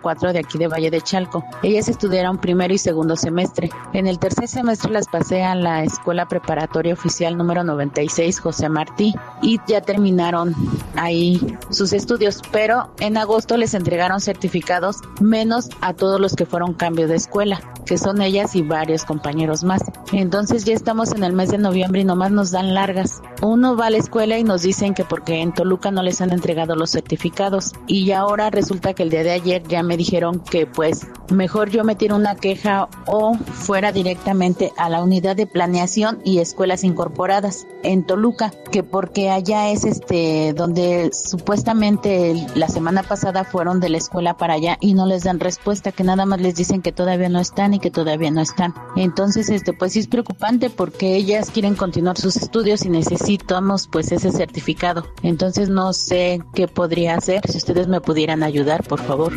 04 0.00 0.32
de 0.32 0.38
aquí 0.38 0.56
de 0.56 0.68
Valle 0.68 0.92
de 0.92 1.00
Chalco. 1.00 1.44
Ellas 1.64 1.88
estudiaron 1.88 2.38
primero 2.38 2.72
y 2.72 2.78
segundo 2.78 3.16
semestre. 3.16 3.70
En 3.92 4.06
el 4.06 4.20
tercer 4.20 4.46
semestre 4.46 4.92
las 4.92 5.08
pasé 5.08 5.42
a 5.42 5.56
la 5.56 5.82
Escuela 5.82 6.28
Preparatoria 6.28 6.94
Oficial 6.94 7.36
número 7.36 7.64
96 7.64 8.38
José 8.38 8.68
Martí 8.68 9.16
y 9.42 9.58
ya 9.66 9.80
terminaron 9.80 10.54
ahí 10.94 11.58
sus 11.70 11.92
estudios, 11.92 12.40
pero 12.52 12.90
en 13.00 13.16
agosto 13.16 13.56
les 13.56 13.74
entregaron 13.74 14.20
certificados 14.20 14.98
menos 15.20 15.70
a 15.80 15.92
todos 15.92 16.20
los 16.20 16.36
que 16.36 16.46
fueron 16.46 16.72
cambio 16.72 17.08
de 17.08 17.16
escuela, 17.16 17.60
que 17.84 17.98
son 17.98 18.22
ellas 18.22 18.54
y 18.54 18.62
varios 18.62 19.04
compañeros 19.04 19.64
más. 19.64 19.82
Entonces 20.12 20.64
ya 20.64 20.74
estamos 20.74 21.12
en 21.12 21.24
el 21.24 21.32
mes 21.32 21.50
de 21.50 21.58
noviembre 21.58 22.02
y 22.02 22.04
nomás 22.04 22.30
nos 22.30 22.52
dan 22.52 22.74
largas. 22.74 23.22
Uno 23.42 23.76
va 23.76 23.87
a 23.88 23.90
la 23.90 23.98
escuela 23.98 24.38
y 24.38 24.44
nos 24.44 24.62
dicen 24.62 24.92
que 24.92 25.04
porque 25.04 25.40
en 25.40 25.52
Toluca 25.52 25.90
no 25.90 26.02
les 26.02 26.20
han 26.20 26.30
entregado 26.30 26.76
los 26.76 26.90
certificados 26.90 27.72
y 27.86 28.12
ahora 28.12 28.50
resulta 28.50 28.92
que 28.92 29.02
el 29.02 29.08
día 29.08 29.22
de 29.22 29.30
ayer 29.30 29.62
ya 29.66 29.82
me 29.82 29.96
dijeron 29.96 30.40
que 30.40 30.66
pues 30.66 31.06
mejor 31.30 31.70
yo 31.70 31.84
metiera 31.84 32.14
una 32.14 32.36
queja 32.36 32.88
o 33.06 33.34
fuera 33.34 33.90
directamente 33.90 34.72
a 34.76 34.90
la 34.90 35.02
unidad 35.02 35.36
de 35.36 35.46
planeación 35.46 36.20
y 36.22 36.38
escuelas 36.38 36.84
incorporadas 36.84 37.66
en 37.82 38.04
Toluca, 38.04 38.52
que 38.70 38.82
porque 38.82 39.30
allá 39.30 39.70
es 39.70 39.84
este 39.84 40.52
donde 40.54 41.10
supuestamente 41.12 42.46
la 42.54 42.68
semana 42.68 43.02
pasada 43.02 43.44
fueron 43.44 43.80
de 43.80 43.88
la 43.88 43.98
escuela 43.98 44.36
para 44.36 44.54
allá 44.54 44.76
y 44.80 44.92
no 44.92 45.06
les 45.06 45.24
dan 45.24 45.40
respuesta, 45.40 45.92
que 45.92 46.04
nada 46.04 46.26
más 46.26 46.40
les 46.40 46.56
dicen 46.56 46.82
que 46.82 46.92
todavía 46.92 47.28
no 47.30 47.40
están 47.40 47.72
y 47.72 47.78
que 47.78 47.90
todavía 47.90 48.30
no 48.30 48.42
están. 48.42 48.74
Entonces, 48.96 49.48
este 49.48 49.72
pues 49.72 49.92
sí 49.92 50.00
es 50.00 50.08
preocupante 50.08 50.68
porque 50.68 51.16
ellas 51.16 51.50
quieren 51.50 51.74
continuar 51.74 52.18
sus 52.18 52.36
estudios 52.36 52.84
y 52.84 52.90
necesitamos 52.90 53.77
pues 53.86 54.10
ese 54.12 54.32
certificado. 54.32 55.06
Entonces 55.22 55.68
no 55.68 55.92
sé 55.92 56.40
qué 56.54 56.66
podría 56.66 57.16
hacer. 57.16 57.40
Si 57.48 57.58
ustedes 57.58 57.86
me 57.86 58.00
pudieran 58.00 58.42
ayudar, 58.42 58.82
por 58.86 59.00
favor. 59.02 59.32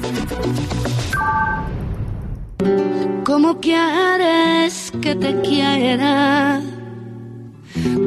¿Cómo 3.24 3.60
quieres 3.60 4.92
que 5.02 5.16
te 5.16 5.40
quiera? 5.42 6.62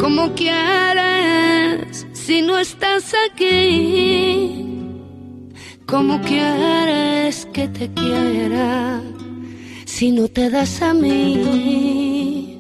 ¿Cómo 0.01 0.35
quieres 0.35 2.07
si 2.13 2.43
no 2.43 2.59
estás 2.59 3.15
aquí? 3.31 4.65
¿Cómo 5.87 6.21
quieres 6.23 7.47
que 7.53 7.69
te 7.69 7.93
quiera 7.93 9.01
si 9.87 10.11
no 10.11 10.29
te 10.29 10.51
das 10.51 10.83
a 10.83 10.93
mí? 10.93 12.59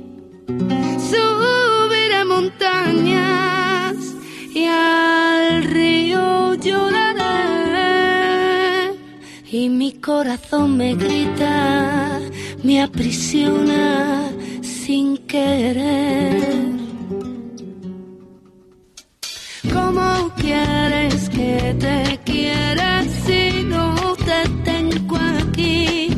Subiré 1.10 2.24
montañas 2.24 3.53
y 4.54 4.66
al 4.66 5.64
río 5.64 6.54
lloraré 6.54 7.74
y 9.50 9.68
mi 9.68 9.94
corazón 9.94 10.76
me 10.76 10.94
grita, 10.94 12.20
me 12.62 12.80
aprisiona 12.82 14.30
sin 14.62 15.16
querer. 15.26 16.54
¿Cómo 19.72 20.30
quieres 20.36 21.28
que 21.30 21.74
te 21.80 22.20
quiera 22.24 23.02
si 23.26 23.64
no 23.64 24.14
te 24.24 24.48
tengo 24.64 25.16
aquí? 25.16 26.08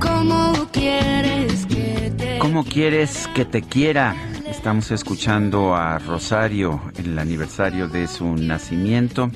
¿Cómo 0.00 0.68
quieres 0.72 1.64
que 1.66 2.12
te 2.16 2.38
¿Cómo 2.38 2.64
quieres 2.64 3.28
que 3.34 3.44
te 3.44 3.62
quiera? 3.62 4.16
Estamos 4.50 4.90
escuchando 4.90 5.76
a 5.76 5.98
Rosario 6.00 6.82
en 6.98 7.12
el 7.12 7.18
aniversario 7.20 7.88
de 7.88 8.08
su 8.08 8.34
nacimiento. 8.34 9.30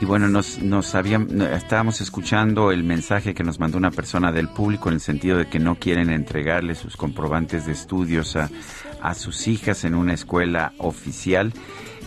Y 0.00 0.06
bueno, 0.06 0.28
nos, 0.28 0.60
nos 0.60 0.94
habían, 0.94 1.42
estábamos 1.42 2.00
escuchando 2.00 2.72
el 2.72 2.82
mensaje 2.84 3.34
que 3.34 3.44
nos 3.44 3.60
mandó 3.60 3.76
una 3.76 3.90
persona 3.90 4.32
del 4.32 4.48
público 4.48 4.88
en 4.88 4.94
el 4.94 5.00
sentido 5.00 5.36
de 5.36 5.46
que 5.46 5.58
no 5.58 5.74
quieren 5.74 6.10
entregarle 6.10 6.74
sus 6.74 6.96
comprobantes 6.96 7.66
de 7.66 7.72
estudios 7.72 8.34
a, 8.34 8.50
a 9.02 9.14
sus 9.14 9.46
hijas 9.46 9.84
en 9.84 9.94
una 9.94 10.14
escuela 10.14 10.72
oficial. 10.78 11.52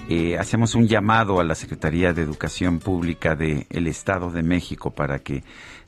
Eh, 0.09 0.37
hacemos 0.37 0.75
un 0.75 0.87
llamado 0.87 1.39
a 1.39 1.45
la 1.45 1.55
Secretaría 1.55 2.13
de 2.13 2.23
Educación 2.23 2.79
Pública 2.79 3.35
del 3.35 3.87
Estado 3.87 4.31
de 4.31 4.43
México 4.43 4.91
para 4.91 5.19
que 5.19 5.43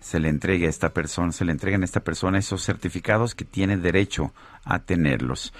se 0.05 0.19
le 0.19 0.29
entregue 0.29 0.67
a 0.67 0.69
esta 0.69 0.89
persona, 0.89 1.31
se 1.31 1.45
le 1.45 1.51
entreguen 1.51 1.81
a 1.81 1.85
esta 1.85 2.01
persona 2.01 2.37
esos 2.37 2.63
certificados 2.63 3.33
que 3.33 3.43
tiene 3.43 3.75
derecho 3.75 4.33
a 4.63 4.77
tenerlos. 4.77 5.51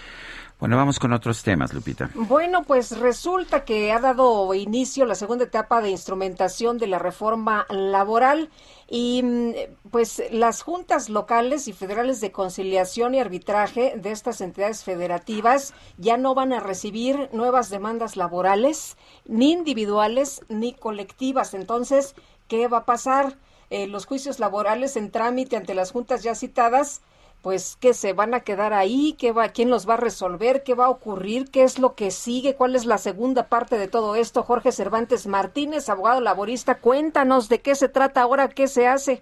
Bueno, 0.60 0.78
vamos 0.78 1.00
con 1.00 1.14
otros 1.14 1.42
temas, 1.42 1.74
Lupita. 1.74 2.12
Bueno, 2.14 2.64
pues 2.64 3.00
resulta 3.00 3.66
que 3.66 3.92
ha 3.92 4.00
dado 4.00 4.54
inicio 4.54 5.06
la 5.06 5.16
segunda 5.16 5.46
etapa 5.46 5.82
de 5.82 5.90
instrumentación 5.90 6.78
de 6.78 6.86
la 6.86 7.00
reforma 7.00 7.66
laboral 7.72 8.52
y 8.88 9.24
mm, 9.24 9.54
pues 9.90 10.22
las 10.30 10.62
juntas 10.62 11.10
locales 11.10 11.68
y 11.68 11.74
federales 11.74 12.22
de 12.22 12.32
conciliación 12.32 13.16
y 13.16 13.20
arbitraje 13.20 13.96
de 13.98 14.12
estas 14.12 14.42
entidades 14.42 14.84
federativas 14.84 15.74
ya 15.98 16.18
no 16.18 16.36
van 16.36 16.54
a 16.54 16.60
recibir 16.60 17.30
nuevas 17.34 17.72
demandas 17.72 18.16
laborales, 18.16 18.96
ni 19.26 19.52
individuales 19.54 20.42
ni 20.50 20.74
colectivas. 20.74 21.56
Entonces, 21.56 22.14
¿qué 22.48 22.68
va 22.68 22.78
a 22.78 22.86
pasar? 22.86 23.38
Eh, 23.76 23.88
los 23.88 24.06
juicios 24.06 24.40
laborales 24.40 24.96
en 24.96 25.12
trámite 25.12 25.58
ante 25.58 25.74
las 25.74 25.92
juntas 25.92 26.24
ya 26.24 26.34
citadas 26.34 27.02
pues 27.42 27.76
que 27.76 27.94
se 27.94 28.14
van 28.14 28.34
a 28.34 28.40
quedar 28.40 28.72
ahí, 28.72 29.18
qué 29.20 29.34
va, 29.34 29.50
quién 29.50 29.70
los 29.70 29.88
va 29.88 29.96
a 29.96 29.98
resolver, 29.98 30.64
qué 30.64 30.76
va 30.76 30.86
a 30.86 30.90
ocurrir, 30.90 31.52
qué 31.52 31.64
es 31.64 31.78
lo 31.78 31.94
que 31.94 32.10
sigue, 32.10 32.56
cuál 32.56 32.78
es 32.78 32.86
la 32.86 32.98
segunda 32.98 33.50
parte 33.50 33.78
de 33.78 33.90
todo 33.90 34.16
esto. 34.16 34.44
Jorge 34.44 34.72
Cervantes 34.72 35.28
Martínez, 35.28 35.90
abogado 35.90 36.22
laborista, 36.22 36.80
cuéntanos 36.80 37.50
de 37.50 37.60
qué 37.60 37.76
se 37.76 37.90
trata 37.90 38.22
ahora, 38.22 38.48
qué 38.48 38.68
se 38.68 38.88
hace. 38.88 39.22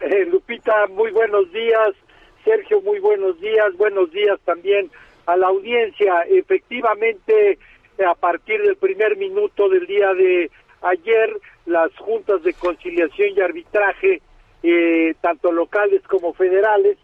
Eh, 0.00 0.24
Lupita, 0.30 0.86
muy 0.86 1.10
buenos 1.10 1.52
días. 1.52 1.90
Sergio, 2.42 2.80
muy 2.80 3.00
buenos 3.00 3.38
días. 3.38 3.76
Buenos 3.76 4.10
días 4.12 4.40
también 4.46 4.90
a 5.26 5.36
la 5.36 5.48
audiencia. 5.48 6.22
Efectivamente, 6.22 7.58
a 8.04 8.14
partir 8.14 8.62
del 8.62 8.76
primer 8.76 9.18
minuto 9.18 9.68
del 9.68 9.86
día 9.86 10.14
de 10.14 10.50
ayer, 10.84 11.40
las 11.66 11.94
juntas 11.96 12.42
de 12.42 12.52
conciliación 12.54 13.30
y 13.36 13.40
arbitraje, 13.40 14.20
eh, 14.62 15.14
tanto 15.20 15.52
locales 15.52 16.02
como 16.02 16.32
federales, 16.34 16.98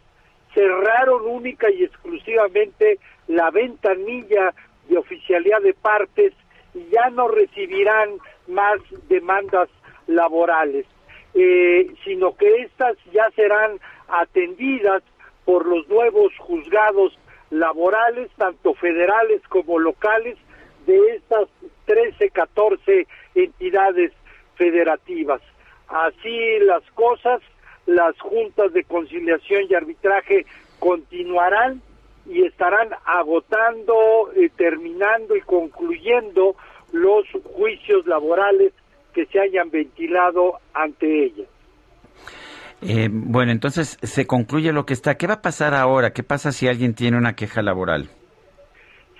cerraron 0.54 1.26
única 1.26 1.70
y 1.70 1.84
exclusivamente 1.84 2.98
la 3.28 3.50
ventanilla 3.50 4.54
de 4.88 4.98
oficialidad 4.98 5.60
de 5.62 5.74
partes 5.74 6.32
y 6.74 6.88
ya 6.90 7.10
no 7.10 7.28
recibirán 7.28 8.18
más 8.48 8.78
demandas 9.08 9.68
laborales, 10.06 10.86
eh, 11.34 11.90
sino 12.04 12.36
que 12.36 12.62
estas 12.62 12.96
ya 13.12 13.30
serán 13.36 13.78
atendidas 14.08 15.02
por 15.44 15.66
los 15.66 15.88
nuevos 15.88 16.32
juzgados 16.38 17.16
laborales, 17.50 18.30
tanto 18.36 18.74
federales 18.74 19.40
como 19.48 19.78
locales, 19.78 20.36
de 20.86 21.16
estas 21.16 21.48
13, 21.90 22.30
14 22.30 23.08
entidades 23.34 24.12
federativas. 24.54 25.40
Así 25.88 26.60
las 26.60 26.88
cosas, 26.92 27.40
las 27.86 28.16
juntas 28.20 28.72
de 28.72 28.84
conciliación 28.84 29.64
y 29.68 29.74
arbitraje 29.74 30.46
continuarán 30.78 31.82
y 32.26 32.44
estarán 32.44 32.90
agotando, 33.04 34.30
eh, 34.36 34.50
terminando 34.56 35.34
y 35.34 35.40
concluyendo 35.40 36.54
los 36.92 37.26
juicios 37.56 38.06
laborales 38.06 38.72
que 39.12 39.26
se 39.26 39.40
hayan 39.40 39.68
ventilado 39.70 40.60
ante 40.72 41.24
ellas. 41.24 41.48
Eh, 42.82 43.08
bueno, 43.10 43.50
entonces 43.50 43.98
se 44.00 44.28
concluye 44.28 44.72
lo 44.72 44.86
que 44.86 44.94
está. 44.94 45.16
¿Qué 45.16 45.26
va 45.26 45.34
a 45.34 45.42
pasar 45.42 45.74
ahora? 45.74 46.12
¿Qué 46.12 46.22
pasa 46.22 46.52
si 46.52 46.68
alguien 46.68 46.94
tiene 46.94 47.18
una 47.18 47.34
queja 47.34 47.62
laboral? 47.62 48.08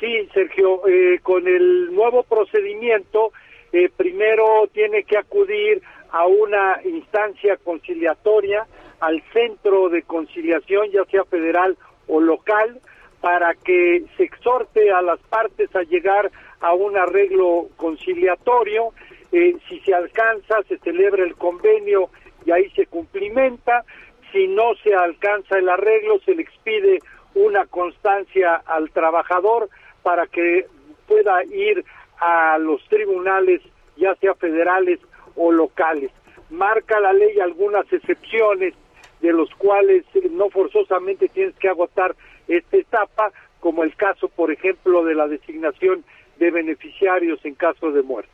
Sí, 0.01 0.27
Sergio, 0.32 0.89
eh, 0.89 1.20
con 1.22 1.47
el 1.47 1.94
nuevo 1.94 2.22
procedimiento 2.22 3.32
eh, 3.70 3.90
primero 3.94 4.66
tiene 4.72 5.05
que 5.05 5.18
acudir 5.18 5.82
a 6.10 6.27
una 6.27 6.81
instancia 6.85 7.59
conciliatoria, 7.59 8.66
al 9.01 9.22
centro 9.32 9.90
de 9.90 10.02
conciliación, 10.02 10.90
ya 10.90 11.05
sea 11.05 11.24
federal 11.24 11.77
o 12.09 12.18
local, 12.18 12.81
para 13.20 13.55
que 13.55 14.05
se 14.16 14.24
exhorte 14.24 14.90
a 14.90 15.02
las 15.02 15.20
partes 15.20 15.74
a 15.77 15.82
llegar 15.82 16.31
a 16.60 16.72
un 16.72 16.97
arreglo 16.97 17.68
conciliatorio. 17.77 18.94
Eh, 19.32 19.55
si 19.68 19.81
se 19.81 19.94
alcanza, 19.94 20.62
se 20.66 20.78
celebra 20.78 21.24
el 21.24 21.36
convenio 21.36 22.09
y 22.47 22.52
ahí 22.52 22.70
se 22.70 22.86
cumplimenta. 22.86 23.85
Si 24.32 24.48
no 24.48 24.74
se 24.82 24.94
alcanza 24.94 25.59
el 25.59 25.68
arreglo, 25.68 26.18
se 26.20 26.35
le 26.35 26.43
expide 26.43 27.01
una 27.35 27.66
constancia 27.66 28.56
al 28.66 28.90
trabajador 28.90 29.68
para 30.02 30.27
que 30.27 30.66
pueda 31.06 31.43
ir 31.44 31.85
a 32.18 32.59
los 32.59 32.82
tribunales, 32.89 33.60
ya 33.97 34.14
sea 34.16 34.35
federales 34.35 35.01
o 35.36 35.51
locales. 35.51 36.10
Marca 36.51 37.01
la 37.01 37.12
ley 37.12 37.40
algunas 37.40 37.90
excepciones 37.93 38.74
de 39.20 39.32
los 39.32 39.51
cuales 39.55 40.05
no 40.31 40.51
forzosamente 40.51 41.28
tienes 41.28 41.55
que 41.56 41.68
agotar 41.68 42.14
esta 42.48 42.77
etapa, 42.77 43.32
como 43.60 43.85
el 43.85 43.94
caso, 43.94 44.28
por 44.28 44.51
ejemplo, 44.51 45.05
de 45.05 45.14
la 45.14 45.28
designación 45.28 46.05
de 46.39 46.51
beneficiarios 46.51 47.39
en 47.44 47.55
caso 47.55 47.93
de 47.93 48.02
muerte. 48.02 48.31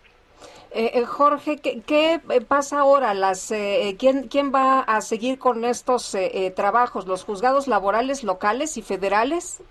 Eh, 0.70 0.92
eh, 0.94 1.04
Jorge, 1.04 1.56
¿qué, 1.58 1.80
qué 1.86 2.20
pasa 2.46 2.80
ahora? 2.80 3.14
Las, 3.14 3.50
eh, 3.50 3.96
¿quién, 3.98 4.28
¿Quién 4.28 4.52
va 4.54 4.80
a 4.80 5.00
seguir 5.00 5.38
con 5.38 5.64
estos 5.64 6.14
eh, 6.14 6.52
trabajos? 6.54 7.06
¿Los 7.06 7.24
juzgados 7.24 7.66
laborales 7.66 8.24
locales 8.24 8.76
y 8.76 8.82
federales? 8.82 9.62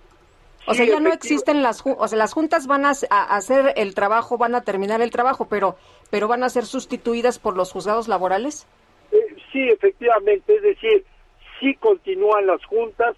O 0.67 0.73
sea, 0.73 0.85
ya 0.85 0.99
no 0.99 1.13
existen 1.13 1.61
las, 1.61 1.83
o 1.85 2.07
sea, 2.07 2.17
las 2.17 2.33
juntas 2.33 2.65
van 2.67 2.85
a, 2.85 2.91
hacer 2.91 3.73
el 3.75 3.93
trabajo, 3.93 4.37
van 4.37 4.55
a 4.55 4.61
terminar 4.61 5.01
el 5.01 5.11
trabajo, 5.11 5.47
pero, 5.47 5.77
pero 6.09 6.27
van 6.27 6.43
a 6.43 6.49
ser 6.49 6.65
sustituidas 6.65 7.37
por 7.37 7.55
los 7.55 7.71
juzgados 7.71 8.07
laborales. 8.07 8.67
Eh, 9.11 9.35
sí, 9.51 9.69
efectivamente, 9.69 10.55
es 10.55 10.61
decir, 10.63 11.05
sí 11.59 11.75
continúan 11.75 12.47
las 12.47 12.63
juntas, 12.65 13.15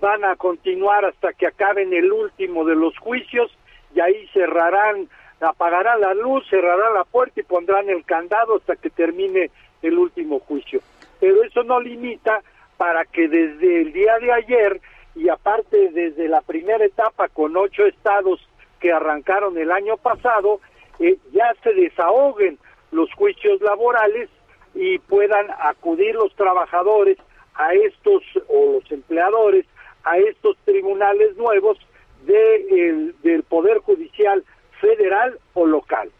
van 0.00 0.24
a 0.24 0.36
continuar 0.36 1.04
hasta 1.04 1.32
que 1.32 1.46
acaben 1.46 1.92
el 1.92 2.12
último 2.12 2.64
de 2.64 2.76
los 2.76 2.96
juicios 2.98 3.50
y 3.94 4.00
ahí 4.00 4.26
cerrarán, 4.32 5.08
apagarán 5.40 6.00
la 6.00 6.14
luz, 6.14 6.44
cerrarán 6.48 6.94
la 6.94 7.04
puerta 7.04 7.40
y 7.40 7.44
pondrán 7.44 7.88
el 7.88 8.04
candado 8.04 8.56
hasta 8.56 8.76
que 8.76 8.90
termine 8.90 9.50
el 9.82 9.98
último 9.98 10.40
juicio. 10.40 10.80
Pero 11.20 11.42
eso 11.44 11.62
no 11.62 11.80
limita 11.80 12.42
para 12.76 13.04
que 13.04 13.28
desde 13.28 13.82
el 13.82 13.92
día 13.92 14.18
de 14.18 14.32
ayer 14.32 14.80
y 15.16 15.30
aparte 15.30 15.90
desde 15.92 16.28
la 16.28 16.42
primera 16.42 16.84
etapa 16.84 17.28
con 17.28 17.56
ocho 17.56 17.86
estados 17.86 18.46
que 18.80 18.92
arrancaron 18.92 19.56
el 19.56 19.72
año 19.72 19.96
pasado, 19.96 20.60
eh, 21.00 21.16
ya 21.32 21.52
se 21.62 21.72
desahoguen 21.72 22.58
los 22.92 23.12
juicios 23.14 23.60
laborales 23.62 24.28
y 24.74 24.98
puedan 24.98 25.46
acudir 25.58 26.14
los 26.14 26.34
trabajadores 26.36 27.16
a 27.54 27.72
estos 27.72 28.22
o 28.48 28.74
los 28.74 28.92
empleadores 28.92 29.64
a 30.04 30.18
estos 30.18 30.56
tribunales 30.64 31.36
nuevos 31.36 31.78
de 32.26 32.66
el, 32.70 33.14
del 33.22 33.42
Poder 33.42 33.78
Judicial 33.78 34.44
federal 34.80 35.38
o 35.54 35.66
local. 35.66 36.10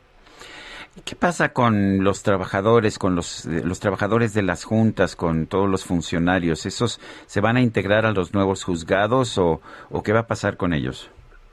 ¿Qué 1.05 1.15
pasa 1.15 1.53
con 1.53 2.03
los 2.03 2.23
trabajadores, 2.23 2.99
con 2.99 3.15
los, 3.15 3.47
trabajadores 3.81 4.33
de 4.33 4.43
las 4.43 4.65
juntas, 4.65 5.15
con 5.15 5.47
todos 5.47 5.69
los 5.69 5.85
funcionarios? 5.85 6.65
¿Esos 6.65 7.01
se 7.27 7.41
van 7.41 7.57
a 7.57 7.61
integrar 7.61 8.07
a 8.07 8.13
los 8.13 8.33
nuevos 8.33 8.65
juzgados 8.65 9.37
o, 9.39 9.61
o 9.91 10.03
qué 10.03 10.13
va 10.13 10.21
a 10.21 10.27
pasar 10.27 10.57
con 10.57 10.73
ellos? 10.73 11.11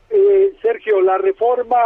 Eh, 0.09 0.53
Sergio, 0.61 1.01
la 1.01 1.17
reforma 1.17 1.77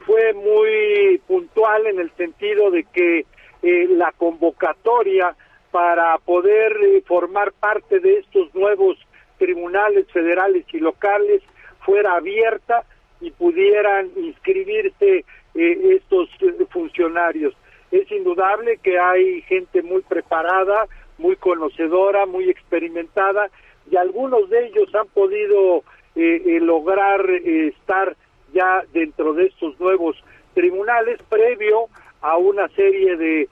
fue 0.00 0.32
muy 0.34 1.18
puntual 1.26 1.86
en 1.86 2.00
el 2.00 2.10
sentido 2.16 2.70
de 2.70 2.84
que 2.84 3.26
eh, 3.62 3.86
la 3.90 4.12
convocatoria 4.12 5.36
para 5.70 6.18
poder 6.18 6.72
eh, 6.82 7.02
formar 7.06 7.52
parte 7.52 8.00
de 8.00 8.18
estos 8.18 8.54
nuevos 8.54 8.96
tribunales 9.38 10.06
federales 10.12 10.64
y 10.72 10.78
locales 10.78 11.42
fuera 11.80 12.16
abierta 12.16 12.84
y 13.20 13.30
pudieran 13.30 14.10
inscribirse 14.16 15.24
eh, 15.60 15.96
estos 15.96 16.28
eh, 16.40 16.66
funcionarios. 16.70 17.52
Es 17.90 18.08
indudable 18.12 18.76
que 18.76 18.96
hay 18.96 19.42
gente 19.42 19.82
muy 19.82 20.02
preparada, 20.02 20.86
muy 21.18 21.34
conocedora, 21.34 22.26
muy 22.26 22.48
experimentada 22.48 23.50
y 23.90 23.96
algunos 23.96 24.48
de 24.50 24.66
ellos 24.66 24.94
han 24.94 25.08
podido 25.08 25.82
eh, 26.14 26.60
lograr 26.62 27.28
estar 27.28 28.16
ya 28.52 28.84
dentro 28.92 29.32
de 29.32 29.46
estos 29.46 29.80
nuevos 29.80 30.16
tribunales 30.54 31.20
previo 31.28 31.86
a 32.20 32.36
una 32.36 32.68
serie 32.68 33.16
de 33.16 33.48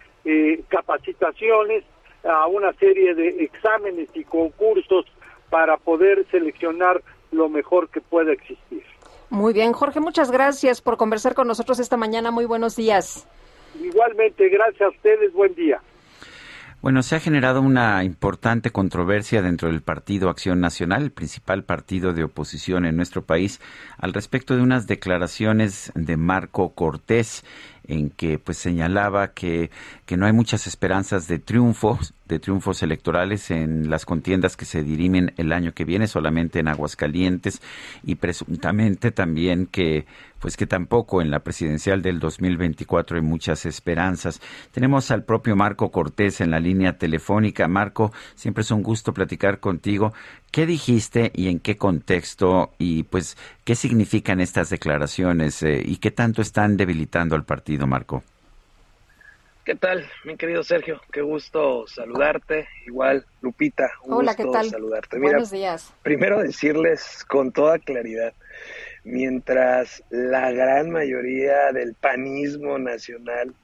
capacitaciones, 0.68 1.82
a 2.22 2.46
una 2.46 2.72
serie 2.74 3.16
de 3.16 3.44
exámenes 3.44 4.08
y 4.14 4.22
concursos 4.22 5.06
para 5.50 5.76
poder 5.76 6.24
seleccionar 6.30 7.02
lo 7.32 7.48
mejor 7.48 7.88
que 7.88 8.00
pueda 8.00 8.32
existir. 8.32 8.84
Muy 9.30 9.52
bien, 9.52 9.72
Jorge, 9.72 10.00
muchas 10.00 10.30
gracias 10.30 10.80
por 10.80 10.96
conversar 10.96 11.34
con 11.34 11.48
nosotros 11.48 11.78
esta 11.78 11.96
mañana. 11.96 12.30
Muy 12.30 12.44
buenos 12.44 12.76
días. 12.76 13.26
Igualmente, 13.80 14.48
gracias 14.48 14.82
a 14.82 14.88
ustedes. 14.88 15.32
Buen 15.32 15.54
día. 15.54 15.80
Bueno, 16.82 17.02
se 17.02 17.16
ha 17.16 17.20
generado 17.20 17.62
una 17.62 18.04
importante 18.04 18.70
controversia 18.70 19.42
dentro 19.42 19.68
del 19.68 19.80
Partido 19.80 20.28
Acción 20.28 20.60
Nacional, 20.60 21.02
el 21.02 21.10
principal 21.10 21.64
partido 21.64 22.12
de 22.12 22.22
oposición 22.22 22.84
en 22.84 22.96
nuestro 22.96 23.24
país, 23.24 23.60
al 23.98 24.12
respecto 24.12 24.54
de 24.54 24.62
unas 24.62 24.86
declaraciones 24.86 25.90
de 25.94 26.16
Marco 26.16 26.74
Cortés 26.74 27.44
en 27.88 28.10
que 28.10 28.38
pues 28.38 28.58
señalaba 28.58 29.32
que, 29.32 29.70
que 30.04 30.16
no 30.16 30.26
hay 30.26 30.32
muchas 30.32 30.66
esperanzas 30.66 31.28
de 31.28 31.38
triunfos, 31.38 32.14
de 32.26 32.38
triunfos 32.38 32.82
electorales 32.82 33.50
en 33.50 33.88
las 33.88 34.04
contiendas 34.04 34.56
que 34.56 34.64
se 34.64 34.82
dirimen 34.82 35.32
el 35.36 35.52
año 35.52 35.72
que 35.72 35.84
viene 35.84 36.06
solamente 36.06 36.58
en 36.58 36.68
Aguascalientes 36.68 37.62
y 38.04 38.16
presuntamente 38.16 39.12
también 39.12 39.66
que 39.66 40.06
pues 40.46 40.56
que 40.56 40.68
tampoco 40.68 41.20
en 41.20 41.32
la 41.32 41.40
presidencial 41.40 42.02
del 42.02 42.20
2024 42.20 43.16
hay 43.16 43.22
muchas 43.24 43.66
esperanzas. 43.66 44.40
Tenemos 44.70 45.10
al 45.10 45.24
propio 45.24 45.56
Marco 45.56 45.90
Cortés 45.90 46.40
en 46.40 46.52
la 46.52 46.60
línea 46.60 46.98
telefónica. 46.98 47.66
Marco, 47.66 48.12
siempre 48.36 48.60
es 48.60 48.70
un 48.70 48.84
gusto 48.84 49.12
platicar 49.12 49.58
contigo. 49.58 50.12
¿Qué 50.52 50.64
dijiste 50.64 51.32
y 51.34 51.48
en 51.48 51.58
qué 51.58 51.76
contexto 51.76 52.70
y 52.78 53.02
pues 53.02 53.36
qué 53.64 53.74
significan 53.74 54.40
estas 54.40 54.70
declaraciones 54.70 55.64
eh, 55.64 55.82
y 55.84 55.96
qué 55.96 56.12
tanto 56.12 56.42
están 56.42 56.76
debilitando 56.76 57.34
al 57.34 57.44
partido, 57.44 57.88
Marco? 57.88 58.22
¿Qué 59.66 59.74
tal, 59.74 60.08
mi 60.22 60.36
querido 60.36 60.62
Sergio? 60.62 61.00
Qué 61.10 61.22
gusto 61.22 61.88
saludarte. 61.88 62.68
Igual, 62.86 63.26
Lupita, 63.40 63.90
un 64.04 64.12
Hola, 64.12 64.30
gusto 64.30 64.44
¿qué 64.44 64.50
tal? 64.52 64.70
saludarte. 64.70 65.18
Buenos 65.18 65.50
días. 65.50 65.92
Primero 66.04 66.40
decirles 66.40 67.24
con 67.26 67.50
toda 67.50 67.80
claridad, 67.80 68.32
mientras 69.06 70.02
la 70.10 70.50
gran 70.50 70.90
mayoría 70.90 71.70
del 71.72 71.94
panismo 71.94 72.76
nacional 72.76 73.54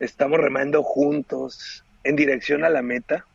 estamos 0.00 0.40
remando 0.40 0.82
juntos 0.82 1.84
en 2.02 2.16
dirección 2.16 2.64
a 2.64 2.70
la 2.70 2.80
meta, 2.80 3.26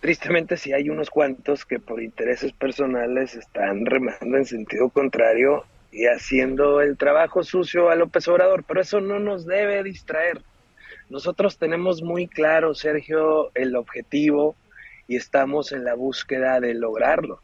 tristemente 0.00 0.58
sí 0.58 0.74
hay 0.74 0.90
unos 0.90 1.08
cuantos 1.08 1.64
que 1.64 1.78
por 1.78 2.02
intereses 2.02 2.52
personales 2.52 3.34
están 3.34 3.86
remando 3.86 4.36
en 4.36 4.44
sentido 4.44 4.90
contrario 4.90 5.64
y 5.90 6.04
haciendo 6.04 6.82
el 6.82 6.98
trabajo 6.98 7.42
sucio 7.44 7.88
a 7.88 7.96
López 7.96 8.28
Obrador, 8.28 8.62
pero 8.62 8.82
eso 8.82 9.00
no 9.00 9.18
nos 9.18 9.46
debe 9.46 9.82
distraer. 9.82 10.42
Nosotros 11.08 11.56
tenemos 11.56 12.02
muy 12.02 12.28
claro, 12.28 12.74
Sergio, 12.74 13.50
el 13.54 13.74
objetivo 13.74 14.54
y 15.06 15.16
estamos 15.16 15.72
en 15.72 15.84
la 15.84 15.94
búsqueda 15.94 16.60
de 16.60 16.74
lograrlo. 16.74 17.40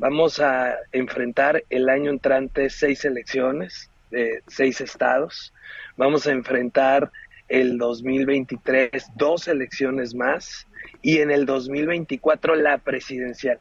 Vamos 0.00 0.40
a 0.40 0.78
enfrentar 0.92 1.62
el 1.68 1.90
año 1.90 2.10
entrante 2.10 2.70
seis 2.70 3.04
elecciones 3.04 3.90
de 4.10 4.42
seis 4.46 4.80
estados. 4.80 5.52
Vamos 5.98 6.26
a 6.26 6.32
enfrentar 6.32 7.10
el 7.50 7.76
2023 7.76 9.08
dos 9.16 9.46
elecciones 9.46 10.14
más 10.14 10.66
y 11.02 11.18
en 11.18 11.30
el 11.30 11.44
2024 11.44 12.54
la 12.54 12.78
presidencial. 12.78 13.60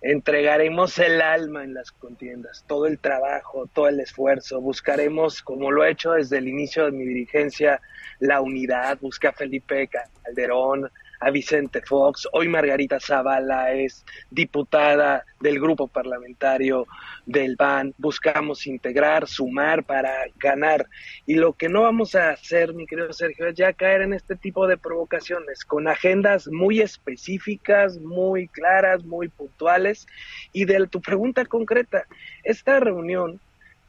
Entregaremos 0.00 0.96
el 1.00 1.20
alma 1.20 1.64
en 1.64 1.74
las 1.74 1.90
contiendas, 1.90 2.64
todo 2.68 2.86
el 2.86 3.00
trabajo, 3.00 3.66
todo 3.66 3.88
el 3.88 3.98
esfuerzo. 3.98 4.60
Buscaremos, 4.60 5.42
como 5.42 5.72
lo 5.72 5.84
he 5.84 5.90
hecho 5.90 6.12
desde 6.12 6.38
el 6.38 6.46
inicio 6.46 6.84
de 6.84 6.92
mi 6.92 7.04
dirigencia, 7.04 7.80
la 8.20 8.40
unidad. 8.40 8.96
Busqué 9.00 9.26
a 9.26 9.32
Felipe 9.32 9.88
Calderón, 9.88 10.88
a 11.20 11.30
Vicente 11.30 11.82
Fox. 11.82 12.26
Hoy 12.32 12.48
Margarita 12.48 12.98
Zavala 12.98 13.72
es 13.72 14.04
diputada 14.30 15.24
del 15.38 15.60
grupo 15.60 15.86
parlamentario 15.86 16.86
del 17.26 17.56
PAN. 17.56 17.94
Buscamos 17.98 18.66
integrar, 18.66 19.28
sumar 19.28 19.84
para 19.84 20.12
ganar. 20.36 20.86
Y 21.26 21.34
lo 21.34 21.52
que 21.52 21.68
no 21.68 21.82
vamos 21.82 22.14
a 22.14 22.30
hacer, 22.30 22.72
mi 22.72 22.86
querido 22.86 23.12
Sergio, 23.12 23.46
es 23.48 23.54
ya 23.54 23.74
caer 23.74 24.02
en 24.02 24.14
este 24.14 24.34
tipo 24.34 24.66
de 24.66 24.78
provocaciones, 24.78 25.64
con 25.64 25.88
agendas 25.88 26.48
muy 26.48 26.80
específicas, 26.80 27.98
muy 27.98 28.48
claras, 28.48 29.04
muy 29.04 29.28
puntuales. 29.28 30.06
Y 30.52 30.64
de 30.64 30.86
tu 30.86 31.02
pregunta 31.02 31.44
concreta, 31.44 32.06
esta 32.42 32.80
reunión 32.80 33.40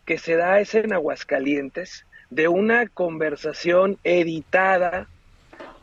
que 0.05 0.17
se 0.17 0.35
da 0.35 0.59
es 0.59 0.75
en 0.75 0.91
Aguascalientes, 0.91 2.05
de 2.29 2.47
una 2.47 2.87
conversación 2.87 3.97
editada, 4.03 5.07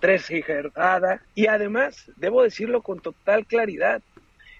transgigerada 0.00 1.22
y 1.34 1.46
además, 1.46 2.10
debo 2.16 2.42
decirlo 2.42 2.82
con 2.82 3.00
total 3.00 3.46
claridad, 3.46 4.02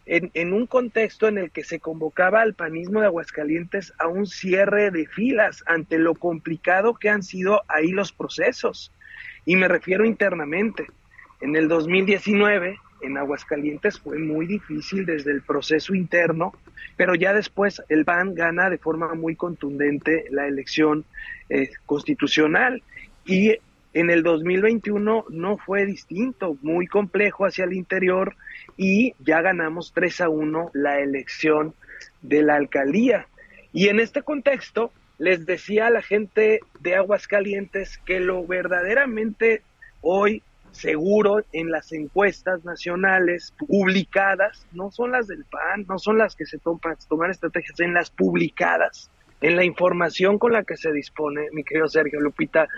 en, 0.06 0.30
en, 0.32 0.54
un 0.54 0.66
contexto 0.66 1.28
en 1.28 1.36
el 1.36 1.50
que 1.50 1.64
se 1.64 1.80
convocaba 1.80 2.40
al 2.40 2.54
panismo 2.54 3.00
de 3.00 3.06
Aguascalientes 3.06 3.92
a 3.98 4.08
un 4.08 4.26
cierre 4.26 4.90
de 4.90 5.06
filas 5.06 5.62
ante 5.66 5.98
lo 5.98 6.14
complicado 6.14 6.94
que 6.94 7.10
han 7.10 7.22
sido 7.22 7.62
ahí 7.68 7.90
los 7.90 8.12
procesos. 8.12 8.90
Y 9.44 9.56
me 9.56 9.68
refiero 9.68 10.06
internamente. 10.06 10.86
En 11.40 11.56
el 11.56 11.68
2019, 11.68 12.78
en 13.02 13.16
Aguascalientes 13.16 13.98
fue 14.00 14.18
muy 14.18 14.46
difícil 14.46 15.06
desde 15.06 15.30
el 15.30 15.42
proceso 15.42 15.94
interno, 15.94 16.52
pero 16.96 17.14
ya 17.14 17.32
después 17.32 17.82
el 17.88 18.04
PAN 18.04 18.34
gana 18.34 18.70
de 18.70 18.78
forma 18.78 19.14
muy 19.14 19.36
contundente 19.36 20.24
la 20.30 20.46
elección 20.46 21.04
eh, 21.48 21.70
constitucional. 21.86 22.82
Y 23.24 23.56
en 24.00 24.10
el 24.10 24.22
2021 24.22 25.24
no 25.28 25.58
fue 25.58 25.84
distinto, 25.84 26.56
muy 26.62 26.86
complejo 26.86 27.46
hacia 27.46 27.64
el 27.64 27.72
interior 27.72 28.36
y 28.76 29.14
ya 29.18 29.40
ganamos 29.42 29.92
3 29.92 30.20
a 30.20 30.28
1 30.28 30.70
la 30.72 31.00
elección 31.00 31.74
de 32.22 32.42
la 32.42 32.54
alcaldía. 32.54 33.26
Y 33.72 33.88
en 33.88 33.98
este 33.98 34.22
contexto 34.22 34.92
les 35.18 35.46
decía 35.46 35.88
a 35.88 35.90
la 35.90 36.02
gente 36.02 36.60
de 36.78 36.94
Aguascalientes 36.94 37.98
que 37.98 38.20
lo 38.20 38.46
verdaderamente 38.46 39.62
hoy 40.00 40.44
seguro 40.70 41.44
en 41.52 41.72
las 41.72 41.92
encuestas 41.92 42.64
nacionales 42.64 43.52
publicadas, 43.58 44.64
no 44.70 44.92
son 44.92 45.10
las 45.10 45.26
del 45.26 45.44
PAN, 45.44 45.86
no 45.88 45.98
son 45.98 46.18
las 46.18 46.36
que 46.36 46.46
se 46.46 46.58
toman, 46.58 46.96
toman 47.08 47.32
estrategias, 47.32 47.80
en 47.80 47.94
las 47.94 48.10
publicadas, 48.10 49.10
en 49.40 49.56
la 49.56 49.64
información 49.64 50.38
con 50.38 50.52
la 50.52 50.64
que 50.64 50.76
se 50.76 50.92
dispone, 50.92 51.48
mi 51.52 51.64
querido 51.64 51.88
Sergio 51.88 52.20
Lupita, 52.20 52.68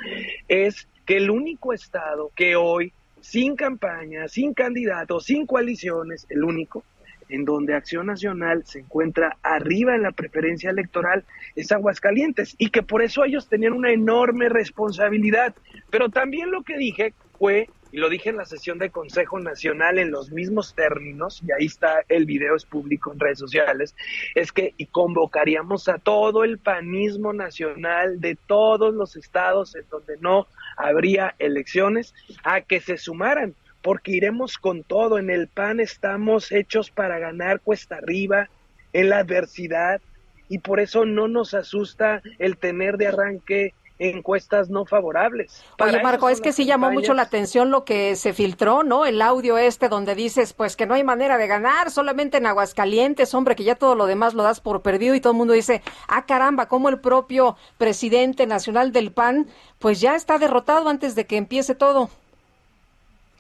es 0.49 0.89
que 1.07 1.17
el 1.17 1.31
único 1.31 1.73
estado 1.73 2.31
que 2.35 2.57
hoy, 2.57 2.93
sin 3.21 3.57
campaña, 3.57 4.29
sin 4.29 4.55
candidatos, 4.55 5.25
sin 5.25 5.47
coaliciones, 5.47 6.27
el 6.31 6.45
único, 6.45 6.85
en 7.31 7.45
donde 7.45 7.75
Acción 7.75 8.07
Nacional 8.07 8.65
se 8.67 8.81
encuentra 8.81 9.37
arriba 9.43 9.95
en 9.95 10.03
la 10.03 10.13
preferencia 10.13 10.71
electoral 10.71 11.25
es 11.55 11.73
Aguascalientes 11.73 12.55
y 12.59 12.71
que 12.71 12.83
por 12.83 13.03
eso 13.03 13.25
ellos 13.25 13.49
tenían 13.49 13.73
una 13.73 13.93
enorme 13.93 14.49
responsabilidad. 14.49 15.55
Pero 15.91 16.09
también 16.09 16.51
lo 16.51 16.63
que 16.63 16.77
dije 16.77 17.15
fue, 17.39 17.69
y 17.93 17.99
lo 17.99 18.09
dije 18.09 18.31
en 18.31 18.37
la 18.37 18.45
sesión 18.45 18.79
de 18.79 18.91
Consejo 18.91 19.39
Nacional 19.41 19.99
en 19.99 20.11
los 20.11 20.31
mismos 20.31 20.75
términos, 20.75 21.43
y 21.47 21.53
ahí 21.53 21.67
está 21.67 22.05
el 22.09 22.25
video, 22.25 22.57
es 22.57 22.65
público 22.65 23.13
en 23.13 23.21
redes 23.21 23.39
sociales, 23.39 23.95
es 24.35 24.53
que 24.53 24.75
convocaríamos 24.91 25.89
a 25.89 25.99
todo 25.99 26.45
el 26.45 26.59
panismo 26.59 27.33
nacional 27.33 28.21
de 28.21 28.37
todos 28.47 28.95
los 28.95 29.17
estados 29.17 29.75
en 29.75 29.85
donde 29.91 30.17
no 30.19 30.47
habría 30.77 31.35
elecciones 31.39 32.15
a 32.45 32.61
que 32.61 32.81
se 32.81 32.97
sumaran 32.97 33.55
porque 33.83 34.13
iremos 34.13 34.59
con 34.59 34.83
todo. 34.83 35.19
En 35.19 35.31
el 35.31 35.49
PAN 35.49 35.81
estamos 35.81 36.53
hechos 36.53 36.91
para 36.91 37.19
ganar 37.19 37.61
cuesta 37.61 37.97
arriba, 37.97 38.49
en 38.93 39.09
la 39.09 39.19
adversidad, 39.19 40.01
y 40.49 40.59
por 40.59 40.81
eso 40.81 41.07
no 41.07 41.29
nos 41.29 41.55
asusta 41.55 42.23
el 42.39 42.57
tener 42.57 42.97
de 42.97 43.07
arranque 43.07 43.73
encuestas 44.01 44.71
no 44.71 44.87
favorables. 44.87 45.63
Oye, 45.79 46.03
Marco, 46.03 46.31
es 46.31 46.41
que 46.41 46.53
sí 46.53 46.65
llamó 46.65 46.91
mucho 46.91 47.13
la 47.13 47.23
atención 47.23 47.71
lo 47.71 47.85
que 47.85 48.17
se 48.17 48.33
filtró, 48.33 48.83
¿no? 48.83 49.05
El 49.05 49.21
audio 49.21 49.59
este 49.59 49.89
donde 49.89 50.15
dices, 50.15 50.55
pues 50.55 50.75
que 50.75 50.87
no 50.87 50.95
hay 50.95 51.05
manera 51.05 51.37
de 51.37 51.47
ganar, 51.47 51.91
solamente 51.91 52.39
en 52.39 52.47
Aguascalientes, 52.47 53.35
hombre, 53.35 53.55
que 53.55 53.65
ya 53.65 53.75
todo 53.75 53.95
lo 53.95 54.07
demás 54.07 54.35
lo 54.35 54.43
das 54.43 54.61
por 54.61 54.81
perdido 54.81 55.15
y 55.15 55.21
todo 55.21 55.35
el 55.35 55.39
mundo 55.39 55.53
dice, 55.53 55.83
ah, 56.09 56.25
caramba, 56.25 56.67
como 56.67 56.89
el 56.89 56.99
propio 56.99 57.57
presidente 57.77 58.47
nacional 58.47 58.91
del 58.91 59.13
PAN, 59.13 59.47
pues 59.79 60.01
ya 60.01 60.17
está 60.17 60.39
derrotado 60.39 60.89
antes 60.89 61.15
de 61.15 61.27
que 61.27 61.37
empiece 61.37 61.75
todo. 61.75 62.09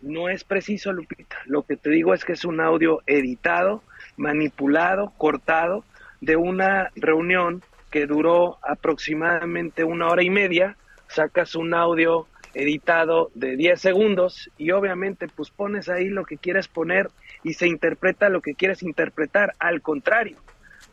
No 0.03 0.29
es 0.29 0.45
preciso, 0.45 0.93
Lupita. 0.93 1.37
Lo 1.47 1.63
que 1.63 1.77
te 1.77 1.91
digo 1.91 2.15
es 2.15 2.25
que 2.25 2.33
es 2.33 2.45
un 2.45 2.61
audio 2.61 3.01
editado, 3.07 3.83
manipulado, 4.17 5.13
cortado 5.17 5.85
de 6.21 6.37
una 6.37 6.91
reunión 6.97 7.63
que 7.91 8.07
duró 8.07 8.59
aproximadamente 8.63 9.85
una 9.85 10.09
hora 10.09 10.23
y 10.23 10.31
media. 10.31 10.77
Sacas 11.09 11.55
un 11.55 11.75
audio 11.75 12.27
editado 12.55 13.31
de 13.35 13.57
10 13.57 13.81
segundos 13.81 14.51
y 14.59 14.71
obviamente 14.73 15.29
pues 15.29 15.51
pones 15.51 15.89
ahí 15.89 16.09
lo 16.09 16.25
que 16.25 16.37
quieres 16.37 16.69
poner 16.69 17.09
y 17.43 17.55
se 17.55 17.67
interpreta 17.67 18.29
lo 18.29 18.43
que 18.43 18.55
quieres 18.55 18.83
interpretar. 18.83 19.55
Al 19.59 19.83
contrario, 19.83 20.37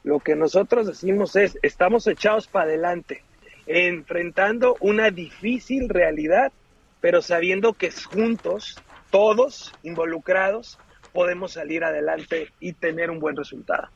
lo 0.03 0.19
que 0.19 0.35
nosotros 0.35 0.87
decimos 0.87 1.35
es, 1.35 1.57
estamos 1.61 2.07
echados 2.07 2.47
para 2.47 2.65
adelante, 2.65 3.23
enfrentando 3.65 4.75
una 4.79 5.09
difícil 5.09 5.89
realidad, 5.89 6.51
pero 7.01 7.21
sabiendo 7.21 7.73
que 7.73 7.91
juntos 7.91 8.81
todos 9.11 9.73
involucrados 9.83 10.79
podemos 11.13 11.53
salir 11.53 11.83
adelante 11.83 12.51
y 12.59 12.73
tener 12.73 13.09
un 13.09 13.19
buen 13.19 13.35
resultado. 13.35 13.87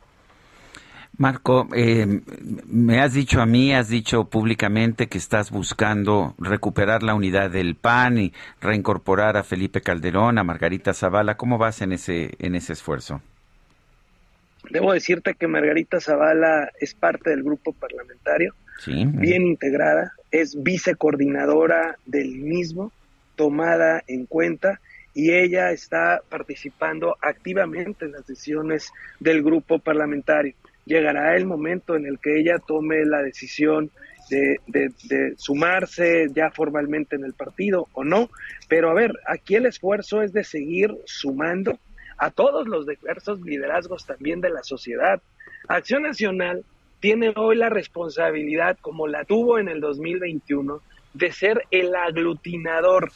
Marco, 1.17 1.67
eh, 1.75 2.21
me 2.67 2.99
has 2.99 3.13
dicho 3.13 3.41
a 3.41 3.45
mí, 3.45 3.73
has 3.73 3.89
dicho 3.89 4.25
públicamente 4.25 5.07
que 5.07 5.17
estás 5.17 5.51
buscando 5.51 6.33
recuperar 6.37 7.03
la 7.03 7.13
unidad 7.13 7.51
del 7.51 7.75
PAN 7.75 8.17
y 8.17 8.33
reincorporar 8.59 9.37
a 9.37 9.43
Felipe 9.43 9.81
Calderón, 9.81 10.37
a 10.37 10.43
Margarita 10.43 10.93
Zavala. 10.93 11.35
¿Cómo 11.35 11.57
vas 11.57 11.81
en 11.81 11.91
ese, 11.91 12.31
en 12.39 12.55
ese 12.55 12.73
esfuerzo? 12.73 13.21
Debo 14.69 14.93
decirte 14.93 15.35
que 15.35 15.47
Margarita 15.47 15.99
Zavala 15.99 16.69
es 16.79 16.93
parte 16.93 17.31
del 17.31 17.43
grupo 17.43 17.73
parlamentario, 17.73 18.55
bien 18.85 19.45
integrada, 19.45 20.13
es 20.31 20.61
vicecoordinadora 20.63 21.97
del 22.05 22.35
mismo, 22.37 22.91
tomada 23.35 24.03
en 24.07 24.25
cuenta 24.25 24.79
y 25.13 25.33
ella 25.33 25.71
está 25.71 26.21
participando 26.29 27.17
activamente 27.21 28.05
en 28.05 28.13
las 28.13 28.25
decisiones 28.25 28.91
del 29.19 29.43
grupo 29.43 29.79
parlamentario. 29.79 30.53
Llegará 30.85 31.35
el 31.35 31.45
momento 31.45 31.95
en 31.95 32.05
el 32.05 32.19
que 32.19 32.39
ella 32.39 32.57
tome 32.59 33.05
la 33.05 33.21
decisión 33.21 33.91
de, 34.29 35.33
sumarse 35.37 36.27
ya 36.33 36.51
formalmente 36.51 37.15
en 37.15 37.25
el 37.25 37.33
partido 37.33 37.87
o 37.93 38.03
no, 38.03 38.29
pero 38.69 38.89
a 38.89 38.93
ver, 38.93 39.11
aquí 39.27 39.55
el 39.55 39.65
esfuerzo 39.65 40.21
es 40.21 40.31
de 40.31 40.43
seguir 40.43 40.95
sumando 41.05 41.77
a 42.17 42.31
todos 42.31 42.67
los 42.67 42.87
diversos 42.87 43.41
liderazgos 43.41 44.05
también 44.05 44.41
de 44.41 44.49
la 44.49 44.63
sociedad. 44.63 45.21
Acción 45.67 46.03
Nacional 46.03 46.63
tiene 46.99 47.33
hoy 47.35 47.57
la 47.57 47.69
responsabilidad, 47.69 48.77
como 48.79 49.07
la 49.07 49.25
tuvo 49.25 49.59
en 49.59 49.67
el 49.67 49.81
2021, 49.81 50.81
de 51.13 51.31
ser 51.31 51.63
el 51.71 51.93
aglutinador 51.95 53.11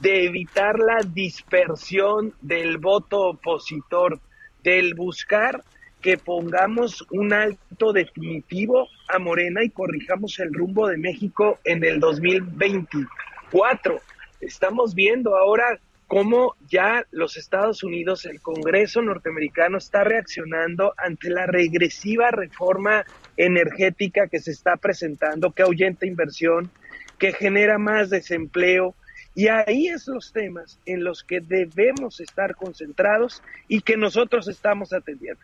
de 0.00 0.26
evitar 0.26 0.78
la 0.78 0.98
dispersión 1.02 2.34
del 2.40 2.78
voto 2.78 3.30
opositor, 3.30 4.20
del 4.62 4.94
buscar 4.94 5.62
que 6.00 6.16
pongamos 6.16 7.04
un 7.10 7.32
alto 7.32 7.92
definitivo 7.92 8.88
a 9.08 9.18
Morena 9.18 9.64
y 9.64 9.70
corrijamos 9.70 10.38
el 10.38 10.52
rumbo 10.52 10.86
de 10.86 10.96
México 10.96 11.58
en 11.64 11.84
el 11.84 12.00
2024. 12.00 14.00
Estamos 14.40 14.94
viendo 14.94 15.36
ahora 15.36 15.78
cómo 16.06 16.54
ya 16.70 17.04
los 17.10 17.36
Estados 17.36 17.82
Unidos, 17.82 18.24
el 18.24 18.40
Congreso 18.40 19.02
norteamericano 19.02 19.78
está 19.78 20.04
reaccionando 20.04 20.94
ante 20.96 21.30
la 21.30 21.46
regresiva 21.46 22.30
reforma 22.30 23.04
energética 23.36 24.28
que 24.28 24.40
se 24.40 24.52
está 24.52 24.76
presentando, 24.76 25.52
que 25.52 25.62
ahuyenta 25.62 26.06
inversión, 26.06 26.70
que 27.18 27.32
genera 27.32 27.78
más 27.78 28.10
desempleo, 28.10 28.94
y 29.34 29.48
ahí 29.48 29.88
es 29.88 30.08
los 30.08 30.32
temas 30.32 30.80
en 30.86 31.04
los 31.04 31.22
que 31.22 31.40
debemos 31.40 32.20
estar 32.20 32.56
concentrados 32.56 33.42
y 33.68 33.82
que 33.82 33.96
nosotros 33.96 34.48
estamos 34.48 34.92
atendiendo. 34.92 35.40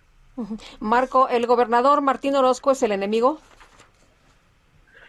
Marco, 0.80 1.28
¿el 1.28 1.46
gobernador 1.46 2.00
Martín 2.00 2.34
Orozco 2.34 2.72
es 2.72 2.82
el 2.82 2.92
enemigo? 2.92 3.40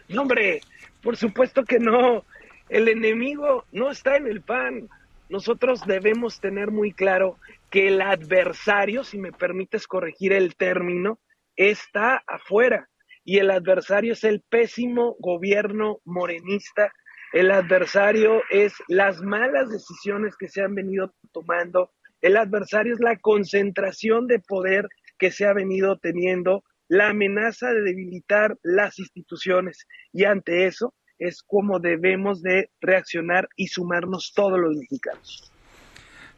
No, 0.07 0.21
hombre, 0.21 0.61
por 1.01 1.17
supuesto 1.17 1.63
que 1.63 1.79
no. 1.79 2.23
El 2.69 2.87
enemigo 2.87 3.65
no 3.71 3.91
está 3.91 4.17
en 4.17 4.27
el 4.27 4.41
PAN. 4.41 4.89
Nosotros 5.29 5.81
debemos 5.85 6.39
tener 6.39 6.71
muy 6.71 6.91
claro 6.91 7.37
que 7.69 7.87
el 7.87 8.01
adversario, 8.01 9.03
si 9.03 9.17
me 9.17 9.31
permites 9.31 9.87
corregir 9.87 10.33
el 10.33 10.55
término, 10.55 11.19
está 11.55 12.23
afuera. 12.27 12.89
Y 13.23 13.39
el 13.39 13.49
adversario 13.49 14.13
es 14.13 14.23
el 14.23 14.41
pésimo 14.41 15.15
gobierno 15.19 15.99
morenista 16.05 16.91
el 17.35 17.51
adversario 17.51 18.43
es 18.49 18.73
las 18.87 19.21
malas 19.21 19.69
decisiones 19.69 20.37
que 20.37 20.47
se 20.47 20.61
han 20.61 20.73
venido 20.73 21.13
tomando. 21.33 21.91
El 22.21 22.37
adversario 22.37 22.93
es 22.93 23.01
la 23.01 23.17
concentración 23.17 24.25
de 24.27 24.39
poder 24.39 24.87
que 25.17 25.31
se 25.31 25.45
ha 25.45 25.53
venido 25.53 25.97
teniendo, 25.97 26.63
la 26.87 27.09
amenaza 27.09 27.71
de 27.71 27.81
debilitar 27.81 28.57
las 28.61 28.99
instituciones. 28.99 29.87
Y 30.13 30.25
ante 30.25 30.67
eso 30.67 30.93
es 31.17 31.41
como 31.43 31.79
debemos 31.79 32.41
de 32.41 32.69
reaccionar 32.81 33.47
y 33.55 33.67
sumarnos 33.67 34.33
todos 34.35 34.59
los 34.59 34.75
mexicanos. 34.75 35.51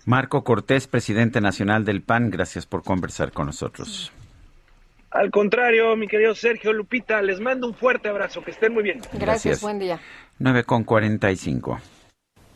Marco 0.06 0.44
Cortés, 0.44 0.88
presidente 0.88 1.42
nacional 1.42 1.84
del 1.84 2.02
PAN, 2.02 2.30
gracias 2.30 2.66
por 2.66 2.84
conversar 2.84 3.34
con 3.34 3.48
nosotros. 3.48 4.12
Al 5.12 5.32
contrario, 5.32 5.96
mi 5.96 6.08
querido 6.08 6.36
Sergio 6.36 6.72
Lupita, 6.74 7.22
les 7.22 7.40
mando 7.40 7.68
un 7.68 7.74
fuerte 7.74 8.08
abrazo, 8.08 8.44
que 8.44 8.52
estén 8.52 8.74
muy 8.74 8.84
bien. 8.84 9.00
Gracias, 9.00 9.22
Gracias. 9.22 9.62
buen 9.62 9.80
día. 9.80 10.00
9 10.40 10.64
con 10.64 10.84
45. 10.84 11.80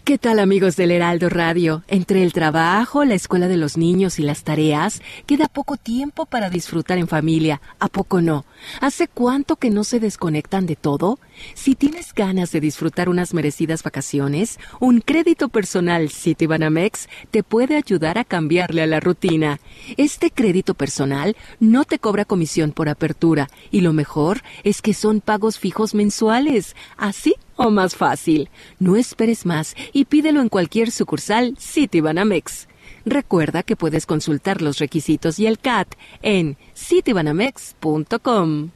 ¿Qué 0.04 0.18
tal 0.18 0.40
amigos 0.40 0.78
del 0.78 0.90
Heraldo 0.90 1.30
Radio? 1.30 1.84
Entre 1.88 2.24
el 2.24 2.34
trabajo, 2.34 3.06
la 3.06 3.14
escuela 3.14 3.48
de 3.48 3.56
los 3.56 3.78
niños 3.78 4.18
y 4.18 4.24
las 4.24 4.44
tareas, 4.44 5.00
queda 5.28 5.48
poco 5.48 5.78
tiempo 5.78 6.26
para 6.26 6.50
disfrutar 6.50 6.98
en 6.98 7.08
familia. 7.08 7.62
¿A 7.80 7.88
poco 7.88 8.20
no? 8.20 8.44
¿Hace 8.82 9.08
cuánto 9.08 9.58
que 9.58 9.70
no 9.70 9.84
se 9.84 10.00
desconectan 10.00 10.66
de 10.66 10.76
todo? 10.76 11.20
Si 11.54 11.76
tienes 11.76 12.14
ganas 12.14 12.52
de 12.52 12.60
disfrutar 12.60 13.10
unas 13.10 13.34
merecidas 13.34 13.84
vacaciones, 13.84 14.60
un 14.80 15.02
crédito 15.02 15.50
personal 15.50 16.10
Citibanamex 16.10 17.08
te 17.32 17.44
puede 17.44 17.76
ayudar 17.78 18.18
a 18.18 18.24
cambiarle 18.24 18.82
a 18.82 18.88
la 18.88 19.00
rutina. 19.00 19.60
Este 19.98 20.32
crédito 20.32 20.74
personal 20.74 21.36
no 21.60 21.86
te 21.86 22.00
cobra 22.00 22.26
comisión 22.26 22.72
por 22.72 22.90
apertura 22.90 23.50
y 23.72 23.82
lo 23.82 23.94
mejor 23.94 24.42
es 24.64 24.82
que 24.82 24.94
son 24.94 25.22
pagos 25.22 25.60
fijos 25.60 25.94
mensuales. 25.94 26.76
Así 26.98 27.36
o 27.56 27.70
más 27.70 27.96
fácil. 27.96 28.50
No 28.80 28.96
esperes 28.96 29.46
más 29.46 29.76
y 29.94 30.06
pídelo 30.06 30.42
en 30.42 30.50
cualquier 30.50 30.92
sucursal 30.92 31.56
Citibanamex. 31.60 32.68
Recuerda 33.06 33.64
que 33.64 33.76
puedes 33.76 34.06
consultar 34.06 34.62
los 34.62 34.78
requisitos 34.80 35.40
y 35.40 35.48
el 35.48 35.60
CAT 35.60 35.96
en 36.22 36.58
citibanamex.com. 36.76 38.70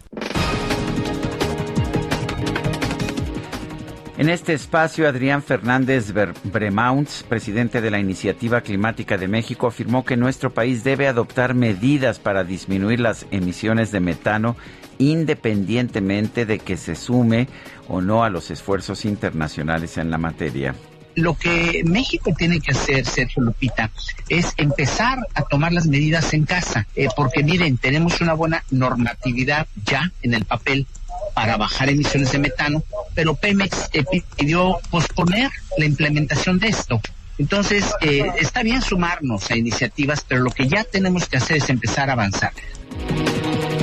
En 4.18 4.30
este 4.30 4.54
espacio, 4.54 5.10
Adrián 5.10 5.44
Fernández 5.44 6.14
Bremaunts, 6.44 7.26
presidente 7.28 7.82
de 7.82 7.92
la 7.92 8.00
Iniciativa 8.00 8.62
Climática 8.62 9.18
de 9.18 9.28
México, 9.28 9.68
afirmó 9.68 10.06
que 10.06 10.16
nuestro 10.16 10.54
país 10.54 10.86
debe 10.86 11.10
adoptar 11.10 11.54
medidas 11.54 12.18
para 12.20 12.46
disminuir 12.46 13.02
las 13.02 13.26
emisiones 13.32 13.92
de 13.92 14.00
metano 14.00 14.56
independientemente 15.00 16.46
de 16.46 16.60
que 16.60 16.78
se 16.78 16.96
sume 16.96 17.50
o 17.90 18.00
no 18.00 18.24
a 18.24 18.30
los 18.30 18.52
esfuerzos 18.52 19.04
internacionales 19.04 19.98
en 19.98 20.10
la 20.10 20.18
materia. 20.18 20.74
Lo 21.16 21.38
que 21.38 21.82
México 21.86 22.34
tiene 22.38 22.62
que 22.62 22.72
hacer, 22.72 23.06
Sergio 23.06 23.44
Lupita, 23.44 23.92
es 24.30 24.54
empezar 24.56 25.20
a 25.34 25.44
tomar 25.44 25.74
las 25.74 25.88
medidas 25.88 26.34
en 26.34 26.46
casa, 26.46 26.88
eh, 26.96 27.10
porque 27.18 27.44
miren, 27.44 27.78
tenemos 27.78 28.22
una 28.22 28.34
buena 28.34 28.64
normatividad 28.72 29.68
ya 29.86 30.14
en 30.22 30.34
el 30.34 30.46
papel 30.46 30.88
para 31.34 31.58
bajar 31.58 31.90
emisiones 31.90 32.32
de 32.32 32.40
metano, 32.40 32.84
pero 33.14 33.36
Pemex 33.36 33.90
eh, 33.94 34.04
pidió 34.38 34.80
posponer 34.90 35.50
la 35.78 35.86
implementación 35.86 36.60
de 36.60 36.70
esto. 36.70 37.02
Entonces, 37.38 37.94
eh, 38.02 38.32
está 38.40 38.64
bien 38.64 38.82
sumarnos 38.82 39.52
a 39.52 39.58
iniciativas, 39.58 40.26
pero 40.28 40.42
lo 40.42 40.52
que 40.52 40.68
ya 40.68 40.84
tenemos 40.86 41.28
que 41.28 41.38
hacer 41.38 41.58
es 41.58 41.70
empezar 41.70 42.10
a 42.10 42.14
avanzar. 42.14 42.54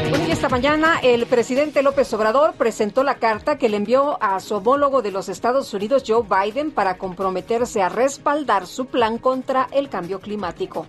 Bueno, 0.09 0.25
esta 0.31 0.49
mañana 0.49 1.01
el 1.03 1.27
presidente 1.27 1.83
López 1.83 2.13
Obrador 2.15 2.55
presentó 2.55 3.03
la 3.05 3.17
carta 3.17 3.59
que 3.59 3.69
le 3.69 3.77
envió 3.77 4.23
a 4.23 4.41
su 4.41 4.55
homólogo 4.55 5.03
de 5.03 5.11
los 5.11 5.29
Estados 5.29 5.73
Unidos, 5.75 6.05
Joe 6.07 6.23
Biden, 6.23 6.71
para 6.71 6.97
comprometerse 6.97 7.83
a 7.83 7.91
respaldar 7.91 8.67
su 8.67 8.87
plan 8.87 9.19
contra 9.19 9.69
el 9.73 9.91
cambio 9.91 10.21
climático. 10.21 10.87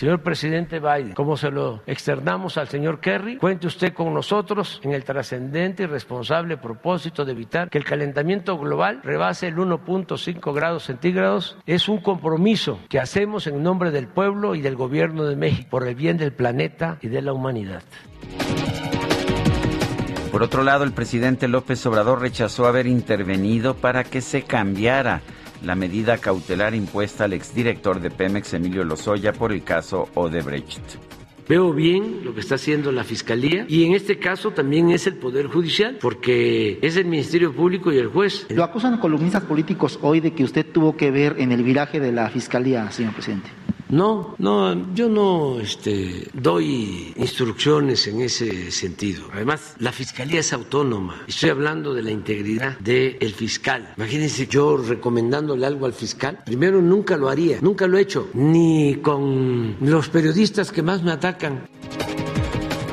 Señor 0.00 0.22
presidente 0.22 0.80
Biden, 0.80 1.12
como 1.12 1.36
se 1.36 1.50
lo 1.50 1.82
externamos 1.86 2.56
al 2.56 2.68
señor 2.68 3.00
Kerry, 3.00 3.36
cuente 3.36 3.66
usted 3.66 3.92
con 3.92 4.14
nosotros 4.14 4.80
en 4.82 4.94
el 4.94 5.04
trascendente 5.04 5.82
y 5.82 5.86
responsable 5.86 6.56
propósito 6.56 7.26
de 7.26 7.32
evitar 7.32 7.68
que 7.68 7.76
el 7.76 7.84
calentamiento 7.84 8.56
global 8.56 9.02
rebase 9.02 9.48
el 9.48 9.56
1.5 9.56 10.54
grados 10.54 10.84
centígrados. 10.84 11.58
Es 11.66 11.86
un 11.86 12.00
compromiso 12.00 12.80
que 12.88 12.98
hacemos 12.98 13.46
en 13.46 13.62
nombre 13.62 13.90
del 13.90 14.08
pueblo 14.08 14.54
y 14.54 14.62
del 14.62 14.74
gobierno 14.74 15.24
de 15.24 15.36
México 15.36 15.68
por 15.68 15.86
el 15.86 15.94
bien 15.94 16.16
del 16.16 16.32
planeta 16.32 16.96
y 17.02 17.08
de 17.08 17.20
la 17.20 17.34
humanidad. 17.34 17.82
Por 20.32 20.42
otro 20.42 20.64
lado, 20.64 20.84
el 20.84 20.92
presidente 20.92 21.46
López 21.46 21.84
Obrador 21.84 22.22
rechazó 22.22 22.66
haber 22.66 22.86
intervenido 22.86 23.74
para 23.74 24.04
que 24.04 24.22
se 24.22 24.44
cambiara 24.44 25.20
la 25.62 25.74
medida 25.74 26.18
cautelar 26.18 26.74
impuesta 26.74 27.24
al 27.24 27.32
exdirector 27.32 28.00
de 28.00 28.10
Pemex, 28.10 28.54
Emilio 28.54 28.84
Lozoya, 28.84 29.32
por 29.32 29.52
el 29.52 29.62
caso 29.62 30.08
Odebrecht. 30.14 30.80
Veo 31.48 31.72
bien 31.72 32.24
lo 32.24 32.32
que 32.32 32.40
está 32.40 32.54
haciendo 32.54 32.92
la 32.92 33.02
Fiscalía 33.02 33.66
y 33.68 33.82
en 33.84 33.94
este 33.94 34.20
caso 34.20 34.52
también 34.52 34.90
es 34.90 35.08
el 35.08 35.16
Poder 35.16 35.48
Judicial, 35.48 35.98
porque 36.00 36.78
es 36.80 36.96
el 36.96 37.06
Ministerio 37.06 37.52
Público 37.52 37.92
y 37.92 37.98
el 37.98 38.06
juez. 38.06 38.46
Lo 38.50 38.62
acusan 38.62 38.98
columnistas 38.98 39.42
políticos 39.42 39.98
hoy 40.00 40.20
de 40.20 40.32
que 40.32 40.44
usted 40.44 40.64
tuvo 40.64 40.96
que 40.96 41.10
ver 41.10 41.34
en 41.38 41.50
el 41.50 41.64
viraje 41.64 41.98
de 41.98 42.12
la 42.12 42.30
Fiscalía, 42.30 42.88
señor 42.92 43.14
presidente. 43.14 43.50
No, 43.90 44.36
no, 44.38 44.94
yo 44.94 45.08
no 45.08 45.58
este, 45.60 46.28
doy 46.32 47.12
instrucciones 47.16 48.06
en 48.06 48.20
ese 48.20 48.70
sentido. 48.70 49.24
Además, 49.32 49.74
la 49.78 49.90
fiscalía 49.92 50.40
es 50.40 50.52
autónoma. 50.52 51.22
Estoy 51.26 51.50
hablando 51.50 51.92
de 51.92 52.02
la 52.02 52.10
integridad 52.10 52.78
del 52.78 53.32
fiscal. 53.34 53.92
Imagínense 53.96 54.46
yo 54.46 54.76
recomendándole 54.76 55.66
algo 55.66 55.86
al 55.86 55.92
fiscal. 55.92 56.38
Primero, 56.44 56.80
nunca 56.80 57.16
lo 57.16 57.28
haría, 57.28 57.58
nunca 57.60 57.86
lo 57.86 57.98
he 57.98 58.02
hecho, 58.02 58.28
ni 58.34 58.96
con 58.96 59.76
los 59.80 60.08
periodistas 60.08 60.70
que 60.70 60.82
más 60.82 61.02
me 61.02 61.10
atacan. 61.10 61.68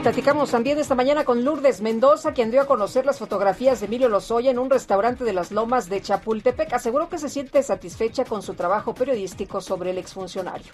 Platicamos 0.08 0.52
también 0.52 0.80
esta 0.80 0.95
mañana 0.95 1.26
con 1.26 1.44
Lourdes 1.44 1.82
Mendoza, 1.82 2.32
quien 2.32 2.50
dio 2.50 2.61
a 2.61 2.66
conocer 2.66 3.06
las 3.06 3.19
fotografías 3.19 3.82
de 3.82 3.88
Emilio 3.88 4.08
Lozoya 4.08 4.50
en 4.50 4.58
un 4.58 4.69
restaurante 4.69 5.26
de 5.26 5.34
las 5.34 5.52
Lomas 5.52 5.90
de 5.90 6.02
Chapultepec. 6.02 6.72
Aseguró 6.72 7.10
que 7.10 7.18
se 7.18 7.27
siente 7.27 7.61
satisfecha 7.61 8.24
con 8.24 8.42
su 8.42 8.53
trabajo 8.53 8.94
periodístico 8.94 9.60
sobre 9.60 9.90
el 9.90 9.98
exfuncionario. 9.98 10.72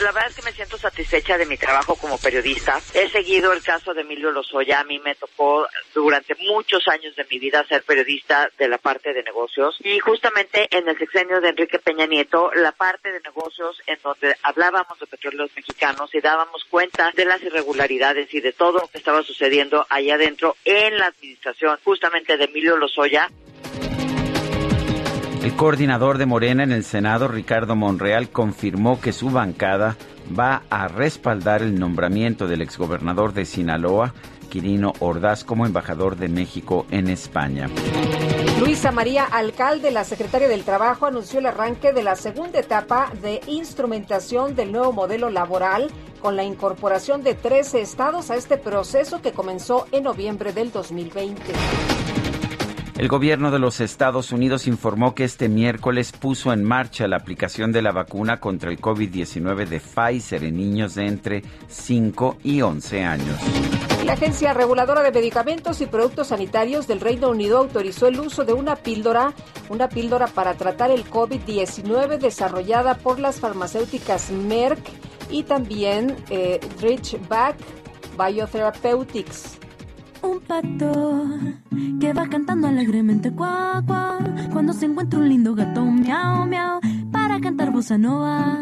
La 0.00 0.10
verdad 0.10 0.28
es 0.28 0.36
que 0.36 0.42
me 0.42 0.52
siento 0.52 0.76
satisfecha 0.76 1.38
de 1.38 1.46
mi 1.46 1.56
trabajo 1.56 1.94
como 1.94 2.18
periodista. 2.18 2.80
He 2.94 3.08
seguido 3.08 3.52
el 3.52 3.62
caso 3.62 3.94
de 3.94 4.00
Emilio 4.00 4.32
Lozoya. 4.32 4.80
A 4.80 4.84
mí 4.84 4.98
me 4.98 5.14
tocó 5.14 5.66
durante 5.94 6.34
muchos 6.34 6.88
años 6.88 7.14
de 7.14 7.24
mi 7.30 7.38
vida 7.38 7.64
ser 7.68 7.84
periodista 7.84 8.50
de 8.58 8.68
la 8.68 8.78
parte 8.78 9.14
de 9.14 9.22
negocios. 9.22 9.76
Y 9.84 10.00
justamente 10.00 10.66
en 10.76 10.88
el 10.88 10.98
sexenio 10.98 11.40
de 11.40 11.50
Enrique 11.50 11.78
Peña 11.78 12.06
Nieto, 12.06 12.50
la 12.54 12.72
parte 12.72 13.12
de 13.12 13.20
negocios 13.20 13.80
en 13.86 13.98
donde 14.02 14.36
hablábamos 14.42 14.98
de 14.98 15.06
petróleos 15.06 15.50
mexicanos 15.54 16.12
y 16.12 16.20
dábamos 16.20 16.64
cuenta 16.64 17.12
de 17.14 17.24
las 17.24 17.40
irregularidades 17.42 18.34
y 18.34 18.40
de 18.40 18.52
todo 18.52 18.80
lo 18.80 18.88
que 18.88 18.98
estaba 18.98 19.22
sucediendo 19.22 19.86
allá 19.88 20.16
adentro 20.16 20.56
en 20.64 20.98
la 20.98 21.06
administración 21.06 21.78
justamente 21.84 22.36
de 22.36 22.44
Emilio 22.44 22.76
Lozoya. 22.76 23.30
El 25.44 25.56
coordinador 25.56 26.16
de 26.16 26.24
Morena 26.24 26.62
en 26.62 26.72
el 26.72 26.84
Senado, 26.84 27.28
Ricardo 27.28 27.76
Monreal, 27.76 28.30
confirmó 28.30 28.98
que 28.98 29.12
su 29.12 29.28
bancada 29.28 29.94
va 30.36 30.62
a 30.70 30.88
respaldar 30.88 31.60
el 31.60 31.78
nombramiento 31.78 32.48
del 32.48 32.62
exgobernador 32.62 33.34
de 33.34 33.44
Sinaloa, 33.44 34.14
Quirino 34.48 34.94
Ordaz, 35.00 35.44
como 35.44 35.66
embajador 35.66 36.16
de 36.16 36.30
México 36.30 36.86
en 36.90 37.10
España. 37.10 37.68
Luisa 38.58 38.90
María 38.90 39.24
Alcalde, 39.24 39.90
la 39.90 40.04
secretaria 40.04 40.48
del 40.48 40.64
Trabajo, 40.64 41.04
anunció 41.04 41.40
el 41.40 41.46
arranque 41.46 41.92
de 41.92 42.02
la 42.02 42.16
segunda 42.16 42.58
etapa 42.58 43.12
de 43.20 43.42
instrumentación 43.46 44.56
del 44.56 44.72
nuevo 44.72 44.94
modelo 44.94 45.28
laboral 45.28 45.90
con 46.22 46.36
la 46.36 46.44
incorporación 46.44 47.22
de 47.22 47.34
13 47.34 47.82
estados 47.82 48.30
a 48.30 48.36
este 48.36 48.56
proceso 48.56 49.20
que 49.20 49.32
comenzó 49.32 49.88
en 49.92 50.04
noviembre 50.04 50.54
del 50.54 50.72
2020. 50.72 51.52
El 52.96 53.08
gobierno 53.08 53.50
de 53.50 53.58
los 53.58 53.80
Estados 53.80 54.30
Unidos 54.30 54.68
informó 54.68 55.16
que 55.16 55.24
este 55.24 55.48
miércoles 55.48 56.12
puso 56.12 56.52
en 56.52 56.62
marcha 56.62 57.08
la 57.08 57.16
aplicación 57.16 57.72
de 57.72 57.82
la 57.82 57.90
vacuna 57.90 58.38
contra 58.38 58.70
el 58.70 58.80
COVID-19 58.80 59.66
de 59.66 59.80
Pfizer 59.80 60.44
en 60.44 60.56
niños 60.56 60.94
de 60.94 61.06
entre 61.06 61.42
5 61.66 62.38
y 62.44 62.62
11 62.62 63.02
años. 63.02 63.36
La 64.04 64.12
Agencia 64.12 64.54
Reguladora 64.54 65.02
de 65.02 65.10
Medicamentos 65.10 65.80
y 65.80 65.86
Productos 65.86 66.28
Sanitarios 66.28 66.86
del 66.86 67.00
Reino 67.00 67.30
Unido 67.30 67.58
autorizó 67.58 68.06
el 68.06 68.20
uso 68.20 68.44
de 68.44 68.52
una 68.52 68.76
píldora, 68.76 69.32
una 69.70 69.88
píldora 69.88 70.28
para 70.28 70.54
tratar 70.54 70.92
el 70.92 71.04
COVID-19 71.04 72.18
desarrollada 72.18 72.94
por 72.98 73.18
las 73.18 73.40
farmacéuticas 73.40 74.30
Merck 74.30 74.78
y 75.30 75.42
también 75.42 76.14
eh, 76.30 76.60
Biotherapeutics. 78.16 79.58
Un 80.24 80.40
pato 80.40 81.26
que 82.00 82.12
va 82.14 82.26
cantando 82.28 82.66
alegremente 82.66 83.30
cuá, 83.30 83.82
cuá, 83.86 84.18
cuando 84.52 84.72
se 84.72 84.86
encuentra 84.86 85.20
un 85.20 85.28
lindo 85.28 85.54
gato 85.54 85.84
miau, 85.84 86.46
miau, 86.46 86.80
para 87.12 87.40
cantar 87.40 87.70
bossa 87.70 87.98
nova. 87.98 88.56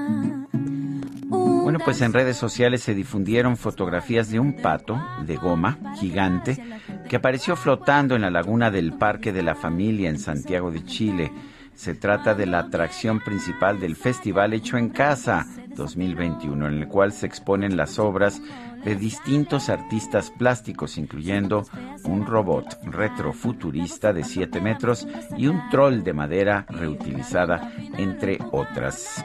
Bueno, 1.29 1.79
pues 1.85 2.03
en 2.03 2.13
redes 2.13 2.37
sociales 2.37 2.83
se 2.83 2.95
difundieron 2.95 3.57
fotografías 3.57 4.29
de 4.31 4.41
un 4.41 4.55
pato 4.55 5.01
de 5.25 5.37
goma 5.37 5.79
gigante 5.99 6.63
que 7.09 7.17
apareció 7.17 7.55
flotando 7.55 8.17
en 8.17 8.23
la 8.23 8.31
laguna 8.31 8.71
del 8.71 8.93
Parque 8.95 9.33
de 9.33 9.43
la 9.43 9.55
Familia 9.55 10.11
en 10.11 10.19
Santiago 10.19 10.71
de 10.71 10.85
Chile. 10.85 11.33
Se 11.75 11.95
trata 11.95 12.35
de 12.35 12.47
la 12.47 12.59
atracción 12.59 13.21
principal 13.21 13.81
del 13.81 13.97
Festival 13.97 14.53
Hecho 14.53 14.77
en 14.77 14.91
Casa 14.91 15.47
2021, 15.75 16.67
en 16.67 16.75
el 16.75 16.89
cual 16.89 17.13
se 17.13 17.27
exponen 17.27 17.77
las 17.77 17.99
obras 17.99 18.43
de 18.85 18.97
distintos 18.97 19.69
artistas 19.69 20.31
plásticos, 20.31 20.99
incluyendo 20.99 21.65
un 22.05 22.27
robot 22.27 22.79
retrofuturista 22.85 24.13
de 24.13 24.25
7 24.25 24.61
metros 24.61 25.07
y 25.37 25.47
un 25.47 25.69
troll 25.71 26.03
de 26.03 26.13
madera 26.13 26.67
reutilizada, 26.69 27.73
entre 27.97 28.39
otras. 28.51 29.25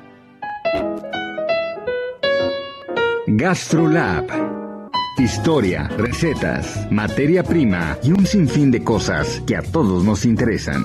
GastroLab. 3.33 4.27
Historia, 5.17 5.87
recetas, 5.95 6.91
materia 6.91 7.43
prima 7.43 7.97
y 8.03 8.11
un 8.11 8.25
sinfín 8.25 8.71
de 8.71 8.83
cosas 8.83 9.41
que 9.47 9.55
a 9.55 9.61
todos 9.61 10.03
nos 10.03 10.25
interesan. 10.25 10.83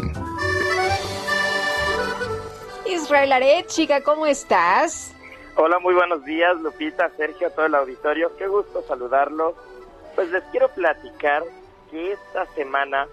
Israel 2.87 3.33
Arechiga, 3.33 4.01
¿cómo 4.03 4.27
estás? 4.27 5.13
Hola, 5.57 5.81
muy 5.81 5.95
buenos 5.95 6.25
días, 6.25 6.57
Lupita, 6.61 7.11
Sergio, 7.17 7.51
todo 7.51 7.67
el 7.67 7.75
auditorio. 7.75 8.37
Qué 8.37 8.47
gusto 8.47 8.85
saludarlos. 8.87 9.55
Pues 10.15 10.31
les 10.31 10.45
quiero 10.53 10.69
platicar 10.69 11.43
que 11.91 12.13
esta 12.13 12.47
semana 12.55 13.09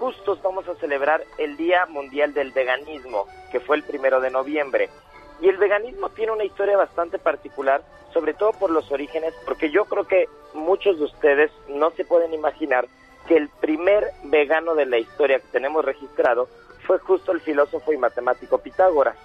justos 0.00 0.42
vamos 0.42 0.66
a 0.66 0.74
celebrar 0.76 1.22
el 1.38 1.56
Día 1.56 1.86
Mundial 1.86 2.34
del 2.34 2.50
Veganismo, 2.50 3.28
que 3.52 3.60
fue 3.60 3.76
el 3.76 3.84
primero 3.84 4.20
de 4.20 4.30
noviembre. 4.30 4.90
Y 5.40 5.48
el 5.48 5.56
veganismo 5.56 6.08
tiene 6.10 6.32
una 6.32 6.44
historia 6.44 6.76
bastante 6.76 7.18
particular, 7.18 7.82
sobre 8.12 8.34
todo 8.34 8.52
por 8.52 8.70
los 8.70 8.90
orígenes, 8.92 9.34
porque 9.44 9.70
yo 9.70 9.84
creo 9.84 10.04
que 10.04 10.28
muchos 10.54 10.98
de 10.98 11.04
ustedes 11.04 11.50
no 11.68 11.90
se 11.90 12.04
pueden 12.04 12.32
imaginar 12.32 12.86
que 13.26 13.36
el 13.36 13.48
primer 13.48 14.04
vegano 14.24 14.74
de 14.74 14.86
la 14.86 14.98
historia 14.98 15.38
que 15.38 15.48
tenemos 15.50 15.84
registrado 15.84 16.48
fue 16.86 16.98
justo 16.98 17.32
el 17.32 17.40
filósofo 17.40 17.92
y 17.92 17.96
matemático 17.96 18.58
Pitágoras, 18.58 19.16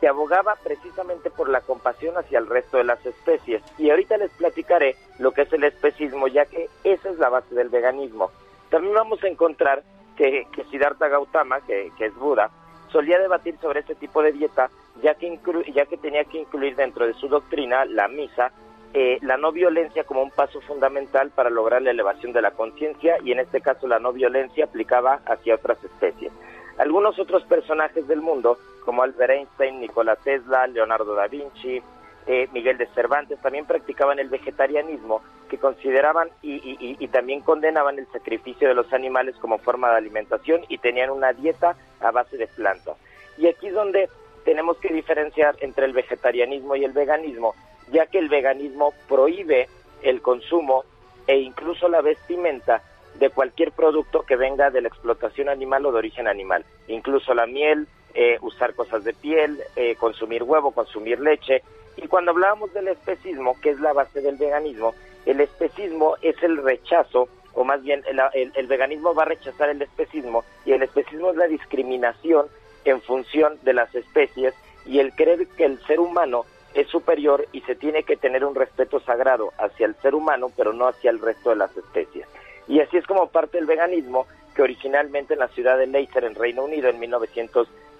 que 0.00 0.08
abogaba 0.08 0.56
precisamente 0.62 1.30
por 1.30 1.48
la 1.48 1.62
compasión 1.62 2.16
hacia 2.18 2.38
el 2.38 2.46
resto 2.46 2.76
de 2.76 2.84
las 2.84 3.04
especies. 3.04 3.62
Y 3.78 3.90
ahorita 3.90 4.18
les 4.18 4.30
platicaré 4.32 4.96
lo 5.18 5.32
que 5.32 5.42
es 5.42 5.52
el 5.52 5.64
especismo, 5.64 6.28
ya 6.28 6.44
que 6.44 6.68
esa 6.84 7.08
es 7.08 7.18
la 7.18 7.30
base 7.30 7.54
del 7.54 7.70
veganismo. 7.70 8.30
También 8.68 8.94
vamos 8.94 9.22
a 9.24 9.28
encontrar 9.28 9.82
que, 10.16 10.46
Siddhartha 10.70 11.08
Gautama, 11.08 11.60
que 11.62 11.90
es 11.98 12.14
Buda, 12.14 12.50
solía 12.96 13.18
debatir 13.18 13.58
sobre 13.60 13.80
este 13.80 13.94
tipo 13.94 14.22
de 14.22 14.32
dieta, 14.32 14.70
ya 15.02 15.14
que, 15.16 15.26
inclu 15.26 15.62
ya 15.64 15.84
que 15.84 15.98
tenía 15.98 16.24
que 16.24 16.38
incluir 16.38 16.74
dentro 16.76 17.06
de 17.06 17.12
su 17.12 17.28
doctrina 17.28 17.84
la 17.84 18.08
misa, 18.08 18.52
eh, 18.94 19.18
la 19.20 19.36
no 19.36 19.52
violencia 19.52 20.04
como 20.04 20.22
un 20.22 20.30
paso 20.30 20.62
fundamental 20.62 21.28
para 21.28 21.50
lograr 21.50 21.82
la 21.82 21.90
elevación 21.90 22.32
de 22.32 22.40
la 22.40 22.52
conciencia 22.52 23.18
y 23.22 23.32
en 23.32 23.40
este 23.40 23.60
caso 23.60 23.86
la 23.86 23.98
no 23.98 24.14
violencia 24.14 24.64
aplicaba 24.64 25.20
hacia 25.26 25.56
otras 25.56 25.76
especies. 25.84 26.32
Algunos 26.78 27.18
otros 27.18 27.44
personajes 27.44 28.08
del 28.08 28.22
mundo, 28.22 28.56
como 28.82 29.02
Albert 29.02 29.32
Einstein, 29.32 29.78
Nikola 29.78 30.16
Tesla, 30.16 30.66
Leonardo 30.66 31.14
da 31.14 31.26
Vinci, 31.26 31.82
eh, 32.26 32.48
Miguel 32.52 32.78
de 32.78 32.86
Cervantes, 32.88 33.40
también 33.40 33.66
practicaban 33.66 34.18
el 34.18 34.28
vegetarianismo, 34.28 35.22
que 35.48 35.58
consideraban 35.58 36.28
y, 36.42 36.54
y, 36.54 36.96
y, 36.98 37.08
también 37.08 37.40
condenaban 37.40 37.98
el 37.98 38.06
sacrificio 38.08 38.66
de 38.66 38.74
los 38.74 38.92
animales 38.92 39.36
como 39.36 39.58
forma 39.58 39.90
de 39.90 39.98
alimentación 39.98 40.62
y 40.68 40.78
tenían 40.78 41.10
una 41.10 41.32
dieta 41.32 41.76
a 42.00 42.10
base 42.10 42.36
de 42.36 42.48
plantas. 42.48 42.96
Y 43.38 43.46
aquí 43.46 43.68
es 43.68 43.74
donde 43.74 44.08
tenemos 44.44 44.76
que 44.78 44.92
diferenciar 44.92 45.56
entre 45.60 45.86
el 45.86 45.92
vegetarianismo 45.92 46.74
y 46.74 46.84
el 46.84 46.92
veganismo, 46.92 47.54
ya 47.92 48.06
que 48.06 48.18
el 48.18 48.28
veganismo 48.28 48.92
prohíbe 49.08 49.68
el 50.02 50.20
consumo 50.20 50.84
e 51.26 51.38
incluso 51.38 51.88
la 51.88 52.00
vestimenta 52.00 52.82
de 53.18 53.30
cualquier 53.30 53.72
producto 53.72 54.22
que 54.22 54.36
venga 54.36 54.70
de 54.70 54.82
la 54.82 54.88
explotación 54.88 55.48
animal 55.48 55.86
o 55.86 55.92
de 55.92 55.98
origen 55.98 56.28
animal, 56.28 56.64
incluso 56.88 57.34
la 57.34 57.46
miel, 57.46 57.88
eh, 58.16 58.38
usar 58.40 58.74
cosas 58.74 59.04
de 59.04 59.12
piel, 59.12 59.62
eh, 59.76 59.94
consumir 59.96 60.42
huevo, 60.42 60.72
consumir 60.72 61.20
leche. 61.20 61.62
Y 61.98 62.08
cuando 62.08 62.30
hablábamos 62.30 62.72
del 62.72 62.88
especismo, 62.88 63.60
que 63.60 63.70
es 63.70 63.80
la 63.80 63.92
base 63.92 64.22
del 64.22 64.36
veganismo, 64.36 64.94
el 65.26 65.40
especismo 65.40 66.16
es 66.22 66.42
el 66.42 66.56
rechazo, 66.56 67.28
o 67.52 67.62
más 67.62 67.82
bien 67.82 68.02
el, 68.06 68.18
el, 68.32 68.52
el 68.54 68.66
veganismo 68.66 69.14
va 69.14 69.24
a 69.24 69.26
rechazar 69.26 69.68
el 69.68 69.82
especismo, 69.82 70.44
y 70.64 70.72
el 70.72 70.82
especismo 70.82 71.30
es 71.30 71.36
la 71.36 71.46
discriminación 71.46 72.46
en 72.86 73.02
función 73.02 73.58
de 73.62 73.74
las 73.74 73.94
especies 73.94 74.54
y 74.86 74.98
el 75.00 75.12
creer 75.12 75.46
que 75.48 75.64
el 75.64 75.78
ser 75.86 76.00
humano 76.00 76.46
es 76.72 76.88
superior 76.88 77.46
y 77.52 77.60
se 77.62 77.74
tiene 77.74 78.02
que 78.04 78.16
tener 78.16 78.44
un 78.44 78.54
respeto 78.54 79.00
sagrado 79.00 79.52
hacia 79.58 79.86
el 79.86 79.94
ser 79.96 80.14
humano, 80.14 80.50
pero 80.56 80.72
no 80.72 80.86
hacia 80.86 81.10
el 81.10 81.20
resto 81.20 81.50
de 81.50 81.56
las 81.56 81.76
especies. 81.76 82.26
Y 82.68 82.80
así 82.80 82.96
es 82.96 83.06
como 83.06 83.28
parte 83.28 83.58
del 83.58 83.66
veganismo 83.66 84.26
que 84.54 84.62
originalmente 84.62 85.34
en 85.34 85.40
la 85.40 85.48
ciudad 85.48 85.76
de 85.78 85.86
Leicester, 85.86 86.24
en 86.24 86.34
Reino 86.34 86.64
Unido, 86.64 86.88
en 86.88 86.98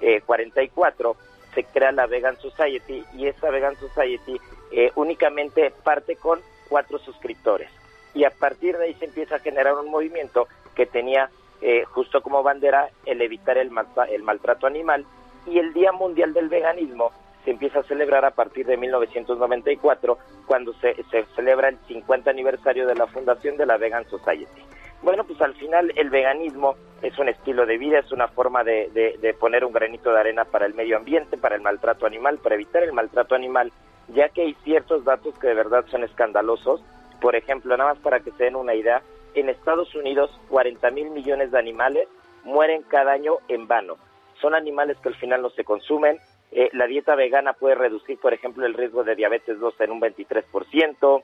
1944, 0.00 1.16
se 1.54 1.64
crea 1.64 1.92
la 1.92 2.06
Vegan 2.06 2.36
Society 2.36 3.04
y 3.14 3.26
esa 3.26 3.50
Vegan 3.50 3.76
Society 3.76 4.38
eh, 4.72 4.90
únicamente 4.94 5.72
parte 5.82 6.16
con 6.16 6.40
cuatro 6.68 6.98
suscriptores. 6.98 7.70
Y 8.14 8.24
a 8.24 8.30
partir 8.30 8.76
de 8.76 8.86
ahí 8.86 8.94
se 8.94 9.06
empieza 9.06 9.36
a 9.36 9.40
generar 9.40 9.74
un 9.74 9.90
movimiento 9.90 10.48
que 10.74 10.86
tenía 10.86 11.30
eh, 11.62 11.84
justo 11.84 12.20
como 12.20 12.42
bandera 12.42 12.90
el 13.06 13.22
evitar 13.22 13.56
el, 13.58 13.70
mal, 13.70 13.86
el 14.10 14.22
maltrato 14.22 14.66
animal 14.66 15.06
y 15.46 15.58
el 15.58 15.72
Día 15.72 15.92
Mundial 15.92 16.34
del 16.34 16.48
Veganismo 16.48 17.12
se 17.44 17.52
empieza 17.52 17.78
a 17.78 17.84
celebrar 17.84 18.24
a 18.24 18.32
partir 18.32 18.66
de 18.66 18.76
1994 18.76 20.18
cuando 20.46 20.72
se, 20.74 20.94
se, 21.10 21.24
celebra 21.36 21.68
el 21.68 21.78
50 21.86 22.28
aniversario 22.28 22.86
de 22.86 22.96
la 22.96 23.06
fundación 23.06 23.56
de 23.56 23.66
la 23.66 23.76
Vegan 23.76 24.04
Society. 24.10 24.62
Bueno, 25.06 25.22
pues 25.22 25.40
al 25.40 25.54
final 25.54 25.92
el 25.94 26.10
veganismo 26.10 26.74
es 27.00 27.16
un 27.16 27.28
estilo 27.28 27.64
de 27.64 27.78
vida, 27.78 28.00
es 28.00 28.10
una 28.10 28.26
forma 28.26 28.64
de, 28.64 28.90
de, 28.92 29.34
poner 29.34 29.64
un 29.64 29.72
granito 29.72 30.10
de 30.10 30.18
arena 30.18 30.44
para 30.44 30.66
el 30.66 30.74
medio 30.74 30.96
ambiente, 30.96 31.36
para 31.36 31.54
el 31.54 31.62
maltrato 31.62 32.06
animal, 32.06 32.38
para 32.38 32.56
evitar 32.56 32.82
el 32.82 32.92
maltrato 32.92 33.36
animal, 33.36 33.70
ya 34.08 34.30
que 34.30 34.42
hay 34.42 34.54
ciertos 34.64 35.04
datos 35.04 35.38
que 35.38 35.46
de 35.46 35.54
verdad 35.54 35.84
son 35.92 36.02
escandalosos. 36.02 36.82
Por 37.20 37.36
ejemplo, 37.36 37.76
nada 37.76 37.92
más 37.92 38.02
para 38.02 38.18
que 38.18 38.32
se 38.32 38.42
den 38.42 38.56
una 38.56 38.74
idea, 38.74 39.00
en 39.34 39.48
Estados 39.48 39.94
Unidos 39.94 40.28
40 40.48 40.90
mil 40.90 41.10
millones 41.10 41.52
de 41.52 41.58
animales 41.60 42.08
mueren 42.42 42.82
cada 42.82 43.12
año 43.12 43.36
en 43.46 43.68
vano. 43.68 43.98
Son 44.40 44.56
animales 44.56 44.96
que 45.00 45.10
al 45.10 45.14
final 45.14 45.40
no 45.40 45.50
se 45.50 45.62
consumen. 45.62 46.18
Eh, 46.50 46.68
la 46.72 46.88
dieta 46.88 47.14
vegana 47.14 47.52
puede 47.52 47.76
reducir, 47.76 48.18
por 48.18 48.34
ejemplo, 48.34 48.66
el 48.66 48.74
riesgo 48.74 49.04
de 49.04 49.14
diabetes 49.14 49.60
2 49.60 49.80
en 49.82 49.92
un 49.92 50.00
23%. 50.00 51.22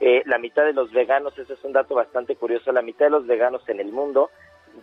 Eh, 0.00 0.22
la 0.26 0.38
mitad 0.38 0.64
de 0.64 0.72
los 0.72 0.92
veganos, 0.92 1.38
ese 1.38 1.52
es 1.54 1.64
un 1.64 1.72
dato 1.72 1.94
bastante 1.94 2.36
curioso, 2.36 2.72
la 2.72 2.82
mitad 2.82 3.06
de 3.06 3.10
los 3.10 3.26
veganos 3.26 3.68
en 3.68 3.80
el 3.80 3.92
mundo 3.92 4.30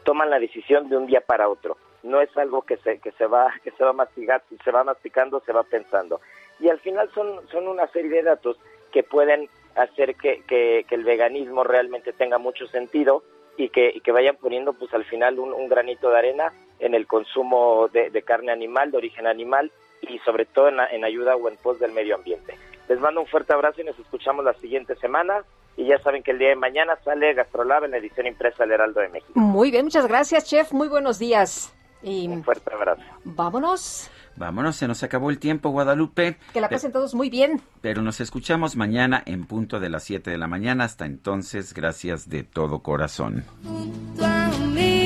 toman 0.03 0.29
la 0.29 0.39
decisión 0.39 0.89
de 0.89 0.97
un 0.97 1.07
día 1.07 1.21
para 1.21 1.49
otro. 1.49 1.77
No 2.03 2.21
es 2.21 2.35
algo 2.37 2.63
que 2.63 2.77
se, 2.77 2.99
que 2.99 3.11
se 3.13 3.25
va, 3.25 3.53
que 3.63 3.71
se 3.71 3.83
va 3.83 3.93
mastigar, 3.93 4.43
se 4.63 4.71
va 4.71 4.83
masticando, 4.83 5.41
se 5.41 5.53
va 5.53 5.63
pensando. 5.63 6.21
Y 6.59 6.69
al 6.69 6.79
final 6.79 7.09
son, 7.13 7.47
son 7.49 7.67
una 7.67 7.87
serie 7.87 8.11
de 8.11 8.23
datos 8.23 8.57
que 8.91 9.03
pueden 9.03 9.49
hacer 9.75 10.15
que, 10.15 10.43
que, 10.47 10.85
el 10.89 11.03
veganismo 11.03 11.63
realmente 11.63 12.11
tenga 12.13 12.37
mucho 12.37 12.67
sentido 12.67 13.23
y 13.57 13.69
que, 13.69 14.01
que 14.03 14.11
vayan 14.11 14.35
poniendo 14.35 14.73
pues 14.73 14.93
al 14.93 15.05
final 15.05 15.39
un, 15.39 15.53
un, 15.53 15.69
granito 15.69 16.09
de 16.09 16.17
arena 16.17 16.53
en 16.79 16.93
el 16.93 17.07
consumo 17.07 17.87
de, 17.87 18.09
de 18.09 18.21
carne 18.21 18.51
animal, 18.51 18.91
de 18.91 18.97
origen 18.97 19.27
animal 19.27 19.71
y 20.01 20.19
sobre 20.19 20.45
todo 20.45 20.67
en, 20.67 20.79
en 20.91 21.05
ayuda 21.05 21.35
o 21.35 21.47
en 21.47 21.55
pos 21.57 21.79
del 21.79 21.93
medio 21.93 22.15
ambiente. 22.15 22.55
Les 22.91 22.99
mando 22.99 23.21
un 23.21 23.27
fuerte 23.27 23.53
abrazo 23.53 23.79
y 23.79 23.85
nos 23.85 23.97
escuchamos 23.97 24.43
la 24.43 24.53
siguiente 24.55 24.97
semana. 24.97 25.45
Y 25.77 25.87
ya 25.87 25.97
saben 25.99 26.23
que 26.23 26.31
el 26.31 26.39
día 26.39 26.49
de 26.49 26.57
mañana 26.57 26.97
sale 27.05 27.33
Gastrolab 27.33 27.85
en 27.85 27.91
la 27.91 27.97
edición 27.99 28.27
impresa 28.27 28.63
del 28.63 28.73
Heraldo 28.73 28.99
de 28.99 29.07
México. 29.07 29.31
Muy 29.35 29.71
bien, 29.71 29.85
muchas 29.85 30.05
gracias, 30.07 30.43
chef. 30.43 30.73
Muy 30.73 30.89
buenos 30.89 31.17
días. 31.17 31.73
Y 32.03 32.27
un 32.27 32.43
fuerte 32.43 32.69
abrazo. 32.73 33.01
Vámonos. 33.23 34.11
Vámonos, 34.35 34.75
se 34.75 34.89
nos 34.89 35.03
acabó 35.03 35.29
el 35.29 35.39
tiempo, 35.39 35.69
Guadalupe. 35.69 36.35
Que 36.51 36.59
la 36.59 36.67
pasen 36.67 36.91
todos 36.91 37.13
muy 37.13 37.29
bien. 37.29 37.61
Pero 37.79 38.01
nos 38.01 38.19
escuchamos 38.19 38.75
mañana 38.75 39.23
en 39.25 39.45
punto 39.45 39.79
de 39.79 39.89
las 39.89 40.03
7 40.03 40.29
de 40.29 40.37
la 40.37 40.47
mañana. 40.47 40.83
Hasta 40.83 41.05
entonces, 41.05 41.73
gracias 41.73 42.27
de 42.27 42.43
todo 42.43 42.79
corazón. 42.79 43.45
Junto 43.63 44.25
a 44.25 44.49
mí, 44.73 45.05